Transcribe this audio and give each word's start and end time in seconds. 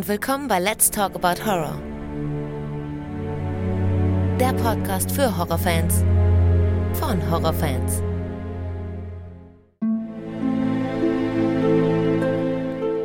und 0.00 0.08
willkommen 0.08 0.48
bei 0.48 0.58
Let's 0.58 0.90
Talk 0.90 1.14
About 1.14 1.44
Horror. 1.44 1.78
Der 4.40 4.54
Podcast 4.54 5.12
für 5.12 5.36
Horrorfans 5.36 6.02
von 6.94 7.30
Horrorfans. 7.30 8.02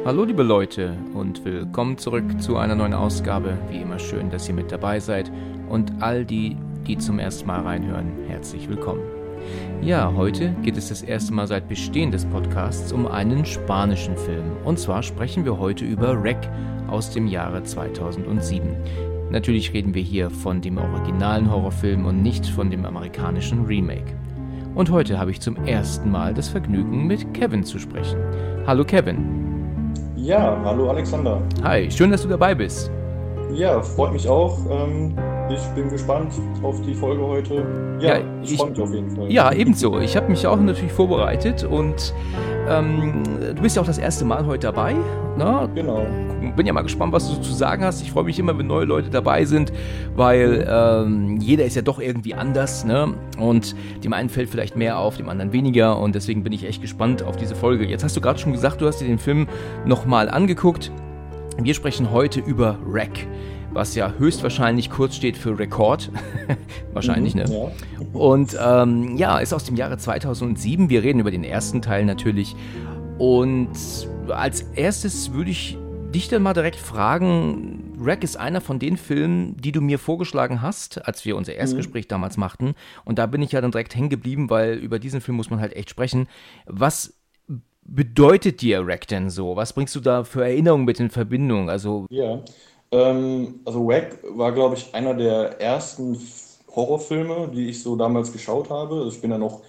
Hallo 0.06 0.24
liebe 0.24 0.44
Leute 0.44 0.96
und 1.14 1.44
willkommen 1.44 1.98
zurück 1.98 2.42
zu 2.42 2.56
einer 2.56 2.76
neuen 2.76 2.94
Ausgabe. 2.94 3.58
Wie 3.70 3.82
immer 3.82 4.00
schön, 4.00 4.30
dass 4.30 4.48
ihr 4.48 4.54
mit 4.54 4.72
dabei 4.72 5.02
seid 5.02 5.30
und 5.68 5.92
all 6.02 6.24
die, 6.24 6.56
die 6.88 6.98
zum 6.98 7.20
ersten 7.20 7.46
Mal 7.46 7.60
reinhören, 7.60 8.10
herzlich 8.30 8.70
willkommen. 8.70 9.04
Ja, 9.82 10.14
heute 10.16 10.52
geht 10.64 10.78
es 10.78 10.88
das 10.88 11.02
erste 11.02 11.34
Mal 11.34 11.48
seit 11.48 11.68
Bestehen 11.68 12.12
des 12.12 12.26
Podcasts 12.26 12.94
um 12.94 13.06
einen 13.06 13.46
spanischen 13.46 14.16
Film. 14.16 14.56
Und 14.64 14.80
zwar 14.80 15.04
sprechen 15.04 15.44
wir 15.44 15.60
heute 15.60 15.84
über 15.84 16.24
Wreck 16.24 16.50
aus 16.90 17.12
dem 17.12 17.28
Jahre 17.28 17.64
2007. 17.64 18.76
Natürlich 19.32 19.74
reden 19.74 19.94
wir 19.94 20.02
hier 20.02 20.30
von 20.30 20.62
dem 20.62 20.78
originalen 20.78 21.52
Horrorfilm 21.52 22.06
und 22.06 22.22
nicht 22.22 22.46
von 22.46 22.70
dem 22.70 22.86
amerikanischen 22.86 23.66
Remake. 23.66 24.14
Und 24.76 24.92
heute 24.92 25.18
habe 25.18 25.32
ich 25.32 25.42
zum 25.42 25.56
ersten 25.66 26.12
Mal 26.12 26.34
das 26.34 26.50
Vergnügen, 26.50 27.08
mit 27.08 27.34
Kevin 27.34 27.64
zu 27.64 27.80
sprechen. 27.80 28.20
Hallo 28.68 28.84
Kevin. 28.84 29.94
Ja, 30.16 30.60
hallo 30.64 30.90
Alexander. 30.90 31.42
Hi, 31.64 31.90
schön, 31.90 32.12
dass 32.12 32.24
du 32.24 32.28
dabei 32.28 32.54
bist. 32.54 32.92
Ja, 33.54 33.82
freut 33.82 34.12
mich 34.12 34.28
auch. 34.28 34.58
Ähm, 34.70 35.16
ich 35.50 35.62
bin 35.76 35.90
gespannt 35.90 36.34
auf 36.64 36.82
die 36.82 36.94
Folge 36.94 37.26
heute. 37.26 37.66
Ja, 38.00 38.18
ja 38.18 38.24
ich, 38.42 38.54
ich 38.54 38.58
freue 38.58 38.72
mich 38.72 38.82
auf 38.82 38.94
jeden 38.94 39.10
Fall. 39.12 39.32
Ja, 39.32 39.52
ebenso. 39.54 40.00
Ich 40.00 40.18
habe 40.18 40.30
mich 40.30 40.46
auch 40.46 40.60
natürlich 40.60 40.92
vorbereitet 40.92 41.64
und 41.64 42.14
ähm, 42.68 43.24
du 43.56 43.62
bist 43.62 43.76
ja 43.76 43.82
auch 43.82 43.88
das 43.88 43.98
erste 43.98 44.26
Mal 44.26 44.46
heute 44.46 44.68
dabei. 44.68 44.94
Ne? 45.38 45.70
Genau. 45.76 46.06
Bin 46.56 46.66
ja 46.66 46.74
mal 46.74 46.82
gespannt, 46.82 47.14
was 47.14 47.30
du 47.30 47.42
zu 47.42 47.54
sagen 47.54 47.84
hast. 47.84 48.02
Ich 48.02 48.12
freue 48.12 48.24
mich 48.24 48.40
immer, 48.40 48.58
wenn 48.58 48.68
neue 48.68 48.86
Leute 48.86 49.10
dabei 49.10 49.46
sind, 49.46 49.72
weil 50.16 50.68
ähm, 50.70 51.38
jeder 51.40 51.66
ist 51.66 51.76
ja 51.76 51.82
doch 51.82 52.00
irgendwie 52.00 52.34
anders. 52.34 52.86
Ne? 52.86 53.14
Und 53.38 53.76
dem 54.04 54.14
einen 54.14 54.30
fällt 54.30 54.50
vielleicht 54.50 54.76
mehr 54.76 55.00
auf, 55.00 55.18
dem 55.18 55.30
anderen 55.30 55.52
weniger. 55.54 56.00
Und 56.00 56.16
deswegen 56.16 56.44
bin 56.44 56.54
ich 56.54 56.66
echt 56.66 56.82
gespannt 56.82 57.24
auf 57.24 57.36
diese 57.38 57.56
Folge. 57.56 57.86
Jetzt 57.86 58.04
hast 58.04 58.16
du 58.16 58.22
gerade 58.22 58.40
schon 58.40 58.52
gesagt, 58.52 58.82
du 58.82 58.88
hast 58.88 59.02
dir 59.02 59.08
den 59.08 59.20
Film 59.20 59.48
nochmal 59.86 60.30
angeguckt. 60.30 60.92
Wir 61.58 61.74
sprechen 61.74 62.12
heute 62.12 62.42
über 62.42 62.78
Wreck, 62.86 63.28
was 63.72 63.96
ja 63.96 64.14
höchstwahrscheinlich 64.18 64.90
kurz 64.90 65.16
steht 65.16 65.38
für 65.38 65.58
Rekord. 65.58 66.12
Wahrscheinlich, 66.94 67.34
mhm, 67.36 67.42
ne? 67.42 67.72
Ja. 67.72 68.20
Und 68.20 68.58
ähm, 68.62 69.18
ja, 69.18 69.40
ist 69.40 69.54
aus 69.54 69.64
dem 69.64 69.76
Jahre 69.76 69.98
2007. 69.98 70.90
Wir 70.90 71.04
reden 71.04 71.20
über 71.20 71.32
den 71.32 71.44
ersten 71.44 71.82
Teil 71.82 72.06
natürlich. 72.06 72.56
Und 73.18 73.70
als 74.30 74.62
erstes 74.76 75.34
würde 75.34 75.52
ich 75.52 75.78
dich 76.16 76.30
dann 76.30 76.42
mal 76.42 76.54
direkt 76.54 76.78
fragen, 76.78 77.94
Wreck 77.98 78.24
ist 78.24 78.38
einer 78.38 78.62
von 78.62 78.80
den 78.80 78.98
Filmen, 78.98 79.58
die 79.58 79.72
du 79.72 79.82
mir 79.82 80.00
vorgeschlagen 80.00 80.62
hast, 80.62 81.06
als 81.06 81.26
wir 81.26 81.36
unser 81.36 81.54
Erstgespräch 81.54 82.06
mhm. 82.06 82.10
damals 82.10 82.38
machten. 82.38 82.74
Und 83.04 83.20
da 83.20 83.26
bin 83.26 83.42
ich 83.42 83.52
ja 83.52 83.62
dann 83.62 83.72
direkt 83.72 83.96
hängen 83.96 84.10
geblieben, 84.10 84.50
weil 84.50 84.76
über 84.76 84.98
diesen 84.98 85.22
Film 85.22 85.36
muss 85.38 85.50
man 85.50 85.60
halt 85.60 85.76
echt 85.76 85.90
sprechen. 85.90 86.28
Was 86.66 87.14
bedeutet 87.84 88.62
dir 88.62 88.88
Rack 88.88 89.08
denn 89.08 89.30
so? 89.30 89.56
Was 89.56 89.74
bringst 89.74 89.94
du 89.96 90.00
da 90.00 90.24
für 90.24 90.44
Erinnerungen 90.44 90.86
mit 90.86 91.00
in 91.00 91.10
Verbindung? 91.10 91.70
Also 91.70 92.08
ja, 92.10 92.42
ähm, 92.92 93.60
also 93.66 93.86
Rack 93.86 94.18
war, 94.24 94.54
glaube 94.54 94.76
ich, 94.76 94.96
einer 94.96 95.14
der 95.14 95.60
ersten 95.60 96.18
Horrorfilme, 96.74 97.50
die 97.54 97.70
ich 97.70 97.84
so 97.84 97.96
damals 97.96 98.32
geschaut 98.32 98.70
habe. 98.70 98.96
Also 98.96 99.10
ich 99.10 99.22
bin 99.22 99.32
ja 99.32 99.38
noch 99.38 99.62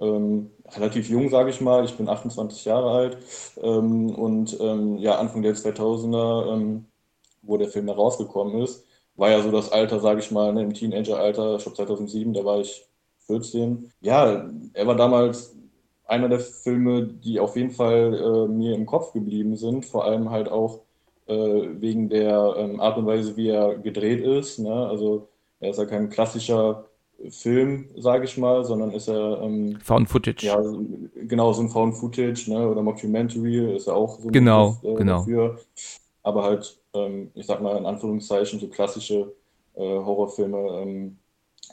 ähm, 0.00 0.50
relativ 0.72 1.08
jung, 1.08 1.28
sage 1.28 1.50
ich 1.50 1.60
mal. 1.60 1.84
Ich 1.84 1.96
bin 1.96 2.08
28 2.08 2.64
Jahre 2.64 2.90
alt 2.90 3.18
ähm, 3.62 4.14
und 4.14 4.58
ähm, 4.60 4.98
ja, 4.98 5.18
Anfang 5.18 5.42
der 5.42 5.54
2000er, 5.54 6.54
ähm, 6.54 6.86
wo 7.42 7.56
der 7.56 7.68
Film 7.68 7.86
da 7.86 7.94
rausgekommen 7.94 8.62
ist, 8.62 8.84
war 9.16 9.30
ja 9.30 9.42
so 9.42 9.50
das 9.50 9.70
Alter, 9.72 10.00
sage 10.00 10.20
ich 10.20 10.30
mal, 10.30 10.52
ne, 10.52 10.62
im 10.62 10.74
Teenager-Alter, 10.74 11.56
ich 11.56 11.62
glaube 11.62 11.76
2007, 11.76 12.32
da 12.34 12.44
war 12.44 12.60
ich 12.60 12.86
14. 13.26 13.92
Ja, 14.00 14.50
er 14.72 14.86
war 14.86 14.96
damals 14.96 15.54
einer 16.06 16.28
der 16.28 16.40
Filme, 16.40 17.06
die 17.06 17.40
auf 17.40 17.56
jeden 17.56 17.70
Fall 17.70 18.14
äh, 18.14 18.48
mir 18.48 18.74
im 18.74 18.86
Kopf 18.86 19.12
geblieben 19.12 19.56
sind, 19.56 19.86
vor 19.86 20.04
allem 20.04 20.30
halt 20.30 20.48
auch 20.50 20.80
äh, 21.26 21.34
wegen 21.34 22.08
der 22.08 22.54
ähm, 22.58 22.80
Art 22.80 22.98
und 22.98 23.06
Weise, 23.06 23.36
wie 23.36 23.48
er 23.48 23.76
gedreht 23.78 24.22
ist. 24.24 24.58
Ne? 24.58 24.72
Also 24.72 25.28
er 25.60 25.70
ist 25.70 25.78
ja 25.78 25.86
kein 25.86 26.10
klassischer 26.10 26.86
Film, 27.30 27.88
sage 27.96 28.24
ich 28.24 28.36
mal, 28.36 28.64
sondern 28.64 28.90
ist 28.92 29.08
er 29.08 29.40
ähm, 29.42 29.78
Found 29.82 30.08
Footage. 30.08 30.46
Ja, 30.46 30.60
genau, 31.26 31.52
so 31.52 31.62
ein 31.62 31.68
Found 31.68 31.96
Footage, 31.96 32.50
ne? 32.50 32.68
Oder 32.68 32.82
Mockumentary 32.82 33.76
ist 33.76 33.86
ja 33.86 33.94
auch 33.94 34.18
so 34.18 34.28
ein 34.28 34.32
genau, 34.32 34.72
Begriff, 34.82 34.94
äh, 34.94 34.98
genau. 34.98 35.18
dafür. 35.18 35.58
Aber 36.22 36.42
halt, 36.42 36.78
ähm, 36.94 37.30
ich 37.34 37.46
sag 37.46 37.62
mal 37.62 37.76
in 37.76 37.86
Anführungszeichen, 37.86 38.60
so 38.60 38.68
klassische 38.68 39.32
äh, 39.74 39.80
Horrorfilme 39.80 40.80
ähm, 40.82 41.18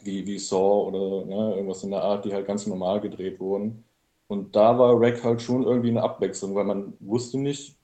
wie, 0.03 0.25
wie 0.25 0.39
Saw 0.39 0.87
oder 0.87 1.25
ne, 1.25 1.55
irgendwas 1.55 1.83
in 1.83 1.91
der 1.91 2.03
Art, 2.03 2.25
die 2.25 2.33
halt 2.33 2.47
ganz 2.47 2.65
normal 2.67 3.01
gedreht 3.01 3.39
wurden. 3.39 3.83
Und 4.27 4.55
da 4.55 4.77
war 4.79 4.99
Rack 4.99 5.23
halt 5.23 5.41
schon 5.41 5.63
irgendwie 5.63 5.89
eine 5.89 6.03
Abwechslung, 6.03 6.55
weil 6.55 6.63
man 6.63 6.93
wusste 6.99 7.37
nicht, 7.37 7.75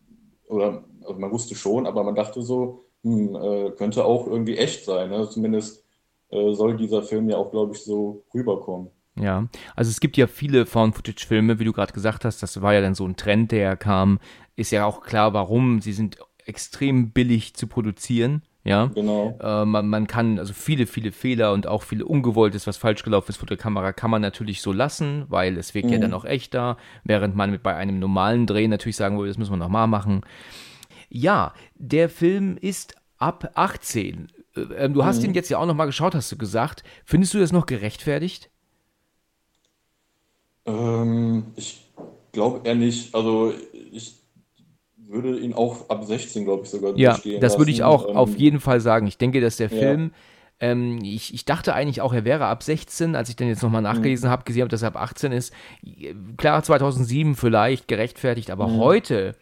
oder 0.47 0.84
also 1.01 1.19
man 1.19 1.31
wusste 1.31 1.56
schon, 1.56 1.85
aber 1.85 2.03
man 2.03 2.16
dachte 2.16 2.41
so, 2.41 2.85
hm, 3.03 3.35
äh, 3.35 3.72
könnte 3.72 4.06
auch 4.06 4.28
irgendwie 4.28 4.57
echt 4.57 4.85
sein. 4.85 5.09
Ne? 5.09 5.28
Zumindest 5.29 5.84
äh, 6.29 6.53
soll 6.53 6.77
dieser 6.77 7.03
Film 7.03 7.29
ja 7.29 7.38
auch, 7.38 7.51
glaube 7.51 7.75
ich, 7.75 7.83
so 7.83 8.25
rüberkommen. 8.33 8.89
Ja, 9.19 9.47
also 9.75 9.89
es 9.89 9.99
gibt 9.99 10.15
ja 10.17 10.27
viele 10.27 10.65
Found-Footage-Filme, 10.65 11.59
wie 11.59 11.63
du 11.63 11.73
gerade 11.73 11.93
gesagt 11.93 12.23
hast, 12.23 12.43
das 12.43 12.61
war 12.61 12.73
ja 12.73 12.81
dann 12.81 12.93
so 12.93 13.05
ein 13.05 13.15
Trend, 13.15 13.51
der 13.51 13.75
kam. 13.75 14.19
Ist 14.55 14.71
ja 14.71 14.85
auch 14.85 15.01
klar, 15.01 15.33
warum. 15.33 15.81
Sie 15.81 15.93
sind 15.93 16.17
extrem 16.45 17.11
billig 17.11 17.55
zu 17.55 17.67
produzieren. 17.67 18.43
Ja, 18.63 18.87
genau. 18.87 19.37
Äh, 19.41 19.63
man, 19.63 19.87
man, 19.87 20.07
kann, 20.07 20.39
also 20.39 20.53
viele, 20.53 20.87
viele 20.87 21.13
Fehler 21.13 21.53
und 21.53 21.67
auch 21.67 21.83
viele 21.83 22.05
Ungewolltes, 22.05 22.67
was 22.67 22.75
falsch 22.75 23.03
gelaufen 23.03 23.29
ist 23.29 23.37
vor 23.37 23.47
der 23.47 23.55
Kamera, 23.55 23.93
kann 23.93 24.11
man 24.11 24.21
natürlich 24.21 24.61
so 24.61 24.73
lassen, 24.73 25.23
weil 25.29 25.57
es 25.57 25.73
wirkt 25.73 25.87
mhm. 25.87 25.93
ja 25.93 25.99
dann 25.99 26.13
auch 26.13 26.25
echter, 26.25 26.75
während 27.05 27.33
man 27.33 27.49
mit 27.49 27.63
bei 27.63 27.75
einem 27.75 27.97
normalen 27.99 28.45
Dreh 28.45 28.67
natürlich 28.67 28.97
sagen 28.97 29.17
würde, 29.17 29.29
das 29.29 29.37
müssen 29.37 29.53
wir 29.53 29.57
nochmal 29.57 29.87
machen. 29.87 30.21
Ja, 31.07 31.53
der 31.75 32.09
Film 32.09 32.57
ist 32.59 32.95
ab 33.17 33.51
18. 33.55 34.27
Äh, 34.57 34.85
ähm, 34.85 34.94
du 34.94 35.06
hast 35.06 35.19
mhm. 35.19 35.29
ihn 35.29 35.34
jetzt 35.34 35.50
ja 35.50 35.57
auch 35.59 35.66
nochmal 35.66 35.88
geschaut, 35.88 36.16
hast 36.16 36.31
du 36.31 36.38
gesagt. 36.38 36.84
Findest 37.06 37.34
du 37.34 37.40
das 37.40 37.51
noch 37.51 37.66
gerechtfertigt? 37.66 38.50
Ähm, 40.66 41.45
ich 41.56 41.85
glaube 42.31 42.67
eher 42.67 42.75
nicht. 42.75 43.16
Also 43.16 43.53
ich 43.91 44.16
würde 44.97 45.40
ihn 45.40 45.53
auch 45.53 45.90
ab 45.90 46.03
16, 46.03 46.44
glaube 46.44 46.63
ich, 46.63 46.69
sogar 46.69 46.96
Ja, 46.97 47.17
das 47.40 47.57
würde 47.57 47.72
ich 47.72 47.84
auch 47.84 48.09
ähm, 48.09 48.17
auf 48.17 48.35
jeden 48.35 48.59
Fall 48.59 48.81
sagen. 48.81 49.07
Ich 49.07 49.17
denke, 49.17 49.40
dass 49.40 49.57
der 49.57 49.69
Film, 49.69 50.12
ja. 50.62 50.69
ähm, 50.69 51.00
ich, 51.01 51.34
ich 51.34 51.46
dachte 51.46 51.73
eigentlich 51.73 52.01
auch, 52.01 52.13
er 52.13 52.25
wäre 52.25 52.46
ab 52.46 52.62
16, 52.62 53.16
als 53.16 53.29
ich 53.29 53.38
dann 53.38 53.47
jetzt 53.47 53.63
nochmal 53.63 53.81
nachgelesen 53.81 54.28
mhm. 54.28 54.31
habe, 54.31 54.44
gesehen 54.44 54.62
habe, 54.62 54.69
dass 54.69 54.81
er 54.81 54.90
ab 54.90 54.97
18 54.97 55.31
ist. 55.31 55.53
Klar, 56.35 56.62
2007 56.62 57.35
vielleicht 57.35 57.88
gerechtfertigt, 57.88 58.51
aber 58.51 58.67
mhm. 58.67 58.78
heute 58.79 59.35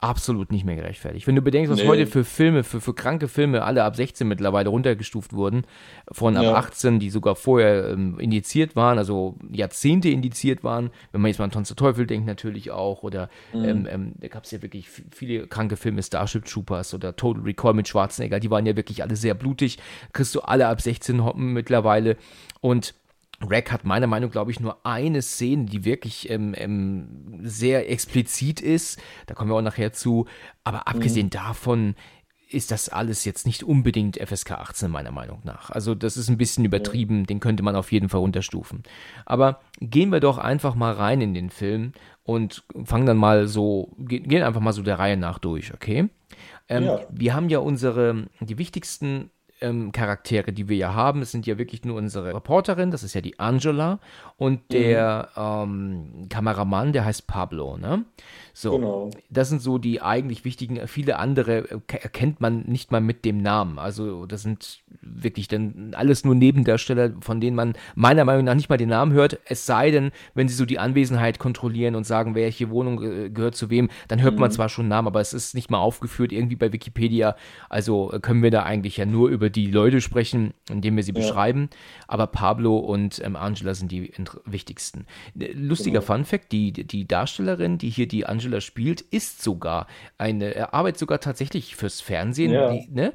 absolut 0.00 0.52
nicht 0.52 0.64
mehr 0.64 0.76
gerechtfertigt. 0.76 1.26
Wenn 1.26 1.36
du 1.36 1.42
bedenkst, 1.42 1.70
was 1.70 1.80
nee. 1.80 1.86
heute 1.86 2.06
für 2.06 2.24
Filme, 2.24 2.62
für, 2.62 2.80
für 2.80 2.94
kranke 2.94 3.28
Filme 3.28 3.62
alle 3.62 3.84
ab 3.84 3.96
16 3.96 4.26
mittlerweile 4.26 4.68
runtergestuft 4.68 5.32
wurden, 5.32 5.62
von 6.12 6.36
ab 6.36 6.42
ja. 6.42 6.54
18, 6.54 6.98
die 6.98 7.10
sogar 7.10 7.36
vorher 7.36 7.90
ähm, 7.90 8.18
indiziert 8.18 8.76
waren, 8.76 8.98
also 8.98 9.36
Jahrzehnte 9.50 10.10
indiziert 10.10 10.62
waren, 10.62 10.90
wenn 11.12 11.20
man 11.20 11.28
jetzt 11.30 11.38
mal 11.38 11.44
an 11.44 11.50
Tanz 11.52 11.68
der 11.68 11.76
Teufel 11.76 12.06
denkt 12.06 12.26
natürlich 12.26 12.70
auch, 12.70 13.02
oder 13.02 13.28
mhm. 13.52 13.64
ähm, 13.64 13.88
ähm, 13.90 14.12
da 14.20 14.28
gab 14.28 14.44
es 14.44 14.50
ja 14.50 14.62
wirklich 14.62 14.88
viele 14.88 15.46
kranke 15.46 15.76
Filme, 15.76 16.02
Starship 16.02 16.44
Troopers 16.44 16.92
oder 16.92 17.16
Total 17.16 17.42
Recall 17.42 17.74
mit 17.74 17.88
Schwarzenegger, 17.88 18.40
die 18.40 18.50
waren 18.50 18.66
ja 18.66 18.76
wirklich 18.76 19.02
alle 19.02 19.16
sehr 19.16 19.34
blutig, 19.34 19.78
kriegst 20.12 20.34
du 20.34 20.40
alle 20.40 20.68
ab 20.68 20.80
16 20.80 21.24
hoppen 21.24 21.52
mittlerweile 21.52 22.16
und 22.60 22.94
Rack 23.40 23.72
hat 23.72 23.84
meiner 23.84 24.06
Meinung 24.06 24.28
nach, 24.28 24.32
glaube 24.32 24.50
ich, 24.50 24.60
nur 24.60 24.84
eine 24.86 25.22
Szene, 25.22 25.64
die 25.66 25.84
wirklich 25.84 26.30
ähm, 26.30 26.54
ähm, 26.56 27.40
sehr 27.42 27.90
explizit 27.90 28.60
ist. 28.60 29.00
Da 29.26 29.34
kommen 29.34 29.50
wir 29.50 29.56
auch 29.56 29.62
nachher 29.62 29.92
zu. 29.92 30.26
Aber 30.62 30.88
abgesehen 30.88 31.26
mhm. 31.26 31.30
davon 31.30 31.94
ist 32.54 32.70
das 32.70 32.88
alles 32.88 33.24
jetzt 33.24 33.46
nicht 33.46 33.64
unbedingt 33.64 34.16
FSK 34.16 34.52
18 34.52 34.90
meiner 34.90 35.10
Meinung 35.10 35.40
nach. 35.44 35.70
Also 35.70 35.94
das 35.94 36.16
ist 36.16 36.28
ein 36.28 36.38
bisschen 36.38 36.64
übertrieben, 36.64 37.26
den 37.26 37.40
könnte 37.40 37.62
man 37.62 37.74
auf 37.74 37.90
jeden 37.90 38.08
Fall 38.08 38.20
unterstufen. 38.20 38.84
Aber 39.26 39.60
gehen 39.80 40.10
wir 40.10 40.20
doch 40.20 40.38
einfach 40.38 40.74
mal 40.74 40.92
rein 40.92 41.20
in 41.20 41.34
den 41.34 41.50
Film 41.50 41.92
und 42.22 42.64
fangen 42.84 43.06
dann 43.06 43.16
mal 43.16 43.48
so, 43.48 43.94
gehen 43.98 44.42
einfach 44.42 44.60
mal 44.60 44.72
so 44.72 44.82
der 44.82 44.98
Reihe 44.98 45.16
nach 45.16 45.38
durch, 45.38 45.74
okay? 45.74 46.08
Ähm, 46.68 46.84
ja. 46.84 47.00
Wir 47.10 47.34
haben 47.34 47.48
ja 47.48 47.58
unsere, 47.58 48.26
die 48.40 48.58
wichtigsten 48.58 49.30
Ähm, 49.60 49.92
die 50.52 50.68
wir 50.68 50.76
ja 50.76 50.94
haben. 50.94 51.22
Es 51.22 51.30
sind 51.30 51.46
ja 51.46 51.58
wirklich 51.58 51.84
nur 51.84 51.96
unsere 51.96 52.34
Reporterin, 52.34 52.90
das 52.90 53.02
ist 53.02 53.14
ja 53.14 53.20
die 53.20 53.38
Angela, 53.38 54.00
und 54.36 54.72
der 54.72 55.28
mhm. 55.36 56.12
ähm, 56.22 56.28
Kameramann, 56.28 56.92
der 56.92 57.04
heißt 57.04 57.26
Pablo, 57.26 57.76
ne? 57.76 58.04
So, 58.56 58.72
genau. 58.78 59.10
das 59.30 59.48
sind 59.48 59.60
so 59.60 59.78
die 59.78 60.00
eigentlich 60.00 60.44
wichtigen, 60.44 60.86
viele 60.86 61.18
andere 61.18 61.70
äh, 61.70 61.80
erkennt 61.88 62.40
man 62.40 62.62
nicht 62.62 62.92
mal 62.92 63.00
mit 63.00 63.24
dem 63.24 63.38
Namen. 63.38 63.80
Also 63.80 64.26
das 64.26 64.42
sind 64.42 64.84
wirklich 65.02 65.48
dann 65.48 65.92
alles 65.96 66.24
nur 66.24 66.34
Nebendarsteller, 66.36 67.12
von 67.20 67.40
denen 67.40 67.56
man 67.56 67.74
meiner 67.96 68.24
Meinung 68.24 68.44
nach 68.44 68.54
nicht 68.54 68.68
mal 68.68 68.76
den 68.76 68.90
Namen 68.90 69.12
hört, 69.12 69.40
es 69.46 69.66
sei 69.66 69.90
denn, 69.90 70.12
wenn 70.34 70.48
sie 70.48 70.54
so 70.54 70.64
die 70.64 70.78
Anwesenheit 70.78 71.38
kontrollieren 71.38 71.94
und 71.96 72.04
sagen, 72.04 72.34
welche 72.34 72.70
Wohnung 72.70 73.02
äh, 73.02 73.30
gehört 73.30 73.56
zu 73.56 73.70
wem, 73.70 73.88
dann 74.08 74.22
hört 74.22 74.34
mhm. 74.34 74.40
man 74.40 74.50
zwar 74.50 74.68
schon 74.68 74.88
Namen, 74.88 75.08
aber 75.08 75.20
es 75.20 75.32
ist 75.32 75.54
nicht 75.54 75.70
mal 75.70 75.78
aufgeführt 75.78 76.32
irgendwie 76.32 76.56
bei 76.56 76.72
Wikipedia. 76.72 77.36
Also 77.68 78.12
äh, 78.12 78.20
können 78.20 78.42
wir 78.42 78.50
da 78.50 78.62
eigentlich 78.62 78.96
ja 78.96 79.06
nur 79.06 79.30
über 79.30 79.50
die 79.50 79.66
Leute 79.66 80.00
sprechen, 80.00 80.54
indem 80.70 80.96
wir 80.96 81.02
sie 81.02 81.12
ja. 81.12 81.20
beschreiben. 81.20 81.70
Aber 82.06 82.28
Pablo 82.28 82.76
und 82.78 83.20
ähm, 83.24 83.36
Angela 83.36 83.74
sind 83.74 83.90
die 83.90 84.12
wichtigsten. 84.44 85.06
Lustiger 85.34 86.00
genau. 86.00 86.14
Fun 86.14 86.24
Fact, 86.24 86.52
die, 86.52 86.72
die 86.72 87.06
Darstellerin, 87.06 87.78
die 87.78 87.90
hier 87.90 88.08
die 88.08 88.26
Angela 88.26 88.60
spielt, 88.60 89.00
ist 89.00 89.42
sogar 89.42 89.86
eine, 90.18 90.54
er 90.54 90.74
arbeitet 90.74 90.98
sogar 90.98 91.20
tatsächlich 91.20 91.76
fürs 91.76 92.00
Fernsehen. 92.00 92.52
Ja, 92.52 92.72
die, 92.72 92.88
ne? 92.90 93.12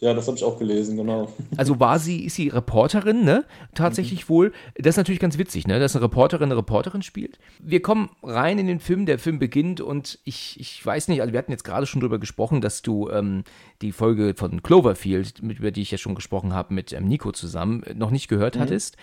ja 0.00 0.14
das 0.14 0.26
habe 0.26 0.36
ich 0.36 0.44
auch 0.44 0.58
gelesen, 0.58 0.96
genau. 0.96 1.32
Also 1.56 1.78
war 1.80 1.98
sie, 1.98 2.24
ist 2.24 2.36
sie 2.36 2.48
Reporterin, 2.48 3.24
ne? 3.24 3.44
Tatsächlich 3.74 4.24
mhm. 4.24 4.32
wohl. 4.32 4.52
Das 4.76 4.94
ist 4.94 4.96
natürlich 4.96 5.20
ganz 5.20 5.38
witzig, 5.38 5.66
ne? 5.66 5.78
Dass 5.78 5.94
eine 5.94 6.04
Reporterin 6.04 6.44
eine 6.44 6.56
Reporterin 6.56 7.02
spielt. 7.02 7.38
Wir 7.58 7.82
kommen 7.82 8.10
rein 8.22 8.58
in 8.58 8.66
den 8.66 8.80
Film, 8.80 9.06
der 9.06 9.18
Film 9.18 9.38
beginnt 9.38 9.80
und 9.80 10.18
ich, 10.24 10.58
ich 10.58 10.84
weiß 10.84 11.08
nicht, 11.08 11.20
also 11.20 11.32
wir 11.32 11.38
hatten 11.38 11.52
jetzt 11.52 11.64
gerade 11.64 11.86
schon 11.86 12.00
drüber 12.00 12.18
gesprochen, 12.18 12.60
dass 12.60 12.82
du 12.82 13.10
ähm, 13.10 13.44
die 13.82 13.92
Folge 13.92 14.34
von 14.36 14.62
Cloverfield, 14.62 15.42
mit, 15.42 15.58
über 15.58 15.70
die 15.70 15.82
ich 15.82 15.90
ja 15.90 15.98
schon 15.98 16.14
gesprochen 16.14 16.52
habe, 16.52 16.74
mit 16.74 16.92
ähm, 16.92 17.06
Nico 17.06 17.32
zusammen, 17.32 17.84
noch 17.94 18.10
nicht 18.10 18.28
gehört 18.28 18.56
mhm. 18.56 18.60
hattest. 18.60 18.96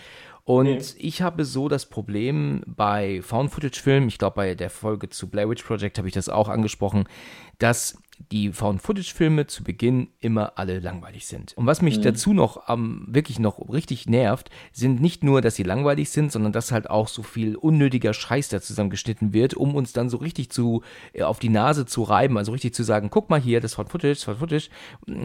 Und 0.48 0.64
nee. 0.64 0.82
ich 1.00 1.22
habe 1.22 1.44
so 1.44 1.68
das 1.68 1.88
Problem 1.88 2.62
bei 2.66 3.22
Found-Footage-Filmen, 3.22 4.08
ich 4.08 4.18
glaube 4.18 4.38
bei 4.38 4.56
der 4.56 4.70
Folge 4.70 5.10
zu 5.10 5.28
Blair 5.28 5.50
Witch 5.50 5.62
Project 5.62 5.98
habe 5.98 6.08
ich 6.08 6.14
das 6.14 6.30
auch 6.30 6.48
angesprochen, 6.48 7.04
dass 7.60 8.02
die 8.31 8.52
Found-Footage-Filme 8.52 9.48
zu 9.48 9.64
Beginn 9.64 10.10
immer 10.19 10.54
alle 10.56 10.80
langweilig 10.80 11.28
sind. 11.28 11.54
Und 11.56 11.66
was 11.66 11.81
mich 11.81 11.98
mhm. 12.00 12.04
dazu 12.04 12.34
noch 12.34 12.68
ähm, 12.69 13.06
wirklich 13.08 13.40
noch 13.40 13.69
richtig 13.72 14.08
nervt, 14.08 14.50
sind 14.72 15.02
nicht 15.02 15.24
nur, 15.24 15.42
dass 15.42 15.56
sie 15.56 15.64
langweilig 15.64 16.10
sind, 16.10 16.31
sondern 16.31 16.52
dass 16.52 16.72
halt 16.72 16.90
auch 16.90 17.08
so 17.08 17.24
viel 17.24 17.56
unnötiger 17.56 18.14
Scheiß 18.14 18.50
da 18.50 18.62
zusammengeschnitten 18.62 19.34
wird, 19.34 19.54
um 19.54 19.75
uns 19.75 19.94
dann 19.94 20.10
so 20.10 20.18
richtig 20.18 20.50
zu 20.50 20.84
äh, 21.14 21.24
auf 21.24 21.40
die 21.40 21.50
Nase 21.50 21.86
zu 21.86 22.04
reiben, 22.04 22.38
also 22.38 22.52
richtig 22.52 22.74
zu 22.74 22.84
sagen, 22.84 23.10
guck 23.10 23.30
mal 23.30 23.40
hier, 23.40 23.62
das 23.62 23.75
Found-Footage, 23.75 24.14
das 24.14 24.24
Found-Footage. 24.24 24.70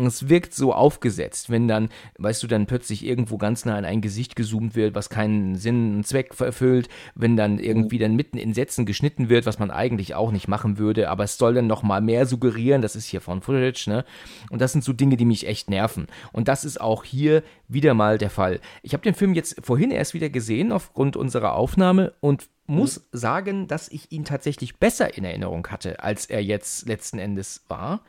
Es 0.07 0.29
wirkt 0.29 0.55
so 0.55 0.73
aufgesetzt, 0.75 1.51
wenn 1.51 1.69
dann, 1.69 1.89
weißt 2.19 2.43
du, 2.43 2.47
dann 2.47 2.67
plötzlich 2.67 3.05
irgendwo 3.05 3.39
ganz 3.39 3.65
nah 3.65 3.79
in 3.79 3.85
ein 3.85 4.01
Gesicht 4.01 4.37
gezoomt 4.37 4.75
wird, 4.75 4.95
was 4.95 5.09
keinen 5.09 5.57
Sinn 5.57 5.97
und 5.97 6.07
Zweck 6.07 6.39
erfüllt, 6.41 6.89
wenn 7.15 7.37
dann 7.37 7.59
irgendwie 7.59 7.99
dann 7.99 8.15
mitten 8.15 8.39
in 8.39 8.55
Sätzen 8.55 8.87
geschnitten 8.87 9.29
wird, 9.29 9.47
was 9.47 9.59
man 9.59 9.71
eigentlich 9.71 10.15
auch 10.15 10.31
nicht 10.31 10.49
machen 10.49 10.79
würde, 10.79 11.09
aber 11.09 11.25
es 11.25 11.39
soll 11.39 11.55
dann 11.55 11.67
noch 11.67 11.83
mal 11.83 12.01
mehr 12.01 12.27
suggerieren, 12.27 12.82
das 12.83 12.97
ist 12.97 13.07
hier 13.07 13.21
von 13.21 13.41
Footage, 13.41 13.89
ne? 13.89 14.05
Und 14.51 14.61
das 14.61 14.73
sind 14.73 14.85
so 14.85 14.93
Dinge, 14.93 15.17
die 15.17 15.25
mich 15.25 15.47
echt 15.47 15.71
nerven. 15.71 16.07
Und 16.33 16.49
das 16.49 16.65
ist 16.65 16.81
auch 16.81 17.05
hier 17.05 17.43
wieder 17.69 17.95
mal 17.95 18.19
der 18.19 18.31
Fall. 18.31 18.61
Ich 18.83 18.93
habe 18.93 19.03
den 19.03 19.15
Film 19.15 19.35
jetzt 19.35 19.65
vorhin 19.65 19.91
erst 19.91 20.15
wieder 20.15 20.29
gesehen 20.29 20.73
aufgrund 20.73 21.17
unserer 21.17 21.55
Aufnahme 21.55 22.13
und 22.21 22.49
muss 22.67 22.99
mhm. 22.99 23.05
sagen, 23.13 23.69
dass 23.69 23.89
ich 23.89 24.13
ihn 24.13 24.25
tatsächlich 24.25 24.77
besser 24.77 25.17
in 25.17 25.25
Erinnerung 25.25 25.67
hatte, 25.69 26.03
als 26.03 26.27
er 26.27 26.43
jetzt 26.43 26.87
letzten 26.87 27.19
Endes 27.19 27.65
war. 27.69 28.03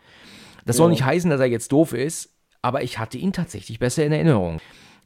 Das 0.66 0.78
soll 0.78 0.90
nicht 0.90 1.04
heißen, 1.04 1.30
dass 1.30 1.42
er 1.42 1.48
jetzt 1.48 1.72
doof 1.72 1.94
ist, 1.94 2.34
aber 2.62 2.84
ich 2.84 2.98
hatte 2.98 3.18
ihn 3.18 3.34
tatsächlich 3.34 3.80
besser 3.80 4.06
in 4.06 4.14
Erinnerung. 4.14 4.60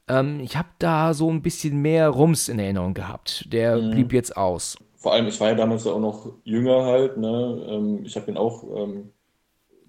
Ähm, 0.07 0.39
ich 0.39 0.55
habe 0.55 0.69
da 0.79 1.13
so 1.13 1.29
ein 1.29 1.41
bisschen 1.41 1.81
mehr 1.81 2.09
Rums 2.09 2.49
in 2.49 2.59
Erinnerung 2.59 2.93
gehabt. 2.93 3.51
Der 3.51 3.77
mhm. 3.77 3.91
blieb 3.91 4.13
jetzt 4.13 4.37
aus. 4.37 4.77
Vor 4.95 5.13
allem, 5.13 5.27
ich 5.27 5.39
war 5.39 5.49
ja 5.49 5.55
damals 5.55 5.85
ja 5.85 5.91
auch 5.91 5.99
noch 5.99 6.33
jünger 6.43 6.83
halt. 6.85 7.17
Ne? 7.17 7.67
Ähm, 7.69 7.99
ich 8.03 8.15
habe 8.15 8.29
ihn 8.31 8.37
auch 8.37 8.63
ähm, 8.75 9.11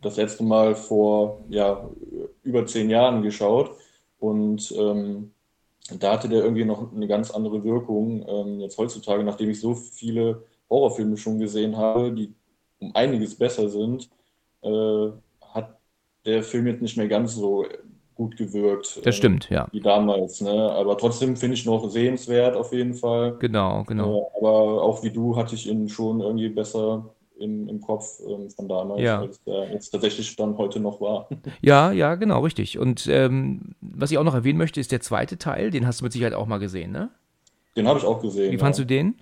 das 0.00 0.16
letzte 0.16 0.44
Mal 0.44 0.74
vor 0.74 1.44
ja, 1.48 1.88
über 2.42 2.66
zehn 2.66 2.90
Jahren 2.90 3.22
geschaut 3.22 3.76
und 4.18 4.72
ähm, 4.76 5.32
da 5.98 6.12
hatte 6.12 6.28
der 6.28 6.42
irgendwie 6.42 6.64
noch 6.64 6.92
eine 6.92 7.06
ganz 7.06 7.30
andere 7.30 7.64
Wirkung. 7.64 8.24
Ähm, 8.28 8.60
jetzt 8.60 8.76
heutzutage, 8.78 9.24
nachdem 9.24 9.50
ich 9.50 9.60
so 9.60 9.74
viele 9.74 10.42
Horrorfilme 10.68 11.16
schon 11.16 11.38
gesehen 11.38 11.76
habe, 11.76 12.12
die 12.12 12.34
um 12.80 12.94
einiges 12.94 13.36
besser 13.36 13.68
sind, 13.68 14.10
äh, 14.62 15.08
hat 15.40 15.78
der 16.24 16.42
Film 16.42 16.66
jetzt 16.66 16.82
nicht 16.82 16.96
mehr 16.96 17.08
ganz 17.08 17.34
so 17.34 17.64
gut 18.14 18.36
gewirkt. 18.36 19.00
Das 19.04 19.16
stimmt, 19.16 19.50
äh, 19.50 19.54
ja. 19.54 19.68
Wie 19.72 19.80
damals, 19.80 20.40
ne? 20.40 20.72
Aber 20.72 20.98
trotzdem 20.98 21.36
finde 21.36 21.54
ich 21.54 21.64
noch 21.64 21.88
sehenswert 21.88 22.56
auf 22.56 22.72
jeden 22.72 22.94
Fall. 22.94 23.36
Genau, 23.38 23.84
genau. 23.84 24.30
Äh, 24.34 24.38
aber 24.38 24.82
auch 24.82 25.02
wie 25.02 25.10
du 25.10 25.36
hatte 25.36 25.54
ich 25.54 25.68
ihn 25.68 25.88
schon 25.88 26.20
irgendwie 26.20 26.48
besser 26.48 27.14
im, 27.38 27.68
im 27.68 27.80
Kopf 27.80 28.20
ähm, 28.26 28.50
von 28.50 28.68
damals, 28.68 29.02
ja. 29.02 29.20
als 29.20 29.42
der 29.44 29.72
jetzt 29.72 29.90
tatsächlich 29.90 30.34
dann 30.36 30.56
heute 30.58 30.80
noch 30.80 31.00
war. 31.00 31.28
Ja, 31.62 31.92
ja, 31.92 32.14
genau, 32.14 32.40
richtig. 32.40 32.78
Und 32.78 33.06
ähm, 33.08 33.74
was 33.80 34.10
ich 34.10 34.18
auch 34.18 34.24
noch 34.24 34.34
erwähnen 34.34 34.58
möchte, 34.58 34.80
ist 34.80 34.92
der 34.92 35.00
zweite 35.00 35.38
Teil, 35.38 35.70
den 35.70 35.86
hast 35.86 36.00
du 36.00 36.04
mit 36.04 36.12
Sicherheit 36.12 36.34
auch 36.34 36.46
mal 36.46 36.58
gesehen, 36.58 36.92
ne? 36.92 37.10
Den 37.76 37.86
habe 37.88 37.98
ich 37.98 38.04
auch 38.04 38.20
gesehen. 38.20 38.52
Wie 38.52 38.58
fandst 38.58 38.78
ja. 38.78 38.84
du 38.84 38.88
den? 38.88 39.14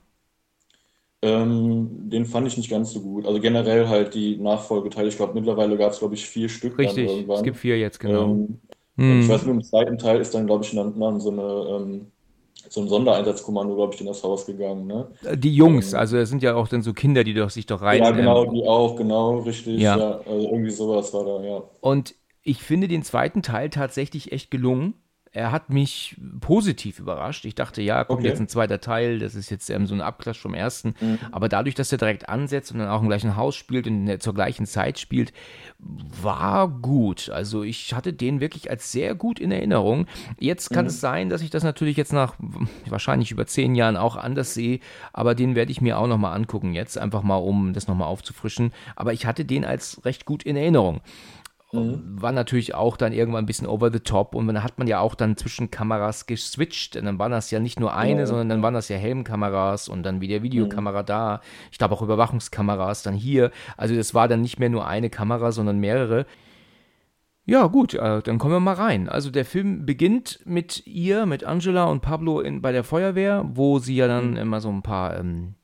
Ähm, 1.23 2.11
den 2.11 2.27
fand 2.27 2.47
ich 2.47 2.57
nicht 2.57 2.71
ganz 2.71 2.93
so 2.93 3.01
gut. 3.01 3.27
Also 3.27 3.41
generell 3.41 3.89
halt 3.89 4.15
die 4.15 4.37
Nachfolgeteile. 4.37 5.09
Ich 5.09 5.17
glaube, 5.17 5.35
mittlerweile 5.35 5.77
gab 5.77 5.93
es, 5.93 5.99
glaube 5.99 6.15
ich, 6.15 6.27
vier 6.27 6.49
Stück. 6.49 6.79
Richtig, 6.79 7.29
es 7.29 7.43
gibt 7.43 7.57
vier 7.57 7.79
jetzt, 7.79 7.99
genau. 7.99 8.25
Ähm, 8.25 8.61
hm. 8.97 9.21
Ich 9.21 9.29
weiß 9.29 9.45
nur, 9.45 9.55
im 9.55 9.63
zweiten 9.63 9.99
Teil 9.99 10.21
ist 10.21 10.35
dann, 10.35 10.47
glaube 10.47 10.65
ich, 10.65 10.75
dann, 10.75 10.99
dann 10.99 11.21
so 11.21 11.31
eine 11.31 11.43
ähm, 11.43 12.13
so 12.69 12.81
ein 12.81 12.89
Sondereinsatzkommando, 12.89 13.75
glaube 13.75 13.95
ich, 13.95 14.01
in 14.01 14.07
das 14.07 14.23
Haus 14.23 14.47
gegangen. 14.47 14.87
Ne? 14.87 15.09
Die 15.37 15.55
Jungs, 15.55 15.93
ähm, 15.93 15.99
also 15.99 16.17
es 16.19 16.29
sind 16.29 16.43
ja 16.43 16.55
auch 16.55 16.69
dann 16.69 16.83
so 16.83 16.93
Kinder, 16.93 17.25
die 17.25 17.35
doch 17.35 17.51
sich 17.51 17.67
doch 17.67 17.83
rein. 17.83 18.03
Ja, 18.03 18.11
genau, 18.11 18.45
ähm, 18.45 18.55
die 18.55 18.67
auch, 18.67 18.97
genau, 18.97 19.39
richtig. 19.39 19.81
Ja. 19.81 19.99
ja. 19.99 20.21
also 20.27 20.49
irgendwie 20.49 20.71
sowas 20.71 21.13
war 21.15 21.25
da, 21.25 21.45
ja. 21.45 21.63
Und 21.81 22.15
ich 22.43 22.63
finde 22.63 22.89
den 22.89 23.03
zweiten 23.03 23.43
Teil 23.43 23.71
tatsächlich 23.71 24.33
echt 24.33 24.51
gelungen 24.51 24.95
er 25.37 25.53
hat 25.53 25.69
mich 25.69 26.17
positiv 26.41 26.99
überrascht. 26.99 27.45
Ich 27.45 27.55
dachte, 27.55 27.83
ja, 27.83 28.05
kommt 28.05 28.21
okay. 28.21 28.29
jetzt 28.29 28.41
ein 28.41 28.49
zweiter 28.49 28.81
Teil, 28.81 29.19
das 29.19 29.35
ist 29.35 29.51
jetzt 29.51 29.69
ähm, 29.69 29.87
so 29.87 29.95
ein 29.95 30.01
Abklatsch 30.01 30.39
vom 30.39 30.55
ersten. 30.55 30.95
Mhm. 30.99 31.19
Aber 31.31 31.51
dadurch, 31.51 31.75
dass 31.75 31.93
er 31.93 31.99
direkt 31.99 32.31
ansetzt 32.31 32.73
und 32.73 32.79
dann 32.79 32.89
auch 32.89 33.03
im 33.03 33.09
gleichen 33.09 33.37
Haus 33.37 33.55
spielt 33.55 33.87
und 33.87 34.23
zur 34.23 34.33
gleichen 34.33 34.65
Zeit 34.65 34.99
spielt, 34.99 35.35
war 35.79 36.69
gut. 36.69 37.29
Also 37.29 37.65
ich 37.65 37.93
hatte 37.93 38.15
den 38.15 38.41
wirklich 38.41 38.71
als 38.71 38.91
sehr 38.91 39.15
gut 39.15 39.39
in 39.39 39.53
Erinnerung. 39.53 40.07
Jetzt 40.39 40.71
kann 40.71 40.87
mhm. 40.87 40.91
es 40.91 41.01
sein, 41.01 41.29
dass 41.29 41.43
ich 41.43 41.51
das 41.51 41.63
natürlich 41.63 41.99
jetzt 41.99 42.15
nach 42.15 42.37
wahrscheinlich 42.87 43.31
über 43.31 43.47
zehn 43.47 43.75
Jahren 43.75 43.99
auch 43.99 44.17
anders 44.17 44.55
sehe, 44.55 44.81
aber 45.13 45.35
den 45.35 45.55
werde 45.55 45.71
ich 45.71 45.83
mir 45.83 45.99
auch 45.99 46.07
nochmal 46.07 46.35
angucken 46.35 46.73
jetzt, 46.73 46.97
einfach 46.97 47.23
mal, 47.23 47.37
um 47.37 47.75
das 47.75 47.89
nochmal 47.89 48.09
aufzufrischen. 48.09 48.73
Aber 48.97 49.13
ich 49.13 49.27
hatte 49.27 49.45
den 49.45 49.67
als 49.67 50.03
recht 50.07 50.25
gut 50.25 50.45
in 50.45 50.57
Erinnerung. 50.57 51.03
Mhm. 51.73 52.21
War 52.21 52.33
natürlich 52.33 52.75
auch 52.75 52.97
dann 52.97 53.13
irgendwann 53.13 53.45
ein 53.45 53.47
bisschen 53.47 53.67
over 53.67 53.91
the 53.91 54.01
top 54.01 54.35
und 54.35 54.47
dann 54.47 54.63
hat 54.63 54.79
man 54.79 54.87
ja 54.87 55.01
auch 55.01 55.15
dann 55.15 55.37
zwischen 55.37 55.71
Kameras 55.71 56.27
geswitcht. 56.27 56.97
Und 56.97 57.05
dann 57.05 57.19
waren 57.19 57.33
das 57.33 57.51
ja 57.51 57.59
nicht 57.59 57.81
nur 57.81 57.95
eine, 57.95 58.21
ja. 58.21 58.27
sondern 58.27 58.49
dann 58.49 58.63
waren 58.63 58.75
das 58.75 58.89
ja 58.89 58.97
Helmkameras 58.97 59.89
und 59.89 60.03
dann 60.05 60.21
wieder 60.21 60.43
Videokamera 60.43 61.03
mhm. 61.03 61.07
da. 61.07 61.41
Ich 61.73 61.79
glaube 61.79 61.95
auch 61.95 62.03
Überwachungskameras 62.03 63.03
dann 63.03 63.15
hier. 63.15 63.51
Also 63.77 63.95
das 63.97 64.15
war 64.15 64.29
dann 64.29 64.43
nicht 64.43 64.59
mehr 64.59 64.69
nur 64.69 64.87
eine 64.87 65.11
Kamera, 65.11 65.53
sondern 65.53 65.79
mehrere. 65.79 66.27
Ja, 67.49 67.67
gut, 67.67 67.95
äh, 67.95 68.23
dann 68.23 68.39
kommen 68.39 68.55
wir 68.55 68.61
mal 68.61 68.75
rein. 68.75 69.09
Also 69.09 69.31
der 69.31 69.45
Film 69.45 69.87
beginnt 69.87 70.41
mit 70.45 70.85
ihr, 70.87 71.27
mit 71.27 71.45
Angela 71.45 71.85
und 71.85 72.01
Pablo 72.01 72.41
in, 72.41 72.61
bei 72.61 72.73
der 72.73 72.83
Feuerwehr, 72.83 73.45
wo 73.55 73.79
sie 73.79 73.95
ja 73.95 74.09
dann 74.09 74.33
mhm. 74.33 74.37
immer 74.37 74.61
so 74.61 74.69
ein 74.69 74.83
paar, 74.83 75.17
ähm, 75.19 75.55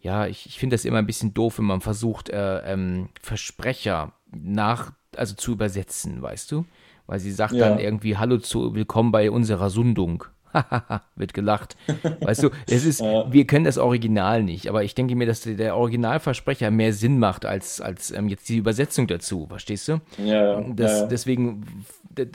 ja, 0.00 0.26
ich, 0.26 0.46
ich 0.46 0.58
finde 0.58 0.74
das 0.74 0.84
immer 0.84 0.98
ein 0.98 1.06
bisschen 1.06 1.34
doof, 1.34 1.58
wenn 1.58 1.64
man 1.64 1.80
versucht, 1.80 2.28
äh, 2.28 2.58
ähm, 2.60 3.08
Versprecher 3.20 4.12
nach 4.32 4.92
also 5.16 5.34
zu 5.34 5.52
übersetzen, 5.52 6.22
weißt 6.22 6.50
du? 6.52 6.64
Weil 7.06 7.20
sie 7.20 7.32
sagt 7.32 7.52
ja. 7.52 7.68
dann 7.68 7.78
irgendwie 7.78 8.16
Hallo 8.16 8.38
zu, 8.38 8.74
willkommen 8.74 9.12
bei 9.12 9.30
unserer 9.30 9.70
Sundung. 9.70 10.24
wird 11.14 11.32
gelacht. 11.32 11.76
Weißt 12.20 12.42
du, 12.42 12.50
es 12.68 12.84
ist, 12.84 13.00
ja. 13.00 13.32
wir 13.32 13.46
können 13.46 13.64
das 13.64 13.78
Original 13.78 14.42
nicht, 14.42 14.68
aber 14.68 14.82
ich 14.82 14.96
denke 14.96 15.14
mir, 15.14 15.26
dass 15.26 15.42
der 15.42 15.76
Originalversprecher 15.76 16.72
mehr 16.72 16.92
Sinn 16.92 17.20
macht 17.20 17.46
als, 17.46 17.80
als 17.80 18.10
ähm, 18.10 18.28
jetzt 18.28 18.48
die 18.48 18.56
Übersetzung 18.56 19.06
dazu, 19.06 19.46
verstehst 19.46 19.86
du? 19.86 20.00
Ja, 20.18 20.60
das, 20.60 21.00
ja. 21.00 21.06
Deswegen, 21.06 21.84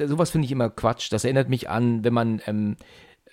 sowas 0.06 0.32
finde 0.32 0.46
ich 0.46 0.52
immer 0.52 0.70
Quatsch. 0.70 1.12
Das 1.12 1.26
erinnert 1.26 1.50
mich 1.50 1.70
an, 1.70 2.06
wenn 2.06 2.14
man 2.14 2.42
ähm, 2.48 2.78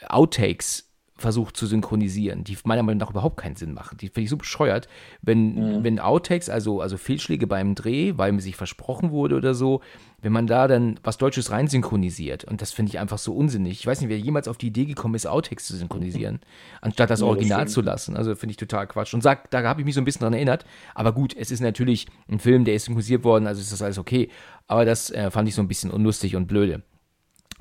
Outtakes 0.09 0.92
versucht 1.23 1.57
zu 1.57 1.67
synchronisieren, 1.67 2.45
die 2.45 2.59
meiner 2.65 2.83
Meinung 2.83 2.99
nach 2.99 3.11
überhaupt 3.11 3.39
keinen 3.39 3.57
Sinn 3.57 3.73
machen. 3.73 3.97
Die 3.97 4.09
finde 4.09 4.23
ich 4.23 4.31
so 4.31 4.37
bescheuert, 4.37 4.89
wenn, 5.23 5.55
mhm. 5.79 5.85
wenn 5.85 5.99
Outtakes, 5.99 6.51
also, 6.51 6.83
also 6.83 6.99
Fehlschläge 6.99 7.47
beim 7.47 7.75
Dreh, 7.75 8.13
weil 8.17 8.33
mir 8.33 8.43
sich 8.43 8.57
versprochen 8.57 9.11
wurde 9.11 9.37
oder 9.37 9.55
so, 9.55 9.81
wenn 10.21 10.33
man 10.33 10.47
da 10.47 10.69
dann 10.69 11.01
was 11.03 11.17
Deutsches 11.17 11.51
rein 11.51 11.69
synchronisiert. 11.69 12.45
Und 12.45 12.61
das 12.61 12.73
finde 12.73 12.91
ich 12.91 12.99
einfach 12.99 13.19
so 13.19 13.35
unsinnig. 13.35 13.81
Ich 13.81 13.87
weiß 13.87 14.01
nicht, 14.01 14.11
wer 14.11 14.19
jemals 14.19 14.47
auf 14.47 14.59
die 14.59 14.67
Idee 14.67 14.85
gekommen 14.85 15.15
ist, 15.15 15.27
Outtakes 15.27 15.67
zu 15.67 15.77
synchronisieren, 15.77 16.41
anstatt 16.83 17.09
das 17.09 17.21
ja, 17.21 17.27
Original 17.27 17.65
das 17.65 17.73
zu 17.73 17.81
lassen. 17.81 18.17
Also 18.17 18.35
finde 18.35 18.51
ich 18.51 18.59
total 18.59 18.87
Quatsch. 18.87 19.15
Und 19.15 19.23
sag, 19.23 19.51
da 19.51 19.63
habe 19.63 19.81
ich 19.81 19.87
mich 19.87 19.95
so 19.95 20.01
ein 20.01 20.05
bisschen 20.05 20.21
dran 20.21 20.35
erinnert. 20.35 20.67
Aber 20.95 21.13
gut, 21.13 21.35
es 21.37 21.51
ist 21.51 21.61
natürlich 21.61 22.07
ein 22.29 22.39
Film, 22.39 22.65
der 22.65 22.75
ist 22.75 22.85
synchronisiert 22.85 23.25
worden, 23.25 23.47
also 23.47 23.61
ist 23.61 23.73
das 23.73 23.81
alles 23.81 23.99
okay. 23.99 24.29
Aber 24.67 24.85
das 24.85 25.11
äh, 25.11 25.31
fand 25.31 25.49
ich 25.49 25.55
so 25.55 25.63
ein 25.63 25.69
bisschen 25.69 25.91
unlustig 25.91 26.37
und 26.37 26.47
blöde. 26.47 26.83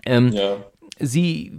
Ähm, 0.05 0.31
ja 0.33 0.57
sie, 1.01 1.51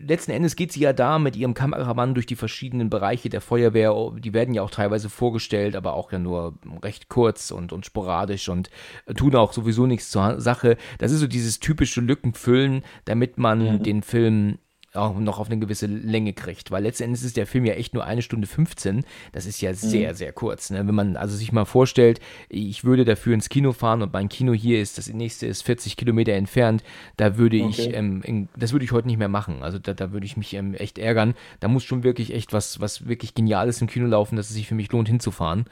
letzten 0.00 0.32
Endes 0.32 0.56
geht 0.56 0.72
sie 0.72 0.80
ja 0.80 0.92
da 0.92 1.18
mit 1.18 1.36
ihrem 1.36 1.54
Kameramann 1.54 2.14
durch 2.14 2.26
die 2.26 2.36
verschiedenen 2.36 2.90
Bereiche 2.90 3.28
der 3.28 3.40
Feuerwehr. 3.40 3.94
Die 4.18 4.34
werden 4.34 4.54
ja 4.54 4.62
auch 4.62 4.70
teilweise 4.70 5.08
vorgestellt, 5.08 5.76
aber 5.76 5.94
auch 5.94 6.12
ja 6.12 6.18
nur 6.18 6.54
recht 6.82 7.08
kurz 7.08 7.50
und, 7.50 7.72
und 7.72 7.86
sporadisch 7.86 8.48
und 8.48 8.70
tun 9.16 9.34
auch 9.36 9.52
sowieso 9.52 9.86
nichts 9.86 10.10
zur 10.10 10.40
Sache. 10.40 10.76
Das 10.98 11.12
ist 11.12 11.20
so 11.20 11.26
dieses 11.26 11.60
typische 11.60 12.00
Lückenfüllen, 12.00 12.82
damit 13.04 13.38
man 13.38 13.78
mhm. 13.78 13.82
den 13.82 14.02
Film 14.02 14.58
auch 14.96 15.18
noch 15.18 15.38
auf 15.38 15.50
eine 15.50 15.58
gewisse 15.58 15.86
Länge 15.86 16.32
kriegt, 16.32 16.70
weil 16.70 16.82
letztendlich 16.82 17.22
ist 17.22 17.36
der 17.36 17.46
Film 17.46 17.64
ja 17.64 17.74
echt 17.74 17.94
nur 17.94 18.04
eine 18.04 18.22
Stunde 18.22 18.46
15. 18.46 19.04
Das 19.32 19.46
ist 19.46 19.60
ja 19.60 19.74
sehr, 19.74 20.12
mhm. 20.12 20.16
sehr 20.16 20.32
kurz. 20.32 20.70
Ne? 20.70 20.86
Wenn 20.86 20.94
man 20.94 21.16
also 21.16 21.36
sich 21.36 21.52
mal 21.52 21.64
vorstellt, 21.64 22.20
ich 22.48 22.84
würde 22.84 23.04
dafür 23.04 23.34
ins 23.34 23.48
Kino 23.48 23.72
fahren 23.72 24.02
und 24.02 24.12
mein 24.12 24.28
Kino 24.28 24.52
hier 24.52 24.80
ist, 24.80 24.98
das 24.98 25.12
nächste 25.12 25.46
ist 25.46 25.62
40 25.62 25.96
Kilometer 25.96 26.32
entfernt, 26.32 26.82
da 27.16 27.36
würde 27.36 27.62
okay. 27.62 27.68
ich, 27.68 27.94
ähm, 27.94 28.22
in, 28.22 28.48
das 28.56 28.72
würde 28.72 28.84
ich 28.84 28.92
heute 28.92 29.06
nicht 29.06 29.18
mehr 29.18 29.28
machen. 29.28 29.62
Also 29.62 29.78
da, 29.78 29.94
da 29.94 30.12
würde 30.12 30.26
ich 30.26 30.36
mich 30.36 30.54
ähm, 30.54 30.74
echt 30.74 30.98
ärgern. 30.98 31.34
Da 31.60 31.68
muss 31.68 31.84
schon 31.84 32.02
wirklich 32.02 32.34
echt 32.34 32.52
was, 32.52 32.80
was 32.80 33.06
wirklich 33.06 33.34
Geniales 33.34 33.80
im 33.80 33.88
Kino 33.88 34.06
laufen, 34.06 34.36
dass 34.36 34.48
es 34.48 34.54
sich 34.54 34.66
für 34.66 34.74
mich 34.74 34.90
lohnt 34.92 35.08
hinzufahren. 35.08 35.66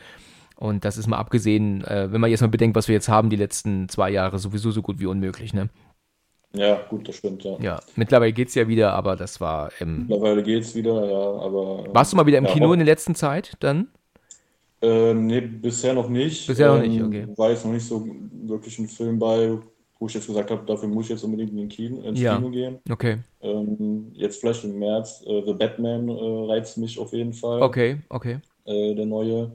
Und 0.56 0.84
das 0.84 0.96
ist 0.96 1.08
mal 1.08 1.18
abgesehen, 1.18 1.84
äh, 1.84 2.12
wenn 2.12 2.20
man 2.20 2.30
jetzt 2.30 2.40
mal 2.40 2.48
bedenkt, 2.48 2.76
was 2.76 2.88
wir 2.88 2.94
jetzt 2.94 3.08
haben, 3.08 3.28
die 3.28 3.36
letzten 3.36 3.88
zwei 3.88 4.10
Jahre, 4.10 4.38
sowieso 4.38 4.70
so 4.70 4.82
gut 4.82 5.00
wie 5.00 5.06
unmöglich, 5.06 5.52
ne? 5.52 5.68
Ja, 6.54 6.80
gut, 6.88 7.08
das 7.08 7.16
stimmt, 7.16 7.42
ja. 7.42 7.56
Ja, 7.60 7.80
mittlerweile 7.96 8.32
geht 8.32 8.48
es 8.48 8.54
ja 8.54 8.66
wieder, 8.68 8.92
aber 8.92 9.16
das 9.16 9.40
war. 9.40 9.70
Ähm, 9.80 10.06
mittlerweile 10.08 10.42
geht 10.42 10.62
es 10.62 10.74
wieder, 10.74 11.04
ja, 11.10 11.40
aber. 11.44 11.92
Warst 11.92 12.12
du 12.12 12.16
mal 12.16 12.26
wieder 12.26 12.38
im 12.38 12.44
ja, 12.44 12.52
Kino 12.52 12.72
in 12.72 12.78
der 12.78 12.86
letzten 12.86 13.14
Zeit 13.14 13.52
dann? 13.60 13.88
Äh, 14.80 15.14
nee, 15.14 15.40
bisher 15.40 15.94
noch 15.94 16.08
nicht. 16.08 16.46
Bisher 16.46 16.74
noch 16.74 16.80
nicht, 16.80 16.98
ähm, 16.98 17.06
okay. 17.06 17.26
War 17.36 17.50
jetzt 17.50 17.64
noch 17.64 17.72
nicht 17.72 17.86
so 17.86 18.06
wirklich 18.46 18.78
ein 18.78 18.88
Film 18.88 19.18
bei, 19.18 19.58
wo 19.98 20.06
ich 20.06 20.14
jetzt 20.14 20.26
gesagt 20.26 20.50
habe, 20.50 20.64
dafür 20.64 20.88
muss 20.88 21.06
ich 21.06 21.10
jetzt 21.10 21.24
unbedingt 21.24 21.50
in 21.50 21.56
den 21.56 21.68
Kino, 21.68 22.02
ins 22.02 22.20
ja. 22.20 22.36
Kino 22.36 22.50
gehen. 22.50 22.78
Okay. 22.88 23.18
Ähm, 23.40 24.12
jetzt 24.12 24.40
vielleicht 24.40 24.62
im 24.64 24.78
März, 24.78 25.24
äh, 25.26 25.42
The 25.44 25.54
Batman 25.54 26.08
äh, 26.08 26.52
reizt 26.52 26.78
mich 26.78 26.98
auf 26.98 27.12
jeden 27.12 27.32
Fall. 27.32 27.62
Okay, 27.62 27.98
okay. 28.10 28.38
Äh, 28.64 28.94
der 28.94 29.06
neue. 29.06 29.52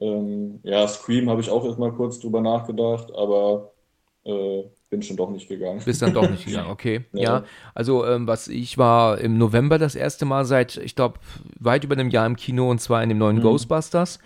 Ähm, 0.00 0.60
ja, 0.62 0.86
Scream 0.86 1.28
habe 1.28 1.40
ich 1.40 1.50
auch 1.50 1.64
erstmal 1.64 1.92
kurz 1.92 2.20
drüber 2.20 2.40
nachgedacht, 2.40 3.12
aber 3.14 3.72
äh, 4.24 4.62
bin 4.90 5.02
schon 5.02 5.16
doch 5.16 5.30
nicht 5.30 5.48
gegangen. 5.48 5.80
Bist 5.84 6.02
dann 6.02 6.14
doch 6.14 6.28
nicht 6.28 6.44
gegangen, 6.46 6.70
okay. 6.70 7.04
ja. 7.12 7.22
ja, 7.22 7.44
also 7.74 8.06
ähm, 8.06 8.26
was 8.26 8.48
ich 8.48 8.78
war 8.78 9.18
im 9.18 9.38
November 9.38 9.78
das 9.78 9.94
erste 9.94 10.24
Mal 10.24 10.44
seit, 10.44 10.76
ich 10.76 10.94
glaube, 10.94 11.18
weit 11.58 11.84
über 11.84 11.94
einem 11.94 12.10
Jahr 12.10 12.26
im 12.26 12.36
Kino 12.36 12.70
und 12.70 12.80
zwar 12.80 13.02
in 13.02 13.08
dem 13.08 13.18
neuen 13.18 13.36
mhm. 13.36 13.42
Ghostbusters. 13.42 14.18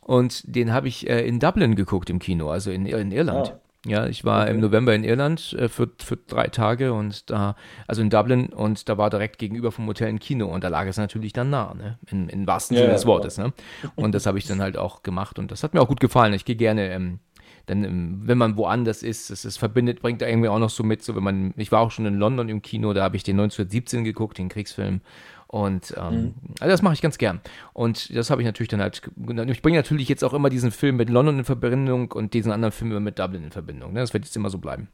Und 0.00 0.42
den 0.56 0.72
habe 0.72 0.88
ich 0.88 1.08
äh, 1.08 1.24
in 1.26 1.38
Dublin 1.38 1.76
geguckt 1.76 2.10
im 2.10 2.18
Kino, 2.18 2.50
also 2.50 2.72
in, 2.72 2.86
in 2.86 3.12
Irland. 3.12 3.52
Ah. 3.52 3.60
Ja, 3.84 4.06
ich 4.06 4.24
war 4.24 4.44
okay. 4.44 4.52
im 4.52 4.60
November 4.60 4.94
in 4.94 5.02
Irland 5.02 5.54
äh, 5.54 5.68
für, 5.68 5.90
für 5.98 6.16
drei 6.16 6.46
Tage 6.48 6.92
und 6.92 7.30
da, 7.30 7.56
also 7.88 8.00
in 8.00 8.10
Dublin 8.10 8.46
und 8.46 8.88
da 8.88 8.96
war 8.96 9.10
direkt 9.10 9.38
gegenüber 9.38 9.72
vom 9.72 9.88
Hotel 9.88 10.08
ein 10.08 10.20
Kino 10.20 10.46
und 10.46 10.62
da 10.62 10.68
lag 10.68 10.86
es 10.86 10.98
natürlich 10.98 11.32
dann 11.32 11.50
nah, 11.50 11.74
ne? 11.74 11.98
In, 12.08 12.28
in 12.28 12.46
wahrsten 12.46 12.76
ja, 12.76 12.82
Sinne 12.82 12.92
des 12.94 13.06
Wortes, 13.06 13.38
ne? 13.38 13.52
Und 13.96 14.14
das 14.14 14.26
habe 14.26 14.38
ich 14.38 14.46
dann 14.46 14.60
halt 14.60 14.76
auch 14.76 15.02
gemacht 15.02 15.40
und 15.40 15.50
das 15.50 15.64
hat 15.64 15.74
mir 15.74 15.80
auch 15.80 15.88
gut 15.88 15.98
gefallen. 15.98 16.32
Ich 16.32 16.44
gehe 16.44 16.54
gerne 16.54 16.92
ähm, 16.92 17.18
dann, 17.66 17.84
ähm, 17.84 18.22
wenn 18.24 18.38
man 18.38 18.56
woanders 18.56 19.02
ist, 19.02 19.30
das, 19.30 19.42
das 19.42 19.56
verbindet, 19.56 20.02
bringt 20.02 20.22
da 20.22 20.26
irgendwie 20.26 20.48
auch 20.48 20.58
noch 20.58 20.70
so 20.70 20.82
mit, 20.82 21.02
so 21.02 21.14
wenn 21.14 21.22
man, 21.22 21.54
ich 21.56 21.72
war 21.72 21.80
auch 21.80 21.90
schon 21.90 22.06
in 22.06 22.14
London 22.14 22.48
im 22.48 22.62
Kino, 22.62 22.92
da 22.92 23.02
habe 23.02 23.16
ich 23.16 23.22
den 23.22 23.38
1917 23.38 24.04
geguckt, 24.04 24.38
den 24.38 24.48
Kriegsfilm. 24.48 25.00
Und 25.46 25.94
ähm, 25.98 26.14
mhm. 26.14 26.34
also 26.60 26.70
das 26.70 26.80
mache 26.80 26.94
ich 26.94 27.02
ganz 27.02 27.18
gern. 27.18 27.40
Und 27.74 28.16
das 28.16 28.30
habe 28.30 28.40
ich 28.40 28.46
natürlich 28.46 28.70
dann 28.70 28.80
halt. 28.80 29.02
Ich 29.48 29.60
bringe 29.60 29.76
natürlich 29.76 30.08
jetzt 30.08 30.24
auch 30.24 30.32
immer 30.32 30.48
diesen 30.48 30.70
Film 30.70 30.96
mit 30.96 31.10
London 31.10 31.40
in 31.40 31.44
Verbindung 31.44 32.10
und 32.12 32.32
diesen 32.32 32.50
anderen 32.52 32.72
Film 32.72 32.90
immer 32.90 33.00
mit 33.00 33.18
Dublin 33.18 33.44
in 33.44 33.50
Verbindung. 33.50 33.92
Ne? 33.92 34.00
Das 34.00 34.14
wird 34.14 34.24
jetzt 34.24 34.34
immer 34.34 34.48
so 34.48 34.56
bleiben. 34.56 34.88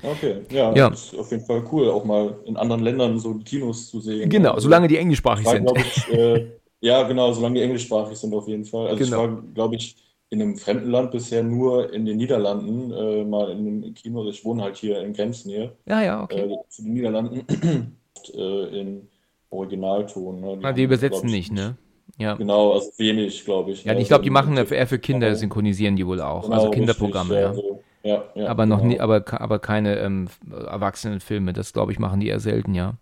Okay, 0.00 0.36
ja, 0.50 0.72
ja. 0.74 0.88
ist 0.88 1.18
auf 1.18 1.30
jeden 1.30 1.44
Fall 1.44 1.64
cool, 1.70 1.90
auch 1.90 2.04
mal 2.04 2.38
in 2.46 2.56
anderen 2.56 2.82
Ländern 2.82 3.18
so 3.18 3.34
Kinos 3.34 3.90
zu 3.90 4.00
sehen. 4.00 4.30
Genau, 4.30 4.52
also, 4.52 4.62
solange 4.62 4.88
die 4.88 4.96
englischsprachig 4.96 5.46
sind. 5.46 5.70
Ich, 5.76 6.08
äh, 6.08 6.46
ja, 6.80 7.02
genau, 7.02 7.32
solange 7.32 7.56
die 7.56 7.62
englischsprachig 7.62 8.16
sind 8.16 8.32
auf 8.34 8.48
jeden 8.48 8.64
Fall. 8.64 8.88
Also 8.88 9.04
genau. 9.04 9.24
ich 9.24 9.30
war, 9.30 9.42
glaube 9.52 9.76
ich, 9.76 9.96
in 10.32 10.40
einem 10.40 10.56
fremden 10.56 10.90
Land 10.90 11.10
bisher 11.10 11.42
nur 11.42 11.92
in 11.92 12.06
den 12.06 12.16
Niederlanden, 12.16 12.90
äh, 12.90 13.22
mal 13.22 13.50
in 13.50 13.58
einem 13.58 13.94
Kino. 13.94 14.26
Ich 14.30 14.42
wohne 14.46 14.62
halt 14.62 14.78
hier 14.78 14.98
in 15.02 15.12
Grenznähe. 15.12 15.72
Ja, 15.84 16.00
ja, 16.02 16.22
okay. 16.22 16.40
Äh, 16.40 16.56
zu 16.70 16.82
den 16.82 16.94
Niederlanden 16.94 17.46
äh, 18.34 18.80
in 18.80 19.08
Originalton. 19.50 20.40
Ne? 20.40 20.56
Die, 20.56 20.64
ah, 20.64 20.72
die 20.72 20.84
übersetzen 20.84 21.28
nicht, 21.28 21.52
ne? 21.52 21.76
Ja. 22.16 22.34
Genau, 22.36 22.72
also 22.72 22.92
wenig, 22.96 23.44
glaube 23.44 23.72
ich. 23.72 23.84
Ja, 23.84 23.92
ne? 23.92 24.00
ich 24.00 24.08
glaube, 24.08 24.24
die 24.24 24.30
machen 24.30 24.56
eher 24.56 24.86
für 24.86 24.98
Kinder, 24.98 25.26
genau. 25.26 25.38
synchronisieren 25.38 25.96
die 25.96 26.06
wohl 26.06 26.22
auch. 26.22 26.36
Also 26.36 26.48
genau, 26.48 26.60
also 26.60 26.70
Kinderprogramme, 26.70 27.34
richtig, 27.34 27.42
ja. 27.42 27.54
So. 27.54 27.82
Ja, 28.02 28.24
ja, 28.34 28.48
aber 28.48 28.64
noch 28.64 28.78
genau. 28.78 28.88
nie, 28.88 29.00
aber, 29.00 29.22
aber 29.38 29.58
keine 29.58 29.98
ähm, 29.98 30.28
Erwachsenenfilme. 30.50 31.52
Das 31.52 31.74
glaube 31.74 31.92
ich 31.92 31.98
machen 31.98 32.20
die 32.20 32.28
eher 32.28 32.40
selten, 32.40 32.74
ja. 32.74 32.94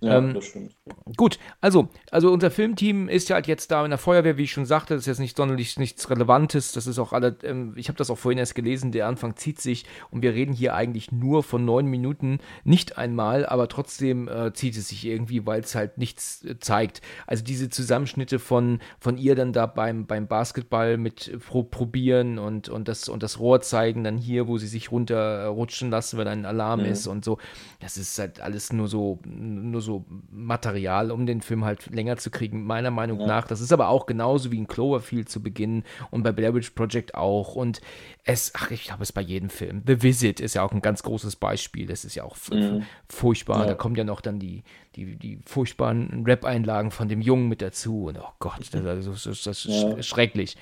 Ja, 0.00 0.18
ähm, 0.18 0.34
das 0.34 0.44
stimmt. 0.44 0.74
Gut, 1.16 1.38
also, 1.62 1.88
also 2.10 2.30
unser 2.30 2.50
Filmteam 2.50 3.08
ist 3.08 3.30
ja 3.30 3.36
halt 3.36 3.46
jetzt 3.46 3.70
da 3.70 3.82
in 3.84 3.90
der 3.90 3.98
Feuerwehr, 3.98 4.36
wie 4.36 4.42
ich 4.42 4.52
schon 4.52 4.66
sagte, 4.66 4.92
das 4.92 5.04
ist 5.04 5.06
jetzt 5.06 5.18
nicht 5.18 5.34
sonderlich 5.34 5.78
nichts 5.78 6.10
Relevantes, 6.10 6.72
das 6.72 6.86
ist 6.86 6.98
auch 6.98 7.14
alle, 7.14 7.36
ähm, 7.42 7.72
ich 7.76 7.88
habe 7.88 7.96
das 7.96 8.10
auch 8.10 8.18
vorhin 8.18 8.38
erst 8.38 8.54
gelesen, 8.54 8.92
der 8.92 9.06
Anfang 9.06 9.34
zieht 9.36 9.62
sich 9.62 9.86
und 10.10 10.20
wir 10.20 10.34
reden 10.34 10.52
hier 10.52 10.74
eigentlich 10.74 11.10
nur 11.10 11.42
von 11.42 11.64
neun 11.64 11.86
Minuten, 11.86 12.38
nicht 12.64 12.98
einmal, 12.98 13.46
aber 13.46 13.68
trotzdem 13.68 14.28
äh, 14.28 14.52
zieht 14.52 14.76
es 14.76 14.88
sich 14.88 15.06
irgendwie, 15.06 15.46
weil 15.46 15.60
es 15.60 15.74
halt 15.74 15.96
nichts 15.96 16.44
äh, 16.44 16.58
zeigt. 16.58 17.00
Also 17.26 17.44
diese 17.44 17.70
Zusammenschnitte 17.70 18.38
von, 18.38 18.80
von 18.98 19.16
ihr 19.16 19.36
dann 19.36 19.54
da 19.54 19.64
beim, 19.64 20.04
beim 20.04 20.26
Basketball 20.26 20.98
mit 20.98 21.38
pro, 21.46 21.62
probieren 21.62 22.38
und, 22.38 22.68
und, 22.68 22.88
das, 22.88 23.08
und 23.08 23.22
das 23.22 23.38
Rohr 23.38 23.62
zeigen, 23.62 24.04
dann 24.04 24.18
hier, 24.18 24.48
wo 24.48 24.58
sie 24.58 24.66
sich 24.66 24.92
runterrutschen 24.92 25.90
lassen, 25.90 26.18
wenn 26.18 26.28
ein 26.28 26.44
Alarm 26.44 26.80
mhm. 26.80 26.86
ist 26.86 27.06
und 27.06 27.24
so, 27.24 27.38
das 27.80 27.96
ist 27.96 28.18
halt 28.18 28.40
alles 28.40 28.70
nur 28.70 28.88
so, 28.88 29.20
nur 29.24 29.80
so 29.80 30.04
Material, 30.30 30.73
um 31.10 31.26
den 31.26 31.40
Film 31.40 31.64
halt 31.64 31.86
länger 31.94 32.16
zu 32.16 32.30
kriegen, 32.30 32.64
meiner 32.64 32.90
Meinung 32.90 33.20
ja. 33.20 33.26
nach. 33.26 33.46
Das 33.46 33.60
ist 33.60 33.72
aber 33.72 33.88
auch 33.88 34.06
genauso 34.06 34.50
wie 34.50 34.58
in 34.58 34.66
Cloverfield 34.66 35.28
zu 35.28 35.42
Beginn 35.42 35.84
und 36.10 36.22
bei 36.22 36.32
Blair 36.32 36.54
Witch 36.54 36.70
Project 36.70 37.14
auch. 37.14 37.54
Und 37.54 37.80
es, 38.24 38.52
ach, 38.54 38.70
ich 38.70 38.84
glaube, 38.84 39.02
es 39.02 39.12
bei 39.12 39.20
jedem 39.20 39.50
Film. 39.50 39.82
The 39.86 40.02
Visit 40.02 40.40
ist 40.40 40.54
ja 40.54 40.62
auch 40.62 40.72
ein 40.72 40.82
ganz 40.82 41.02
großes 41.02 41.36
Beispiel. 41.36 41.86
Das 41.86 42.04
ist 42.04 42.14
ja 42.14 42.24
auch 42.24 42.36
mhm. 42.50 42.84
furchtbar. 43.08 43.60
Ja. 43.60 43.66
Da 43.66 43.74
kommen 43.74 43.96
ja 43.96 44.04
noch 44.04 44.20
dann 44.20 44.38
die, 44.38 44.62
die, 44.96 45.16
die 45.16 45.38
furchtbaren 45.44 46.24
Rap-Einlagen 46.24 46.90
von 46.90 47.08
dem 47.08 47.20
Jungen 47.20 47.48
mit 47.48 47.62
dazu. 47.62 48.06
Und 48.06 48.18
oh 48.18 48.32
Gott, 48.38 48.60
das, 48.60 48.70
das, 48.70 49.04
das, 49.04 49.42
das 49.42 49.64
ist 49.64 49.66
ja. 49.66 50.02
schrecklich. 50.02 50.56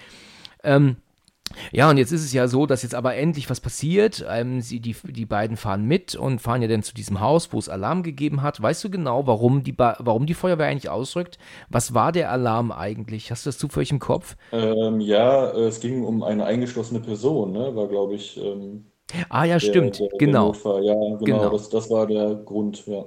Ähm, 0.64 0.96
ja, 1.70 1.90
und 1.90 1.98
jetzt 1.98 2.12
ist 2.12 2.24
es 2.24 2.32
ja 2.32 2.48
so, 2.48 2.66
dass 2.66 2.82
jetzt 2.82 2.94
aber 2.94 3.16
endlich 3.16 3.50
was 3.50 3.60
passiert. 3.60 4.24
Ähm, 4.28 4.60
sie, 4.60 4.80
die, 4.80 4.94
die 5.04 5.26
beiden 5.26 5.56
fahren 5.56 5.84
mit 5.84 6.14
und 6.14 6.40
fahren 6.40 6.62
ja 6.62 6.68
dann 6.68 6.82
zu 6.82 6.94
diesem 6.94 7.20
Haus, 7.20 7.52
wo 7.52 7.58
es 7.58 7.68
Alarm 7.68 8.02
gegeben 8.02 8.42
hat. 8.42 8.60
Weißt 8.60 8.82
du 8.84 8.90
genau, 8.90 9.26
warum 9.26 9.62
die, 9.62 9.76
warum 9.78 10.26
die 10.26 10.34
Feuerwehr 10.34 10.66
eigentlich 10.66 10.90
ausrückt? 10.90 11.38
Was 11.68 11.94
war 11.94 12.12
der 12.12 12.30
Alarm 12.30 12.72
eigentlich? 12.72 13.30
Hast 13.30 13.46
du 13.46 13.48
das 13.48 13.58
zufällig 13.58 13.90
im 13.90 13.98
Kopf? 13.98 14.36
Ähm, 14.52 15.00
ja, 15.00 15.50
es 15.52 15.80
ging 15.80 16.04
um 16.04 16.22
eine 16.22 16.44
eingeschlossene 16.44 17.00
Person, 17.00 17.52
ne? 17.52 17.74
War, 17.74 17.88
glaube 17.88 18.14
ich. 18.14 18.36
Ähm, 18.42 18.86
ah, 19.28 19.44
ja, 19.44 19.54
der, 19.54 19.60
stimmt. 19.60 19.98
Der, 19.98 20.08
der 20.08 20.18
genau. 20.18 20.52
Ja, 20.52 20.94
genau. 20.94 21.18
genau. 21.18 21.50
Das, 21.50 21.68
das 21.68 21.90
war 21.90 22.06
der 22.06 22.34
Grund, 22.34 22.86
ja. 22.86 23.04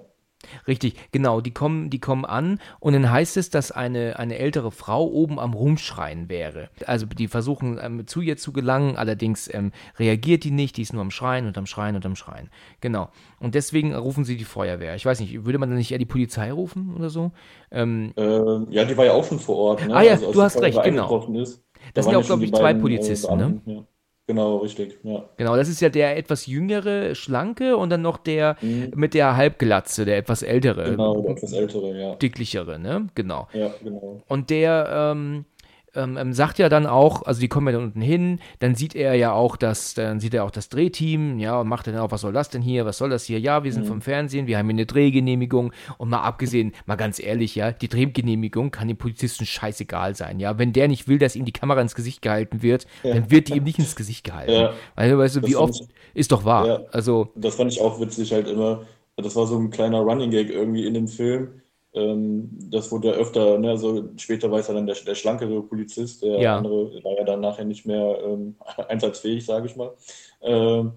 Richtig, 0.67 0.95
genau, 1.11 1.41
die 1.41 1.51
kommen, 1.51 1.89
die 1.89 1.99
kommen 1.99 2.25
an 2.25 2.59
und 2.79 2.93
dann 2.93 3.09
heißt 3.09 3.37
es, 3.37 3.49
dass 3.49 3.71
eine, 3.71 4.17
eine 4.19 4.37
ältere 4.37 4.71
Frau 4.71 5.05
oben 5.05 5.39
am 5.39 5.53
Rumschreien 5.53 6.29
wäre. 6.29 6.69
Also 6.85 7.05
die 7.05 7.27
versuchen 7.27 7.79
ähm, 7.81 8.07
zu 8.07 8.21
ihr 8.21 8.37
zu 8.37 8.51
gelangen, 8.51 8.97
allerdings 8.97 9.53
ähm, 9.53 9.71
reagiert 9.97 10.43
die 10.43 10.51
nicht, 10.51 10.77
die 10.77 10.81
ist 10.81 10.93
nur 10.93 11.01
am 11.01 11.11
Schreien 11.11 11.47
und 11.47 11.57
am 11.57 11.65
Schreien 11.65 11.95
und 11.95 12.05
am 12.05 12.15
Schreien. 12.15 12.49
Genau. 12.81 13.09
Und 13.39 13.55
deswegen 13.55 13.93
rufen 13.95 14.23
sie 14.23 14.37
die 14.37 14.43
Feuerwehr. 14.43 14.95
Ich 14.95 15.05
weiß 15.05 15.19
nicht, 15.19 15.45
würde 15.45 15.59
man 15.59 15.69
dann 15.69 15.77
nicht 15.77 15.91
eher 15.91 15.97
die 15.97 16.05
Polizei 16.05 16.51
rufen 16.51 16.95
oder 16.95 17.09
so? 17.09 17.31
Ähm, 17.71 18.13
ähm, 18.17 18.67
ja, 18.69 18.85
die 18.85 18.97
war 18.97 19.05
ja 19.05 19.13
auch 19.13 19.25
schon 19.25 19.39
vor 19.39 19.57
Ort. 19.57 19.87
Ne? 19.87 19.95
Ah 19.95 20.01
ja, 20.01 20.13
also, 20.13 20.31
du 20.31 20.41
hast 20.41 20.61
recht, 20.61 20.81
genau. 20.83 21.25
Ist, 21.33 21.63
das 21.93 22.05
sind 22.05 22.13
ja 22.13 22.19
auch, 22.19 22.25
glaube 22.25 22.45
ich, 22.45 22.53
zwei 22.53 22.71
äh, 22.71 22.75
Polizisten, 22.75 23.37
ne? 23.37 23.61
Ja. 23.65 23.83
Genau, 24.27 24.57
richtig, 24.57 24.97
ja. 25.03 25.29
Genau, 25.37 25.55
das 25.55 25.69
ist 25.69 25.81
ja 25.81 25.89
der 25.89 26.17
etwas 26.17 26.47
jüngere, 26.47 27.13
schlanke 27.13 27.77
und 27.77 27.91
dann 27.91 28.01
noch 28.01 28.17
der 28.17 28.57
mhm. 28.59 28.91
mit 28.95 29.13
der 29.13 29.37
Halbglatze, 29.37 30.03
der 30.03 30.17
etwas 30.17 30.41
ältere. 30.41 30.91
Genau, 30.91 31.21
der 31.21 31.31
etwas 31.31 31.53
ältere, 31.53 31.95
ja. 31.95 32.15
Dicklichere, 32.15 32.79
ne? 32.79 33.07
Genau. 33.13 33.47
Ja, 33.53 33.71
genau. 33.83 34.23
Und 34.27 34.49
der, 34.49 35.13
ähm, 35.13 35.45
ähm, 35.95 36.17
ähm, 36.17 36.33
sagt 36.33 36.59
ja 36.59 36.69
dann 36.69 36.85
auch, 36.85 37.23
also 37.23 37.39
die 37.39 37.47
kommen 37.47 37.67
ja 37.67 37.73
da 37.73 37.79
unten 37.79 38.01
hin, 38.01 38.39
dann 38.59 38.75
sieht 38.75 38.95
er 38.95 39.15
ja 39.15 39.33
auch 39.33 39.55
das, 39.55 39.93
dann 39.93 40.19
sieht 40.19 40.33
er 40.33 40.43
auch 40.43 40.51
das 40.51 40.69
Drehteam, 40.69 41.39
ja, 41.39 41.59
und 41.59 41.67
macht 41.67 41.87
dann 41.87 41.97
auch, 41.97 42.11
was 42.11 42.21
soll 42.21 42.33
das 42.33 42.49
denn 42.49 42.61
hier, 42.61 42.85
was 42.85 42.97
soll 42.97 43.09
das 43.09 43.23
hier? 43.23 43.39
Ja, 43.39 43.63
wir 43.63 43.71
sind 43.71 43.83
mhm. 43.83 43.89
vom 43.89 44.01
Fernsehen, 44.01 44.47
wir 44.47 44.57
haben 44.57 44.67
hier 44.67 44.75
eine 44.75 44.85
Drehgenehmigung 44.85 45.71
und 45.97 46.09
mal 46.09 46.21
abgesehen, 46.21 46.73
mal 46.85 46.95
ganz 46.95 47.19
ehrlich, 47.19 47.55
ja, 47.55 47.71
die 47.71 47.87
Drehgenehmigung 47.87 48.71
kann 48.71 48.87
dem 48.87 48.97
Polizisten 48.97 49.45
scheißegal 49.45 50.15
sein, 50.15 50.39
ja, 50.39 50.57
wenn 50.57 50.73
der 50.73 50.87
nicht 50.87 51.07
will, 51.07 51.17
dass 51.17 51.35
ihm 51.35 51.45
die 51.45 51.53
Kamera 51.53 51.81
ins 51.81 51.95
Gesicht 51.95 52.21
gehalten 52.21 52.61
wird, 52.61 52.85
ja. 53.03 53.13
dann 53.13 53.31
wird 53.31 53.49
die 53.49 53.57
ihm 53.57 53.63
nicht 53.63 53.79
ins 53.79 53.95
Gesicht 53.95 54.23
gehalten. 54.23 54.51
Ja. 54.51 54.73
Also, 54.95 55.17
weißt 55.17 55.35
du, 55.37 55.47
wie 55.47 55.55
oft, 55.55 55.75
ich, 55.75 55.87
ist 56.13 56.31
doch 56.31 56.45
wahr, 56.45 56.67
ja. 56.67 56.79
also. 56.91 57.29
Das 57.35 57.55
fand 57.55 57.71
ich 57.71 57.81
auch 57.81 57.99
witzig 57.99 58.31
halt 58.31 58.47
immer, 58.47 58.83
das 59.17 59.35
war 59.35 59.47
so 59.47 59.57
ein 59.57 59.69
kleiner 59.69 59.99
Running 59.99 60.31
Gag 60.31 60.49
irgendwie 60.49 60.85
in 60.85 60.93
dem 60.93 61.07
Film, 61.07 61.61
ähm, 61.95 62.49
das 62.69 62.91
wurde 62.91 63.09
ja 63.09 63.13
öfter, 63.13 63.57
ne, 63.57 63.69
also 63.69 64.09
später 64.17 64.51
war 64.51 64.59
es 64.59 64.67
ja 64.67 64.73
dann 64.73 64.85
der, 64.85 64.95
der 64.95 65.15
schlankere 65.15 65.61
Polizist, 65.61 66.21
der 66.23 66.39
ja. 66.39 66.57
andere 66.57 67.03
war 67.03 67.17
ja 67.17 67.23
dann 67.23 67.41
nachher 67.41 67.65
nicht 67.65 67.85
mehr 67.85 68.19
ähm, 68.23 68.55
einsatzfähig, 68.89 69.45
sage 69.45 69.67
ich 69.67 69.75
mal. 69.75 69.93
Ähm, 70.41 70.93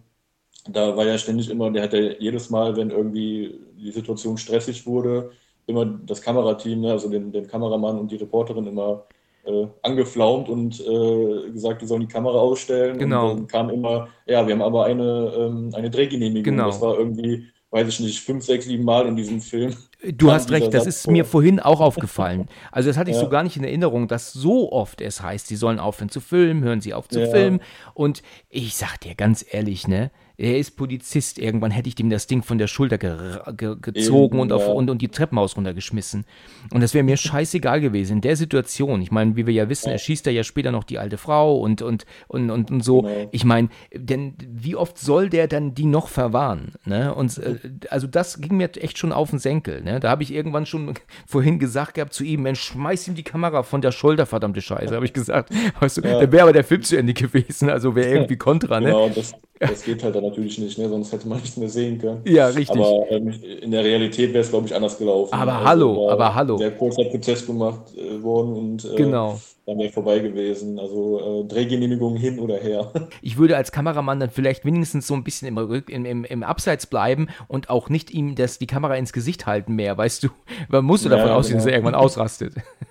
da 0.69 0.97
war 0.97 1.07
ja 1.07 1.17
ständig 1.17 1.49
immer, 1.51 1.71
der 1.71 1.85
hat 1.85 1.93
ja 1.93 2.01
jedes 2.19 2.51
Mal, 2.51 2.77
wenn 2.77 2.91
irgendwie 2.91 3.59
die 3.79 3.93
Situation 3.93 4.37
stressig 4.37 4.87
wurde, 4.87 5.31
immer 5.67 5.85
das 5.87 6.21
Kamerateam, 6.21 6.81
ne, 6.81 6.93
also 6.93 7.09
den, 7.09 7.31
den 7.33 7.47
Kameramann 7.47 7.99
und 7.99 8.11
die 8.11 8.17
Reporterin 8.17 8.67
immer 8.67 9.07
äh, 9.45 9.67
angeflaumt 9.83 10.49
und 10.49 10.81
äh, 10.81 11.51
gesagt, 11.51 11.81
wir 11.81 11.89
sollen 11.89 12.03
die 12.03 12.09
Kamera 12.09 12.39
ausstellen. 12.39 12.99
Genau. 12.99 13.31
Und 13.31 13.37
dann 13.39 13.47
kam 13.47 13.71
immer, 13.71 14.09
ja, 14.27 14.47
wir 14.47 14.55
haben 14.55 14.63
aber 14.63 14.87
eine, 14.87 15.33
ähm, 15.37 15.71
eine 15.75 15.91
Drehgenehmigung. 15.91 16.57
Genau. 16.57 16.67
Das 16.67 16.81
war 16.81 16.99
irgendwie, 16.99 17.47
weiß 17.71 17.89
ich 17.89 18.01
nicht, 18.01 18.21
fünf, 18.21 18.45
sechs, 18.45 18.67
sieben 18.67 18.85
Mal 18.85 19.07
in 19.07 19.17
diesem 19.17 19.41
Film. 19.41 19.75
Du 20.01 20.31
hast 20.31 20.53
recht, 20.53 20.73
das 20.75 20.87
ist 20.87 21.09
mir 21.09 21.25
vorhin 21.25 21.59
auch 21.59 21.81
aufgefallen. 21.81 22.47
Also 22.71 22.89
das 22.89 22.97
hatte 22.97 23.11
ich 23.11 23.17
Ja. 23.17 23.23
so 23.23 23.29
gar 23.29 23.43
nicht 23.43 23.57
in 23.57 23.65
Erinnerung, 23.65 24.07
dass 24.07 24.33
so 24.33 24.71
oft 24.71 25.01
es 25.01 25.21
heißt, 25.23 25.49
sie 25.49 25.57
sollen 25.57 25.81
aufhören 25.81 26.09
zu 26.09 26.21
filmen, 26.21 26.63
hören 26.63 26.81
sie 26.81 26.95
auf 26.95 27.09
zu 27.09 27.21
Ja. 27.21 27.27
filmen. 27.27 27.61
Und 27.95 28.23
ich 28.49 28.77
sag 28.77 29.01
dir 29.01 29.15
ganz 29.17 29.45
ehrlich, 29.51 29.89
ne, 29.89 30.11
er 30.39 30.57
ist 30.57 30.77
Polizist. 30.77 31.39
Irgendwann 31.39 31.73
hätte 31.73 31.89
ich 31.89 31.97
dem 31.97 32.11
das 32.11 32.29
Ding 32.29 32.43
von 32.45 32.59
der 32.59 32.69
Schulter 32.69 32.97
ge 32.97 33.13
ge 33.57 33.75
gezogen 33.83 34.37
Eben, 34.37 34.41
und, 34.41 34.53
auf, 34.53 34.63
ja. 34.63 34.73
und, 34.73 34.89
und 34.89 35.03
die 35.03 35.09
Treppenhaus 35.09 35.57
runtergeschmissen. 35.57 36.25
Und 36.73 36.81
das 36.81 36.95
wäre 36.95 37.03
mir 37.03 37.17
scheißegal 37.17 37.81
gewesen. 37.81 38.15
In 38.15 38.21
der 38.21 38.37
Situation, 38.37 39.03
ich 39.03 39.11
meine, 39.11 39.35
wie 39.35 39.47
wir 39.47 39.53
ja 39.53 39.69
wissen, 39.69 39.91
er 39.91 39.99
schießt 39.99 40.29
er 40.29 40.33
ja 40.33 40.45
später 40.45 40.71
noch 40.71 40.85
die 40.85 40.99
alte 40.99 41.19
Frau 41.19 41.59
und, 41.59 41.83
und, 41.83 42.07
und, 42.29 42.51
und, 42.51 42.71
und 42.71 42.85
so. 42.85 43.03
Genau. 43.03 43.29
Ich 43.33 43.45
meine, 43.45 43.69
denn 43.93 44.35
wie 44.49 44.77
oft 44.77 44.97
soll 44.97 45.29
der 45.29 45.49
dann 45.49 45.75
die 45.75 45.87
noch 45.87 46.07
verwahren? 46.07 46.75
Ne? 46.85 47.13
Und 47.13 47.37
äh, 47.39 47.57
also 47.91 48.07
das 48.07 48.41
ging 48.41 48.57
mir 48.57 48.71
echt 48.77 48.97
schon 48.97 49.11
auf 49.11 49.31
den 49.31 49.41
Senkel. 49.41 49.83
Ne? 49.83 49.99
Da 49.99 50.09
habe 50.09 50.23
ich 50.23 50.33
irgendwann 50.33 50.67
schon 50.67 50.95
vorhin 51.27 51.59
gesagt 51.59 51.95
gehabt 51.95 52.13
zu 52.15 52.23
ihm, 52.23 52.43
Mensch, 52.43 52.61
schmeiß 52.61 53.09
ihm 53.09 53.17
die 53.17 53.25
Kamera 53.25 53.65
von 53.65 53.81
der 53.81 53.91
Schulter, 53.91 54.25
verdammte 54.25 54.63
Scheiße, 54.63 54.95
habe 54.95 55.05
ich 55.05 55.13
gesagt. 55.13 55.53
Weißt 55.81 55.97
du, 55.97 56.03
Ja. 56.03 56.21
dann 56.21 56.31
wäre 56.31 56.45
aber 56.45 56.53
der 56.53 56.63
Film 56.65 56.83
zu 56.83 56.97
Ende 56.97 57.13
gewesen, 57.13 57.71
also 57.71 57.97
wäre 57.97 58.09
irgendwie 58.15 58.37
Kontra, 58.37 58.79
ne? 58.79 58.87
Genau, 58.87 59.09
das, 59.09 59.35
das 59.65 59.83
geht 59.85 60.03
halt 60.03 60.15
dann 60.15 60.25
natürlich 60.25 60.59
nicht, 60.59 60.79
ne? 60.79 60.89
sonst 60.89 61.13
hätte 61.13 61.29
man 61.29 61.41
nichts 61.41 61.57
mehr 61.57 61.69
sehen 61.69 61.99
können. 61.99 62.25
Ja, 62.25 62.49
richtig. 62.49 62.67
Aber 62.67 63.07
ähm, 63.11 63.29
in 63.43 63.71
der 63.71 63.85
Realität 63.85 64.31
wäre 64.33 64.43
es, 64.45 64.51
glaube 64.51 64.67
ich, 64.67 64.75
anders 64.75 64.99
gelaufen. 64.99 65.43
Aber 65.43 65.55
Also 65.57 65.65
hallo, 65.65 66.05
aber 66.07 66.35
hallo. 66.35 66.59
wäre 66.59 66.77
kurzer 66.77 67.05
Prozess 67.11 67.47
gemacht 67.47 67.95
äh, 67.97 68.23
worden 68.23 68.57
und 68.57 68.85
äh, 68.85 68.89
Genau. 68.95 69.43
dann 69.67 69.79
wäre 69.79 69.93
vorbei 69.93 70.19
gewesen. 70.21 70.79
Also 70.79 71.43
äh, 71.45 71.49
Drehgenehmigung 71.49 72.17
hin 72.17 72.39
oder 72.41 72.59
her. 72.59 72.93
Ich 73.21 73.37
würde 73.37 73.57
als 73.57 73.73
Kameramann 73.73 74.21
dann 74.21 74.31
vielleicht 74.31 74.65
wenigstens 74.65 75.07
so 75.07 75.15
ein 75.15 75.25
bisschen 75.25 75.49
im, 75.49 75.59
Rück, 75.59 75.91
im, 75.91 76.05
im, 76.05 76.25
im 76.25 76.43
Abseits 76.43 76.87
bleiben 76.87 77.29
und 77.49 77.69
auch 77.69 77.89
nicht 77.89 78.11
ihm 78.13 78.35
das, 78.37 78.59
die 78.59 78.67
Kamera 78.67 78.95
ins 78.97 79.13
Gesicht 79.13 79.47
halten 79.47 79.75
mehr, 79.75 79.97
weißt 79.99 80.23
du? 80.23 80.29
Man 80.69 80.85
musste 80.85 81.09
Ja, 81.09 81.17
davon 81.17 81.31
ausgehen, 81.31 81.59
dass 81.59 81.67
er 81.67 81.73
genau. 81.73 81.79
irgendwann 81.79 81.95
ausrastet. 81.95 82.55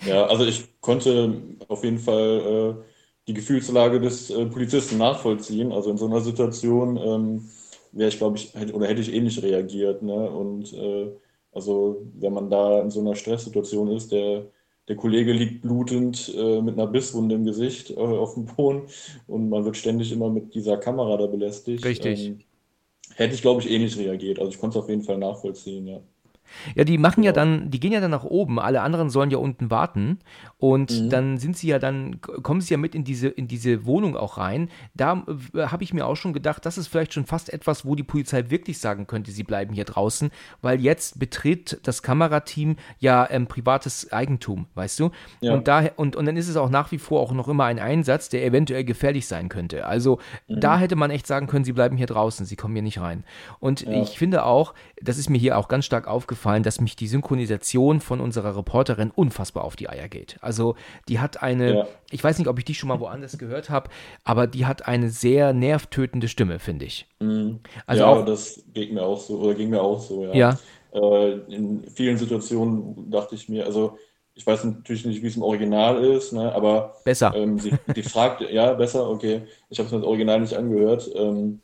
Ja, 0.00 0.26
also 0.26 0.44
ich 0.46 0.80
konnte 0.80 1.56
auf 1.68 1.82
jeden 1.84 1.98
Fall 1.98 2.76
äh, 2.84 2.84
die 3.28 3.34
Gefühlslage 3.34 4.00
des 4.00 4.30
äh, 4.30 4.46
Polizisten 4.46 4.98
nachvollziehen. 4.98 5.70
Also 5.70 5.90
in 5.90 5.98
so 5.98 6.06
einer 6.06 6.20
Situation 6.20 6.96
ähm, 6.96 7.50
wäre 7.92 8.08
ich, 8.08 8.18
glaube 8.18 8.38
ich, 8.38 8.54
hätte, 8.54 8.72
oder 8.72 8.88
hätte 8.88 9.02
ich 9.02 9.12
ähnlich 9.12 9.42
reagiert. 9.42 10.02
Ne? 10.02 10.30
Und 10.30 10.72
äh, 10.72 11.12
also 11.52 12.02
wenn 12.14 12.32
man 12.32 12.50
da 12.50 12.80
in 12.80 12.90
so 12.90 13.00
einer 13.00 13.14
Stresssituation 13.14 13.90
ist, 13.90 14.12
der, 14.12 14.46
der 14.88 14.96
Kollege 14.96 15.32
liegt 15.32 15.60
blutend 15.60 16.34
äh, 16.34 16.62
mit 16.62 16.74
einer 16.74 16.86
Bisswunde 16.86 17.34
im 17.34 17.44
Gesicht 17.44 17.90
äh, 17.90 17.96
auf 17.96 18.34
dem 18.34 18.46
Boden 18.46 18.88
und 19.26 19.50
man 19.50 19.64
wird 19.64 19.76
ständig 19.76 20.10
immer 20.10 20.30
mit 20.30 20.54
dieser 20.54 20.78
Kamera 20.78 21.18
da 21.18 21.26
belästigt. 21.26 21.84
Richtig. 21.84 22.26
Ähm, 22.26 22.38
hätte 23.14 23.34
ich, 23.34 23.42
glaube 23.42 23.60
ich, 23.60 23.70
ähnlich 23.70 23.98
reagiert. 23.98 24.38
Also 24.38 24.52
ich 24.52 24.58
konnte 24.58 24.78
es 24.78 24.84
auf 24.84 24.88
jeden 24.88 25.02
Fall 25.02 25.18
nachvollziehen, 25.18 25.86
ja. 25.86 26.00
Ja, 26.74 26.84
die 26.84 26.98
machen 26.98 27.22
ja 27.22 27.32
dann, 27.32 27.70
die 27.70 27.80
gehen 27.80 27.92
ja 27.92 28.00
dann 28.00 28.10
nach 28.10 28.24
oben, 28.24 28.58
alle 28.58 28.80
anderen 28.82 29.10
sollen 29.10 29.30
ja 29.30 29.38
unten 29.38 29.70
warten 29.70 30.18
und 30.58 30.90
Mhm. 30.90 31.10
dann 31.10 31.38
sind 31.38 31.56
sie 31.56 31.68
ja 31.68 31.78
dann, 31.78 32.20
kommen 32.20 32.60
sie 32.60 32.74
ja 32.74 32.78
mit 32.78 32.94
in 32.94 33.04
diese, 33.04 33.28
in 33.28 33.48
diese 33.48 33.84
Wohnung 33.86 34.16
auch 34.16 34.38
rein. 34.38 34.68
Da 34.94 35.24
äh, 35.54 35.62
habe 35.66 35.84
ich 35.84 35.92
mir 35.94 36.06
auch 36.06 36.16
schon 36.16 36.32
gedacht, 36.32 36.64
das 36.66 36.78
ist 36.78 36.88
vielleicht 36.88 37.12
schon 37.14 37.26
fast 37.26 37.52
etwas, 37.52 37.84
wo 37.84 37.94
die 37.94 38.02
Polizei 38.02 38.50
wirklich 38.50 38.78
sagen 38.78 39.06
könnte, 39.06 39.30
sie 39.30 39.44
bleiben 39.44 39.74
hier 39.74 39.84
draußen, 39.84 40.30
weil 40.62 40.80
jetzt 40.80 41.18
betritt 41.18 41.78
das 41.82 42.02
Kamerateam 42.02 42.76
ja 42.98 43.28
ähm, 43.30 43.46
privates 43.46 44.12
Eigentum, 44.12 44.66
weißt 44.74 45.00
du? 45.00 45.10
Ja. 45.40 45.52
Und, 45.52 45.68
daher, 45.68 45.92
und, 45.96 46.16
und 46.16 46.26
dann 46.26 46.36
ist 46.36 46.48
es 46.48 46.56
auch 46.56 46.70
nach 46.70 46.90
wie 46.92 46.98
vor 46.98 47.20
auch 47.20 47.32
noch 47.32 47.48
immer 47.48 47.64
ein 47.64 47.78
Einsatz, 47.78 48.28
der 48.28 48.44
eventuell 48.44 48.84
gefährlich 48.84 49.26
sein 49.26 49.48
könnte. 49.48 49.86
Also 49.86 50.18
Mhm. 50.48 50.60
da 50.60 50.78
hätte 50.78 50.96
man 50.96 51.10
echt 51.10 51.26
sagen 51.26 51.46
können, 51.46 51.64
sie 51.64 51.72
bleiben 51.72 51.96
hier 51.96 52.06
draußen, 52.06 52.46
sie 52.46 52.56
kommen 52.56 52.74
hier 52.74 52.82
nicht 52.82 53.00
rein. 53.00 53.24
Und 53.60 53.82
Ja. 53.82 53.92
ich 53.92 54.18
finde 54.18 54.44
auch, 54.44 54.74
das 55.02 55.18
ist 55.18 55.28
mir 55.30 55.38
hier 55.38 55.58
auch 55.58 55.68
ganz 55.68 55.84
stark 55.84 56.06
aufgefallen, 56.06 56.37
dass 56.62 56.80
mich 56.80 56.96
die 56.96 57.06
Synchronisation 57.08 58.00
von 58.00 58.20
unserer 58.20 58.56
Reporterin 58.56 59.10
unfassbar 59.14 59.64
auf 59.64 59.76
die 59.76 59.88
Eier 59.88 60.08
geht. 60.08 60.36
Also 60.40 60.74
die 61.08 61.18
hat 61.18 61.42
eine, 61.42 61.74
Ja. 61.74 61.88
ich 62.10 62.22
weiß 62.22 62.38
nicht, 62.38 62.48
ob 62.48 62.58
ich 62.58 62.64
die 62.64 62.74
schon 62.74 62.88
mal 62.88 63.00
woanders 63.00 63.36
gehört 63.38 63.70
habe, 63.70 63.90
aber 64.24 64.46
die 64.46 64.66
hat 64.66 64.86
eine 64.86 65.10
sehr 65.10 65.52
nervtötende 65.52 66.28
Stimme, 66.28 66.58
finde 66.58 66.84
ich. 66.86 67.06
Mhm. 67.20 67.60
Also 67.86 68.02
ja, 68.02 68.08
auch- 68.08 68.24
das 68.24 68.62
ging 68.72 68.94
mir 68.94 69.02
auch 69.02 69.20
so, 69.20 69.38
oder 69.38 69.54
ging 69.54 69.70
mir 69.70 69.82
auch 69.82 70.00
so, 70.00 70.24
ja. 70.24 70.34
Ja. 70.34 70.58
Äh, 70.92 71.32
in 71.54 71.84
vielen 71.94 72.16
Situationen 72.16 73.10
dachte 73.10 73.34
ich 73.34 73.48
mir, 73.48 73.66
also 73.66 73.98
ich 74.34 74.46
weiß 74.46 74.64
natürlich 74.64 75.04
nicht, 75.04 75.20
wie 75.22 75.26
es 75.26 75.36
im 75.36 75.42
Original 75.42 76.02
ist, 76.04 76.32
ne, 76.32 76.52
aber 76.54 76.94
Besser. 77.04 77.32
ähm, 77.34 77.58
sie, 77.58 77.72
die 77.96 78.02
fragt, 78.04 78.40
ja, 78.50 78.72
besser, 78.74 79.10
okay, 79.10 79.42
ich 79.68 79.78
habe 79.78 79.86
es 79.88 79.92
mir 79.92 79.98
das 79.98 80.06
Original 80.06 80.40
nicht 80.40 80.54
angehört, 80.54 81.10
ähm, 81.14 81.60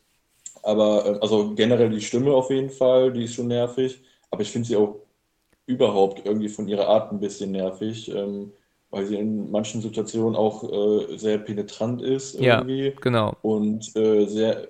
aber 0.62 1.06
äh, 1.06 1.18
also 1.20 1.54
generell 1.54 1.90
die 1.90 2.00
Stimme 2.00 2.32
auf 2.32 2.50
jeden 2.50 2.70
Fall, 2.70 3.12
die 3.12 3.24
ist 3.24 3.34
schon 3.34 3.46
nervig, 3.48 4.02
aber 4.34 4.42
ich 4.42 4.50
finde 4.50 4.68
sie 4.68 4.76
auch 4.76 4.96
überhaupt 5.66 6.26
irgendwie 6.26 6.48
von 6.48 6.68
ihrer 6.68 6.88
Art 6.88 7.12
ein 7.12 7.20
bisschen 7.20 7.52
nervig, 7.52 8.10
ähm, 8.14 8.52
weil 8.90 9.06
sie 9.06 9.16
in 9.16 9.50
manchen 9.50 9.80
Situationen 9.80 10.36
auch 10.36 10.64
äh, 11.10 11.16
sehr 11.18 11.38
penetrant 11.38 12.02
ist 12.02 12.38
Ja, 12.40 12.58
irgendwie 12.58 12.94
genau. 13.00 13.36
und 13.42 13.94
äh, 13.96 14.26
sehr, 14.26 14.68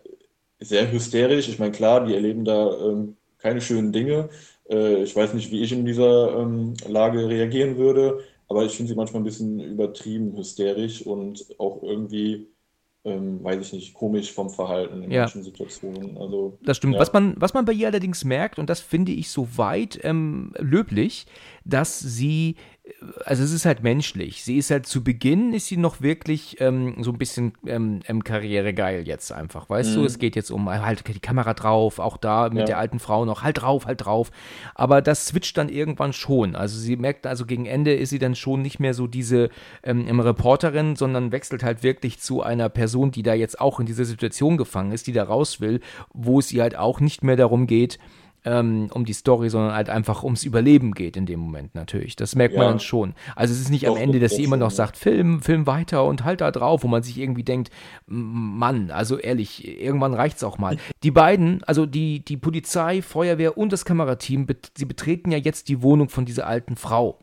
sehr 0.60 0.90
hysterisch. 0.92 1.48
Ich 1.48 1.58
meine, 1.58 1.72
klar, 1.72 2.06
die 2.06 2.14
erleben 2.14 2.44
da 2.44 2.76
ähm, 2.78 3.16
keine 3.38 3.60
schönen 3.60 3.92
Dinge. 3.92 4.28
Äh, 4.68 5.02
ich 5.02 5.14
weiß 5.16 5.34
nicht, 5.34 5.50
wie 5.50 5.62
ich 5.62 5.72
in 5.72 5.84
dieser 5.86 6.38
ähm, 6.38 6.74
Lage 6.88 7.28
reagieren 7.28 7.76
würde, 7.76 8.20
aber 8.48 8.64
ich 8.64 8.72
finde 8.76 8.90
sie 8.90 8.96
manchmal 8.96 9.22
ein 9.22 9.24
bisschen 9.26 9.60
übertrieben 9.60 10.36
hysterisch 10.36 11.04
und 11.06 11.46
auch 11.58 11.82
irgendwie, 11.82 12.48
ähm, 13.04 13.44
weiß 13.44 13.60
ich 13.66 13.72
nicht, 13.74 13.94
komisch 13.94 14.32
vom 14.32 14.48
Verhalten 14.50 15.02
in 15.02 15.10
Ja. 15.10 15.22
manchen 15.22 15.42
Situationen. 15.42 16.16
Also, 16.16 16.56
Das 16.62 16.78
stimmt. 16.78 16.94
ja. 16.94 17.00
Was, 17.00 17.12
man, 17.12 17.34
was 17.36 17.52
man 17.54 17.64
bei 17.66 17.72
ihr 17.72 17.86
allerdings 17.88 18.24
merkt, 18.24 18.58
und 18.58 18.70
das 18.70 18.80
finde 18.80 19.12
ich 19.12 19.28
soweit 19.30 20.00
ähm, 20.02 20.52
löblich, 20.58 21.26
dass 21.64 21.98
sie, 22.00 22.56
also 23.24 23.42
es 23.42 23.52
ist 23.52 23.64
halt 23.64 23.82
menschlich. 23.82 24.44
Sie 24.44 24.58
ist 24.58 24.70
halt 24.70 24.86
zu 24.86 25.02
Beginn, 25.02 25.54
ist 25.54 25.68
sie 25.68 25.78
noch 25.78 26.02
wirklich 26.02 26.60
ähm, 26.60 26.96
so 27.00 27.12
ein 27.12 27.18
bisschen 27.18 27.54
ähm, 27.66 28.00
ähm, 28.06 28.22
karrieregeil 28.22 29.06
jetzt 29.06 29.32
einfach, 29.32 29.70
weißt 29.70 29.96
du? 29.96 30.00
Mhm. 30.00 30.06
Es 30.06 30.18
geht 30.18 30.36
jetzt 30.36 30.50
um, 30.50 30.68
halt 30.68 31.06
die 31.08 31.18
Kamera 31.18 31.54
drauf, 31.54 31.98
auch 31.98 32.18
da 32.18 32.50
mit 32.50 32.58
Ja. 32.60 32.64
der 32.66 32.78
alten 32.78 32.98
Frau 32.98 33.24
noch, 33.24 33.42
halt 33.42 33.62
drauf, 33.62 33.86
halt 33.86 34.04
drauf. 34.04 34.30
Aber 34.74 35.00
das 35.00 35.26
switcht 35.26 35.56
dann 35.56 35.70
irgendwann 35.70 36.12
schon. 36.12 36.56
Also 36.56 36.78
sie 36.78 36.96
merkt, 36.96 37.26
also 37.26 37.46
gegen 37.46 37.64
Ende 37.64 37.94
ist 37.94 38.10
sie 38.10 38.18
dann 38.18 38.34
schon 38.34 38.60
nicht 38.60 38.80
mehr 38.80 38.92
so 38.92 39.06
diese 39.06 39.48
ähm, 39.82 40.06
ähm, 40.06 40.20
Reporterin, 40.20 40.94
sondern 40.94 41.32
wechselt 41.32 41.62
halt 41.62 41.82
wirklich 41.82 42.20
zu 42.20 42.42
einer 42.42 42.68
Person, 42.68 43.10
die 43.10 43.22
da 43.22 43.32
jetzt 43.32 43.60
auch 43.60 43.80
in 43.80 43.86
dieser 43.86 44.04
Situation 44.04 44.58
gefangen 44.58 44.92
ist, 44.92 45.06
die 45.06 45.12
da 45.12 45.24
raus 45.24 45.60
will, 45.60 45.80
wo 46.12 46.38
es 46.38 46.52
ihr 46.52 46.62
halt 46.62 46.76
auch 46.76 47.00
nicht 47.00 47.24
mehr 47.24 47.36
darum 47.36 47.66
geht, 47.66 47.98
ähm, 48.44 48.88
um 48.92 49.04
die 49.04 49.12
Story, 49.12 49.48
sondern 49.48 49.74
halt 49.74 49.88
einfach 49.88 50.22
ums 50.22 50.44
Überleben 50.44 50.92
geht 50.92 51.16
in 51.16 51.26
dem 51.26 51.40
Moment 51.40 51.74
natürlich. 51.74 52.14
Das 52.16 52.34
merkt 52.34 52.54
man 52.56 52.64
Ja. 52.66 52.70
dann 52.70 52.80
schon. 52.80 53.14
Also 53.36 53.54
es 53.54 53.60
ist 53.60 53.70
nicht 53.70 53.88
am 53.88 53.94
Doch, 53.94 54.00
Ende, 54.00 54.20
dass 54.20 54.36
sie 54.36 54.44
immer 54.44 54.56
noch 54.56 54.70
sagt, 54.70 54.96
Film, 54.96 55.40
Film 55.42 55.66
weiter 55.66 56.04
und 56.04 56.24
halt 56.24 56.40
da 56.40 56.50
drauf, 56.50 56.84
wo 56.84 56.88
man 56.88 57.02
sich 57.02 57.18
irgendwie 57.18 57.42
denkt, 57.42 57.70
Mann, 58.06 58.90
also 58.90 59.18
ehrlich, 59.18 59.66
irgendwann 59.80 60.14
reicht's 60.14 60.44
auch 60.44 60.58
mal. 60.58 60.76
Die 61.02 61.10
beiden, 61.10 61.64
also 61.64 61.86
die, 61.86 62.24
die 62.24 62.36
Polizei, 62.36 63.02
Feuerwehr 63.02 63.56
und 63.56 63.72
das 63.72 63.84
Kamerateam, 63.84 64.46
bet 64.46 64.72
sie 64.76 64.84
betreten 64.84 65.30
ja 65.32 65.38
jetzt 65.38 65.68
die 65.68 65.82
Wohnung 65.82 66.08
von 66.08 66.24
dieser 66.24 66.46
alten 66.46 66.76
Frau. 66.76 67.18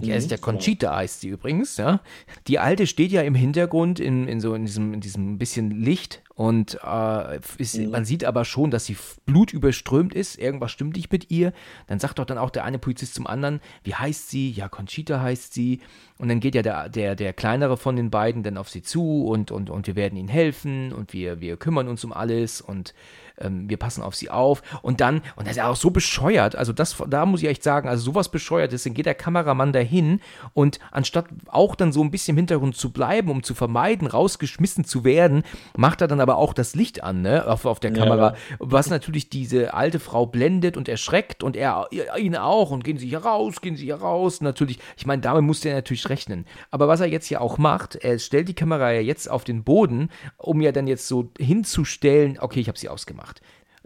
Die 0.00 0.12
heißt 0.12 0.30
ja 0.30 0.36
genau. 0.36 0.46
Conchita, 0.46 0.94
heißt 0.94 1.22
sie 1.22 1.28
übrigens, 1.28 1.76
ja. 1.78 2.00
Die 2.48 2.58
alte 2.58 2.86
steht 2.86 3.12
ja 3.12 3.22
im 3.22 3.34
Hintergrund 3.34 3.98
in, 3.98 4.28
in 4.28 4.40
so 4.40 4.54
in 4.54 4.66
diesem, 4.66 4.92
in 4.92 5.00
diesem 5.00 5.38
bisschen 5.38 5.70
Licht 5.70 6.22
und 6.36 6.78
äh, 6.84 7.40
ist, 7.56 7.78
man 7.78 8.04
sieht 8.04 8.22
aber 8.22 8.44
schon, 8.44 8.70
dass 8.70 8.84
sie 8.84 8.96
blutüberströmt 9.24 10.12
ist. 10.12 10.38
Irgendwas 10.38 10.70
stimmt 10.70 10.96
nicht 10.96 11.10
mit 11.10 11.30
ihr. 11.30 11.54
Dann 11.86 11.98
sagt 11.98 12.18
doch 12.18 12.26
dann 12.26 12.36
auch 12.36 12.50
der 12.50 12.64
eine 12.64 12.78
Polizist 12.78 13.14
zum 13.14 13.26
anderen, 13.26 13.60
wie 13.84 13.94
heißt 13.94 14.28
sie? 14.28 14.50
Ja, 14.50 14.68
Conchita 14.68 15.22
heißt 15.22 15.54
sie. 15.54 15.80
Und 16.18 16.28
dann 16.28 16.40
geht 16.40 16.54
ja 16.54 16.60
der, 16.60 16.90
der, 16.90 17.16
der 17.16 17.32
kleinere 17.32 17.78
von 17.78 17.96
den 17.96 18.10
beiden 18.10 18.42
dann 18.42 18.58
auf 18.58 18.68
sie 18.68 18.82
zu 18.82 19.24
und, 19.24 19.50
und, 19.50 19.70
und 19.70 19.86
wir 19.86 19.96
werden 19.96 20.18
ihnen 20.18 20.28
helfen 20.28 20.92
und 20.92 21.14
wir, 21.14 21.40
wir 21.40 21.56
kümmern 21.56 21.88
uns 21.88 22.04
um 22.04 22.12
alles 22.12 22.60
und 22.60 22.92
ähm, 23.38 23.68
wir 23.68 23.76
passen 23.76 24.02
auf 24.02 24.14
sie 24.14 24.30
auf. 24.30 24.62
Und 24.82 25.00
dann, 25.00 25.22
und 25.36 25.46
das 25.46 25.52
ist 25.52 25.56
ja 25.56 25.68
auch 25.68 25.76
so 25.76 25.90
bescheuert, 25.90 26.56
also 26.56 26.72
das, 26.72 26.96
da 27.08 27.26
muss 27.26 27.42
ich 27.42 27.48
echt 27.48 27.62
sagen, 27.62 27.88
also 27.88 28.02
sowas 28.04 28.28
bescheuert 28.30 28.72
ist, 28.72 28.86
dann 28.86 28.94
geht 28.94 29.06
der 29.06 29.14
Kameramann 29.14 29.72
dahin 29.72 30.20
und 30.54 30.78
anstatt 30.90 31.26
auch 31.48 31.74
dann 31.74 31.92
so 31.92 32.02
ein 32.02 32.10
bisschen 32.10 32.34
im 32.34 32.38
Hintergrund 32.38 32.76
zu 32.76 32.90
bleiben, 32.92 33.30
um 33.30 33.42
zu 33.42 33.54
vermeiden, 33.54 34.06
rausgeschmissen 34.06 34.84
zu 34.84 35.04
werden, 35.04 35.42
macht 35.76 36.00
er 36.00 36.08
dann 36.08 36.20
aber 36.20 36.36
auch 36.36 36.52
das 36.52 36.74
Licht 36.74 37.02
an, 37.02 37.22
ne, 37.22 37.46
auf, 37.46 37.64
auf 37.64 37.80
der 37.80 37.92
Kamera, 37.92 38.34
ja. 38.50 38.56
was 38.58 38.90
natürlich 38.90 39.28
diese 39.28 39.74
alte 39.74 40.00
Frau 40.00 40.26
blendet 40.26 40.76
und 40.76 40.88
erschreckt 40.88 41.42
und 41.42 41.56
er 41.56 41.88
ihn 42.18 42.36
auch 42.36 42.70
und 42.70 42.84
gehen 42.84 42.98
sie 42.98 43.08
hier 43.08 43.18
raus, 43.18 43.60
gehen 43.60 43.76
sie 43.76 43.84
hier 43.84 43.96
raus. 43.96 44.40
Natürlich, 44.40 44.78
ich 44.96 45.06
meine, 45.06 45.22
damit 45.22 45.42
musste 45.42 45.68
er 45.68 45.76
natürlich 45.76 46.08
rechnen. 46.08 46.46
Aber 46.70 46.88
was 46.88 47.00
er 47.00 47.06
jetzt 47.06 47.28
ja 47.30 47.40
auch 47.40 47.58
macht, 47.58 47.96
er 47.96 48.18
stellt 48.18 48.48
die 48.48 48.54
Kamera 48.54 48.92
ja 48.92 49.00
jetzt 49.00 49.30
auf 49.30 49.44
den 49.44 49.64
Boden, 49.64 50.10
um 50.36 50.60
ja 50.60 50.72
dann 50.72 50.86
jetzt 50.86 51.08
so 51.08 51.30
hinzustellen, 51.38 52.38
okay, 52.40 52.60
ich 52.60 52.68
habe 52.68 52.78
sie 52.78 52.88
ausgemacht. 52.88 53.25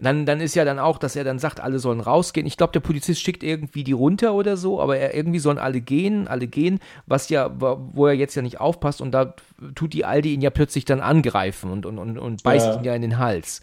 Dann, 0.01 0.25
dann 0.25 0.41
ist 0.41 0.55
ja 0.55 0.65
dann 0.65 0.79
auch, 0.79 0.97
dass 0.97 1.15
er 1.15 1.23
dann 1.23 1.37
sagt, 1.37 1.59
alle 1.59 1.77
sollen 1.77 1.99
rausgehen. 1.99 2.47
Ich 2.47 2.57
glaube, 2.57 2.73
der 2.73 2.79
Polizist 2.79 3.21
schickt 3.21 3.43
irgendwie 3.43 3.83
die 3.83 3.91
runter 3.91 4.33
oder 4.33 4.57
so, 4.57 4.81
aber 4.81 4.97
er, 4.97 5.13
irgendwie 5.13 5.37
sollen 5.37 5.59
alle 5.59 5.79
gehen, 5.79 6.27
alle 6.27 6.47
gehen, 6.47 6.79
was 7.05 7.29
ja, 7.29 7.51
wo 7.59 8.07
er 8.07 8.13
jetzt 8.13 8.33
ja 8.33 8.41
nicht 8.41 8.59
aufpasst 8.59 8.99
und 8.99 9.11
da 9.11 9.35
tut 9.75 9.93
die 9.93 10.03
Alte 10.03 10.29
ihn 10.29 10.41
ja 10.41 10.49
plötzlich 10.49 10.85
dann 10.85 11.01
angreifen 11.01 11.71
und, 11.71 11.85
und, 11.85 11.99
und, 11.99 12.17
und 12.17 12.41
beißt 12.41 12.65
ja. 12.65 12.75
ihn 12.77 12.83
ja 12.83 12.95
in 12.95 13.03
den 13.03 13.19
Hals. 13.19 13.61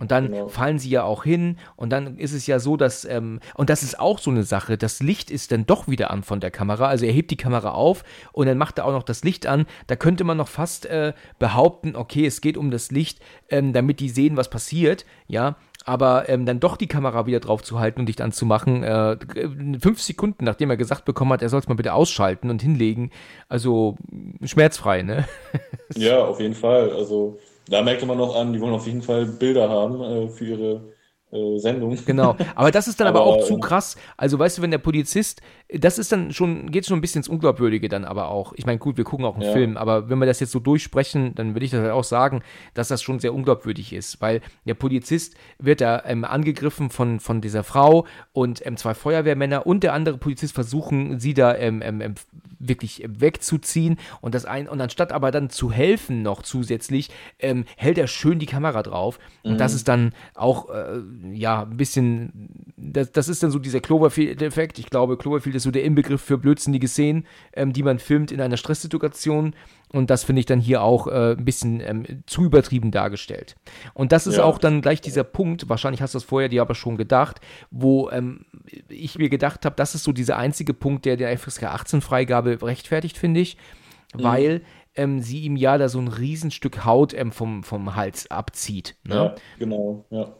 Und 0.00 0.10
dann 0.10 0.32
genau. 0.32 0.48
fallen 0.48 0.78
sie 0.78 0.88
ja 0.88 1.02
auch 1.02 1.24
hin 1.24 1.58
und 1.76 1.90
dann 1.90 2.16
ist 2.16 2.32
es 2.32 2.46
ja 2.46 2.58
so, 2.58 2.78
dass, 2.78 3.04
ähm, 3.04 3.38
und 3.54 3.68
das 3.68 3.82
ist 3.82 4.00
auch 4.00 4.18
so 4.18 4.30
eine 4.30 4.44
Sache, 4.44 4.78
das 4.78 5.00
Licht 5.00 5.30
ist 5.30 5.52
dann 5.52 5.66
doch 5.66 5.88
wieder 5.88 6.10
an 6.10 6.22
von 6.22 6.40
der 6.40 6.50
Kamera. 6.50 6.86
Also 6.86 7.04
er 7.04 7.12
hebt 7.12 7.30
die 7.30 7.36
Kamera 7.36 7.72
auf 7.72 8.02
und 8.32 8.46
dann 8.46 8.56
macht 8.56 8.78
er 8.78 8.86
auch 8.86 8.92
noch 8.92 9.02
das 9.02 9.24
Licht 9.24 9.46
an. 9.46 9.66
Da 9.88 9.96
könnte 9.96 10.24
man 10.24 10.38
noch 10.38 10.48
fast 10.48 10.86
äh, 10.86 11.12
behaupten, 11.38 11.96
okay, 11.96 12.24
es 12.24 12.40
geht 12.40 12.56
um 12.56 12.70
das 12.70 12.90
Licht, 12.90 13.20
ähm, 13.50 13.74
damit 13.74 14.00
die 14.00 14.08
sehen, 14.08 14.38
was 14.38 14.48
passiert, 14.48 15.04
ja. 15.26 15.56
Aber 15.84 16.30
ähm, 16.30 16.46
dann 16.46 16.60
doch 16.60 16.78
die 16.78 16.86
Kamera 16.86 17.26
wieder 17.26 17.40
drauf 17.40 17.62
zu 17.62 17.78
halten 17.78 18.00
und 18.00 18.06
Licht 18.06 18.22
anzumachen, 18.22 18.82
äh, 18.82 19.18
fünf 19.82 20.00
Sekunden, 20.00 20.44
nachdem 20.44 20.70
er 20.70 20.78
gesagt 20.78 21.04
bekommen 21.04 21.32
hat, 21.34 21.42
er 21.42 21.50
soll 21.50 21.60
es 21.60 21.68
mal 21.68 21.74
bitte 21.74 21.92
ausschalten 21.92 22.48
und 22.48 22.62
hinlegen. 22.62 23.10
Also 23.50 23.96
schmerzfrei, 24.44 25.02
ne? 25.02 25.26
ja, 25.94 26.18
auf 26.24 26.40
jeden 26.40 26.54
Fall. 26.54 26.90
Also 26.90 27.38
da 27.70 27.82
merkte 27.82 28.04
man 28.04 28.18
noch 28.18 28.36
an, 28.36 28.52
die 28.52 28.60
wollen 28.60 28.74
auf 28.74 28.86
jeden 28.86 29.02
Fall 29.02 29.24
Bilder 29.24 29.68
haben 29.70 30.02
äh, 30.02 30.28
für 30.28 30.44
ihre 30.44 30.92
äh, 31.32 31.58
Sendung. 31.58 31.96
Genau, 32.04 32.36
aber 32.54 32.70
das 32.70 32.88
ist 32.88 33.00
dann 33.00 33.06
aber, 33.06 33.20
aber 33.22 33.30
auch 33.30 33.46
zu 33.46 33.54
ähm, 33.54 33.60
krass. 33.60 33.96
Also 34.16 34.38
weißt 34.38 34.58
du, 34.58 34.62
wenn 34.62 34.72
der 34.72 34.78
Polizist, 34.78 35.40
das 35.78 35.98
ist 35.98 36.10
dann 36.10 36.32
schon, 36.32 36.70
geht 36.70 36.86
schon 36.86 36.98
ein 36.98 37.00
bisschen 37.00 37.20
ins 37.20 37.28
Unglaubwürdige 37.28 37.88
dann 37.88 38.04
aber 38.04 38.28
auch. 38.28 38.52
Ich 38.56 38.66
meine, 38.66 38.78
gut, 38.78 38.96
wir 38.96 39.04
gucken 39.04 39.24
auch 39.24 39.34
einen 39.34 39.44
ja. 39.44 39.52
Film, 39.52 39.76
aber 39.76 40.08
wenn 40.08 40.18
wir 40.18 40.26
das 40.26 40.40
jetzt 40.40 40.52
so 40.52 40.58
durchsprechen, 40.58 41.34
dann 41.34 41.54
würde 41.54 41.64
ich 41.64 41.70
das 41.70 41.80
halt 41.80 41.92
auch 41.92 42.04
sagen, 42.04 42.42
dass 42.74 42.88
das 42.88 43.02
schon 43.02 43.20
sehr 43.20 43.34
unglaubwürdig 43.34 43.92
ist, 43.92 44.20
weil 44.20 44.40
der 44.64 44.74
Polizist 44.74 45.36
wird 45.58 45.80
da 45.80 46.02
ähm, 46.06 46.24
angegriffen 46.24 46.90
von, 46.90 47.20
von 47.20 47.40
dieser 47.40 47.62
Frau 47.62 48.06
und 48.32 48.64
ähm, 48.66 48.76
zwei 48.76 48.94
Feuerwehrmänner 48.94 49.66
und 49.66 49.84
der 49.84 49.92
andere 49.92 50.18
Polizist 50.18 50.54
versuchen, 50.54 51.20
sie 51.20 51.34
da 51.34 51.54
ähm, 51.54 51.82
ähm, 51.82 52.00
ähm 52.00 52.14
wirklich 52.62 53.02
wegzuziehen 53.08 53.98
und 54.20 54.34
das 54.34 54.44
ein 54.44 54.68
und 54.68 54.78
anstatt 54.82 55.12
aber 55.12 55.30
dann 55.30 55.48
zu 55.48 55.72
helfen 55.72 56.20
noch 56.20 56.42
zusätzlich, 56.42 57.08
hält 57.38 57.96
er 57.96 58.06
schön 58.06 58.38
die 58.38 58.44
Kamera 58.44 58.82
drauf 58.82 59.18
mhm. 59.42 59.52
und 59.52 59.58
das 59.58 59.72
mhm. 59.72 59.76
ist 59.76 59.88
dann 59.88 60.12
auch 60.34 60.68
äh, 60.68 61.00
ja, 61.32 61.62
ein 61.62 61.78
bisschen, 61.78 62.50
das, 62.76 63.12
das 63.12 63.28
ist 63.28 63.42
dann 63.42 63.50
so 63.50 63.58
dieser 63.58 63.80
Cloverfield-Effekt. 63.80 64.78
Ich 64.78 64.90
glaube, 64.90 65.16
Cloverfield 65.16 65.56
ist 65.56 65.59
so 65.60 65.70
der 65.70 65.84
Inbegriff 65.84 66.20
für 66.20 66.38
blödsinnige 66.38 66.88
Szenen, 66.88 67.26
ähm, 67.52 67.72
die 67.72 67.82
man 67.82 67.98
filmt 67.98 68.32
in 68.32 68.40
einer 68.40 68.56
Stresssituation. 68.56 69.54
Und 69.92 70.10
das 70.10 70.24
finde 70.24 70.40
ich 70.40 70.46
dann 70.46 70.60
hier 70.60 70.82
auch 70.82 71.06
äh, 71.06 71.32
ein 71.32 71.44
bisschen 71.44 71.80
ähm, 71.80 72.04
zu 72.26 72.44
übertrieben 72.44 72.90
dargestellt. 72.90 73.56
Und 73.94 74.12
das 74.12 74.26
ist 74.26 74.36
ja. 74.36 74.44
auch 74.44 74.58
dann 74.58 74.82
gleich 74.82 75.00
dieser 75.00 75.24
Punkt, 75.24 75.68
wahrscheinlich 75.68 76.00
hast 76.02 76.14
du 76.14 76.16
das 76.18 76.24
vorher 76.24 76.48
dir 76.48 76.62
aber 76.62 76.74
schon 76.74 76.96
gedacht, 76.96 77.40
wo 77.70 78.08
ähm, 78.10 78.46
ich 78.88 79.18
mir 79.18 79.28
gedacht 79.28 79.64
habe, 79.64 79.76
das 79.76 79.94
ist 79.94 80.04
so 80.04 80.12
dieser 80.12 80.36
einzige 80.36 80.74
Punkt, 80.74 81.04
der 81.04 81.16
der 81.16 81.36
FSK 81.36 81.64
18 81.64 82.00
Freigabe 82.00 82.58
rechtfertigt, 82.62 83.18
finde 83.18 83.40
ich. 83.40 83.56
Mhm. 84.14 84.22
Weil 84.22 84.62
ähm, 84.94 85.20
sie 85.20 85.40
ihm 85.40 85.56
ja 85.56 85.78
da 85.78 85.88
so 85.88 85.98
ein 85.98 86.08
Riesenstück 86.08 86.84
Haut 86.84 87.14
ähm, 87.14 87.32
vom, 87.32 87.62
vom 87.62 87.94
Hals 87.96 88.30
abzieht. 88.30 88.96
Ne? 89.04 89.14
Ja, 89.14 89.34
genau, 89.58 90.04
ja. 90.10 90.34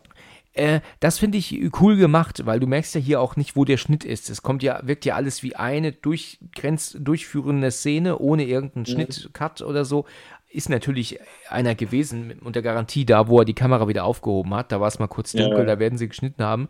Äh, 0.61 0.83
das 1.01 1.19
finde 1.19 1.39
ich 1.39 1.59
cool 1.81 1.97
gemacht, 1.97 2.45
weil 2.45 2.61
du 2.61 2.67
merkst 2.67 2.95
ja 2.95 3.01
hier 3.01 3.23
auch 3.23 3.37
nicht, 3.37 3.57
wo 3.57 3.65
der 3.65 3.79
Schnitt 3.79 4.05
ist. 4.05 4.29
Es 4.29 4.43
kommt 4.43 4.63
ja, 4.63 4.81
wirkt 4.85 5.07
ja 5.07 5.15
alles 5.15 5.43
wie 5.43 5.57
eine 5.57 5.91
durchgrenz, 5.91 6.99
durchführende 7.01 7.71
Szene, 7.71 8.19
ohne 8.19 8.45
irgendeinen 8.45 8.83
mhm. 8.83 8.93
Schnitt, 8.93 9.31
Cut 9.33 9.63
oder 9.63 9.87
so. 9.87 10.05
Ist 10.51 10.69
natürlich 10.69 11.19
einer 11.49 11.75
gewesen, 11.75 12.35
unter 12.45 12.61
Garantie 12.61 13.07
da, 13.07 13.29
wo 13.29 13.39
er 13.39 13.47
die 13.47 13.55
Kamera 13.55 13.89
wieder 13.89 14.05
aufgehoben 14.05 14.53
hat. 14.53 14.71
Da 14.71 14.83
war 14.83 14.89
es 14.89 14.99
mal 14.99 15.07
kurz 15.07 15.33
dunkel, 15.33 15.61
ja. 15.61 15.65
da 15.65 15.79
werden 15.79 15.97
sie 15.97 16.09
geschnitten 16.09 16.43
haben. 16.43 16.69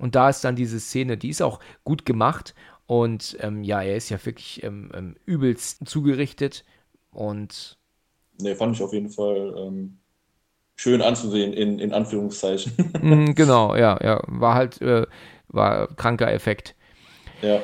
Und 0.00 0.16
da 0.16 0.28
ist 0.28 0.42
dann 0.42 0.56
diese 0.56 0.80
Szene, 0.80 1.16
die 1.16 1.28
ist 1.28 1.42
auch 1.42 1.60
gut 1.84 2.04
gemacht. 2.04 2.56
Und 2.86 3.36
ähm, 3.40 3.62
ja, 3.62 3.80
er 3.80 3.94
ist 3.94 4.08
ja 4.08 4.18
wirklich 4.24 4.64
ähm, 4.64 4.90
ähm, 4.92 5.14
übelst 5.24 5.86
zugerichtet. 5.86 6.64
Und. 7.12 7.78
Ne, 8.40 8.56
fand 8.56 8.74
ich 8.74 8.82
auf 8.82 8.92
jeden 8.92 9.10
Fall 9.10 9.54
ähm, 9.56 9.99
schön 10.80 11.02
anzusehen, 11.02 11.52
in, 11.52 11.78
in 11.78 11.92
Anführungszeichen. 11.92 12.72
Mm, 13.02 13.32
genau, 13.34 13.76
ja, 13.76 13.98
ja. 14.02 14.22
War 14.26 14.54
halt, 14.54 14.80
äh, 14.80 15.06
war 15.48 15.88
kranker 15.88 16.32
Effekt. 16.32 16.74
Ja. 17.42 17.60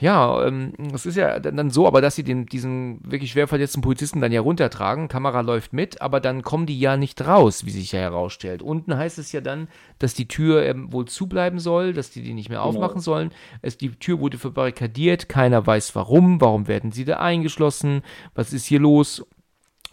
Ja, 0.00 0.46
ähm, 0.46 0.72
es 0.92 1.06
ist 1.06 1.16
ja 1.16 1.38
dann 1.40 1.70
so, 1.70 1.86
aber 1.86 2.02
dass 2.02 2.16
sie 2.16 2.24
den, 2.24 2.44
diesen 2.44 3.00
wirklich 3.10 3.30
schwer 3.30 3.48
verletzten 3.48 3.80
Polizisten 3.80 4.20
dann 4.20 4.32
ja 4.32 4.40
runtertragen, 4.42 5.08
Kamera 5.08 5.40
läuft 5.40 5.72
mit, 5.72 6.02
aber 6.02 6.20
dann 6.20 6.42
kommen 6.42 6.66
die 6.66 6.78
ja 6.78 6.98
nicht 6.98 7.26
raus, 7.26 7.64
wie 7.64 7.70
sich 7.70 7.92
ja 7.92 8.00
herausstellt. 8.00 8.60
Unten 8.60 8.96
heißt 8.96 9.18
es 9.18 9.32
ja 9.32 9.40
dann, 9.40 9.68
dass 9.98 10.12
die 10.12 10.28
Tür 10.28 10.64
ähm, 10.64 10.92
wohl 10.92 11.06
zubleiben 11.06 11.58
soll, 11.58 11.94
dass 11.94 12.10
die 12.10 12.22
die 12.22 12.34
nicht 12.34 12.50
mehr 12.50 12.58
genau. 12.58 12.68
aufmachen 12.68 13.00
sollen. 13.00 13.30
Es, 13.62 13.78
die 13.78 13.92
Tür 13.92 14.20
wurde 14.20 14.36
verbarrikadiert, 14.36 15.28
keiner 15.28 15.66
weiß 15.66 15.94
warum, 15.94 16.40
warum 16.40 16.68
werden 16.68 16.92
sie 16.92 17.06
da 17.06 17.16
eingeschlossen, 17.16 18.02
was 18.34 18.52
ist 18.52 18.66
hier 18.66 18.80
los? 18.80 19.24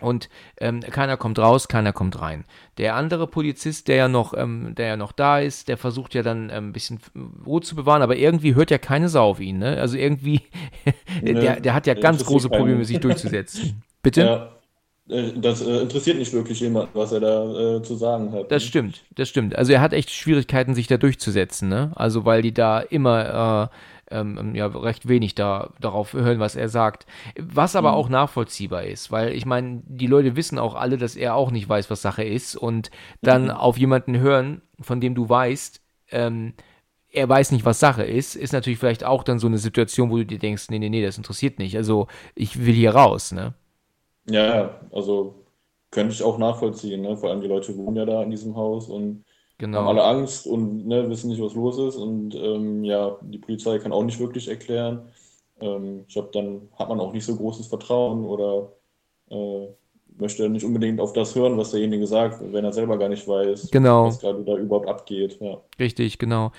Und 0.02 0.30
ähm, 0.60 0.82
keiner 0.82 1.18
kommt 1.18 1.40
raus, 1.40 1.68
keiner 1.68 1.94
kommt 1.94 2.20
rein. 2.20 2.46
Der 2.78 2.96
andere 2.96 3.28
Polizist, 3.28 3.88
der 3.88 3.96
ja 3.96 4.08
noch, 4.08 4.34
ähm, 4.36 4.74
der 4.76 4.88
ja 4.88 4.98
noch 4.98 5.12
da 5.12 5.40
ist, 5.40 5.68
der 5.68 5.78
versucht 5.78 6.14
ja 6.14 6.24
dann 6.24 6.50
ähm, 6.50 6.70
ein 6.70 6.74
bisschen 6.74 7.00
Ruhe 7.46 7.62
zu 7.62 7.76
bewahren, 7.76 8.02
aber 8.02 8.16
irgendwie 8.16 8.56
hört 8.56 8.72
ja 8.72 8.78
keine 8.78 9.10
Sau 9.10 9.30
auf 9.30 9.40
ihn. 9.40 9.60
Ne? 9.60 9.78
Also 9.78 9.98
irgendwie, 9.98 10.42
nee, 11.22 11.34
der, 11.34 11.60
der 11.60 11.74
hat 11.74 11.88
ja 11.88 11.94
ganz 11.94 12.26
große 12.26 12.50
Probleme, 12.50 12.84
sich 12.86 13.00
durchzusetzen. 13.00 13.84
Bitte? 14.02 14.22
Ja. 14.22 14.52
Äh, 15.12 15.34
das 15.36 15.62
äh, 15.62 15.82
interessiert 15.82 16.18
nicht 16.18 16.34
wirklich 16.34 16.60
jemand, 16.60 16.90
was 16.94 17.12
er 17.12 17.20
da 17.20 17.78
äh, 17.78 17.84
zu 17.84 17.96
sagen 17.96 18.32
hat. 18.32 18.52
Das 18.52 18.64
ne? 18.64 18.68
stimmt, 18.68 19.04
das 19.16 19.30
stimmt. 19.30 19.56
Also 19.56 19.74
er 19.74 19.82
hat 19.82 19.94
echt 19.94 20.10
Schwierigkeiten, 20.10 20.74
sich 20.74 20.88
da 20.88 20.98
durchzusetzen, 20.98 21.70
ne? 21.70 21.92
Also 21.96 22.26
weil 22.26 22.42
die 22.42 22.54
da 22.54 22.80
immer 22.80 23.70
äh, 23.72 23.76
ähm, 24.12 24.56
ja, 24.56 24.67
recht 24.67 25.08
wenig 25.08 25.36
da, 25.36 25.71
darauf 25.80 26.13
hören, 26.13 26.39
was 26.39 26.56
er 26.56 26.69
sagt. 26.69 27.06
Was 27.38 27.76
aber 27.76 27.91
mhm. 27.91 27.97
auch 27.97 28.10
nachvollziehbar 28.10 28.84
ist, 28.84 29.12
weil 29.12 29.34
ich 29.34 29.45
meine, 29.45 29.82
die 29.86 30.08
Leute 30.08 30.36
wissen 30.36 30.60
auch 30.60 30.76
alle, 30.76 30.97
dass 30.97 31.15
er 31.15 31.36
auch 31.36 31.52
nicht 31.52 31.67
weiß, 31.67 31.89
was 31.89 32.02
Sache 32.02 32.24
ist 32.24 32.56
und 32.56 32.91
dann 33.21 33.45
mhm. 33.45 33.52
auf 33.52 33.78
jemanden 33.78 34.19
hören, 34.19 34.62
von 34.80 35.02
dem 35.02 35.15
du 35.15 35.30
weißt, 35.30 35.82
ähm, 36.12 36.54
er 37.13 37.28
weiß 37.28 37.52
nicht, 37.52 37.65
was 37.65 37.80
Sache 37.80 38.04
ist, 38.04 38.36
ist 38.36 38.54
natürlich 38.54 38.80
vielleicht 38.80 39.04
auch 39.04 39.24
dann 39.24 39.39
so 39.39 39.47
eine 39.47 39.58
Situation, 39.58 40.10
wo 40.10 40.17
du 40.17 40.26
dir 40.26 40.39
denkst, 40.39 40.69
nee, 40.69 40.80
nee, 40.80 40.89
nee, 40.89 41.04
das 41.04 41.17
interessiert 41.17 41.60
nicht. 41.60 41.76
Also 41.76 42.08
ich 42.36 42.65
will 42.65 42.74
hier 42.74 42.95
raus, 42.95 43.32
ne? 43.32 43.54
Ja, 44.30 44.80
also 44.91 45.36
könnte 45.89 46.13
ich 46.13 46.24
auch 46.24 46.38
nachvollziehen, 46.38 47.02
ne? 47.02 47.17
Vor 47.17 47.30
allem 47.30 47.41
die 47.41 47.47
Leute 47.47 47.76
wohnen 47.76 47.97
ja 47.97 48.06
da 48.06 48.24
in 48.24 48.32
diesem 48.32 48.56
Haus 48.56 48.88
und 48.88 49.26
Genau. 49.62 49.82
Haben 49.82 49.89
alle 49.89 50.04
Angst 50.04 50.47
und 50.47 50.88
ne, 50.88 51.08
wissen 51.08 51.30
nicht, 51.30 51.39
was 51.39 51.54
los 51.54 51.78
ist. 51.78 51.95
Und 51.95 52.34
ähm, 52.34 52.84
ja, 52.84 53.15
die 53.21 53.38
Polizei 53.38 53.78
kann 53.78 53.91
auch 53.91 54.04
nicht 54.04 54.19
wirklich 54.19 54.47
erklären. 54.47 55.04
Ähm, 55.60 56.06
ich 56.08 56.13
glaube, 56.15 56.30
dann 56.34 56.67
hat 56.80 56.89
man 56.89 57.00
auch 57.00 57.13
nicht 57.13 57.24
so 57.24 57.36
großes 57.36 57.67
Vertrauen 57.67 58.26
oder 58.26 58.71
äh, 59.30 59.67
möchte 60.17 60.50
nicht 60.50 60.65
unbedingt 60.65 61.00
auf 61.00 61.13
das 61.13 61.36
hören, 61.36 61.60
was 61.60 61.69
derjenige 61.69 62.08
sagt, 62.08 62.41
wenn 62.41 62.65
er 62.65 62.74
selber 62.74 62.97
gar 62.97 63.08
nicht 63.08 63.28
weiß, 63.28 63.69
genau. 63.69 64.08
was 64.08 64.17
gerade 64.17 64.43
da 64.43 64.56
überhaupt 64.56 64.89
abgeht. 64.89 65.38
Ja. 65.39 65.62
Richtig, 65.80 66.17
genau. 66.17 66.52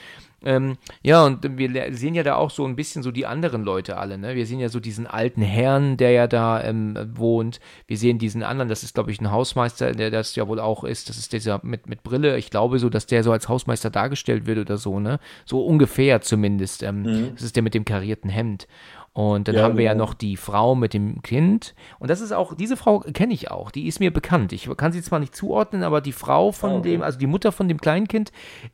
Ähm, 0.45 0.77
ja, 1.03 1.25
und 1.25 1.59
wir 1.59 1.95
sehen 1.95 2.15
ja 2.15 2.23
da 2.23 2.37
auch 2.37 2.51
so 2.51 2.65
ein 2.65 2.77
bisschen 2.77 3.03
so 3.03 3.11
die 3.11 3.27
anderen 3.27 3.63
Leute 3.63 3.97
alle, 3.97 4.19
ne? 4.19 4.35
Wir 4.35 4.47
sehen 4.47 4.61
ja 4.61 4.69
so 4.69 4.81
diesen 4.81 5.07
alten 5.07 5.43
Herrn, 5.43 5.97
der 5.97 6.11
ja 6.11 6.27
da 6.27 6.63
ähm, 6.63 6.97
wohnt. 7.15 7.61
Wir 7.87 7.97
sehen 7.97 8.19
diesen 8.19 8.43
anderen, 8.43 8.69
das 8.69 8.83
ist, 8.83 8.95
glaube 8.95 9.11
ich, 9.11 9.21
ein 9.21 9.31
Hausmeister, 9.31 9.93
der 9.93 10.11
das 10.11 10.35
ja 10.37 10.49
wohl 10.49 10.61
auch 10.61 10.85
ist. 10.85 11.09
Das 11.09 11.19
ist 11.19 11.33
dieser 11.33 11.61
mit, 11.63 11.89
mit 11.89 12.03
Brille. 12.03 12.37
Ich 12.39 12.51
glaube 12.51 12.79
so, 12.79 12.89
dass 12.89 13.07
der 13.07 13.23
so 13.23 13.33
als 13.33 13.49
Hausmeister 13.49 13.91
dargestellt 13.91 14.47
wird 14.47 14.59
oder 14.59 14.79
so, 14.79 15.01
ne? 15.01 15.19
So 15.45 15.65
ungefähr 15.65 16.21
zumindest. 16.21 16.83
Ähm, 16.83 17.03
mhm. 17.03 17.31
Das 17.35 17.43
ist 17.43 17.57
der 17.57 17.63
mit 17.63 17.75
dem 17.75 17.85
karierten 17.85 18.31
Hemd. 18.31 18.67
Und 19.15 19.47
dann 19.47 19.57
ja, 19.57 19.63
haben 19.63 19.77
wir 19.77 19.85
ja 19.85 19.93
genau. 19.93 20.07
noch 20.07 20.15
die 20.15 20.37
Frau 20.39 20.75
mit 20.75 20.95
dem 20.95 21.21
Kind. 21.23 21.75
Und 21.99 22.09
das 22.09 22.23
ist 22.23 22.33
auch, 22.33 22.55
diese 22.55 22.79
Frau 22.79 23.01
kenne 23.01 23.35
ich 23.35 23.51
auch, 23.51 23.71
die 23.71 23.87
ist 23.87 24.01
mir 24.01 24.11
bekannt. 24.11 24.53
Ich 24.53 24.69
kann 24.77 24.93
sie 24.93 25.03
zwar 25.03 25.19
nicht 25.19 25.37
zuordnen, 25.37 25.83
aber 25.83 26.01
die 26.01 26.13
Frau 26.13 26.51
von 26.51 26.71
ah, 26.71 26.77
okay. 26.77 26.93
dem, 26.93 27.03
also 27.03 27.19
die 27.19 27.27
Mutter 27.27 27.53
von 27.53 27.69
dem 27.69 27.79
Kleinkind, 27.79 28.33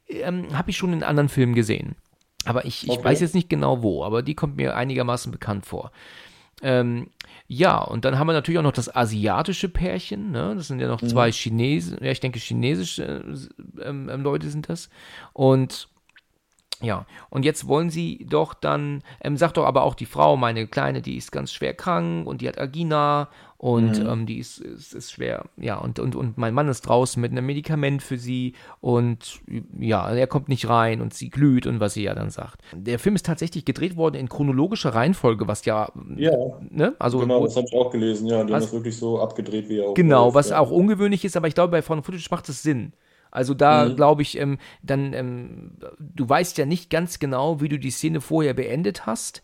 ähm, 0.09 0.57
habe 0.57 0.71
ich 0.71 0.77
schon 0.77 0.93
in 0.93 1.03
anderen 1.03 1.29
Filmen 1.29 1.55
gesehen. 1.55 1.97
Aber 2.45 2.65
ich, 2.65 2.85
ich 2.85 2.91
okay. 2.91 3.05
weiß 3.05 3.21
jetzt 3.21 3.35
nicht 3.35 3.51
genau 3.51 3.83
wo, 3.83 4.05
aber 4.05 4.23
die 4.23 4.35
kommt 4.35 4.57
mir 4.57 4.77
einigermaßen 4.77 5.33
bekannt 5.33 5.67
vor. 5.67 5.91
Ähm, 6.63 7.09
ja, 7.47 7.79
und 7.79 8.05
dann 8.05 8.19
haben 8.19 8.27
wir 8.27 8.33
natürlich 8.33 8.59
auch 8.59 8.65
noch 8.65 8.73
das 8.73 8.95
asiatische 8.95 9.69
Pärchen, 9.69 10.31
ne? 10.31 10.55
Das 10.57 10.69
sind 10.69 10.81
ja 10.81 10.89
noch 10.89 11.01
zwei 11.01 11.31
Chinesen, 11.33 11.99
ja, 12.01 12.11
ich 12.11 12.21
denke 12.21 12.39
chinesische 12.39 13.25
äh, 13.79 13.83
ähm, 13.83 14.23
Leute 14.23 14.51
sind 14.51 14.69
das. 14.69 14.89
Und 15.33 15.89
ja, 16.81 17.07
und 17.31 17.45
jetzt 17.45 17.67
wollen 17.67 17.91
sie 17.91 18.25
doch 18.29 18.55
dann, 18.55 19.03
ähm, 19.21 19.37
sagt 19.37 19.57
doch 19.57 19.65
aber 19.65 19.83
auch 19.83 19.95
die 19.95 20.07
Frau, 20.07 20.37
meine 20.37 20.67
Kleine, 20.69 21.03
die 21.03 21.17
ist 21.17 21.33
ganz 21.33 21.53
schwer 21.53 21.75
krank 21.75 22.27
und 22.27 22.41
die 22.41 22.49
hat 22.49 22.59
Agina 22.59 23.29
und 23.57 24.01
ähm, 24.07 24.27
die 24.27 24.39
ist, 24.39 24.59
ist, 24.59 24.95
ist 24.95 25.11
schwer, 25.11 25.47
ja, 25.57 25.77
und, 25.79 25.99
und, 25.99 26.15
und 26.15 26.39
mein 26.39 26.55
Mann 26.55 26.69
ist 26.69 26.83
draußen 26.83 27.21
mit 27.21 27.33
einem 27.33 27.47
Medikament 27.47 28.03
für 28.03 28.17
sie 28.17 28.55
und 28.81 29.41
ja, 29.79 30.09
er 30.09 30.27
kommt 30.29 30.49
nicht 30.49 30.69
rein 30.69 31.01
und 31.01 31.15
sie 31.15 31.31
glüht 31.31 31.67
und 31.67 31.81
was 31.81 31.95
sie 31.95 32.05
ja 32.05 32.15
dann 32.15 32.31
sagt. 32.31 32.61
Der 32.73 33.01
Film 33.01 33.17
ist 33.17 33.27
tatsächlich 33.27 33.65
gedreht 33.65 33.97
worden 33.97 34.15
in 34.15 34.29
chronologischer 34.29 34.95
Reihenfolge, 34.95 35.49
was 35.49 35.65
ja, 35.65 35.91
Ja, 36.17 36.31
ne, 36.71 36.95
also 37.01 37.19
genau, 37.19 37.45
das 37.45 37.57
habe 37.57 37.67
ich 37.67 37.75
auch 37.77 37.91
gelesen. 37.91 38.29
Ja, 38.29 38.45
die 38.45 38.53
haben 38.55 38.61
Was- 38.61 38.65
das 38.67 38.73
wirklich 38.73 38.97
so 38.97 39.21
abgedreht, 39.21 39.69
wie 39.69 39.79
er 39.79 39.89
auch 39.89 39.95
Genau, 39.95 40.27
läuft, 40.27 40.35
was 40.35 40.51
ja. 40.51 40.59
auch 40.61 40.71
ungewöhnlich 40.71 41.25
ist, 41.25 41.37
aber 41.37 41.49
ich 41.49 41.55
glaube, 41.55 41.73
bei 41.73 41.83
Found 41.83 42.05
Footage 42.07 42.29
macht 42.31 42.49
es 42.49 42.63
Sinn. 42.63 42.93
Also 43.31 43.55
da 43.55 43.87
Mhm. 43.87 43.97
glaube 43.97 44.23
ich, 44.23 44.39
ähm, 44.39 44.59
dann, 44.83 45.13
ähm, 45.13 45.73
du 45.99 46.29
weißt 46.29 46.59
ja 46.59 46.67
nicht 46.67 46.91
ganz 46.91 47.19
genau, 47.19 47.61
wie 47.61 47.69
du 47.69 47.79
die 47.79 47.91
Szene 47.91 48.21
vorher 48.21 48.55
beendet 48.55 49.07
hast. 49.07 49.43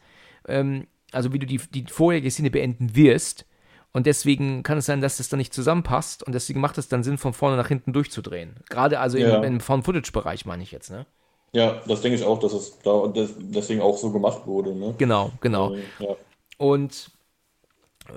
Ähm, 0.48 0.86
also 1.12 1.32
wie 1.32 1.38
du 1.38 1.46
die, 1.46 1.58
die 1.70 1.84
vorherige 1.88 2.30
Szene 2.30 2.50
beenden 2.50 2.96
wirst. 2.96 3.46
Und 3.92 4.06
deswegen 4.06 4.64
kann 4.64 4.78
es 4.78 4.86
sein, 4.86 5.00
dass 5.00 5.18
das 5.18 5.28
dann 5.28 5.38
nicht 5.38 5.54
zusammenpasst. 5.54 6.24
Und 6.24 6.32
deswegen 6.32 6.60
macht 6.60 6.78
es 6.78 6.88
dann 6.88 7.04
Sinn, 7.04 7.18
von 7.18 7.32
vorne 7.32 7.56
nach 7.56 7.68
hinten 7.68 7.92
durchzudrehen. 7.92 8.56
Gerade 8.68 8.98
also 8.98 9.16
Ja. 9.18 9.36
im, 9.36 9.44
im 9.44 9.60
Found-Footage-Bereich 9.60 10.46
meine 10.46 10.62
ich 10.64 10.72
jetzt, 10.72 10.90
ne? 10.90 11.06
Ja, 11.52 11.80
das 11.86 12.00
denke 12.00 12.18
ich 12.18 12.24
auch, 12.24 12.40
dass 12.40 12.52
es 12.52 12.80
da 12.80 13.06
des- 13.06 13.36
deswegen 13.38 13.80
auch 13.80 13.96
so 13.96 14.10
gemacht 14.10 14.44
wurde. 14.46 14.74
Ne? 14.74 14.94
Genau, 14.98 15.30
genau. 15.40 15.72
Ähm, 15.74 15.82
Ja. 16.00 16.16
Und 16.58 17.12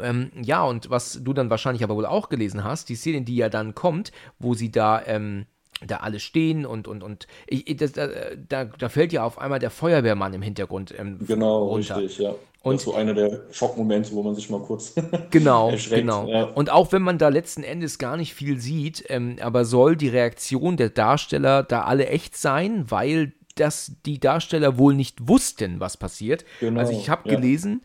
ähm, 0.01 0.31
ja, 0.41 0.63
und 0.63 0.89
was 0.89 1.19
du 1.23 1.33
dann 1.33 1.49
wahrscheinlich 1.49 1.83
aber 1.83 1.95
wohl 1.95 2.05
auch 2.05 2.29
gelesen 2.29 2.63
hast, 2.63 2.89
die 2.89 2.95
Szene, 2.95 3.21
die 3.21 3.35
ja 3.35 3.47
dann 3.49 3.73
kommt, 3.75 4.11
wo 4.39 4.53
sie 4.53 4.71
da, 4.71 5.01
ähm, 5.05 5.45
da 5.85 5.97
alle 5.97 6.19
stehen 6.19 6.65
und, 6.65 6.87
und, 6.87 7.03
und 7.03 7.27
ich, 7.45 7.77
das, 7.77 7.91
da, 7.91 8.65
da, 8.65 8.89
fällt 8.89 9.13
ja 9.13 9.23
auf 9.23 9.37
einmal 9.37 9.59
der 9.59 9.69
Feuerwehrmann 9.69 10.33
im 10.33 10.41
Hintergrund 10.41 10.93
ähm, 10.97 11.19
Genau, 11.27 11.65
runter. 11.67 11.97
richtig, 11.97 12.19
ja. 12.19 12.35
Und- 12.63 12.73
das 12.75 12.81
ist 12.81 12.85
so 12.85 12.95
einer 12.95 13.13
der 13.13 13.43
Schockmomente, 13.51 14.11
wo 14.13 14.23
man 14.23 14.35
sich 14.35 14.49
mal 14.49 14.59
kurz 14.59 14.95
Genau, 15.31 15.69
erschreckt. 15.69 16.01
genau. 16.01 16.27
Ja. 16.27 16.43
Und 16.45 16.71
auch 16.71 16.91
wenn 16.91 17.01
man 17.01 17.17
da 17.17 17.29
letzten 17.29 17.63
Endes 17.63 17.97
gar 17.99 18.17
nicht 18.17 18.33
viel 18.33 18.59
sieht, 18.59 19.05
ähm, 19.09 19.37
aber 19.39 19.63
soll 19.65 19.95
die 19.95 20.09
Reaktion 20.09 20.75
der 20.77 20.89
Darsteller 20.89 21.63
da 21.63 21.83
alle 21.83 22.07
echt 22.07 22.35
sein, 22.35 22.89
weil 22.89 23.33
das 23.55 23.93
die 24.05 24.19
Darsteller 24.19 24.77
wohl 24.77 24.95
nicht 24.95 25.27
wussten, 25.27 25.79
was 25.79 25.97
passiert. 25.97 26.43
Genau, 26.59 26.79
also 26.79 26.91
ich 26.91 27.09
habe 27.09 27.29
ja. 27.29 27.35
gelesen, 27.35 27.81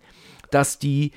dass 0.51 0.79
die 0.79 1.13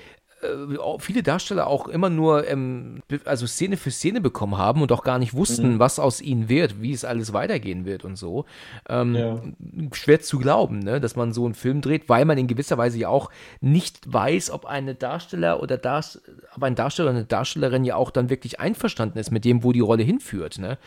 viele 1.00 1.24
Darsteller 1.24 1.68
auch 1.68 1.88
immer 1.88 2.10
nur 2.10 2.48
ähm, 2.48 3.02
also 3.26 3.48
Szene 3.48 3.78
für 3.78 3.92
Szene 3.92 4.22
bekommen 4.22 4.58
haben 4.58 4.82
und 4.82 4.92
auch 4.92 5.04
gar 5.04 5.20
nicht 5.20 5.34
wussten, 5.34 5.74
Mhm. 5.76 5.80
was 5.80 6.00
aus 6.00 6.22
ihnen 6.22 6.50
wird, 6.50 6.82
wie 6.82 6.92
es 6.94 7.06
alles 7.06 7.34
weitergehen 7.34 7.86
wird 7.86 8.06
und 8.06 8.16
so. 8.18 8.46
Ähm, 8.90 9.16
Ja. 9.16 9.42
Schwer 9.94 10.22
zu 10.22 10.40
glauben, 10.40 10.80
ne, 10.80 11.00
dass 11.02 11.16
man 11.16 11.34
so 11.34 11.46
einen 11.46 11.54
Film 11.54 11.82
dreht, 11.82 12.10
weil 12.10 12.26
man 12.26 12.38
in 12.38 12.48
gewisser 12.48 12.78
Weise 12.78 12.98
ja 12.98 13.10
auch 13.10 13.30
nicht 13.62 14.12
weiß, 14.12 14.52
ob 14.52 14.66
eine 14.66 14.96
Darsteller 14.96 15.62
oder 15.62 15.78
Darst 15.78 16.22
ob 16.56 16.64
ein 16.64 16.76
Darsteller 16.76 17.10
oder 17.10 17.18
eine 17.20 17.26
Darstellerin 17.28 17.84
ja 17.84 17.96
auch 17.96 18.12
dann 18.12 18.30
wirklich 18.30 18.60
einverstanden 18.60 19.18
ist 19.20 19.32
mit 19.32 19.46
dem, 19.46 19.64
wo 19.64 19.72
die 19.72 19.80
Rolle 19.82 20.04
hinführt. 20.04 20.60
Ne? 20.60 20.78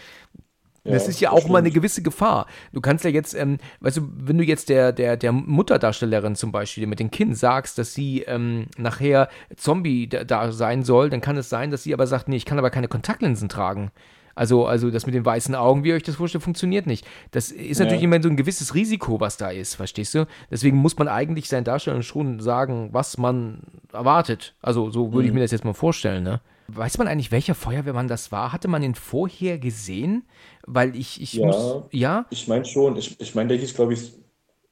Das 0.93 1.09
ist 1.09 1.21
ja 1.21 1.31
auch 1.31 1.49
mal 1.49 1.59
eine 1.59 1.69
stimmt. 1.69 1.75
gewisse 1.83 2.03
Gefahr. 2.03 2.47
Du 2.73 2.81
kannst 2.81 3.05
ja 3.05 3.11
jetzt, 3.11 3.35
ähm, 3.35 3.59
weißt 3.81 3.99
du, 3.99 4.09
wenn 4.17 4.39
du 4.39 4.45
jetzt 4.45 4.69
der, 4.69 4.93
der, 4.93 5.17
der 5.17 5.33
Mutterdarstellerin 5.33 6.35
zum 6.37 6.53
Beispiel 6.53 6.87
mit 6.87 7.01
dem 7.01 7.11
Kind 7.11 7.37
sagst, 7.37 7.79
dass 7.79 7.95
sie 7.95 8.23
ähm, 8.23 8.67
nachher 8.77 9.29
Zombie 9.57 10.09
da, 10.09 10.25
da 10.25 10.53
sein 10.53 10.83
soll, 10.83 11.11
dann 11.11 11.21
kann 11.21 11.37
es 11.37 11.49
sein, 11.49 11.71
dass 11.71 11.83
sie 11.83 11.93
aber 11.95 12.07
sagt, 12.07 12.29
nee, 12.29 12.37
ich 12.37 12.45
kann 12.45 12.59
aber 12.59 12.71
keine 12.71 12.89
Kontaktlinsen 12.89 13.49
tragen. 13.49 13.91
Also, 14.35 14.67
also 14.67 14.91
das 14.93 15.05
mit 15.05 15.17
den 15.17 15.25
weißen 15.25 15.57
Augen, 15.57 15.83
wie 15.83 15.89
ihr 15.89 15.97
euch 15.97 16.05
das 16.05 16.15
vorstellt, 16.15 16.45
funktioniert 16.45 16.87
nicht. 16.87 17.05
Das 17.33 17.51
ist 17.51 17.81
natürlich 17.81 18.03
Ja. 18.03 18.05
immer 18.05 18.23
so 18.23 18.29
ein 18.29 18.37
gewisses 18.37 18.73
Risiko, 18.73 19.19
was 19.19 19.37
da 19.37 19.51
ist, 19.51 19.75
verstehst 19.75 20.15
du? 20.15 20.27
Deswegen 20.49 20.77
muss 20.77 20.97
man 20.97 21.09
eigentlich 21.09 21.49
seinen 21.49 21.65
Darstellern 21.65 22.05
schon 22.05 22.39
sagen, 22.39 22.91
was 22.93 23.19
man 23.19 23.63
erwartet. 23.93 24.55
Also 24.63 24.91
so 24.91 25.13
würde 25.13 25.27
ich 25.27 25.35
mir 25.35 25.41
das 25.41 25.51
jetzt 25.51 25.65
mal 25.65 25.75
vorstellen, 25.75 26.23
ne? 26.23 26.41
Weiß 26.69 26.99
man 26.99 27.09
eigentlich, 27.09 27.33
welcher 27.33 27.55
Feuerwehrmann 27.55 28.09
das 28.09 28.31
war? 28.31 28.53
Hatte 28.53 28.69
man 28.69 28.83
ihn 28.83 28.95
vorher 28.95 29.59
gesehen? 29.59 30.25
Weil 30.67 30.95
ich, 30.97 31.21
ich 31.23 31.41
Ja. 31.41 31.43
muss, 31.43 31.83
ja? 31.93 32.27
Ich 32.31 32.49
meine 32.49 32.65
schon, 32.65 32.97
ich, 32.97 33.19
ich 33.21 33.35
meine, 33.35 33.49
der 33.51 33.59
hieß, 33.59 33.75
glaube 33.75 33.95
ich, 33.95 34.13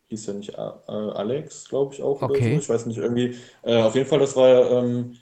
hieß 0.09 0.27
ja 0.27 0.35
nicht 0.35 0.51
äh, 0.51 0.57
Alex, 0.57 1.69
glaube 1.69 1.95
ich 1.95 2.03
auch 2.03 2.23
Okay. 2.23 2.43
so. 2.43 2.61
Ich 2.61 2.69
weiß 2.69 2.87
nicht, 2.87 2.99
irgendwie. 2.99 3.37
Äh, 3.63 3.83
auf 3.83 3.95
jeden 3.95 4.07
Fall, 4.09 4.21
das 4.21 4.37
war 4.37 4.71
ähm, 4.73 5.17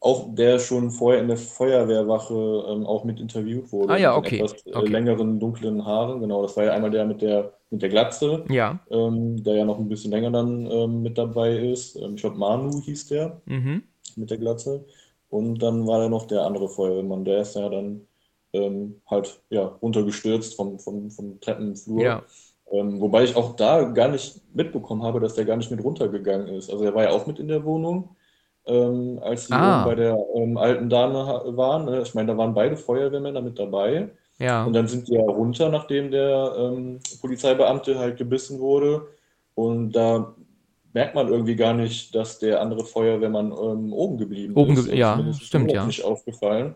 auch 0.00 0.34
der 0.34 0.58
schon 0.60 0.90
vorher 0.90 1.20
in 1.22 1.28
der 1.28 1.36
Feuerwehrwache 1.38 2.34
ähm, 2.68 2.86
auch 2.86 3.04
mit 3.04 3.20
interviewt 3.20 3.72
wurde. 3.72 3.94
Ah 3.94 3.98
ja, 3.98 4.14
mit 4.14 4.16
okay, 4.16 4.26
etwas 4.26 4.64
äh, 4.66 4.70
okay. 4.72 4.86
längeren, 4.86 5.40
dunklen 5.40 5.84
Haaren. 5.86 6.20
Genau, 6.20 6.42
das 6.42 6.56
war 6.56 6.64
ja 6.64 6.72
einmal 6.74 6.90
der 6.90 7.06
mit 7.06 7.22
der, 7.22 7.58
mit 7.70 7.82
der 7.82 7.88
Glatze, 7.90 8.46
Ja. 8.48 8.78
ähm, 8.90 9.42
der 9.44 9.56
ja 9.56 9.64
noch 9.64 9.78
ein 9.78 9.88
bisschen 9.88 10.10
länger 10.12 10.30
dann 10.32 10.66
ähm, 10.70 11.02
mit 11.02 11.18
dabei 11.18 11.56
ist. 11.58 11.96
Ähm, 11.96 12.14
ich 12.16 12.22
glaube, 12.22 12.38
Manu 12.38 12.80
hieß 12.82 13.08
der 13.08 13.42
Mhm. 13.46 13.82
mit 14.16 14.30
der 14.30 14.38
Glatze. 14.38 14.84
Und 15.32 15.62
dann 15.62 15.86
war 15.86 15.98
da 15.98 16.10
noch 16.10 16.26
der 16.26 16.42
andere 16.42 16.68
Feuerwehrmann, 16.68 17.24
der 17.24 17.40
ist 17.40 17.56
ja 17.56 17.66
dann 17.70 18.02
ähm, 18.52 19.00
halt 19.06 19.40
ja, 19.48 19.64
runtergestürzt 19.80 20.54
vom, 20.54 20.78
vom, 20.78 21.10
vom 21.10 21.40
Treppenflur. 21.40 22.02
Ja. 22.02 22.22
Ähm, 22.70 23.00
wobei 23.00 23.24
ich 23.24 23.34
auch 23.34 23.56
da 23.56 23.82
gar 23.84 24.08
nicht 24.08 24.42
mitbekommen 24.54 25.02
habe, 25.02 25.20
dass 25.20 25.32
der 25.34 25.46
gar 25.46 25.56
nicht 25.56 25.70
mit 25.70 25.82
runtergegangen 25.82 26.48
ist. 26.48 26.70
Also 26.70 26.84
er 26.84 26.94
war 26.94 27.04
ja 27.04 27.10
auch 27.12 27.26
mit 27.26 27.38
in 27.38 27.48
der 27.48 27.64
Wohnung, 27.64 28.14
ähm, 28.66 29.20
als 29.22 29.46
sie 29.46 29.54
Ah. 29.54 29.86
bei 29.86 29.94
der 29.94 30.18
ähm, 30.34 30.58
alten 30.58 30.90
Dame 30.90 31.24
waren. 31.56 31.86
Ne? 31.86 32.02
Ich 32.02 32.14
meine, 32.14 32.32
da 32.32 32.36
waren 32.36 32.52
beide 32.52 32.76
Feuerwehrmänner 32.76 33.40
mit 33.40 33.58
dabei. 33.58 34.10
Ja. 34.38 34.66
Und 34.66 34.74
dann 34.74 34.86
sind 34.86 35.08
die 35.08 35.14
ja 35.14 35.22
runter, 35.22 35.70
nachdem 35.70 36.10
der 36.10 36.54
ähm, 36.58 37.00
Polizeibeamte 37.22 37.98
halt 37.98 38.18
gebissen 38.18 38.60
wurde. 38.60 39.06
Und 39.54 39.92
da 39.92 40.34
merkt 40.92 41.14
man 41.14 41.28
irgendwie 41.28 41.56
gar 41.56 41.74
nicht, 41.74 42.14
dass 42.14 42.38
der 42.38 42.60
andere 42.60 42.84
Feuerwehrmann 42.84 43.52
ähm, 43.52 43.92
oben 43.92 44.18
geblieben 44.18 44.54
Oben 44.54 44.76
ist. 44.76 44.86
ge- 44.86 44.98
ja, 44.98 45.18
ist 45.28 45.42
stimmt, 45.42 45.72
ja. 45.72 45.86
nicht 45.86 46.04
aufgefallen. 46.04 46.74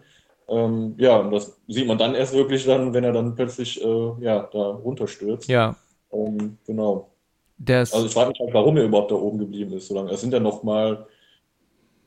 Ähm, 0.48 0.94
ja, 0.98 1.18
und 1.18 1.32
das 1.32 1.60
sieht 1.66 1.86
man 1.86 1.98
dann 1.98 2.14
erst 2.14 2.32
wirklich 2.34 2.64
dann, 2.64 2.94
wenn 2.94 3.04
er 3.04 3.12
dann 3.12 3.34
plötzlich 3.34 3.82
äh, 3.82 4.12
ja, 4.20 4.48
da 4.52 4.58
runterstürzt. 4.70 5.48
Ja. 5.48 5.76
Ähm, 6.12 6.58
genau. 6.66 7.10
Das, 7.58 7.92
Also 7.92 8.06
ich 8.06 8.12
frage 8.12 8.28
mich 8.30 8.40
halt, 8.40 8.54
warum 8.54 8.76
er 8.76 8.84
überhaupt 8.84 9.10
da 9.10 9.16
oben 9.16 9.38
geblieben 9.38 9.72
ist 9.72 9.88
so 9.88 9.94
lange. 9.94 10.10
Es 10.12 10.20
sind 10.20 10.32
ja 10.32 10.40
noch 10.40 10.62
mal, 10.62 11.06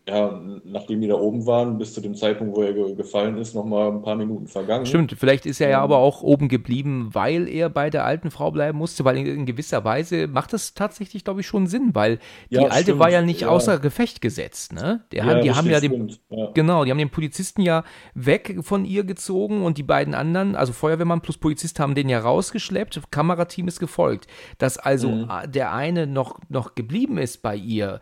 ja, 0.10 0.41
nachdem 0.63 1.02
die 1.02 1.08
da 1.08 1.15
oben 1.15 1.45
waren, 1.45 1.78
bis 1.78 1.93
zu 1.93 2.02
dem 2.02 2.15
Zeitpunkt, 2.15 2.56
wo 2.56 2.62
er 2.63 2.74
ge 2.74 2.95
gefallen 2.95 3.38
ist, 3.38 3.54
noch 3.54 3.65
mal 3.65 3.89
ein 3.91 4.02
paar 4.02 4.15
Minuten 4.15 4.48
vergangen. 4.48 4.86
Stimmt, 4.86 5.13
vielleicht 5.17 5.45
ist 5.45 5.62
er 5.62 5.69
ja 5.69 5.78
Ähm. 5.80 5.84
aber 5.84 5.98
auch 5.98 6.24
oben 6.24 6.48
geblieben, 6.48 7.10
weil 7.13 7.48
er 7.48 7.69
bei 7.69 7.89
der 7.89 8.06
alten 8.06 8.32
Frau 8.32 8.50
bleiben 8.52 8.78
musste, 8.78 9.06
weil 9.06 9.17
in, 9.17 9.26
in 9.26 9.45
gewisser 9.45 9.84
Weise 9.84 10.28
macht 10.28 10.54
das 10.54 10.74
tatsächlich, 10.74 11.24
glaube 11.24 11.41
ich, 11.41 11.48
schon 11.48 11.67
Sinn, 11.67 11.91
weil 11.93 12.19
die 12.50 12.56
Ja, 12.56 12.63
alte 12.63 12.84
stimmt, 12.84 13.00
war 13.00 13.10
ja 13.12 13.22
nicht 13.22 13.41
ja. 13.41 13.50
außer 13.50 13.80
Gefecht 13.80 14.22
gesetzt, 14.22 14.74
ne? 14.74 15.04
Der 15.12 15.26
Ja, 15.26 15.39
die 15.41 15.52
haben 15.52 15.69
ja 15.69 15.80
den, 15.80 16.17
genau, 16.54 16.86
die 16.86 16.91
haben 16.91 16.98
den 16.98 17.10
Polizisten 17.10 17.62
ja 17.62 17.84
weg 18.15 18.58
von 18.62 18.86
ihr 18.86 19.04
gezogen 19.04 19.63
und 19.63 19.78
die 19.78 19.84
beiden 19.84 20.13
anderen, 20.15 20.56
also 20.56 20.74
Feuerwehrmann 20.74 21.22
plus 21.22 21.38
Polizist, 21.38 21.80
haben 21.80 21.93
den 21.95 22.10
ja 22.10 22.19
rausgeschleppt, 22.19 23.02
Kamerateam 23.12 23.67
ist 23.67 23.80
gefolgt. 23.80 24.28
Dass 24.58 24.78
also 24.78 25.10
Mhm. 25.10 25.30
der 25.48 25.74
eine 25.74 26.08
noch, 26.08 26.39
noch 26.50 26.76
geblieben 26.76 27.17
ist 27.17 27.41
bei 27.41 27.56
ihr, 27.56 28.00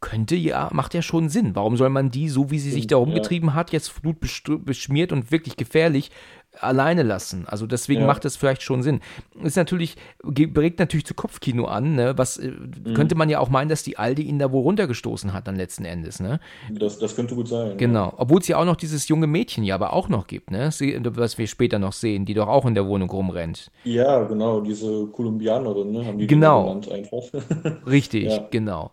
könnte 0.00 0.36
ja, 0.36 0.68
macht 0.72 0.94
ja 0.94 1.02
schon 1.02 1.28
Sinn. 1.28 1.54
Warum 1.54 1.76
soll 1.76 1.90
man 1.90 2.10
die, 2.10 2.28
so 2.28 2.50
wie 2.50 2.58
sie 2.58 2.70
sich 2.70 2.86
da 2.86 2.96
ja. 2.96 3.00
rumgetrieben 3.02 3.54
hat, 3.54 3.72
jetzt 3.72 4.02
blutbeschmiert 4.02 5.12
und 5.12 5.30
wirklich 5.30 5.56
gefährlich 5.56 6.10
alleine 6.58 7.02
lassen? 7.02 7.44
Also 7.46 7.66
deswegen 7.66 8.00
Ja. 8.02 8.06
macht 8.06 8.24
das 8.24 8.36
vielleicht 8.36 8.62
schon 8.62 8.82
Sinn. 8.82 9.00
Ist 9.42 9.56
natürlich, 9.56 9.96
regt 10.24 10.78
natürlich 10.78 11.04
zu 11.04 11.12
Kopfkino 11.12 11.66
an, 11.66 11.94
ne? 11.94 12.16
Was 12.16 12.38
äh, 12.38 12.48
Mhm. 12.50 12.94
könnte 12.94 13.14
man 13.14 13.28
ja 13.28 13.38
auch 13.40 13.50
meinen, 13.50 13.68
dass 13.68 13.82
die 13.82 13.98
Aldi 13.98 14.22
ihn 14.22 14.38
da 14.38 14.50
wohl 14.52 14.62
runtergestoßen 14.62 15.34
hat 15.34 15.46
dann 15.46 15.56
letzten 15.56 15.84
Endes, 15.84 16.20
ne? 16.20 16.40
Das, 16.70 16.98
das 16.98 17.14
könnte 17.14 17.34
gut 17.34 17.48
sein. 17.48 17.76
Genau. 17.76 18.14
Obwohl 18.16 18.40
es 18.40 18.48
ja 18.48 18.56
auch 18.56 18.64
noch 18.64 18.76
dieses 18.76 19.08
junge 19.08 19.26
Mädchen 19.26 19.64
ja 19.64 19.74
aber 19.74 19.92
auch 19.92 20.08
noch 20.08 20.26
gibt, 20.26 20.50
ne? 20.50 20.70
Sie, 20.72 20.98
was 21.02 21.36
wir 21.36 21.46
später 21.46 21.78
noch 21.78 21.92
sehen, 21.92 22.24
die 22.24 22.32
doch 22.34 22.48
auch 22.48 22.64
in 22.64 22.74
der 22.74 22.86
Wohnung 22.86 23.10
rumrennt. 23.10 23.70
Ja, 23.84 24.24
genau, 24.24 24.60
diese 24.62 25.06
Kolumbianerin, 25.08 25.92
ne, 25.92 26.06
haben 26.06 26.18
die 26.18 26.26
Genau. 26.26 26.62
genannt 26.64 26.90
einfach. 26.90 27.22
Richtig, 27.86 28.24
Ja. 28.32 28.46
genau. 28.50 28.92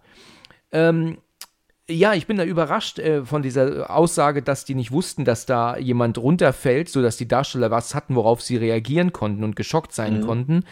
Ähm, 0.74 1.18
ja, 1.90 2.14
ich 2.14 2.28
bin 2.28 2.38
da 2.38 2.46
überrascht 2.46 2.98
äh, 3.00 3.26
von 3.26 3.42
dieser 3.42 3.90
Aussage, 3.94 4.42
dass 4.42 4.64
die 4.64 4.74
nicht 4.74 4.92
wussten, 4.94 5.26
dass 5.26 5.46
da 5.46 5.76
jemand 5.76 6.18
runterfällt, 6.18 6.88
sodass 6.88 7.18
die 7.18 7.28
Darsteller 7.28 7.72
was 7.72 7.94
hatten, 7.94 8.16
worauf 8.16 8.42
sie 8.42 8.56
reagieren 8.56 9.12
konnten 9.12 9.44
und 9.44 9.58
geschockt 9.58 9.92
sein 9.92 10.16
Mhm. 10.16 10.22
konnten, 10.22 10.64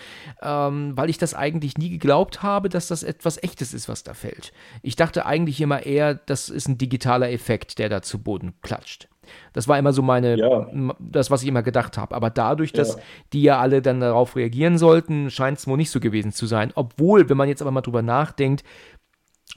ähm, 0.42 0.94
weil 0.96 1.10
ich 1.10 1.18
das 1.18 1.34
eigentlich 1.34 1.78
nie 1.78 1.90
geglaubt 1.90 2.44
habe, 2.44 2.70
dass 2.70 2.88
das 2.88 3.04
etwas 3.04 3.44
Echtes 3.44 3.74
ist, 3.74 3.90
was 3.90 4.04
da 4.04 4.14
fällt. 4.14 4.54
Ich 4.84 4.96
dachte 4.96 5.26
eigentlich 5.26 5.60
immer 5.60 5.86
eher, 5.86 6.16
das 6.16 6.48
ist 6.48 6.70
ein 6.70 6.78
digitaler 6.78 7.30
Effekt, 7.30 7.78
der 7.78 7.90
da 7.90 8.02
zu 8.02 8.24
Boden 8.24 8.54
klatscht. 8.62 9.10
Das 9.52 9.68
war 9.68 9.78
immer 9.78 9.92
so 9.92 10.02
meine, 10.02 10.38
Ja. 10.38 10.68
das, 11.00 11.30
was 11.30 11.42
ich 11.44 11.50
immer 11.50 11.62
gedacht 11.62 11.98
habe. 11.98 12.16
Aber 12.16 12.30
dadurch, 12.30 12.72
dass 12.72 12.96
Ja. 12.96 13.02
die 13.34 13.44
ja 13.44 13.60
alle 13.60 13.82
dann 13.82 14.00
darauf 14.00 14.38
reagieren 14.38 14.78
sollten, 14.78 15.30
scheint 15.30 15.58
es 15.60 15.68
wohl 15.68 15.78
nicht 15.78 15.92
so 15.92 16.00
gewesen 16.00 16.32
zu 16.32 16.46
sein. 16.48 16.72
Obwohl, 16.76 17.30
wenn 17.30 17.38
man 17.38 17.50
jetzt 17.50 17.62
aber 17.62 17.72
mal 17.72 17.82
drüber 17.82 18.02
nachdenkt, 18.02 18.64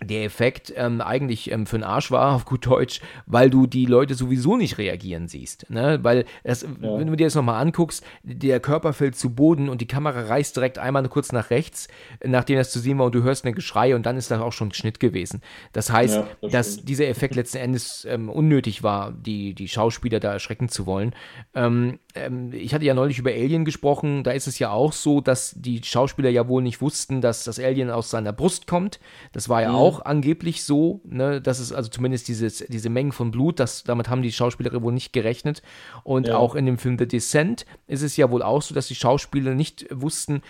der 0.02 0.24
Effekt 0.24 0.72
ähm, 0.76 1.00
eigentlich 1.00 1.50
ähm, 1.50 1.66
für 1.66 1.78
den 1.78 1.85
Arsch 1.85 2.11
war, 2.11 2.33
auf 2.35 2.44
gut 2.44 2.66
Deutsch, 2.66 3.00
weil 3.26 3.50
du 3.50 3.66
die 3.66 3.87
Leute 3.87 4.14
sowieso 4.14 4.57
nicht 4.57 4.78
reagieren 4.78 5.28
siehst. 5.28 5.70
Ne? 5.70 6.00
Weil, 6.02 6.24
das, 6.42 6.62
ja. 6.62 6.68
wenn 6.98 7.07
du 7.07 7.16
dir 7.16 7.26
das 7.26 7.35
nochmal 7.35 7.62
anguckst, 7.62 8.04
der 8.22 8.61
Körper 8.61 8.92
fällt 8.92 9.16
zu 9.16 9.30
Boden 9.30 9.68
und 9.68 9.80
die 9.80 9.87
Kamera 9.87 10.22
reißt 10.22 10.57
direkt 10.57 10.78
einmal 10.78 11.09
kurz 11.09 11.33
nach 11.33 11.50
rechts, 11.50 11.88
nachdem 12.24 12.57
das 12.57 12.70
zu 12.70 12.80
sehen 12.80 12.98
war 12.98 13.07
und 13.07 13.14
du 13.14 13.22
hörst 13.22 13.44
ein 13.44 13.54
Geschrei 13.54 13.94
und 13.94 14.07
dann 14.07 14.16
ist 14.16 14.30
das 14.30 14.40
auch 14.40 14.52
schon 14.52 14.72
Schnitt 14.72 15.00
gewesen. 15.00 15.42
Das 15.72 15.92
heißt, 15.92 16.16
ja, 16.16 16.26
das 16.40 16.64
dass 16.64 16.85
dieser 16.85 17.09
Effekt 17.09 17.35
letzten 17.35 17.59
Endes 17.59 18.07
ähm, 18.09 18.28
unnötig 18.28 18.83
war, 18.83 19.12
die, 19.12 19.54
die 19.54 19.68
Schauspieler 19.68 20.20
da 20.20 20.33
erschrecken 20.33 20.68
zu 20.68 20.87
wollen. 20.87 21.14
Ähm, 21.54 21.98
ähm, 22.14 22.52
ich 22.52 22.74
hatte 22.74 22.85
ja 22.85 22.94
neulich 22.94 23.18
über 23.18 23.30
Alien 23.30 23.64
gesprochen, 23.64 24.24
da 24.24 24.33
ist 24.33 24.46
es 24.46 24.59
ja 24.59 24.70
auch 24.70 24.92
so, 24.92 25.20
dass 25.20 25.54
die 25.57 25.83
Schauspieler 25.83 26.30
ja 26.30 26.48
wohl 26.48 26.62
nicht 26.62 26.80
wussten, 26.80 27.20
dass 27.20 27.44
das 27.44 27.59
Alien 27.59 27.90
aus 27.90 28.11
seiner 28.11 28.33
Brust 28.33 28.66
kommt. 28.66 29.00
Das 29.33 29.48
war 29.48 29.62
ja 29.62 29.70
mhm. 29.70 29.76
Auch 29.85 30.05
angeblich 30.05 30.64
so, 30.64 31.01
ne, 31.05 31.40
dass 31.40 31.59
es 31.59 31.73
also 31.73 31.90
zumindest 31.90 32.29
dieses, 32.29 32.64
diese 32.68 32.90
Mengen 32.90 33.12
von 33.12 33.31
Blut, 33.31 33.61
das, 33.61 33.85
damit 33.85 34.09
haben 34.09 34.23
die 34.23 34.33
Schauspieler 34.33 34.83
wohl 34.83 34.92
nicht 34.92 35.12
gerechnet. 35.12 35.62
Und 36.03 36.29
ja. 36.29 36.37
auch 36.37 36.55
in 36.55 36.66
dem 36.66 36.79
Film 36.79 36.99
The 36.99 37.07
Descent 37.07 37.66
ist 37.87 38.03
es 38.03 38.16
ja 38.16 38.31
wohl 38.31 38.42
auch 38.42 38.62
so, 38.62 38.75
dass 38.75 38.88
die 38.88 38.94
Schauspieler 38.94 39.55
nicht 39.55 39.87
wussten, 39.90 40.42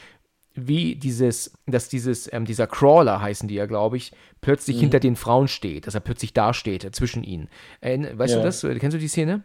wie 0.55 0.95
dieses, 0.97 1.53
dass 1.67 1.89
dieses, 1.89 2.33
ähm, 2.33 2.45
dieser 2.45 2.67
Crawler 2.67 3.21
heißen 3.21 3.49
die 3.49 3.57
ja, 3.57 3.67
glaube 3.67 3.97
ich, 3.97 4.13
plötzlich 4.41 4.77
mhm. 4.77 4.83
hinter 4.83 5.01
den 5.01 5.17
Frauen 5.17 5.49
steht, 5.49 5.87
dass 5.87 5.95
er 5.95 6.01
plötzlich 6.01 6.33
da 6.33 6.55
steht, 6.55 6.95
zwischen 6.95 7.25
ihnen. 7.25 7.49
Äh, 7.81 8.17
weißt 8.17 8.35
ja. 8.35 8.41
du 8.41 8.45
das? 8.45 8.61
Kennst 8.61 8.95
du 8.95 9.01
die 9.01 9.09
Szene? 9.09 9.43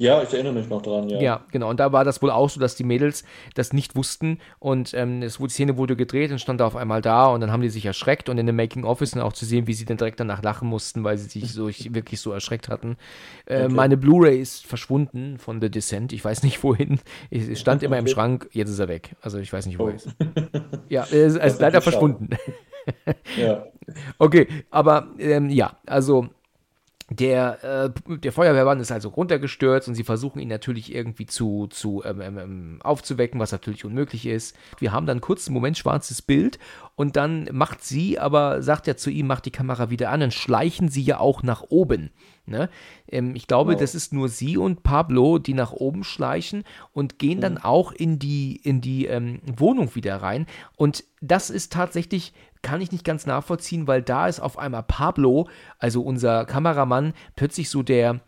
Ja, 0.00 0.22
ich 0.22 0.32
erinnere 0.32 0.52
mich 0.52 0.68
noch 0.68 0.80
dran, 0.80 1.08
ja. 1.08 1.20
Ja, 1.20 1.44
genau. 1.50 1.68
Und 1.70 1.80
da 1.80 1.92
war 1.92 2.04
das 2.04 2.22
wohl 2.22 2.30
auch 2.30 2.48
so, 2.48 2.60
dass 2.60 2.76
die 2.76 2.84
Mädels 2.84 3.24
das 3.54 3.72
nicht 3.72 3.96
wussten 3.96 4.38
und 4.60 4.94
ähm, 4.94 5.22
es, 5.22 5.38
die 5.38 5.48
Szene 5.48 5.76
wurde 5.76 5.96
gedreht 5.96 6.30
und 6.30 6.40
stand 6.40 6.60
da 6.60 6.66
auf 6.66 6.76
einmal 6.76 7.02
da 7.02 7.26
und 7.26 7.40
dann 7.40 7.50
haben 7.50 7.62
die 7.62 7.68
sich 7.68 7.84
erschreckt 7.84 8.28
und 8.28 8.38
in 8.38 8.46
dem 8.46 8.54
Making-of 8.54 9.00
ist 9.00 9.16
dann 9.16 9.22
auch 9.22 9.32
zu 9.32 9.44
sehen, 9.44 9.66
wie 9.66 9.74
sie 9.74 9.84
dann 9.84 9.96
direkt 9.96 10.20
danach 10.20 10.40
lachen 10.42 10.68
mussten, 10.68 11.02
weil 11.02 11.18
sie 11.18 11.28
sich 11.28 11.52
so 11.52 11.68
wirklich 11.94 12.20
so 12.20 12.30
erschreckt 12.30 12.68
hatten. 12.68 12.96
Äh, 13.46 13.64
okay. 13.64 13.74
Meine 13.74 13.96
Blu-ray 13.96 14.40
ist 14.40 14.64
verschwunden 14.64 15.38
von 15.38 15.60
The 15.60 15.68
Descent. 15.68 16.12
Ich 16.12 16.24
weiß 16.24 16.44
nicht 16.44 16.62
wohin. 16.62 17.00
Es 17.30 17.58
stand 17.58 17.82
immer 17.82 17.98
im 17.98 18.06
Schrank, 18.06 18.48
jetzt 18.52 18.70
ist 18.70 18.78
er 18.78 18.88
weg. 18.88 19.16
Also 19.20 19.38
ich 19.38 19.52
weiß 19.52 19.66
nicht, 19.66 19.80
wo 19.80 19.84
oh. 19.84 19.88
er 19.88 19.94
ist. 19.94 20.08
Ja, 20.88 21.06
er 21.10 21.26
ist, 21.26 21.36
er 21.36 21.46
ist 21.46 21.60
leider 21.60 21.80
verschwunden. 21.82 22.30
ja. 23.36 23.66
Okay, 24.18 24.46
aber 24.70 25.08
ähm, 25.18 25.48
ja, 25.48 25.78
also 25.86 26.28
der, 27.10 27.94
äh, 28.08 28.18
der 28.18 28.32
Feuerwehrmann 28.32 28.80
ist 28.80 28.92
also 28.92 29.08
runtergestürzt 29.08 29.88
und 29.88 29.94
sie 29.94 30.04
versuchen 30.04 30.40
ihn 30.40 30.48
natürlich 30.48 30.94
irgendwie 30.94 31.24
zu, 31.24 31.66
zu 31.68 32.02
ähm, 32.04 32.20
ähm, 32.20 32.38
ähm, 32.38 32.78
aufzuwecken, 32.82 33.40
was 33.40 33.50
natürlich 33.50 33.86
unmöglich 33.86 34.26
ist. 34.26 34.54
Wir 34.78 34.92
haben 34.92 35.06
dann 35.06 35.22
kurz 35.22 35.46
einen 35.46 35.54
Moment 35.54 35.78
schwarzes 35.78 36.20
Bild 36.20 36.58
und 36.96 37.16
dann 37.16 37.48
macht 37.50 37.82
sie, 37.82 38.18
aber 38.18 38.62
sagt 38.62 38.88
er 38.88 38.98
zu 38.98 39.08
ihm, 39.08 39.26
macht 39.26 39.46
die 39.46 39.50
Kamera 39.50 39.88
wieder 39.88 40.10
an, 40.10 40.20
dann 40.20 40.30
schleichen 40.30 40.90
sie 40.90 41.02
ja 41.02 41.18
auch 41.18 41.42
nach 41.42 41.62
oben. 41.70 42.10
Ne? 42.44 42.68
Ähm, 43.08 43.34
ich 43.34 43.46
glaube, 43.46 43.72
wow. 43.72 43.80
das 43.80 43.94
ist 43.94 44.12
nur 44.12 44.28
sie 44.28 44.58
und 44.58 44.82
Pablo, 44.82 45.38
die 45.38 45.54
nach 45.54 45.72
oben 45.72 46.04
schleichen 46.04 46.64
und 46.92 47.18
gehen 47.18 47.40
dann 47.40 47.54
mhm. 47.54 47.64
auch 47.64 47.92
in 47.92 48.18
die, 48.18 48.56
in 48.56 48.80
die 48.80 49.06
ähm, 49.06 49.40
Wohnung 49.56 49.94
wieder 49.94 50.16
rein. 50.16 50.46
Und 50.76 51.04
das 51.20 51.50
ist 51.50 51.72
tatsächlich 51.72 52.32
kann 52.62 52.80
ich 52.80 52.92
nicht 52.92 53.04
ganz 53.04 53.26
nachvollziehen, 53.26 53.86
weil 53.86 54.02
da 54.02 54.26
ist 54.28 54.40
auf 54.40 54.58
einmal 54.58 54.82
Pablo, 54.82 55.48
also 55.78 56.02
unser 56.02 56.44
Kameramann, 56.44 57.14
plötzlich 57.36 57.70
so 57.70 57.82
der, 57.82 58.20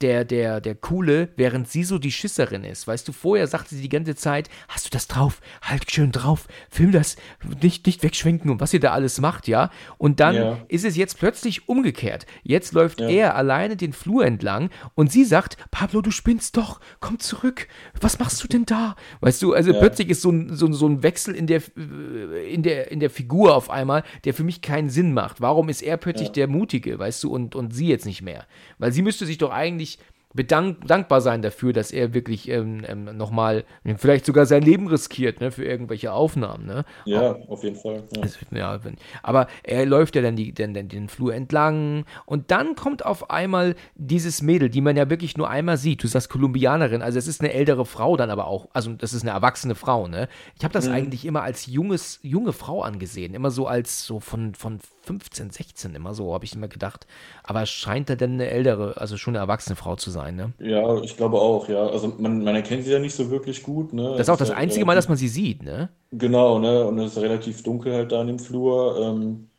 der, 0.00 0.24
der, 0.24 0.60
der 0.60 0.74
Coole, 0.74 1.30
während 1.36 1.68
sie 1.68 1.84
so 1.84 1.98
die 1.98 2.10
Schisserin 2.10 2.64
ist. 2.64 2.86
Weißt 2.86 3.06
du, 3.06 3.12
vorher 3.12 3.46
sagte 3.46 3.74
sie 3.74 3.82
die 3.82 3.88
ganze 3.88 4.14
Zeit, 4.14 4.50
hast 4.68 4.86
du 4.86 4.90
das 4.90 5.06
drauf? 5.06 5.40
Halt 5.62 5.90
schön 5.90 6.12
drauf, 6.12 6.46
film 6.68 6.92
das, 6.92 7.16
nicht, 7.62 7.86
nicht 7.86 8.02
wegschwenken 8.02 8.50
und 8.50 8.60
was 8.60 8.74
ihr 8.74 8.80
da 8.80 8.92
alles 8.92 9.20
macht, 9.20 9.48
ja? 9.48 9.70
Und 9.96 10.20
dann 10.20 10.34
ja. 10.34 10.58
ist 10.68 10.84
es 10.84 10.96
jetzt 10.96 11.18
plötzlich 11.18 11.68
umgekehrt. 11.68 12.26
Jetzt 12.42 12.72
läuft 12.72 13.00
ja. 13.00 13.08
er 13.08 13.36
alleine 13.36 13.76
den 13.76 13.92
Flur 13.92 14.26
entlang 14.26 14.70
und 14.94 15.12
sie 15.12 15.24
sagt, 15.24 15.56
Pablo, 15.70 16.02
du 16.02 16.10
spinnst 16.10 16.56
doch, 16.56 16.80
komm 17.00 17.20
zurück, 17.20 17.68
was 18.00 18.18
machst 18.18 18.42
du 18.42 18.48
denn 18.48 18.66
da? 18.66 18.96
Weißt 19.20 19.40
du, 19.42 19.54
also 19.54 19.72
ja. 19.72 19.78
plötzlich 19.78 20.10
ist 20.10 20.22
so 20.22 20.30
ein, 20.30 20.54
so, 20.54 20.70
so 20.72 20.88
ein 20.88 21.02
Wechsel 21.02 21.34
in 21.34 21.46
der, 21.46 21.62
in, 21.76 22.62
der, 22.62 22.90
in 22.90 23.00
der 23.00 23.10
Figur 23.10 23.54
auf 23.54 23.70
einmal, 23.70 24.02
der 24.24 24.34
für 24.34 24.44
mich 24.44 24.60
keinen 24.60 24.90
Sinn 24.90 25.14
macht. 25.14 25.40
Warum 25.40 25.68
ist 25.68 25.82
er 25.82 25.96
plötzlich 25.96 26.32
der 26.32 26.48
Mutige, 26.48 26.98
weißt 26.98 27.22
du, 27.22 27.32
und, 27.32 27.54
und 27.54 27.72
sie 27.72 27.86
jetzt 27.86 28.06
nicht 28.06 28.22
mehr? 28.22 28.46
Weil 28.78 28.92
sie 28.92 29.02
müsste 29.02 29.24
sich 29.24 29.38
doch 29.38 29.50
eigentlich 29.50 29.93
bedank 30.34 30.86
dankbar 30.86 31.20
sein 31.20 31.42
dafür, 31.42 31.72
dass 31.72 31.92
er 31.92 32.12
wirklich 32.12 32.48
ähm, 32.48 32.82
ähm, 32.86 33.16
nochmal 33.16 33.64
vielleicht 33.96 34.26
sogar 34.26 34.46
sein 34.46 34.62
Leben 34.62 34.88
riskiert 34.88 35.40
ne, 35.40 35.52
für 35.52 35.64
irgendwelche 35.64 36.12
Aufnahmen. 36.12 36.66
Ne? 36.66 36.84
Ja, 37.04 37.30
aber, 37.30 37.48
auf 37.48 37.62
jeden 37.62 37.76
Fall. 37.76 38.02
Ja. 38.14 38.22
Also, 38.22 38.38
ja, 38.50 38.80
aber 39.22 39.46
er 39.62 39.86
läuft 39.86 40.16
ja 40.16 40.22
dann 40.22 40.36
die, 40.36 40.52
den, 40.52 40.74
den, 40.74 40.88
den 40.88 41.08
Flur 41.08 41.34
entlang 41.34 42.04
und 42.26 42.50
dann 42.50 42.74
kommt 42.74 43.06
auf 43.06 43.30
einmal 43.30 43.76
dieses 43.94 44.42
Mädel, 44.42 44.68
die 44.68 44.80
man 44.80 44.96
ja 44.96 45.08
wirklich 45.08 45.36
nur 45.36 45.48
einmal 45.48 45.76
sieht. 45.76 46.02
Du 46.02 46.08
sagst 46.08 46.28
Kolumbianerin, 46.28 47.00
also 47.00 47.18
es 47.18 47.28
ist 47.28 47.40
eine 47.40 47.52
ältere 47.52 47.86
Frau 47.86 48.16
dann 48.16 48.30
aber 48.30 48.46
auch, 48.46 48.68
also 48.72 48.92
das 48.92 49.12
ist 49.12 49.22
eine 49.22 49.30
erwachsene 49.30 49.76
Frau. 49.76 50.08
Ne? 50.08 50.28
Ich 50.58 50.64
habe 50.64 50.74
das 50.74 50.88
mhm. 50.88 50.94
eigentlich 50.94 51.24
immer 51.24 51.42
als 51.42 51.66
junges, 51.66 52.18
junge 52.22 52.52
Frau 52.52 52.82
angesehen, 52.82 53.34
immer 53.34 53.52
so 53.52 53.68
als 53.68 54.04
so 54.04 54.18
von, 54.18 54.54
von 54.54 54.80
15, 55.04 55.50
16 55.50 55.94
immer 55.94 56.14
so, 56.14 56.32
habe 56.34 56.44
ich 56.44 56.54
immer 56.54 56.68
gedacht. 56.68 57.06
Aber 57.42 57.66
scheint 57.66 58.08
da 58.10 58.16
denn 58.16 58.34
eine 58.34 58.48
ältere, 58.50 58.96
also 58.98 59.16
schon 59.16 59.34
eine 59.34 59.42
erwachsene 59.42 59.76
Frau 59.76 59.96
zu 59.96 60.10
sein, 60.10 60.36
ne? 60.36 60.52
Ja, 60.58 61.00
ich 61.02 61.16
glaube 61.16 61.38
auch, 61.38 61.68
ja. 61.68 61.86
Also 61.86 62.08
man, 62.18 62.42
man 62.42 62.54
erkennt 62.54 62.84
sie 62.84 62.92
ja 62.92 62.98
nicht 62.98 63.14
so 63.14 63.30
wirklich 63.30 63.62
gut, 63.62 63.92
ne? 63.92 64.10
Das 64.12 64.22
ist 64.22 64.28
auch 64.30 64.36
das 64.36 64.48
halt, 64.50 64.58
einzige 64.58 64.84
Mal, 64.86 64.94
dass 64.94 65.08
man 65.08 65.16
sie 65.18 65.28
sieht, 65.28 65.62
ne? 65.62 65.90
Genau, 66.12 66.58
ne? 66.58 66.86
Und 66.86 66.98
es 66.98 67.12
ist 67.16 67.22
relativ 67.22 67.62
dunkel 67.62 67.92
halt 67.94 68.12
da 68.12 68.20
in 68.22 68.28
dem 68.28 68.38
Flur. 68.38 68.98
Ähm, 69.00 69.50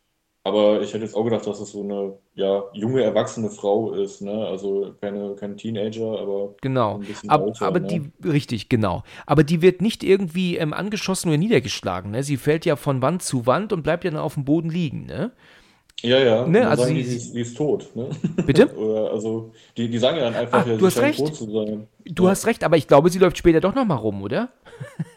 aber 0.43 0.81
ich 0.81 0.93
hätte 0.93 1.03
jetzt 1.03 1.15
auch 1.15 1.23
gedacht, 1.23 1.45
dass 1.47 1.59
es 1.59 1.71
so 1.71 1.83
eine 1.83 2.17
ja, 2.35 2.63
junge, 2.73 3.01
erwachsene 3.01 3.49
Frau 3.49 3.93
ist, 3.93 4.21
ne? 4.21 4.45
Also 4.45 4.93
keine, 4.99 5.35
kein 5.35 5.55
Teenager, 5.55 6.19
aber 6.19 6.53
genau. 6.61 6.95
ein 6.95 7.01
bisschen 7.01 7.29
aber, 7.29 7.79
ne? 7.79 7.87
die, 7.87 8.27
richtig, 8.27 8.67
genau. 8.67 9.03
Aber 9.25 9.45
die 9.45 9.61
wird 9.61 9.81
nicht 9.81 10.03
irgendwie 10.03 10.57
ähm, 10.57 10.73
angeschossen 10.73 11.29
oder 11.29 11.37
niedergeschlagen, 11.37 12.11
ne? 12.11 12.23
Sie 12.23 12.35
fällt 12.35 12.65
ja 12.65 12.75
von 12.75 13.01
Wand 13.01 13.23
zu 13.23 13.45
Wand 13.45 13.71
und 13.71 13.83
bleibt 13.83 14.03
ja 14.03 14.11
dann 14.11 14.19
auf 14.19 14.33
dem 14.33 14.43
Boden 14.43 14.69
liegen, 14.69 15.05
ne? 15.05 15.31
Ja, 16.01 16.19
ja. 16.19 16.45
Ne? 16.45 16.67
Also 16.67 16.83
sie, 16.83 17.03
sie, 17.03 17.19
sie, 17.19 17.39
ist 17.39 17.55
tot. 17.55 17.89
Ne? 17.95 18.09
Bitte? 18.45 18.67
Oder, 18.75 19.11
also 19.11 19.53
die, 19.77 19.89
die 19.89 19.97
sagen 19.97 20.17
ja 20.17 20.25
dann 20.25 20.35
einfach, 20.35 20.63
Ach, 20.63 20.67
ja, 20.67 20.75
du 20.75 20.85
hast 20.85 20.99
recht. 20.99 21.19
tot 21.19 21.35
zu 21.35 21.49
sein. 21.49 21.87
Du 22.03 22.25
ja. 22.25 22.31
hast 22.31 22.45
recht, 22.47 22.65
aber 22.65 22.75
ich 22.75 22.87
glaube, 22.87 23.09
sie 23.09 23.19
läuft 23.19 23.37
später 23.37 23.61
doch 23.61 23.73
nochmal 23.73 23.97
rum, 23.97 24.21
oder? 24.21 24.49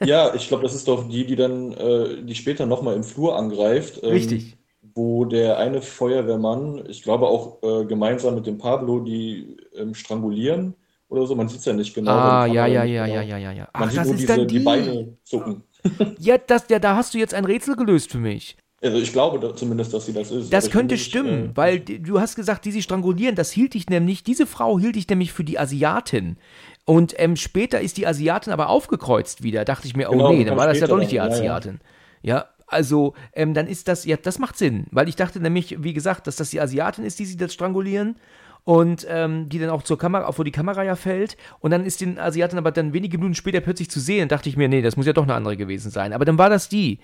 ja, 0.05 0.33
ich 0.37 0.47
glaube, 0.47 0.63
das 0.63 0.73
ist 0.73 0.87
doch 0.87 1.09
die, 1.09 1.27
die 1.27 1.35
dann, 1.35 1.73
äh, 1.73 2.23
die 2.23 2.37
später 2.37 2.65
nochmal 2.65 2.95
im 2.95 3.03
Flur 3.03 3.37
angreift. 3.37 4.01
Ähm, 4.05 4.11
Richtig 4.11 4.58
wo 4.99 5.25
der 5.25 5.59
eine 5.59 5.81
Feuerwehrmann, 5.81 6.85
ich 6.89 7.03
glaube 7.03 7.29
auch 7.29 7.63
äh, 7.63 7.85
gemeinsam 7.85 8.35
mit 8.35 8.47
dem 8.47 8.59
Pablo, 8.59 8.99
die 8.99 9.57
ähm, 9.77 9.95
strangulieren 9.95 10.75
oder 11.09 11.25
so. 11.25 11.37
Man 11.37 11.49
sieht 11.49 11.61
es 11.61 11.65
ja 11.65 11.73
nicht 11.73 11.95
genau. 11.95 12.11
Ah, 12.11 12.47
ja, 12.47 12.67
ja, 12.67 12.83
ja, 12.83 13.07
ja, 13.07 13.23
ja, 13.23 13.39
ja, 13.39 13.53
ja. 13.53 13.69
Ach, 13.73 13.81
Man 13.81 13.91
sieht 13.91 14.05
nur 14.05 14.15
diese, 14.17 14.47
die. 14.47 14.59
die 14.59 14.65
Beine 14.65 15.17
zucken. 15.25 15.63
Ja, 16.19 16.37
das, 16.37 16.65
ja, 16.69 16.81
da 16.81 16.97
hast 16.97 17.15
du 17.15 17.19
jetzt 17.19 17.33
ein 17.33 17.45
Rätsel 17.45 17.77
gelöst 17.77 18.11
für 18.11 18.19
mich. 18.19 18.57
Also 18.83 18.99
ich 18.99 19.13
glaube 19.13 19.39
da 19.39 19.55
zumindest, 19.55 19.95
dass 19.95 20.07
sie 20.07 20.13
das 20.13 20.33
ist. 20.33 20.53
Das 20.53 20.71
könnte 20.71 20.95
nicht, 20.95 21.05
stimmen, 21.05 21.51
äh, 21.51 21.57
weil 21.57 21.81
du 21.81 22.21
hast 22.21 22.35
gesagt, 22.35 22.65
die 22.65 22.73
sie 22.73 22.83
strangulieren. 22.83 23.37
Das 23.37 23.53
hielt 23.53 23.77
ich 23.77 23.89
nämlich, 23.89 24.25
diese 24.25 24.47
Frau 24.47 24.81
hielt 24.81 24.97
ich 24.97 25.09
nämlich 25.09 25.33
für 25.33 25.45
die 25.45 25.59
Asiatin. 25.59 26.37
Und 26.85 27.15
ähm, 27.19 27.37
später 27.37 27.81
ist 27.81 27.97
die 27.97 28.07
Asiatin 28.09 28.53
aber 28.53 28.69
aufgekreuzt 28.69 29.45
wieder. 29.45 29.65
Dachte 29.65 29.87
ich 29.87 29.95
mir, 29.95 30.09
oh 30.09 30.13
genau, 30.13 30.33
nee, 30.33 30.45
dann 30.45 30.57
war 30.57 30.67
das 30.67 30.81
ja 30.81 30.89
doch 30.89 30.99
nicht 30.99 31.13
die 31.13 31.21
Asiatin. 31.21 31.81
Ja, 32.23 32.37
ja. 32.37 32.49
Also, 32.69 33.15
ähm, 33.33 33.55
dann 33.55 33.67
ist 33.67 33.89
das, 33.89 34.05
ja, 34.05 34.17
das 34.17 34.39
macht 34.39 34.59
Sinn, 34.59 34.87
weil 34.91 35.09
ich 35.09 35.17
dachte 35.17 35.41
nämlich, 35.41 35.83
wie 35.83 35.95
gesagt, 35.95 36.27
dass 36.27 36.37
das 36.37 36.51
die 36.51 36.61
Asiatin 36.61 37.05
ist, 37.05 37.19
die 37.19 37.25
sie 37.25 37.37
das 37.37 37.55
strangulieren 37.55 38.17
und 38.65 39.07
ähm, 39.09 39.49
die 39.49 39.59
dann 39.59 39.71
auch 39.71 39.83
zur 39.83 39.97
Kamera, 39.97 40.27
auch 40.27 40.39
wo 40.39 40.43
die 40.43 40.53
Kamera 40.53 40.85
ja 40.85 40.95
fällt. 40.95 41.39
Und 41.61 41.71
dann 41.71 41.87
ist 41.87 42.03
den 42.03 42.19
Asiaten 42.19 42.59
aber 42.59 42.71
dann 42.71 42.93
wenige 42.93 43.17
Minuten 43.17 43.35
später 43.35 43.61
plötzlich 43.61 43.91
zu 43.91 43.99
sehen. 43.99 44.29
dachte 44.29 44.51
ich 44.51 44.59
mir, 44.59 44.69
nee, 44.69 44.83
das 44.83 44.97
muss 44.97 45.07
ja 45.07 45.15
doch 45.15 45.23
eine 45.23 45.35
andere 45.35 45.57
gewesen 45.57 45.91
sein. 45.91 46.13
Aber 46.13 46.27
dann 46.27 46.37
war 46.37 46.51
das 46.51 46.69
die. 46.69 46.99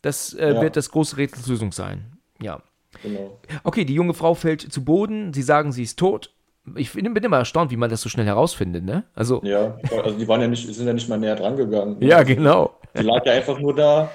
Das 0.00 0.32
äh, 0.32 0.54
ja. 0.54 0.62
wird 0.62 0.76
das 0.76 0.90
große 0.90 1.18
Rätselslösung 1.18 1.72
sein. 1.72 2.16
Ja. 2.40 2.62
Genau. 3.02 3.38
Okay, 3.64 3.84
die 3.84 3.94
junge 3.94 4.14
Frau 4.14 4.34
fällt 4.34 4.62
zu 4.62 4.82
Boden. 4.82 5.34
Sie 5.34 5.42
sagen, 5.42 5.72
sie 5.72 5.82
ist 5.82 5.98
tot. 5.98 6.32
Ich 6.74 6.92
bin 6.92 7.04
immer 7.04 7.36
erstaunt, 7.36 7.70
wie 7.70 7.76
man 7.76 7.90
das 7.90 8.00
so 8.00 8.08
schnell 8.08 8.26
herausfindet, 8.26 8.84
ne? 8.84 9.04
Also. 9.14 9.42
Ja, 9.44 9.76
also 10.02 10.18
die 10.18 10.26
waren 10.26 10.40
ja 10.40 10.48
nicht, 10.48 10.74
sind 10.74 10.86
ja 10.86 10.92
nicht 10.92 11.08
mal 11.08 11.18
näher 11.18 11.36
dran 11.36 11.56
gegangen. 11.56 11.96
Ja, 12.00 12.22
genau. 12.22 12.78
Die 12.96 13.02
lag 13.02 13.24
ja 13.26 13.32
einfach 13.32 13.58
nur 13.58 13.74
da 13.74 14.10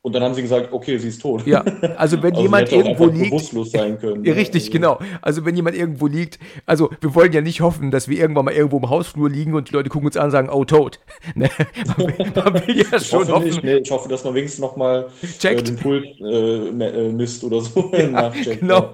und 0.00 0.14
dann 0.14 0.22
haben 0.22 0.34
sie 0.34 0.42
gesagt, 0.42 0.72
okay, 0.72 0.96
sie 0.96 1.08
ist 1.08 1.20
tot. 1.20 1.44
Ja, 1.44 1.64
also 1.96 2.22
wenn 2.22 2.32
also 2.34 2.42
jemand 2.42 2.70
irgendwo 2.70 3.06
liegt. 3.06 3.30
bewusstlos 3.30 3.72
sein 3.72 3.98
können. 3.98 4.22
Richtig, 4.26 4.62
also. 4.62 4.72
genau. 4.72 4.98
Also 5.22 5.44
wenn 5.44 5.56
jemand 5.56 5.76
irgendwo 5.76 6.06
liegt, 6.06 6.38
also 6.66 6.90
wir 7.00 7.16
wollen 7.16 7.32
ja 7.32 7.40
nicht 7.40 7.60
hoffen, 7.62 7.90
dass 7.90 8.06
wir 8.06 8.16
irgendwann 8.16 8.44
mal 8.44 8.54
irgendwo 8.54 8.78
im 8.78 8.88
Hausflur 8.88 9.28
liegen 9.28 9.54
und 9.54 9.70
die 9.70 9.74
Leute 9.74 9.88
gucken 9.88 10.06
uns 10.06 10.16
an 10.16 10.26
und 10.26 10.30
sagen, 10.30 10.50
oh, 10.50 10.64
tot. 10.64 11.00
Ne? 11.34 11.50
Man, 11.96 12.06
will, 12.06 12.32
man 12.34 12.54
will 12.54 12.78
ja 12.78 12.96
ich 12.96 13.06
schon 13.06 13.28
hoffen. 13.28 13.60
Nee, 13.62 13.76
ich 13.76 13.90
hoffe, 13.90 14.08
dass 14.08 14.24
man 14.24 14.34
wenigstens 14.34 14.60
nochmal 14.60 15.08
äh, 15.42 15.62
den 15.62 15.76
Pult 15.76 16.06
äh, 16.20 16.68
äh, 16.68 17.12
misst 17.12 17.44
oder 17.44 17.60
so. 17.60 17.92
Ja, 17.92 18.30
genau. 18.30 18.92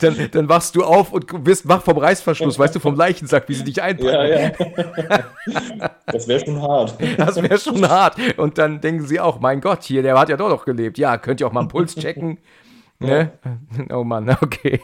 Dann, 0.00 0.28
dann 0.32 0.48
wachst 0.48 0.74
du 0.74 0.82
auf 0.82 1.12
und 1.12 1.46
wirst 1.46 1.68
wach 1.68 1.82
vom 1.82 1.96
Reißverschluss, 1.98 2.58
weißt 2.58 2.74
du, 2.74 2.80
vom 2.80 2.96
Leichensack, 2.96 3.48
wie 3.48 3.54
sie 3.54 3.64
dich 3.64 3.80
einpacken. 3.80 4.12
Ja, 4.12 4.26
ja. 4.26 4.52
das 6.06 6.26
wäre 6.26 6.44
schon 6.44 6.60
hart. 6.60 6.96
Das 7.16 7.40
wäre 7.40 7.58
schon 7.58 7.88
hart. 7.88 8.16
Und 8.36 8.58
dann 8.58 8.80
denken 8.80 9.06
sie 9.06 9.20
auch, 9.20 9.38
mein 9.38 9.60
Gott, 9.60 9.84
hier, 9.84 10.02
der 10.02 10.18
hat 10.18 10.28
ja 10.28 10.36
doch 10.36 10.45
noch 10.48 10.64
gelebt. 10.64 10.98
Ja, 10.98 11.18
könnt 11.18 11.40
ihr 11.40 11.46
auch 11.46 11.52
mal 11.52 11.60
einen 11.60 11.68
Puls 11.68 11.94
checken. 11.94 12.38
Ne? 12.98 13.30
Oh 13.92 14.04
Mann, 14.04 14.30
okay. 14.40 14.80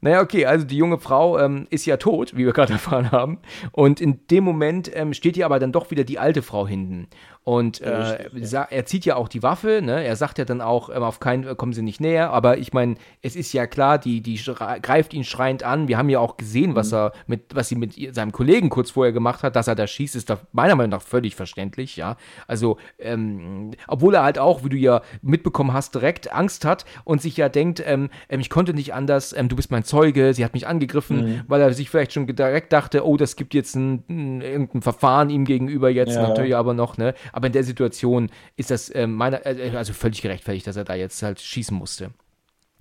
Naja, 0.00 0.20
okay, 0.20 0.46
also 0.46 0.64
die 0.64 0.76
junge 0.76 0.98
Frau 0.98 1.38
ähm, 1.38 1.66
ist 1.70 1.86
ja 1.86 1.96
tot, 1.96 2.36
wie 2.36 2.46
wir 2.46 2.52
gerade 2.52 2.72
erfahren 2.72 3.10
haben. 3.10 3.40
Und 3.72 4.00
in 4.00 4.26
dem 4.28 4.44
Moment 4.44 4.90
ähm, 4.94 5.12
steht 5.12 5.34
hier 5.34 5.44
aber 5.44 5.58
dann 5.58 5.72
doch 5.72 5.90
wieder 5.90 6.04
die 6.04 6.18
alte 6.18 6.40
Frau 6.40 6.66
hinten. 6.66 7.08
Und 7.48 7.80
äh, 7.80 8.28
er 8.68 8.84
zieht 8.84 9.06
ja 9.06 9.16
auch 9.16 9.26
die 9.26 9.42
Waffe, 9.42 9.80
ne? 9.82 10.04
Er 10.04 10.16
sagt 10.16 10.36
ja 10.36 10.44
dann 10.44 10.60
auch, 10.60 10.90
ähm, 10.90 11.02
auf 11.02 11.18
keinen 11.18 11.56
kommen 11.56 11.72
sie 11.72 11.80
nicht 11.80 11.98
näher. 11.98 12.30
Aber 12.30 12.58
ich 12.58 12.74
meine, 12.74 12.96
es 13.22 13.36
ist 13.36 13.54
ja 13.54 13.66
klar, 13.66 13.96
die, 13.96 14.20
die 14.20 14.38
greift 14.82 15.14
ihn 15.14 15.24
schreiend 15.24 15.62
an. 15.62 15.88
Wir 15.88 15.96
haben 15.96 16.10
ja 16.10 16.18
auch 16.18 16.36
gesehen, 16.36 16.74
was 16.74 16.90
mhm. 16.90 16.98
er 16.98 17.12
mit, 17.26 17.54
was 17.54 17.70
sie 17.70 17.76
mit 17.76 18.14
seinem 18.14 18.32
Kollegen 18.32 18.68
kurz 18.68 18.90
vorher 18.90 19.14
gemacht 19.14 19.42
hat, 19.42 19.56
dass 19.56 19.66
er 19.66 19.76
da 19.76 19.86
schießt, 19.86 20.14
ist 20.14 20.28
da 20.28 20.40
meiner 20.52 20.76
Meinung 20.76 20.90
nach 20.90 21.00
völlig 21.00 21.36
verständlich, 21.36 21.96
ja. 21.96 22.18
Also, 22.46 22.76
ähm, 22.98 23.70
obwohl 23.86 24.16
er 24.16 24.24
halt 24.24 24.38
auch, 24.38 24.62
wie 24.62 24.68
du 24.68 24.76
ja 24.76 25.00
mitbekommen 25.22 25.72
hast, 25.72 25.94
direkt 25.94 26.30
Angst 26.30 26.66
hat 26.66 26.84
und 27.04 27.22
sich 27.22 27.38
ja 27.38 27.48
denkt, 27.48 27.82
ähm, 27.82 28.10
ähm 28.28 28.40
ich 28.40 28.50
konnte 28.50 28.74
nicht 28.74 28.92
anders, 28.92 29.32
ähm, 29.32 29.48
du 29.48 29.56
bist 29.56 29.70
mein 29.70 29.84
Zeuge, 29.84 30.34
sie 30.34 30.44
hat 30.44 30.52
mich 30.52 30.66
angegriffen, 30.66 31.16
mhm. 31.16 31.40
weil 31.48 31.62
er 31.62 31.72
sich 31.72 31.88
vielleicht 31.88 32.12
schon 32.12 32.26
direkt 32.26 32.74
dachte, 32.74 33.06
oh, 33.06 33.16
das 33.16 33.36
gibt 33.36 33.54
jetzt 33.54 33.74
ein, 33.74 34.04
ein 34.10 34.42
irgendein 34.42 34.82
Verfahren 34.82 35.30
ihm 35.30 35.46
gegenüber 35.46 35.88
jetzt 35.88 36.14
ja. 36.14 36.28
natürlich 36.28 36.54
aber 36.54 36.74
noch, 36.74 36.98
ne? 36.98 37.14
Aber 37.38 37.46
in 37.46 37.52
der 37.52 37.62
Situation 37.62 38.30
ist 38.56 38.72
das 38.72 38.88
äh, 38.88 39.06
meiner, 39.06 39.46
äh, 39.46 39.70
also 39.76 39.92
völlig 39.92 40.22
gerechtfertigt, 40.22 40.66
dass 40.66 40.74
er 40.74 40.82
da 40.82 40.96
jetzt 40.96 41.22
halt 41.22 41.40
schießen 41.40 41.76
musste. 41.76 42.10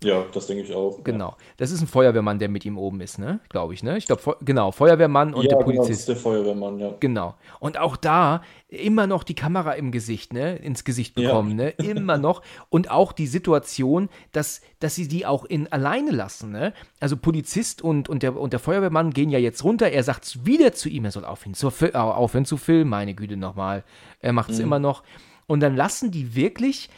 Ja, 0.04 0.26
das 0.32 0.46
denke 0.46 0.64
ich 0.64 0.74
auch. 0.76 1.04
Genau. 1.04 1.36
Das 1.58 1.72
ist 1.72 1.82
ein 1.82 1.88
Feuerwehrmann, 1.88 2.38
der 2.38 2.50
mit 2.50 2.66
ihm 2.66 2.78
oben 2.78 3.02
ist, 3.02 3.18
ne? 3.18 3.40
Glaube 3.50 3.74
ich, 3.74 3.82
ne? 3.82 3.98
Ich 3.98 4.06
glaube, 4.06 4.38
genau, 4.42 4.72
Feuerwehrmann 4.72 5.34
und 5.34 5.44
ja, 5.44 5.50
der 5.50 5.64
Polizist. 5.64 5.78
Genau, 5.78 5.88
das 5.88 6.00
ist 6.00 6.10
der 6.10 6.16
Feuerwehrmann, 6.18 6.80
ja. 6.80 6.94
Genau. 7.00 7.34
Und 7.60 7.80
auch 7.80 7.98
da 7.98 8.44
immer 8.68 9.08
noch 9.08 9.24
die 9.24 9.34
Kamera 9.34 9.72
im 9.72 9.92
Gesicht, 9.92 10.34
ne? 10.34 10.58
Ins 10.58 10.84
Gesicht 10.84 11.16
bekommen, 11.16 11.58
ja. 11.58 11.66
ne? 11.66 11.70
Immer 11.78 12.20
noch. 12.20 12.44
Und 12.70 12.92
auch 12.92 13.12
die 13.12 13.26
Situation, 13.26 14.10
dass, 14.34 14.62
dass 14.80 14.94
sie 14.94 15.08
die 15.08 15.26
auch 15.26 15.46
in 15.46 15.72
alleine 15.72 16.12
lassen, 16.12 16.52
ne? 16.52 16.74
Also 17.00 17.18
Polizist 17.18 17.82
und, 17.82 18.08
und, 18.08 18.22
der, 18.22 18.38
und 18.38 18.54
der 18.54 18.60
Feuerwehrmann 18.60 19.12
gehen 19.12 19.32
ja 19.32 19.40
jetzt 19.40 19.64
runter. 19.64 19.90
Er 19.90 20.04
sagt 20.04 20.46
wieder 20.46 20.74
zu 20.74 20.90
ihm, 20.90 21.06
er 21.06 21.12
soll 21.12 21.26
aufhören 21.26 21.56
zu, 21.56 21.70
aufhören 21.94 22.46
zu 22.46 22.58
filmen. 22.58 22.92
Meine 22.92 23.16
Güte 23.16 23.36
nochmal. 23.36 23.84
Er 24.20 24.34
macht 24.34 24.52
es 24.52 24.60
mhm. 24.60 24.66
immer 24.66 24.80
noch. 24.80 25.02
Und 25.48 25.62
dann 25.62 25.76
lassen 25.76 26.12
die 26.12 26.36
wirklich 26.36 26.90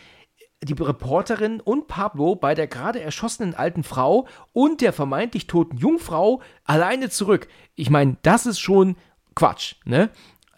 die 0.63 0.73
Reporterin 0.73 1.61
und 1.61 1.87
Pablo 1.87 2.35
bei 2.35 2.53
der 2.53 2.67
gerade 2.67 2.99
erschossenen 2.99 3.55
alten 3.55 3.83
Frau 3.83 4.27
und 4.51 4.81
der 4.81 4.93
vermeintlich 4.93 5.47
toten 5.47 5.77
Jungfrau 5.77 6.41
alleine 6.65 7.09
zurück. 7.09 7.47
Ich 7.75 7.89
meine, 7.89 8.17
das 8.23 8.45
ist 8.45 8.59
schon 8.59 8.95
Quatsch, 9.35 9.75
ne? 9.85 10.09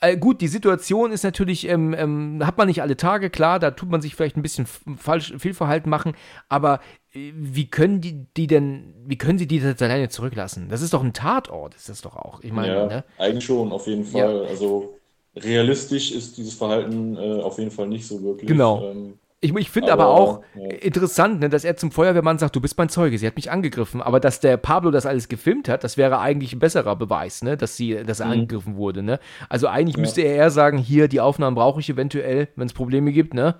Äh, 0.03 0.17
gut, 0.17 0.41
die 0.41 0.47
Situation 0.47 1.11
ist 1.11 1.23
natürlich, 1.23 1.69
ähm, 1.69 1.93
ähm, 1.95 2.41
hat 2.43 2.57
man 2.57 2.67
nicht 2.67 2.81
alle 2.81 2.97
Tage, 2.97 3.29
klar, 3.29 3.59
da 3.59 3.69
tut 3.69 3.91
man 3.91 4.01
sich 4.01 4.15
vielleicht 4.15 4.35
ein 4.35 4.41
bisschen 4.41 4.65
falsch 4.97 5.33
Fehlverhalten 5.37 5.91
machen, 5.91 6.13
aber 6.49 6.79
äh, 7.13 7.31
wie 7.35 7.67
können 7.67 8.01
die, 8.01 8.25
die 8.35 8.47
denn, 8.47 8.95
wie 9.05 9.19
können 9.19 9.37
sie 9.37 9.45
die 9.45 9.57
jetzt 9.57 9.81
alleine 9.83 10.09
zurücklassen? 10.09 10.69
Das 10.69 10.81
ist 10.81 10.95
doch 10.95 11.03
ein 11.03 11.13
Tatort, 11.13 11.75
ist 11.75 11.87
das 11.87 12.01
doch 12.01 12.15
auch. 12.15 12.41
Ich 12.41 12.51
meine, 12.51 12.73
ja, 12.73 12.85
ne? 12.87 13.03
eigentlich 13.19 13.45
schon, 13.45 13.71
auf 13.71 13.85
jeden 13.85 14.05
Fall. 14.05 14.41
Ja. 14.43 14.49
Also 14.49 14.95
realistisch 15.35 16.11
ist 16.11 16.35
dieses 16.35 16.55
Verhalten 16.55 17.15
äh, 17.15 17.41
auf 17.41 17.59
jeden 17.59 17.71
Fall 17.71 17.87
nicht 17.87 18.07
so 18.07 18.23
wirklich. 18.23 18.47
Genau. 18.47 18.83
Ähm, 18.89 19.19
ich, 19.43 19.55
ich 19.55 19.71
finde 19.71 19.91
aber, 19.91 20.05
aber, 20.05 20.13
auch 20.13 20.43
ja. 20.55 20.69
interessant, 20.77 21.39
ne, 21.39 21.49
dass 21.49 21.63
er 21.63 21.75
zum 21.75 21.91
Feuerwehrmann 21.91 22.37
sagt, 22.37 22.55
du 22.55 22.61
bist 22.61 22.77
mein 22.77 22.89
Zeuge, 22.89 23.17
sie 23.17 23.25
hat 23.25 23.35
mich 23.35 23.49
angegriffen. 23.49 23.99
Aber 24.01 24.19
dass 24.19 24.39
der 24.39 24.55
Pablo 24.57 24.91
das 24.91 25.07
alles 25.07 25.29
gefilmt 25.29 25.67
hat, 25.67 25.83
das 25.83 25.97
wäre 25.97 26.19
eigentlich 26.19 26.53
ein 26.53 26.59
besserer 26.59 26.95
Beweis, 26.95 27.41
ne, 27.41 27.57
dass, 27.57 27.75
sie, 27.75 28.03
dass 28.05 28.19
er 28.19 28.27
mhm. 28.27 28.31
angegriffen 28.33 28.75
wurde. 28.75 29.01
Ne? 29.01 29.19
Also 29.49 29.67
eigentlich 29.67 29.95
ja. 29.95 30.01
müsste 30.01 30.21
er 30.21 30.35
eher 30.35 30.51
sagen, 30.51 30.77
hier, 30.77 31.07
die 31.07 31.19
Aufnahmen 31.19 31.55
brauche 31.55 31.79
ich 31.79 31.89
eventuell, 31.89 32.49
wenn 32.55 32.67
es 32.67 32.73
Probleme 32.73 33.11
gibt. 33.11 33.33
Ne? 33.33 33.55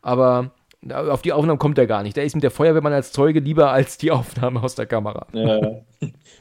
Aber 0.00 0.52
auf 0.90 1.20
die 1.20 1.32
Aufnahmen 1.32 1.58
kommt 1.58 1.76
er 1.76 1.86
gar 1.86 2.02
nicht. 2.02 2.16
Da 2.16 2.22
ist 2.22 2.34
mit 2.34 2.42
der 2.42 2.50
Feuerwehrmann 2.50 2.94
als 2.94 3.12
Zeuge 3.12 3.40
lieber 3.40 3.70
als 3.70 3.98
die 3.98 4.10
Aufnahme 4.10 4.62
aus 4.62 4.74
der 4.74 4.86
Kamera. 4.86 5.26
Ja, 5.32 5.60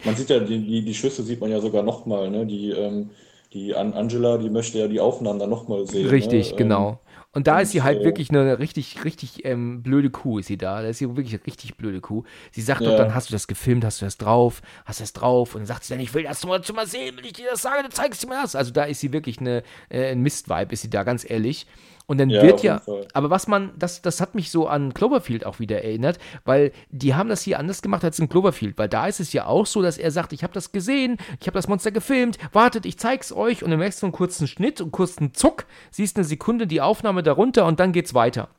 man 0.06 0.16
sieht 0.16 0.30
ja, 0.30 0.40
die, 0.40 0.86
die, 0.86 0.94
Schüsse 0.94 1.24
sieht 1.24 1.42
man 1.42 1.52
ja 1.52 1.60
sogar 1.60 1.84
nochmal. 1.84 2.30
Ne? 2.30 2.46
Die, 2.46 2.72
ähm, 2.72 3.10
die 3.54 3.76
Angela, 3.76 4.38
die 4.38 4.50
möchte 4.50 4.80
ja 4.80 4.88
die 4.88 5.00
Aufnahmen 5.00 5.40
dann 5.40 5.50
nochmal 5.50 5.86
sehen. 5.86 6.08
Richtig, 6.08 6.52
ne? 6.52 6.58
genau. 6.58 7.00
Und 7.36 7.48
da 7.48 7.60
ist 7.60 7.72
sie 7.72 7.84
halt 7.84 8.02
wirklich 8.02 8.30
eine 8.30 8.60
richtig, 8.60 9.04
richtig 9.04 9.44
ähm, 9.44 9.84
blöde 9.84 10.10
Kuh, 10.10 10.40
ist 10.40 10.48
sie 10.48 10.58
da. 10.58 10.82
Da 10.82 10.88
ist 10.88 11.00
sie 11.00 11.08
wirklich 11.18 11.34
eine 11.34 11.46
richtig 11.46 11.76
blöde 11.76 12.00
Kuh. 12.00 12.24
Sie 12.52 12.62
sagt 12.62 12.80
ja. 12.80 12.90
doch 12.90 12.98
dann, 12.98 13.14
hast 13.14 13.30
du 13.30 13.34
das 13.34 13.48
gefilmt, 13.48 13.84
hast 13.84 14.02
du 14.02 14.06
das 14.06 14.18
drauf, 14.18 14.62
hast 14.86 15.02
du 15.02 15.04
das 15.04 15.12
drauf? 15.12 15.54
Und 15.54 15.62
dann 15.62 15.68
sagt 15.68 15.84
sie 15.84 15.94
dann, 15.94 16.00
ich 16.00 16.14
will 16.14 16.24
das 16.24 16.46
mal, 16.46 16.62
mal 16.74 16.88
sehen, 16.88 17.18
wenn 17.18 17.26
ich 17.26 17.34
dir 17.34 17.50
das 17.52 17.62
sage, 17.62 17.84
dann 17.84 17.92
zeigst 17.92 18.24
du 18.24 18.28
mir 18.28 18.42
das. 18.42 18.56
Also 18.56 18.72
da 18.72 18.86
ist 18.86 19.02
sie 19.02 19.12
wirklich 19.12 19.40
eine, 19.40 19.64
äh, 19.90 20.14
ein 20.14 20.22
Mistvibe, 20.22 20.72
ist 20.72 20.84
sie 20.84 20.90
da, 20.90 21.04
ganz 21.04 21.30
ehrlich. 21.30 21.68
Und 22.08 22.20
dann 22.20 22.30
ja, 22.30 22.42
wird 22.44 22.62
ja, 22.62 22.82
aber 23.14 23.30
was 23.30 23.48
man, 23.48 23.72
das, 23.78 24.02
das 24.02 24.22
hat 24.22 24.36
mich 24.36 24.52
so 24.52 24.68
an 24.68 24.94
Cloverfield 24.94 25.46
auch 25.46 25.60
wieder 25.60 25.84
erinnert, 25.84 26.20
weil 26.44 26.72
die 26.90 27.16
haben 27.16 27.30
das 27.30 27.42
hier 27.42 27.58
anders 27.58 27.82
gemacht 27.82 28.04
als 28.04 28.20
in 28.20 28.30
Cloverfield, 28.30 28.78
weil 28.78 28.90
da 28.90 29.08
ist 29.08 29.20
es 29.20 29.34
ja 29.34 29.48
auch 29.48 29.66
so, 29.66 29.82
dass 29.82 29.98
er 29.98 30.12
sagt, 30.12 30.32
ich 30.34 30.44
habe 30.44 30.54
das 30.54 30.72
gesehen, 30.72 31.18
ich 31.40 31.48
habe 31.48 31.56
das 31.56 31.68
Monster 31.68 31.92
gefilmt, 31.92 32.38
wartet, 32.54 32.86
ich 32.86 33.00
zeig's 33.00 33.32
euch 33.32 33.64
und 33.64 33.72
dann 33.72 33.80
merkst 33.80 34.02
du 34.02 34.06
einen 34.06 34.14
kurzen 34.14 34.48
Schnitt 34.48 34.82
und 34.82 34.92
kurzen 34.92 35.34
Zuck, 35.34 35.66
siehst 35.90 36.18
eine 36.18 36.26
Sekunde 36.26 36.68
die 36.68 36.82
Aufnahme 36.82 37.24
darunter 37.24 37.66
und 37.66 37.80
dann 37.80 37.92
geht's 37.92 38.14
weiter. 38.14 38.50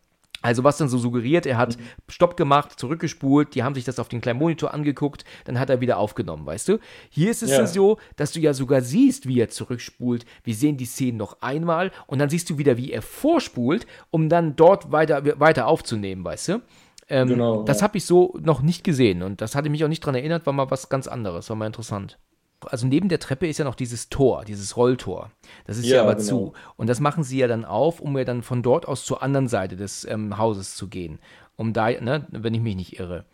Also 0.47 0.63
was 0.63 0.79
dann 0.79 0.89
so 0.89 0.97
suggeriert, 0.97 1.45
er 1.45 1.59
hat. 1.59 1.77
Stopp 2.09 2.37
gemacht, 2.37 2.79
zurückgespult, 2.79 3.57
die 3.57 3.65
haben 3.65 3.75
sich 3.75 3.85
das 3.85 3.99
auf 3.99 4.09
den 4.09 4.21
kleinen 4.21 4.39
Monitor 4.39 4.73
angeguckt, 4.73 5.25
dann 5.45 5.59
hat 5.59 5.71
er 5.71 5.81
wieder 5.81 5.99
aufgenommen, 5.99 6.47
weißt 6.47 6.69
du? 6.69 6.79
Hier 7.11 7.33
ist 7.33 7.43
es 7.43 7.51
ja. 7.51 7.67
so, 7.67 7.99
dass 8.15 8.31
du 8.31 8.39
ja 8.39 8.55
sogar 8.55 8.81
siehst, 8.81 9.27
wie 9.27 9.41
er 9.41 9.49
zurückspult. 9.49 10.25
Wir 10.45 10.55
sehen 10.55 10.77
die 10.77 10.85
Szenen 10.85 11.19
noch 11.19 11.39
einmal 11.41 11.91
und 12.07 12.21
dann 12.21 12.31
siehst 12.31 12.49
du 12.49 12.59
wieder, 12.59 12.77
wie 12.77 12.93
er 12.93 13.03
vorspult, 13.03 13.89
um 14.11 14.29
dann 14.29 14.55
dort 14.55 14.93
weiter, 14.93 15.41
weiter 15.41 15.67
aufzunehmen, 15.67 16.25
weißt 16.25 16.49
du? 16.49 16.63
Ähm, 17.09 17.29
genau, 17.29 17.65
das 17.65 17.81
ja. 17.81 17.85
habe 17.85 17.99
ich 17.99 18.05
so 18.05 18.39
noch 18.41 18.63
nicht 18.63 18.85
gesehen 18.85 19.23
und 19.23 19.41
das 19.41 19.57
hatte 19.57 19.69
mich 19.69 19.85
auch 19.85 19.89
nicht 19.89 20.05
daran 20.05 20.15
erinnert, 20.15 20.47
war 20.47 20.53
mal 20.53 20.71
was 20.71 20.89
ganz 20.89 21.09
anderes, 21.09 21.49
war 21.51 21.57
mal 21.57 21.67
interessant 21.67 22.19
also 22.65 22.87
neben 22.87 23.09
der 23.09 23.19
Treppe 23.19 23.47
ist 23.47 23.59
ja 23.59 23.65
noch 23.65 23.75
dieses 23.75 24.09
Tor, 24.09 24.45
dieses 24.45 24.77
Rolltor. 24.77 25.31
Das 25.67 25.79
ist 25.79 25.87
ja, 25.87 25.97
ja 25.97 26.03
aber 26.03 26.15
genau. 26.15 26.27
zu. 26.27 26.53
Und 26.77 26.89
das 26.89 27.01
machen 27.01 27.25
sie 27.25 27.39
ja 27.39 27.49
dann 27.49 27.65
auf, 27.65 28.01
um 28.01 28.17
ja 28.17 28.25
dann 28.25 28.43
von 28.43 28.63
dort 28.63 28.87
aus 28.89 29.05
zur 29.05 29.23
anderen 29.23 29.49
Seite 29.49 29.77
des 29.77 30.05
ähm, 30.05 30.39
Hauses 30.39 30.75
zu 30.75 30.89
gehen. 30.89 31.19
Um 31.57 31.73
da, 31.73 31.91
ne, 31.91 32.27
wenn 32.31 32.55
ich 32.55 32.61
mich 32.61 32.77
nicht 32.77 32.99
irre. 32.99 33.25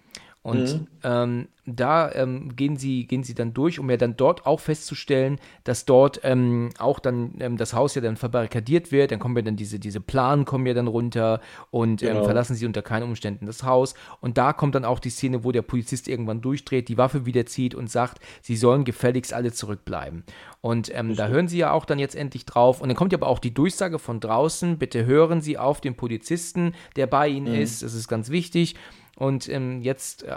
Und 0.43 0.81
mhm. 0.81 0.87
ähm, 1.05 1.49
da 1.67 2.11
ähm, 2.13 2.57
gehen, 2.57 2.77
sie, 2.77 3.07
gehen 3.07 3.23
sie 3.23 3.35
dann 3.35 3.55
durch, 3.55 3.79
um 3.79 3.89
ja 3.89 3.97
dann 3.97 4.17
dort 4.17 4.45
auch 4.45 4.59
festzustellen, 4.59 5.39
dass 5.63 5.85
dort 5.85 6.21
ähm, 6.25 6.71
auch 6.79 6.99
dann 6.99 7.35
ähm, 7.39 7.57
das 7.57 7.75
Haus 7.75 7.95
ja 7.95 8.03
dann 8.03 8.17
verbarrikadiert 8.17 8.91
wird. 8.91 9.13
Dann 9.13 9.21
kommen 9.21 9.37
ja 9.37 9.43
dann 9.43 9.55
diese, 9.55 9.79
diese 9.79 10.01
Planen 10.01 10.45
kommen 10.45 10.67
ja 10.67 10.75
dann 10.75 10.89
runter 10.89 11.41
und 11.71 12.03
ähm, 12.03 12.09
genau. 12.09 12.25
verlassen 12.25 12.57
sie 12.57 12.67
unter 12.67 12.83
keinen 12.83 13.05
Umständen 13.05 13.47
das 13.47 13.63
Haus. 13.63 13.95
Und 14.21 14.37
da 14.37 14.53
kommt 14.53 14.75
dann 14.75 14.85
auch 14.85 14.99
die 14.99 15.11
Szene, 15.11 15.45
wo 15.45 15.53
der 15.53 15.63
Polizist 15.63 16.09
irgendwann 16.09 16.41
durchdreht, 16.41 16.89
die 16.89 16.99
Waffe 16.99 17.25
wieder 17.25 17.47
zieht 17.47 17.77
und 17.77 17.89
sagt, 17.89 18.19
sie 18.41 18.57
sollen 18.57 18.83
gefälligst 18.83 19.33
alle 19.33 19.53
zurückbleiben. 19.53 20.25
Und 20.61 20.93
ähm, 20.93 21.15
da 21.15 21.29
hören 21.29 21.47
sie 21.47 21.59
ja 21.59 21.71
auch 21.71 21.85
dann 21.85 22.01
jetzt 22.01 22.17
endlich 22.17 22.47
drauf. 22.47 22.81
Und 22.81 22.89
dann 22.89 22.97
kommt 22.97 23.13
ja 23.13 23.19
aber 23.19 23.29
auch 23.29 23.39
die 23.39 23.55
Durchsage 23.55 24.01
von 24.01 24.19
draußen, 24.19 24.79
bitte 24.79 25.07
hören 25.07 25.41
Sie 25.41 25.59
auf 25.59 25.81
den 25.81 25.95
Polizisten, 25.95 26.75
der 26.97 27.07
bei 27.07 27.29
Ihnen 27.29 27.55
mhm. 27.55 27.61
ist. 27.61 27.83
Das 27.83 27.95
ist 27.95 28.09
ganz 28.09 28.31
wichtig. 28.31 28.75
Und 29.17 29.49
ähm, 29.49 29.83
jetzt, 29.83 30.23
äh, 30.23 30.37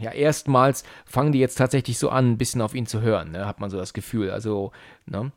ja, 0.00 0.12
erstmals 0.12 0.82
fangen 1.04 1.32
die 1.32 1.38
jetzt 1.38 1.56
tatsächlich 1.56 1.98
so 1.98 2.08
an, 2.08 2.32
ein 2.32 2.38
bisschen 2.38 2.62
auf 2.62 2.74
ihn 2.74 2.86
zu 2.86 3.00
hören, 3.00 3.32
ne? 3.32 3.46
hat 3.46 3.60
man 3.60 3.70
so 3.70 3.76
das 3.76 3.92
Gefühl. 3.92 4.30
Also, 4.30 4.72
ne? 5.06 5.30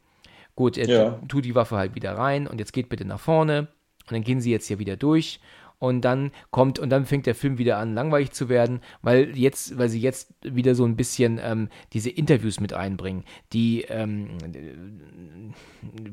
Gut, 0.56 0.78
er 0.78 0.88
ja. 0.88 1.20
tut 1.28 1.46
die 1.46 1.56
Waffe 1.56 1.76
halt 1.78 1.96
wieder 1.96 2.18
rein 2.18 2.48
und 2.48 2.60
jetzt 2.60 2.74
geht 2.74 2.90
bitte 2.90 3.06
nach 3.06 3.20
vorne. 3.20 3.68
Und 4.08 4.12
dann 4.12 4.24
gehen 4.24 4.42
sie 4.42 4.52
jetzt 4.52 4.68
hier 4.68 4.80
wieder 4.80 4.98
durch 4.98 5.40
und 5.82 6.02
dann 6.02 6.32
kommt 6.52 6.78
und 6.78 6.92
dann 6.92 7.08
fängt 7.08 7.26
der 7.26 7.34
Film 7.34 7.58
wieder 7.58 7.78
an 7.78 7.96
langweilig 7.96 8.32
zu 8.32 8.50
werden, 8.50 8.82
weil 9.02 9.36
jetzt, 9.36 9.80
weil 9.80 9.90
sie 9.90 10.00
jetzt 10.00 10.32
wieder 10.44 10.76
so 10.76 10.86
ein 10.86 10.96
bisschen 10.96 11.40
ähm, 11.44 11.70
diese 11.92 12.12
Interviews 12.12 12.60
mit 12.60 12.72
einbringen, 12.72 13.24
die 13.52 13.82
ähm, 13.90 14.38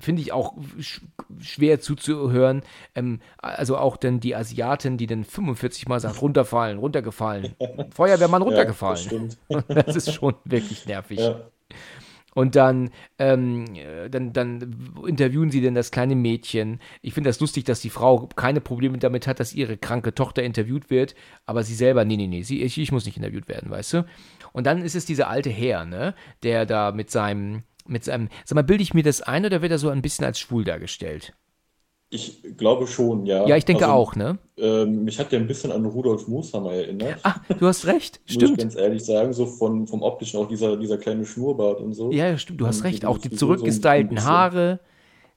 finde 0.01 0.23
ich 0.23 0.33
auch 0.33 0.55
sch 0.81 1.03
schwer 1.39 1.81
zuzuhören. 1.81 2.62
Ähm, 2.95 3.21
also 3.37 3.77
auch 3.77 3.99
dann 3.99 4.21
die 4.21 4.35
Asiatin, 4.35 4.97
die 4.97 5.07
dann 5.07 5.23
45 5.25 5.87
Mal 5.87 6.01
sagt, 6.01 6.23
runterfallen, 6.23 6.79
runtergefallen, 6.79 7.55
Feuerwehrmann 7.95 8.41
runtergefallen. 8.41 9.37
Ja, 9.51 9.61
das, 9.69 9.85
das, 9.85 9.97
ist 9.97 10.14
schon 10.14 10.35
wirklich 10.45 10.87
nervig. 10.87 11.19
Ja. 11.19 11.43
Und 12.39 12.55
dann, 12.55 12.91
ähm, 13.18 13.64
dann, 14.12 14.32
dann 14.32 14.95
interviewen 15.05 15.51
sie 15.51 15.61
denn 15.61 15.74
das 15.74 15.91
kleine 15.91 16.14
Mädchen. 16.14 16.78
Ich 17.03 17.12
finde 17.12 17.30
das 17.30 17.41
lustig, 17.41 17.64
dass 17.64 17.80
die 17.80 17.91
Frau 17.91 18.28
keine 18.28 18.61
Probleme 18.61 18.97
damit 18.99 19.26
hat, 19.26 19.41
dass 19.41 19.53
ihre 19.53 19.76
kranke 19.76 20.14
Tochter 20.14 20.45
interviewt 20.45 20.89
wird, 20.89 21.16
aber 21.47 21.64
sie 21.64 21.74
selber, 21.74 22.05
nee, 22.05 22.16
nee, 22.16 22.28
nee, 22.28 22.43
sie, 22.43 22.62
ich, 22.62 22.78
ich 22.78 22.93
muss 22.93 23.07
nicht 23.07 23.16
interviewt 23.16 23.49
werden, 23.49 23.70
weißt 23.70 23.93
du? 23.95 24.07
Und 24.53 24.68
dann 24.68 24.82
ist 24.82 24.95
es 24.95 25.05
dieser 25.05 25.28
alte 25.28 25.51
Herr, 25.51 25.84
ne, 25.84 26.14
der 26.45 26.64
da 26.64 26.93
mit 26.93 27.11
seinem, 27.11 27.64
mit 27.89 28.05
seinem, 28.05 28.28
sag 28.45 28.55
mal, 28.55 28.62
bilde 28.62 28.84
ich 28.84 28.95
mir 28.95 29.03
das 29.03 29.20
ein 29.20 29.45
oder 29.45 29.61
wird 29.61 29.72
er 29.72 29.78
so 29.78 29.89
ein 29.89 30.01
bisschen 30.01 30.24
als 30.24 30.39
schwul 30.39 30.62
dargestellt? 30.62 31.34
Ich 32.11 32.43
glaube 32.57 32.87
schon, 32.87 33.27
ja. 33.27 33.45
Ja, 33.47 33.57
ich 33.57 33.65
denke 33.65 33.85
also, 33.85 33.93
auch, 33.93 34.17
ne? 34.17 34.39
Ähm, 34.57 35.05
mich 35.05 35.19
hat 35.19 35.31
der 35.33 35.41
ein 35.41 35.47
bisschen 35.47 35.73
an 35.73 35.85
Rudolf 35.87 36.27
Mooshammer 36.29 36.73
erinnert. 36.73 37.21
Ah, 37.25 37.41
du 37.59 37.67
hast 37.67 37.87
recht, 37.87 38.21
stimmt. 38.25 38.51
Muss 38.53 38.53
ich 38.53 38.57
ganz 38.59 38.77
ehrlich 38.77 39.05
sagen, 39.05 39.33
so 39.33 39.47
von, 39.47 39.87
vom 39.87 40.03
optischen, 40.03 40.41
auch 40.41 40.49
dieser, 40.49 40.77
dieser 40.77 40.99
kleine 40.99 41.25
Schnurrbart 41.27 41.81
und 41.81 41.95
so. 41.95 42.11
Ja, 42.11 42.39
stimmt, 42.39 42.61
du 42.61 42.67
hast 42.67 42.85
recht. 42.85 43.05
Auch 43.05 43.19
die 43.19 43.31
zurückgestylten 43.31 44.19
so 44.19 44.25
Haare. 44.25 44.81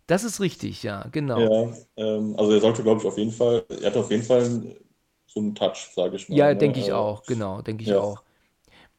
Das 0.07 0.23
ist 0.23 0.41
richtig, 0.41 0.83
ja, 0.83 1.07
genau. 1.11 1.37
Ja, 1.37 1.71
ähm, 1.95 2.35
also 2.37 2.51
er 2.53 2.59
sollte, 2.59 2.83
glaube 2.83 2.99
ich, 3.01 3.07
auf 3.07 3.17
jeden 3.17 3.31
Fall, 3.31 3.65
er 3.69 3.87
hat 3.91 3.97
auf 3.97 4.11
jeden 4.11 4.23
Fall 4.23 4.75
so 5.27 5.39
einen 5.39 5.55
Touch, 5.55 5.91
sage 5.95 6.17
ich 6.17 6.27
mal. 6.29 6.37
Ja, 6.37 6.53
ne? 6.53 6.57
denke 6.57 6.79
ich 6.79 6.91
Äh, 6.91 6.93
auch, 6.93 7.25
genau, 7.27 7.61
denke 7.61 7.83
ich 7.83 7.93
ja. 7.93 7.95
auch. 7.95 8.23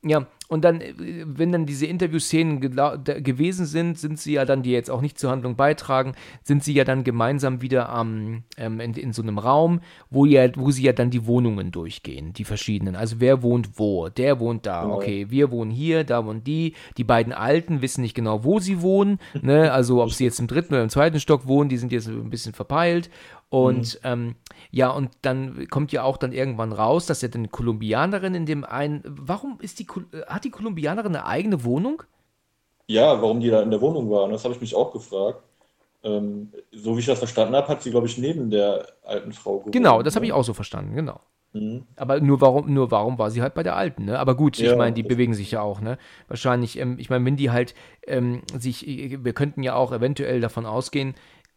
Ja, 0.04 0.26
und 0.48 0.64
dann, 0.64 0.80
äh, 0.80 0.92
wenn 1.24 1.52
dann 1.52 1.64
diese 1.64 1.86
Interviewszenen 1.86 2.60
gewesen 2.60 3.66
sind, 3.66 3.98
sind 3.98 4.18
sie 4.18 4.32
ja 4.32 4.44
dann, 4.44 4.62
die 4.62 4.72
jetzt 4.72 4.90
auch 4.90 5.00
nicht 5.00 5.18
zur 5.18 5.30
Handlung 5.30 5.54
beitragen, 5.56 6.12
sind 6.42 6.64
sie 6.64 6.74
ja 6.74 6.84
dann 6.84 7.04
gemeinsam 7.04 7.62
wieder 7.62 7.88
am, 7.88 8.42
ähm, 8.56 8.80
in, 8.80 8.94
in 8.94 9.12
so 9.12 9.22
einem 9.22 9.38
Raum, 9.38 9.80
wo, 10.10 10.24
ja, 10.26 10.48
wo 10.56 10.70
sie 10.72 10.82
ja 10.82 10.92
dann 10.92 11.10
die 11.10 11.26
Wohnungen 11.26 11.70
durchgehen, 11.70 12.32
die 12.32 12.44
verschiedenen. 12.44 12.96
Also 12.96 13.16
wer 13.20 13.42
wohnt 13.42 13.78
wo? 13.78 14.08
Der 14.08 14.40
wohnt 14.40 14.66
da, 14.66 14.82
Genau. 14.82 14.96
okay, 14.96 15.26
wir 15.30 15.50
wohnen 15.52 15.70
hier, 15.70 16.04
da 16.04 16.26
wohnen 16.26 16.42
die. 16.44 16.74
Die 16.96 17.04
beiden 17.04 17.32
Alten 17.32 17.80
wissen 17.80 18.02
nicht 18.02 18.14
genau, 18.14 18.42
wo 18.44 18.58
sie 18.58 18.82
wohnen, 18.82 19.20
ne? 19.40 19.72
also 19.72 20.02
ob 20.02 20.10
sie 20.12 20.24
jetzt 20.24 20.40
im 20.40 20.48
dritten 20.48 20.74
oder 20.74 20.82
im 20.82 20.90
zweiten 20.90 21.20
Stock 21.20 21.46
wohnen, 21.46 21.70
die 21.70 21.78
sind 21.78 21.92
jetzt 21.92 22.08
ein 22.08 22.28
bisschen 22.28 22.52
verpeilt. 22.52 23.08
Und 23.52 24.00
ähm, 24.02 24.36
ja, 24.70 24.90
und 24.90 25.10
dann 25.20 25.68
kommt 25.68 25.92
ja 25.92 26.04
auch 26.04 26.16
dann 26.16 26.32
irgendwann 26.32 26.72
raus, 26.72 27.04
dass 27.06 27.20
ja 27.20 27.28
dann 27.28 27.50
Kolumbianerin 27.50 28.34
in 28.34 28.46
dem 28.46 28.64
einen. 28.64 29.02
Warum 29.04 29.58
ist 29.60 29.78
die 29.78 29.86
äh, 30.12 30.24
hat 30.26 30.44
die 30.44 30.50
Kolumbianerin 30.50 31.14
eine 31.14 31.26
eigene 31.26 31.62
Wohnung? 31.64 32.02
Ja, 32.86 33.20
warum 33.22 33.40
die 33.40 33.50
da 33.50 33.62
in 33.62 33.70
der 33.70 33.80
Wohnung 33.80 34.10
waren, 34.10 34.30
das 34.32 34.44
habe 34.44 34.54
ich 34.54 34.60
mich 34.60 34.74
auch 34.74 34.92
gefragt. 34.92 35.42
Ähm, 36.04 36.52
so 36.72 36.96
wie 36.96 37.00
ich 37.00 37.06
das 37.06 37.18
verstanden 37.20 37.56
habe, 37.56 37.68
hat 37.68 37.82
sie, 37.82 37.90
glaube 37.90 38.06
ich, 38.08 38.18
neben 38.18 38.50
der 38.50 38.88
alten 39.04 39.32
Frau 39.32 39.60
gewohnt. 39.60 39.72
Genau, 39.72 40.02
das 40.02 40.14
habe 40.14 40.26
ne? 40.26 40.26
ich 40.26 40.32
auch 40.32 40.44
so 40.44 40.54
verstanden, 40.54 40.94
genau. 40.94 41.20
Mhm. 41.52 41.86
Aber 41.96 42.20
nur 42.20 42.40
warum, 42.40 42.72
nur 42.72 42.90
warum 42.90 43.18
war 43.18 43.30
sie 43.30 43.42
halt 43.42 43.54
bei 43.54 43.62
der 43.62 43.76
Alten, 43.76 44.06
ne? 44.06 44.18
Aber 44.18 44.36
gut, 44.36 44.60
ich 44.60 44.64
Ja, 44.64 44.76
meine, 44.76 44.94
die 44.94 45.02
bewegen 45.04 45.34
sich 45.34 45.50
ja 45.52 45.62
auch, 45.62 45.80
ne? 45.80 45.98
Wahrscheinlich, 46.28 46.78
ähm, 46.78 46.98
ich 46.98 47.10
meine, 47.10 47.24
wenn 47.26 47.36
die 47.36 47.50
halt 47.50 47.74
ähm, 48.06 48.42
sich, 48.58 48.86
wir 48.86 49.32
könnten 49.34 49.62
ja 49.62 49.74
auch 49.76 49.92
eventuell 49.92 50.40
davon 50.40 50.66
ausgehen, 50.66 51.14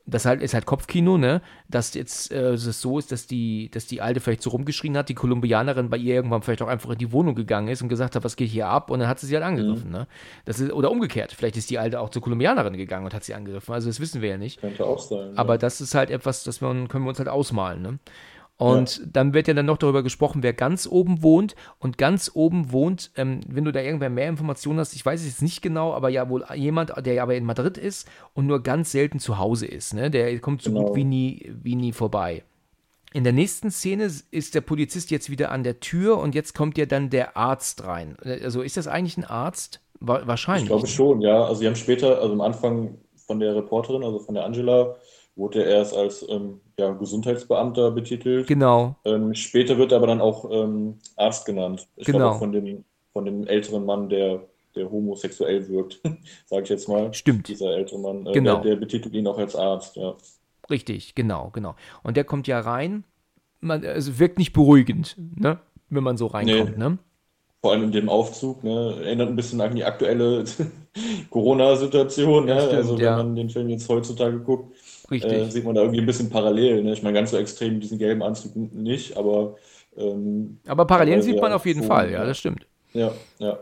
das 0.08 0.26
halt 0.26 0.42
ist 0.42 0.54
halt 0.54 0.66
Kopfkino, 0.66 1.18
ne? 1.18 1.42
Dass 1.68 1.94
jetzt 1.96 2.32
äh, 2.32 2.54
es 2.54 2.82
so 2.82 3.00
ist, 3.00 3.12
dass 3.12 3.26
die, 3.26 3.70
dass 3.72 3.88
die 3.88 4.02
Alte 4.02 4.20
vielleicht 4.20 4.44
so 4.44 4.52
rumgeschrien 4.52 4.96
hat, 4.98 5.10
die 5.10 5.16
Kolumbianerin 5.16 5.90
bei 5.90 5.98
ihr 5.98 6.14
irgendwann 6.14 6.44
vielleicht 6.44 6.62
auch 6.62 6.68
einfach 6.68 6.92
in 6.92 7.00
die 7.00 7.12
Wohnung 7.12 7.34
gegangen 7.34 7.70
ist 7.70 7.82
und 7.82 7.90
gesagt 7.90 8.16
hat, 8.16 8.24
was 8.24 8.36
geht 8.36 8.50
hier 8.50 8.68
ab? 8.68 8.92
Und 8.92 9.00
dann 9.00 9.08
hat 9.08 9.20
sie 9.20 9.26
sie 9.26 9.36
halt 9.36 9.46
angegriffen, 9.46 9.90
ne? 9.90 10.08
Das 10.46 10.60
ist, 10.60 10.72
oder 10.72 10.92
umgekehrt, 10.92 11.32
vielleicht 11.32 11.58
ist 11.58 11.70
die 11.70 11.80
Alte 11.80 12.00
auch 12.00 12.10
zur 12.10 12.22
Kolumbianerin 12.22 12.78
gegangen 12.78 13.06
und 13.06 13.14
hat 13.14 13.24
sie 13.24 13.34
angegriffen. 13.34 13.74
Also 13.74 13.90
das 13.90 14.00
wissen 14.00 14.22
wir 14.22 14.30
ja 14.30 14.38
nicht. 14.38 14.62
Könnte 14.62 14.86
auch 14.86 15.00
sein. 15.00 15.38
Aber 15.38 15.56
ja. 15.56 15.58
das 15.58 15.82
ist 15.82 15.96
halt 15.96 16.12
etwas, 16.12 16.44
das 16.44 16.62
wir, 16.62 16.68
können 16.88 17.06
wir 17.06 17.10
uns 17.10 17.20
halt 17.20 17.30
ausmalen. 17.30 17.82
Ne? 17.82 18.00
Und 18.58 19.02
dann 19.12 19.34
wird 19.34 19.50
ja 19.50 19.54
dann 19.54 19.66
noch 19.66 19.78
darüber 19.78 20.02
gesprochen, 20.02 20.42
wer 20.42 20.54
ganz 20.54 20.88
oben 20.88 21.22
wohnt. 21.22 21.56
Und 21.78 21.98
ganz 21.98 22.32
oben 22.34 22.72
wohnt, 22.72 23.12
ähm, 23.18 23.42
wenn 23.48 23.66
du 23.66 23.72
da 23.74 23.82
irgendwer 23.82 24.10
mehr 24.10 24.30
Informationen 24.30 24.80
hast, 24.80 24.94
ich 24.96 25.06
weiß 25.06 25.20
es 25.22 25.28
jetzt 25.28 25.42
nicht 25.42 25.62
genau, 25.62 25.94
aber 25.94 26.08
ja 26.10 26.30
wohl 26.30 26.46
jemand, 26.56 26.94
der 27.06 27.22
aber 27.22 27.36
in 27.36 27.44
Madrid 27.44 27.78
ist 27.78 28.08
und 28.34 28.48
nur 28.48 28.64
ganz 28.64 28.92
selten 28.92 29.20
zu 29.20 29.38
Hause 29.40 29.66
ist. 29.66 29.94
Ne? 29.94 30.10
Der 30.10 30.40
kommt 30.40 30.62
so 30.62 30.72
Genau. 30.72 30.86
gut 30.86 30.96
wie 30.96 31.04
nie, 31.04 31.52
wie 31.64 31.76
nie 31.76 31.92
vorbei. 31.92 32.44
In 33.14 33.24
der 33.24 33.34
nächsten 33.34 33.72
Szene 33.72 34.10
ist 34.32 34.56
der 34.56 34.62
Polizist 34.62 35.10
jetzt 35.12 35.30
wieder 35.30 35.52
an 35.52 35.64
der 35.64 35.80
Tür 35.80 36.18
und 36.18 36.36
jetzt 36.36 36.54
kommt 36.54 36.78
ja 36.78 36.86
dann 36.86 37.10
der 37.10 37.38
Arzt 37.38 37.86
rein. 37.86 38.18
Also 38.22 38.62
ist 38.62 38.78
das 38.78 38.88
eigentlich 38.88 39.18
ein 39.18 39.24
Arzt? 39.26 39.82
Wa 40.02 40.20
Ich 40.20 40.28
wahrscheinlich. 40.28 40.68
glaube 40.68 40.88
schon, 40.88 41.22
ja. 41.22 41.44
Also 41.46 41.62
sie 41.62 41.68
haben 41.68 41.76
später, 41.78 42.20
also 42.22 42.34
am 42.34 42.42
Anfang 42.42 42.98
von 43.16 43.40
der 43.40 43.56
Reporterin, 43.56 44.04
also 44.04 44.20
von 44.20 44.36
der 44.36 44.44
Angela, 44.46 44.96
wurde 45.36 45.64
er 45.64 45.78
erst 45.78 45.96
als 45.96 46.26
ähm, 46.30 46.60
ja, 46.80 46.92
Gesundheitsbeamter 46.92 47.92
betitelt. 47.92 48.48
Genau. 48.48 48.96
Ähm, 49.06 49.34
später 49.36 49.78
wird 49.78 49.92
er 49.92 49.98
aber 49.98 50.08
dann 50.08 50.22
auch 50.22 50.50
ähm, 50.52 51.00
Arzt 51.18 51.46
genannt. 51.46 51.88
Ich 51.96 52.06
Genau. 52.06 52.18
glaube 52.20 52.40
von 52.40 52.52
dem, 52.52 52.84
von 53.14 53.26
dem 53.26 53.46
älteren 53.48 53.86
Mann, 53.86 54.10
der, 54.10 54.42
der 54.76 54.90
homosexuell 54.90 55.68
wirkt, 55.68 56.00
sage 56.46 56.64
ich 56.64 56.70
jetzt 56.70 56.88
mal. 56.88 57.14
Stimmt. 57.14 57.48
Dieser 57.48 57.72
ältere 57.76 58.00
Mann, 58.00 58.26
äh, 58.28 58.32
Genau. 58.32 58.56
der, 58.62 58.72
der 58.72 58.76
betitelt 58.78 59.14
ihn 59.14 59.28
auch 59.28 59.38
als 59.38 59.56
Arzt, 59.56 59.96
ja. 59.98 60.16
Richtig, 60.70 61.16
genau, 61.16 61.50
genau. 61.54 61.76
Und 62.04 62.18
der 62.18 62.24
kommt 62.24 62.48
ja 62.48 62.60
rein. 62.60 63.04
Man, 63.60 63.84
es 63.84 64.18
wirkt 64.20 64.38
nicht 64.38 64.54
beruhigend, 64.54 65.16
ne? 65.36 65.60
Wenn 65.90 66.04
man 66.04 66.18
so 66.18 66.28
reinkommt, 66.28 66.78
Nee. 66.78 66.84
ne? 66.84 66.98
Vor 67.62 67.72
allem 67.72 67.84
in 67.84 67.92
dem 67.92 68.10
Aufzug, 68.10 68.64
ne? 68.64 68.96
Erinnert 69.04 69.30
ein 69.30 69.36
bisschen 69.36 69.62
an 69.62 69.76
die 69.76 69.84
aktuelle 69.84 70.44
Corona-Situation, 71.30 72.48
Ja, 72.48 72.56
ne? 72.56 72.62
Also 72.70 72.98
wenn 72.98 73.04
ja. 73.04 73.18
man 73.18 73.36
den 73.36 73.50
Film 73.50 73.70
jetzt 73.70 73.88
heutzutage 73.90 74.40
guckt, 74.40 74.75
äh, 75.20 75.50
Richtig. 75.50 75.52
sieht 75.52 75.64
man 75.66 75.76
da 75.76 75.82
irgendwie 75.82 76.02
ein 76.02 76.06
bisschen 76.06 76.30
parallel, 76.30 76.84
ne? 76.84 76.94
Ich 76.94 77.04
meine, 77.04 77.16
ganz 77.16 77.32
so 77.32 77.38
extrem 77.38 77.80
diesen 77.80 77.98
gelben 78.00 78.24
Anzug 78.24 78.56
nicht, 78.56 79.16
aber 79.18 79.56
ähm, 79.98 80.60
Aber 80.68 80.86
Parallelen 80.86 81.22
teilweise 81.22 81.22
sieht 81.22 81.42
man 81.42 81.54
auf 81.54 81.66
jeden 81.66 81.80
schon, 81.80 81.88
Fall, 81.88 82.12
ja, 82.12 82.26
das 82.26 82.38
stimmt. 82.38 82.68
ja, 82.94 83.26
ja. 83.40 83.60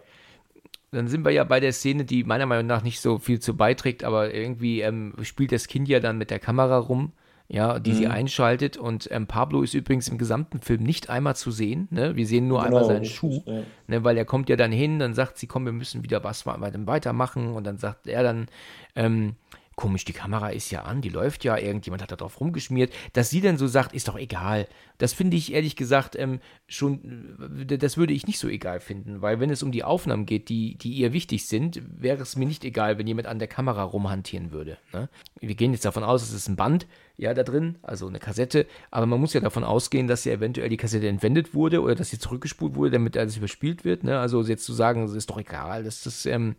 Dann 0.92 1.08
sind 1.08 1.26
wir 1.26 1.32
ja 1.32 1.44
bei 1.44 1.60
der 1.60 1.74
Szene, 1.74 2.06
die 2.06 2.24
meiner 2.24 2.46
Meinung 2.46 2.68
nach 2.68 2.84
nicht 2.84 3.00
so 3.02 3.18
viel 3.18 3.40
zu 3.40 3.58
beiträgt, 3.58 4.04
aber 4.04 4.34
irgendwie 4.34 4.82
ähm, 4.82 5.14
spielt 5.24 5.52
das 5.52 5.68
Kind 5.68 5.88
ja 5.90 6.00
dann 6.00 6.20
mit 6.20 6.30
der 6.30 6.38
Kamera 6.40 6.78
rum, 6.78 7.14
ja, 7.48 7.80
die 7.80 7.92
Mhm. 7.92 7.96
sie 7.96 8.08
einschaltet. 8.08 8.78
Und 8.78 9.10
ähm, 9.12 9.26
Pablo 9.26 9.64
ist 9.64 9.74
übrigens 9.74 10.08
im 10.08 10.20
gesamten 10.20 10.62
Film 10.62 10.84
nicht 10.84 11.10
einmal 11.10 11.36
zu 11.36 11.50
sehen. 11.50 11.88
Ne? 11.90 12.16
Wir 12.16 12.28
sehen 12.28 12.48
nur 12.48 12.60
Genau, 12.62 12.68
einmal 12.68 12.84
seinen 12.86 13.06
Schuh. 13.06 13.42
ja. 13.48 13.64
Ne, 13.88 14.04
weil 14.04 14.18
er 14.18 14.26
kommt 14.26 14.50
ja 14.50 14.56
dann 14.56 14.72
hin, 14.72 15.00
dann 15.00 15.16
sagt 15.16 15.40
sie, 15.40 15.48
komm, 15.48 15.66
wir 15.66 15.72
müssen 15.74 16.04
wieder 16.04 16.24
was 16.24 16.46
wa- 16.46 16.62
weiter- 16.62 16.86
weitermachen. 16.86 17.54
Und 17.56 17.64
dann 17.66 17.78
sagt 17.80 18.06
er 18.08 18.22
dann, 18.22 18.48
ähm, 18.96 19.34
komisch, 19.76 20.06
die 20.06 20.14
Kamera 20.14 20.50
ist 20.50 20.72
ja 20.72 20.84
an, 20.84 21.02
die 21.02 21.10
läuft 21.10 21.44
ja, 21.44 21.58
irgendjemand 21.58 22.02
hat 22.02 22.12
da 22.12 22.16
drauf 22.16 22.40
rumgeschmiert. 22.40 22.94
Dass 23.14 23.30
sie 23.30 23.42
dann 23.42 23.58
so 23.58 23.68
sagt, 23.68 23.94
ist 23.94 24.08
doch 24.08 24.18
egal. 24.18 24.68
Das 24.98 25.14
finde 25.14 25.38
ich 25.38 25.54
ehrlich 25.54 25.76
gesagt 25.76 26.16
ähm, 26.16 26.40
schon, 26.68 27.66
äh, 27.70 27.78
das 27.78 27.98
würde 27.98 28.14
ich 28.14 28.28
nicht 28.28 28.40
so 28.40 28.48
egal 28.48 28.80
finden, 28.80 29.22
weil 29.22 29.40
wenn 29.40 29.50
es 29.50 29.64
um 29.64 29.72
die 29.72 29.84
Aufnahmen 29.84 30.26
geht, 30.26 30.50
die, 30.50 30.78
die 30.78 30.94
ihr 30.94 31.14
wichtig 31.14 31.48
sind, 31.48 31.82
wäre 31.86 32.22
es 32.22 32.36
mir 32.36 32.46
nicht 32.46 32.64
egal, 32.64 32.98
wenn 32.98 33.08
jemand 33.08 33.28
an 33.28 33.40
der 33.40 33.48
Kamera 33.48 33.84
rumhantieren 33.84 34.52
würde. 34.52 34.78
Ne? 34.94 35.10
Wir 35.40 35.56
gehen 35.56 35.74
jetzt 35.74 35.86
davon 35.86 36.04
aus, 36.04 36.24
es 36.24 36.34
ist 36.34 36.48
ein 36.48 36.56
Band, 36.56 36.88
ja, 37.18 37.34
da 37.34 37.44
drin, 37.44 37.78
also 37.82 38.08
eine 38.08 38.20
Kassette, 38.20 38.66
aber 38.90 39.06
man 39.06 39.20
muss 39.20 39.34
ja 39.34 39.40
davon 39.40 39.64
ausgehen, 39.64 40.08
dass 40.08 40.26
ja 40.26 40.34
eventuell 40.34 40.70
die 40.70 40.78
Kassette 40.78 41.08
entwendet 41.08 41.54
wurde 41.54 41.82
oder 41.82 41.96
dass 41.96 42.10
sie 42.10 42.20
zurückgespult 42.20 42.76
wurde, 42.76 42.92
damit 42.92 43.18
alles 43.18 43.38
überspielt 43.38 43.86
wird. 43.86 44.04
Ne? 44.04 44.20
Also 44.20 44.42
jetzt 44.42 44.66
zu 44.66 44.74
sagen, 44.74 45.04
es 45.04 45.14
ist 45.14 45.30
doch 45.30 45.38
egal, 45.38 45.84
das, 45.84 46.02
das 46.04 46.26
ähm, 46.26 46.56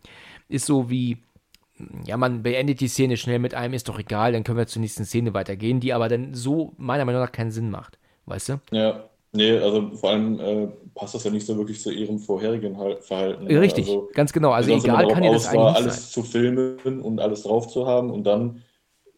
ist 0.49 0.67
so 0.67 0.91
wie, 0.91 1.19
ja, 2.07 2.17
man 2.17 2.43
beendet 2.43 2.81
die 2.81 2.89
Szene 2.89 3.17
schnell 3.17 3.39
mit 3.39 3.55
einem, 3.55 3.75
ist 3.75 3.89
doch 3.89 3.99
egal, 3.99 4.33
dann 4.33 4.45
können 4.45 4.59
wir 4.59 4.67
zur 4.67 4.81
nächsten 4.81 5.05
Szene 5.05 5.35
weitergehen, 5.35 5.81
die 5.81 5.93
aber 5.93 6.09
dann 6.09 6.35
so 6.35 6.73
meiner 6.79 7.05
Meinung 7.05 7.21
nach 7.23 7.33
keinen 7.33 7.51
Sinn 7.51 7.71
macht. 7.71 7.99
Weißt 8.27 8.49
du? 8.49 8.61
Ja, 8.71 9.05
nee, 9.33 9.59
also 9.59 9.91
vor 9.97 10.11
allem 10.11 10.41
äh, 10.41 10.69
passt 10.95 11.15
das 11.15 11.25
ja 11.25 11.31
nicht 11.31 11.47
so 11.47 11.57
wirklich 11.59 11.81
zu 11.81 11.91
ihrem 11.93 12.19
vorherigen 12.19 12.79
Hal- 12.79 13.01
Verhalten. 13.03 13.45
ne? 13.45 13.61
Richtig, 13.61 13.87
Also, 13.87 14.09
ganz 14.15 14.33
genau. 14.33 14.51
Also 14.53 14.73
egal 14.73 15.09
kann 15.09 15.23
ja 15.25 15.33
das 15.33 15.47
eigentlich 15.47 15.59
war, 15.61 15.77
alles 15.77 16.13
sein. 16.13 16.23
zu 16.25 16.31
filmen 16.31 17.01
und 17.03 17.21
alles 17.21 17.43
drauf 17.43 17.69
zu 17.69 17.87
haben 17.87 18.11
und 18.11 18.25
dann, 18.25 18.63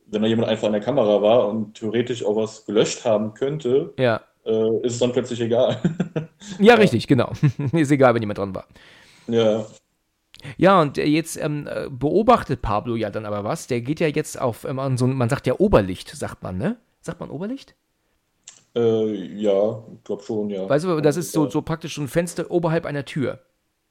wenn 0.06 0.22
da 0.22 0.28
jemand 0.28 0.48
einfach 0.48 0.66
an 0.66 0.72
der 0.72 0.82
Kamera 0.82 1.20
war 1.22 1.48
und 1.48 1.74
theoretisch 1.74 2.24
auch 2.24 2.36
was 2.36 2.64
gelöscht 2.66 3.04
haben 3.04 3.34
könnte, 3.34 3.94
Ja. 3.98 4.20
äh, 4.44 4.76
ist 4.82 4.94
es 4.94 4.98
dann 4.98 5.12
plötzlich 5.12 5.40
egal. 5.40 5.80
Ja, 6.60 6.74
richtig, 6.74 7.06
genau. 7.08 7.32
ist 7.72 7.90
egal, 7.90 8.14
wenn 8.14 8.22
jemand 8.22 8.38
dran 8.38 8.54
war. 8.54 8.66
Ja, 9.26 9.66
Ja, 10.56 10.80
und 10.80 10.98
äh, 10.98 11.04
jetzt 11.04 11.36
ähm, 11.36 11.66
äh, 11.66 11.88
beobachtet 11.90 12.62
Pablo 12.62 12.96
ja 12.96 13.10
dann 13.10 13.26
aber 13.26 13.44
was. 13.44 13.66
Der 13.66 13.80
geht 13.80 14.00
ja 14.00 14.08
jetzt 14.08 14.40
auf, 14.40 14.64
ähm, 14.64 14.78
an 14.78 14.96
so 14.96 15.06
ein, 15.06 15.14
man 15.14 15.28
sagt 15.28 15.46
ja 15.46 15.54
Oberlicht, 15.58 16.10
sagt 16.10 16.42
man, 16.42 16.58
ne? 16.58 16.76
Sagt 17.00 17.20
man 17.20 17.30
Oberlicht? 17.30 17.74
äh, 18.76 19.14
ja, 19.40 19.82
ich 19.92 20.04
glaube 20.04 20.22
schon, 20.22 20.50
ja. 20.50 20.68
Weißt 20.68 20.84
du, 20.84 21.00
das 21.00 21.16
ist 21.16 21.32
so, 21.32 21.48
so 21.48 21.62
praktisch 21.62 21.94
so 21.94 22.02
ein 22.02 22.08
Fenster 22.08 22.50
oberhalb 22.50 22.84
einer 22.84 23.04
Tür. 23.04 23.40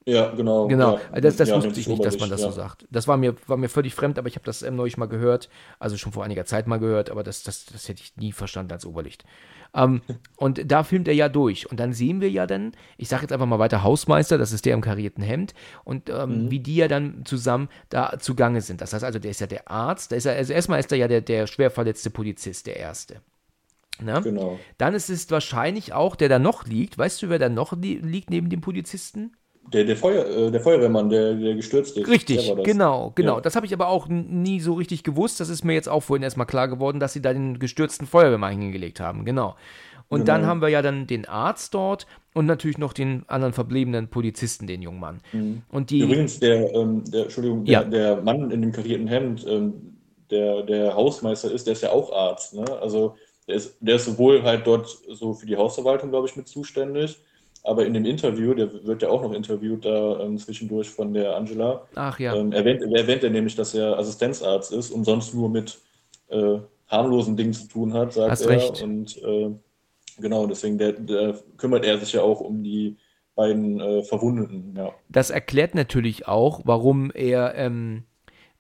Ja, 0.08 0.30
genau. 0.30 0.68
Genau, 0.68 1.00
Ja, 1.14 1.20
das, 1.20 1.36
das 1.36 1.50
ja, 1.50 1.56
wusste 1.56 1.80
ich 1.80 1.88
nicht, 1.88 2.06
dass 2.06 2.20
man 2.20 2.30
das 2.30 2.42
Oberlicht, 2.42 2.56
so 2.56 2.62
ja. 2.62 2.68
sagt. 2.68 2.88
Das 2.92 3.08
war 3.08 3.18
mir, 3.18 3.36
war 3.48 3.58
mir 3.58 3.70
völlig 3.70 3.96
fremd, 3.96 4.20
aber 4.20 4.28
ich 4.28 4.36
habe 4.36 4.46
das 4.46 4.62
ähm, 4.62 4.76
neulich 4.76 4.98
mal 4.98 5.08
gehört. 5.08 5.50
Also 5.80 5.98
schon 5.98 6.12
vor 6.12 6.24
einiger 6.24 6.46
Zeit 6.46 6.68
mal 6.68 6.78
gehört, 6.78 7.10
aber 7.10 7.24
das, 7.24 7.42
das, 7.42 7.66
das 7.66 7.90
hätte 7.90 8.02
ich 8.04 8.16
nie 8.16 8.32
verstanden 8.32 8.72
als 8.72 8.86
Oberlicht. 8.86 9.26
Ähm, 9.74 10.02
und 10.38 10.72
da 10.72 10.84
filmt 10.84 11.08
er 11.08 11.16
ja 11.16 11.28
durch. 11.28 11.70
Und 11.72 11.80
dann 11.80 11.92
sehen 11.92 12.22
wir 12.22 12.30
ja 12.30 12.46
dann, 12.46 12.74
ich 12.98 13.10
sage 13.10 13.24
jetzt 13.24 13.32
einfach 13.32 13.48
mal 13.48 13.58
weiter 13.58 13.82
Hausmeister, 13.82 14.38
das 14.38 14.52
ist 14.52 14.66
der 14.66 14.76
im 14.76 14.82
karierten 14.82 15.24
Hemd, 15.24 15.56
und 15.84 16.12
ähm, 16.12 16.52
wie 16.52 16.60
die 16.60 16.76
ja 16.76 16.88
dann 16.88 17.26
zusammen 17.26 17.68
da 17.90 18.20
zugange 18.20 18.62
sind. 18.62 18.82
Das 18.82 18.94
heißt 18.94 19.04
also, 19.04 19.18
der 19.18 19.32
ist 19.32 19.42
ja 19.42 19.48
der 19.48 19.72
Arzt, 19.72 20.12
der 20.12 20.20
ist 20.20 20.26
ja, 20.26 20.34
also 20.34 20.54
erstmal 20.54 20.80
ist 20.80 20.92
er 20.92 21.00
ja 21.00 21.08
der, 21.08 21.22
der 21.22 21.48
schwer 21.48 21.72
verletzte 21.72 22.12
Polizist, 22.12 22.68
der 22.68 22.78
Erste. 22.78 23.22
Ne? 24.00 24.22
Genau. 24.22 24.60
Dann 24.78 24.94
ist 24.94 25.10
es 25.10 25.32
wahrscheinlich 25.32 25.94
auch, 25.94 26.16
der 26.16 26.30
da 26.30 26.38
noch 26.38 26.66
liegt. 26.66 26.98
Weißt 26.98 27.24
du, 27.24 27.30
wer 27.30 27.40
da 27.40 27.50
noch 27.50 27.74
li 27.74 27.96
liegt 28.04 28.30
neben 28.30 28.50
dem 28.50 28.62
Polizisten? 28.62 29.32
Der, 29.74 29.84
der, 29.84 29.98
Feuer, 29.98 30.26
äh, 30.26 30.52
der 30.52 30.62
Feuerwehrmann, 30.62 31.10
der, 31.10 31.34
der 31.34 31.56
gestürzt 31.56 31.98
ist. 31.98 32.08
Richtig, 32.08 32.54
genau, 32.64 33.12
genau. 33.16 33.36
Ja. 33.36 33.42
Das 33.42 33.56
habe 33.56 33.66
ich 33.66 33.74
aber 33.74 33.88
auch 33.88 34.08
nie 34.08 34.60
so 34.60 34.74
richtig 34.74 35.04
gewusst. 35.04 35.40
Das 35.40 35.50
ist 35.50 35.64
mir 35.64 35.74
jetzt 35.74 35.90
auch 35.90 36.02
vorhin 36.02 36.24
erstmal 36.24 36.46
klar 36.46 36.68
geworden, 36.68 37.00
dass 37.00 37.14
sie 37.14 37.22
da 37.22 37.34
den 37.34 37.58
gestürzten 37.58 38.06
Feuerwehrmann 38.06 38.52
hingelegt 38.60 39.00
haben. 39.00 39.26
Genau. 39.26 39.56
Und 40.08 40.28
dann 40.28 40.42
Genau. 40.42 40.50
haben 40.52 40.62
wir 40.62 40.70
ja 40.70 40.84
dann 40.84 41.08
den 41.08 41.26
Arzt 41.28 41.74
dort 41.74 42.06
und 42.36 42.46
natürlich 42.46 42.78
noch 42.78 42.94
den 42.94 43.24
anderen 43.28 43.54
verbliebenen 43.54 44.08
Polizisten, 44.08 44.68
den 44.68 44.84
jungen 44.84 45.00
Mann. 45.00 45.20
Und 45.72 45.90
die, 45.90 46.02
Übrigens, 46.02 46.40
der, 46.40 46.72
ähm, 46.76 47.04
der, 47.12 47.24
Entschuldigung, 47.24 47.66
der, 47.66 47.74
Ja. 47.74 47.84
der 47.84 48.22
Mann 48.22 48.52
in 48.52 48.62
dem 48.62 48.72
karierten 48.72 49.08
Hemd, 49.08 49.46
ähm, 49.48 49.74
der, 50.30 50.62
der 50.62 50.94
Hausmeister 50.96 51.52
ist, 51.52 51.66
der 51.66 51.74
ist 51.74 51.82
ja 51.82 51.92
auch 51.92 52.12
Arzt. 52.14 52.54
Ne? 52.54 52.66
Also 52.82 53.16
der 53.48 53.56
ist, 53.56 53.78
der 53.80 53.96
ist 53.96 54.06
sowohl 54.06 54.44
halt 54.44 54.68
dort 54.68 54.88
so 55.12 55.34
für 55.34 55.46
die 55.48 55.56
Hausverwaltung, 55.58 56.10
glaube 56.12 56.28
ich, 56.28 56.36
mit 56.36 56.48
zuständig, 56.48 57.18
aber 57.66 57.86
in 57.86 57.94
dem 57.94 58.06
Interview, 58.06 58.54
der 58.54 58.72
wird 58.86 59.02
ja 59.02 59.10
auch 59.10 59.22
noch 59.22 59.34
interviewt 59.34 59.86
da 59.86 60.20
ähm, 60.20 60.38
zwischendurch 60.38 60.90
von 60.90 61.14
der 61.14 61.36
Angela, 61.36 61.88
ach 61.96 62.20
ja, 62.20 62.36
ähm, 62.36 62.52
erwähnt, 62.52 62.82
erwähnt 62.82 63.24
er 63.24 63.30
nämlich, 63.30 63.56
dass 63.56 63.74
er 63.74 63.98
Assistenzarzt 63.98 64.72
ist 64.72 64.92
und 64.92 65.04
sonst 65.04 65.34
nur 65.34 65.50
mit 65.50 65.80
äh, 66.28 66.60
harmlosen 66.88 67.36
Dingen 67.36 67.54
zu 67.54 67.68
tun 67.68 67.94
hat, 67.94 68.14
sagt 68.14 68.32
Hast 68.32 68.42
er. 68.42 68.50
recht. 68.50 68.82
Und 68.82 69.18
äh, 69.24 69.52
Genau, 70.18 70.48
deswegen 70.48 70.78
der, 70.78 70.94
der 70.94 71.36
kümmert 71.58 71.86
er 71.86 71.98
sich 71.98 72.14
ja 72.14 72.22
auch 72.22 72.40
um 72.40 72.64
die 72.64 72.98
beiden 73.36 73.82
äh, 73.82 74.04
Verwundeten, 74.04 74.74
ja. 74.78 74.94
Das 75.10 75.30
erklärt 75.30 75.76
natürlich 75.76 76.28
auch, 76.28 76.62
warum 76.64 77.12
er, 77.12 77.56
ähm, 77.56 78.04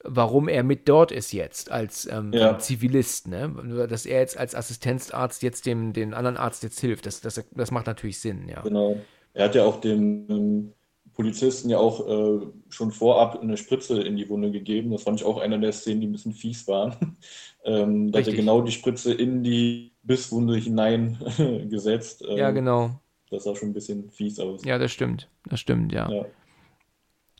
warum 0.08 0.47
er 0.47 0.64
mit 0.64 0.88
dort 0.89 1.12
ist 1.12 1.34
jetzt 1.34 1.72
als 1.72 2.08
ähm, 2.12 2.32
Ja. 2.34 2.58
Zivilist, 2.60 3.28
ne? 3.28 3.88
Dass 3.89 4.06
er 4.06 4.20
jetzt 4.20 4.38
als 4.38 4.56
Assistenzarzt 4.56 5.43
jetzt 5.43 5.66
dem 5.66 5.93
den 5.93 6.14
anderen 6.14 6.38
Arzt 6.38 6.64
jetzt 6.64 6.80
hilft. 6.80 7.06
Das, 7.06 7.22
das, 7.22 7.43
das 7.51 7.72
macht 7.72 7.88
natürlich 7.88 8.20
Sinn, 8.20 8.47
ja. 8.47 8.62
Genau. 8.62 8.97
Er 9.34 9.45
hat 9.45 9.56
ja 9.56 9.66
auch 9.66 9.82
dem 9.82 10.26
ähm, 10.30 10.74
Polizisten 11.14 11.70
ja 11.70 11.78
auch 11.78 12.08
äh, 12.08 12.45
schon 12.70 12.91
vorab 12.91 13.39
eine 13.41 13.58
Spritze 13.58 14.01
in 14.01 14.16
die 14.18 14.30
Wunde 14.30 14.51
gegeben. 14.51 14.91
Das 14.91 15.03
fand 15.03 15.20
ich 15.20 15.26
auch 15.26 15.39
einer 15.39 15.58
der 15.58 15.72
Szenen, 15.72 16.01
die 16.01 16.08
ein 16.08 16.12
bisschen 16.14 16.34
fies 16.34 16.68
waren. 16.68 17.18
Ähm, 17.68 18.12
da 18.12 18.20
hat 18.20 18.28
er 18.28 18.34
genau 18.36 18.62
die 18.62 18.72
Spritze 18.72 19.12
in 19.12 19.41
die 19.41 19.91
Bisswunde 20.03 20.56
hinein 20.56 21.18
gesetzt. 21.68 22.24
Ähm, 22.24 22.38
Ja, 22.38 22.51
genau. 22.51 22.99
Das 23.32 23.45
sah 23.45 23.56
schon 23.56 23.70
ein 23.70 23.74
bisschen 23.74 24.12
fies 24.12 24.39
aus. 24.39 24.64
Ja, 24.64 24.78
das 24.78 24.91
stimmt. 24.91 25.32
Das 25.45 25.62
stimmt, 25.62 25.91
ja. 25.91 26.08
Ja. 26.12 26.26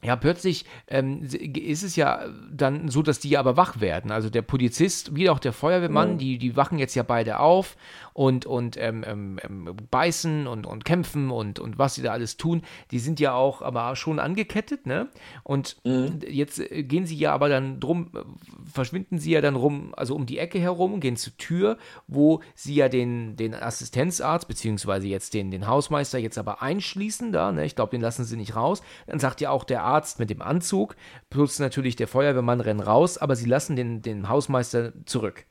Ja, 0.04 0.16
plötzlich 0.16 0.66
ähm, 0.88 1.24
ist 1.24 1.82
es 1.82 1.96
ja 1.96 2.26
dann 2.52 2.90
so, 2.90 3.02
dass 3.02 3.20
die 3.20 3.30
ja 3.30 3.40
aber 3.40 3.58
wach 3.58 3.80
werden. 3.80 4.12
Also 4.12 4.30
der 4.30 4.44
Polizist 4.44 5.16
wie 5.16 5.30
auch 5.32 5.40
der 5.40 5.54
Feuerwehrmann, 5.54 6.10
Genau. 6.10 6.20
die, 6.20 6.38
die 6.38 6.56
wachen 6.56 6.78
jetzt 6.78 6.94
ja 6.94 7.02
beide 7.02 7.40
auf 7.40 7.76
und, 8.14 8.46
und 8.46 8.78
ähm, 8.78 9.04
ähm, 9.08 9.40
ähm, 9.44 9.76
beißen 9.90 10.46
und, 10.46 10.68
und 10.68 10.86
kämpfen 10.86 11.32
und, 11.32 11.58
und 11.60 11.80
was 11.80 11.96
sie 11.96 12.04
da 12.04 12.12
alles 12.12 12.38
tun. 12.38 12.62
Die 12.92 13.00
sind 13.00 13.20
ja 13.20 13.34
auch 13.34 13.64
aber 13.64 13.96
schon 13.96 14.20
angekettet, 14.20 14.86
ne? 14.86 15.08
Und 15.44 15.78
Mhm. 15.84 16.20
jetzt 16.28 16.60
äh, 16.60 16.84
gehen 16.84 17.08
sie 17.08 17.16
ja 17.18 17.34
aber 17.34 17.50
dann 17.50 17.80
drum, 17.80 18.12
äh, 18.16 18.20
verschwinden 18.72 19.18
sie 19.18 19.32
ja 19.32 19.42
dann 19.42 19.56
rum, 19.56 19.94
also 19.98 20.14
um 20.14 20.28
die 20.28 20.38
Ecke 20.38 20.60
herum, 20.60 21.00
gehen 21.00 21.16
zur 21.18 21.36
Tür, 21.38 21.78
wo 22.06 22.42
sie 22.54 22.76
ja 22.76 22.90
den, 22.90 23.38
den 23.38 23.56
Assistenzarzt, 23.56 24.48
beziehungsweise 24.48 25.08
jetzt 25.08 25.34
den, 25.34 25.50
den 25.52 25.68
Hausmeister 25.68 26.20
jetzt 26.20 26.38
aber 26.38 26.62
einschließen 26.62 27.32
da, 27.32 27.52
ne? 27.52 27.66
Ich 27.66 27.76
glaube, 27.76 27.92
den 27.92 28.02
lassen 28.02 28.24
sie 28.24 28.38
nicht 28.38 28.56
raus. 28.56 28.84
Dann 29.08 29.20
sagt 29.20 29.42
ja 29.42 29.50
auch 29.50 29.64
der 29.64 29.84
Arzt 29.84 29.95
mit 30.20 30.30
dem 30.30 30.42
Anzug, 30.42 30.96
plus 31.30 31.60
natürlich 31.60 31.96
der 31.96 32.08
Feuerwehrmann 32.08 32.62
rennen 32.62 32.80
raus, 32.82 33.18
aber 33.18 33.36
sie 33.36 33.46
lassen 33.48 33.76
den, 33.76 34.02
den 34.02 34.30
Hausmeister 34.30 34.94
zurück. 35.06 35.46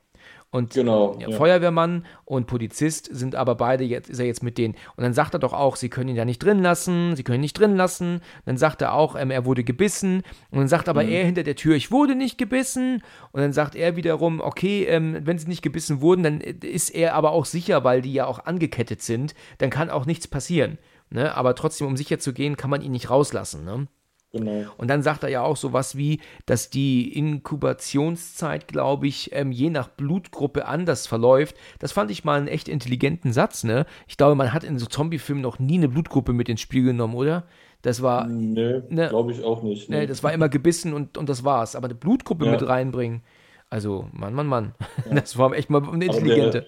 Und 0.51 0.73
Genau, 0.73 1.17
ja, 1.19 1.27
ja. 1.27 1.35
Feuerwehrmann 1.35 2.05
und 2.23 2.47
Polizist 2.47 3.09
sind 3.11 3.35
aber 3.35 3.55
beide 3.55 3.83
jetzt, 3.83 4.09
ist 4.09 4.19
er 4.19 4.25
jetzt 4.25 4.41
mit 4.41 4.57
denen. 4.57 4.75
Und 4.95 5.03
dann 5.03 5.13
sagt 5.13 5.33
er 5.35 5.39
doch 5.39 5.51
auch, 5.51 5.75
sie 5.75 5.89
können 5.89 6.09
ihn 6.09 6.15
ja 6.15 6.23
nicht 6.23 6.39
drin 6.41 6.59
lassen, 6.59 7.13
sie 7.17 7.23
können 7.23 7.39
ihn 7.39 7.41
nicht 7.41 7.59
drin 7.59 7.75
lassen. 7.75 8.21
Dann 8.45 8.55
sagt 8.55 8.81
er 8.81 8.93
auch, 8.93 9.17
ähm, 9.19 9.31
er 9.31 9.43
wurde 9.43 9.65
gebissen. 9.65 10.23
Und 10.51 10.59
dann 10.59 10.67
sagt 10.69 10.87
aber 10.87 11.03
Mhm. 11.03 11.09
er 11.09 11.25
hinter 11.25 11.43
der 11.43 11.57
Tür, 11.57 11.75
ich 11.75 11.91
wurde 11.91 12.15
nicht 12.15 12.37
gebissen. 12.37 13.03
Und 13.33 13.41
dann 13.41 13.51
sagt 13.51 13.75
er 13.75 13.97
wiederum, 13.97 14.39
okay, 14.39 14.85
ähm, 14.85 15.17
wenn 15.23 15.37
sie 15.37 15.49
nicht 15.49 15.61
gebissen 15.61 15.99
wurden, 15.99 16.23
dann 16.23 16.39
ist 16.39 16.89
er 16.91 17.15
aber 17.15 17.31
auch 17.31 17.45
sicher, 17.45 17.83
weil 17.83 18.01
die 18.01 18.13
ja 18.13 18.25
auch 18.25 18.45
angekettet 18.45 19.01
sind, 19.01 19.35
dann 19.57 19.69
kann 19.69 19.89
auch 19.89 20.05
nichts 20.05 20.27
passieren. 20.27 20.77
Ne? 21.09 21.35
Aber 21.35 21.55
trotzdem, 21.55 21.87
um 21.87 21.97
sicher 21.97 22.17
zu 22.19 22.31
gehen, 22.31 22.55
kann 22.55 22.69
man 22.69 22.81
ihn 22.81 22.93
nicht 22.93 23.09
rauslassen. 23.09 23.65
Ne? 23.65 23.87
Genau. 24.35 24.65
Und 24.77 24.89
dann 24.89 25.01
sagt 25.01 25.23
er 25.23 25.29
ja 25.29 25.41
auch 25.41 25.57
sowas 25.57 25.95
wie, 25.97 26.19
dass 26.45 26.69
die 26.69 27.17
Inkubationszeit, 27.17 28.67
glaube 28.67 29.07
ich, 29.07 29.31
ähm, 29.33 29.51
je 29.51 29.69
nach 29.69 29.87
Blutgruppe 29.89 30.65
anders 30.67 31.07
verläuft. 31.07 31.55
Das 31.79 31.91
fand 31.91 32.11
ich 32.11 32.23
mal 32.23 32.37
einen 32.37 32.47
echt 32.47 32.67
intelligenten 32.67 33.33
Satz, 33.33 33.63
ne? 33.63 33.85
Ich 34.07 34.17
glaube, 34.17 34.35
man 34.35 34.53
hat 34.53 34.63
in 34.63 34.77
so 34.79 34.85
Zombie-Filmen 34.85 35.41
noch 35.41 35.59
nie 35.59 35.75
eine 35.77 35.89
Blutgruppe 35.89 36.33
mit 36.33 36.49
ins 36.49 36.61
Spiel 36.61 36.83
genommen, 36.83 37.15
oder? 37.15 37.43
Das 37.81 38.01
war, 38.01 38.27
Nee, 38.27 38.81
Ne. 38.89 39.09
glaube 39.09 39.31
ich 39.31 39.43
auch 39.43 39.61
nicht. 39.63 39.89
ne, 39.89 39.99
Ne. 39.99 40.07
das 40.07 40.23
war 40.23 40.33
immer 40.33 40.49
gebissen 40.49 40.93
und, 40.93 41.17
und 41.17 41.29
das 41.29 41.43
war's. 41.43 41.75
Aber 41.75 41.85
eine 41.85 41.95
Blutgruppe 41.95 42.45
Ja. 42.45 42.51
mit 42.51 42.67
reinbringen, 42.67 43.21
also, 43.69 44.07
Mann, 44.11 44.33
Mann, 44.33 44.47
Mann. 44.47 44.73
Das 45.13 45.37
war 45.37 45.53
echt 45.53 45.69
mal 45.69 45.77
eine 45.79 45.87
Aber 45.87 45.97
der- 45.97 46.07
intelligente. 46.09 46.67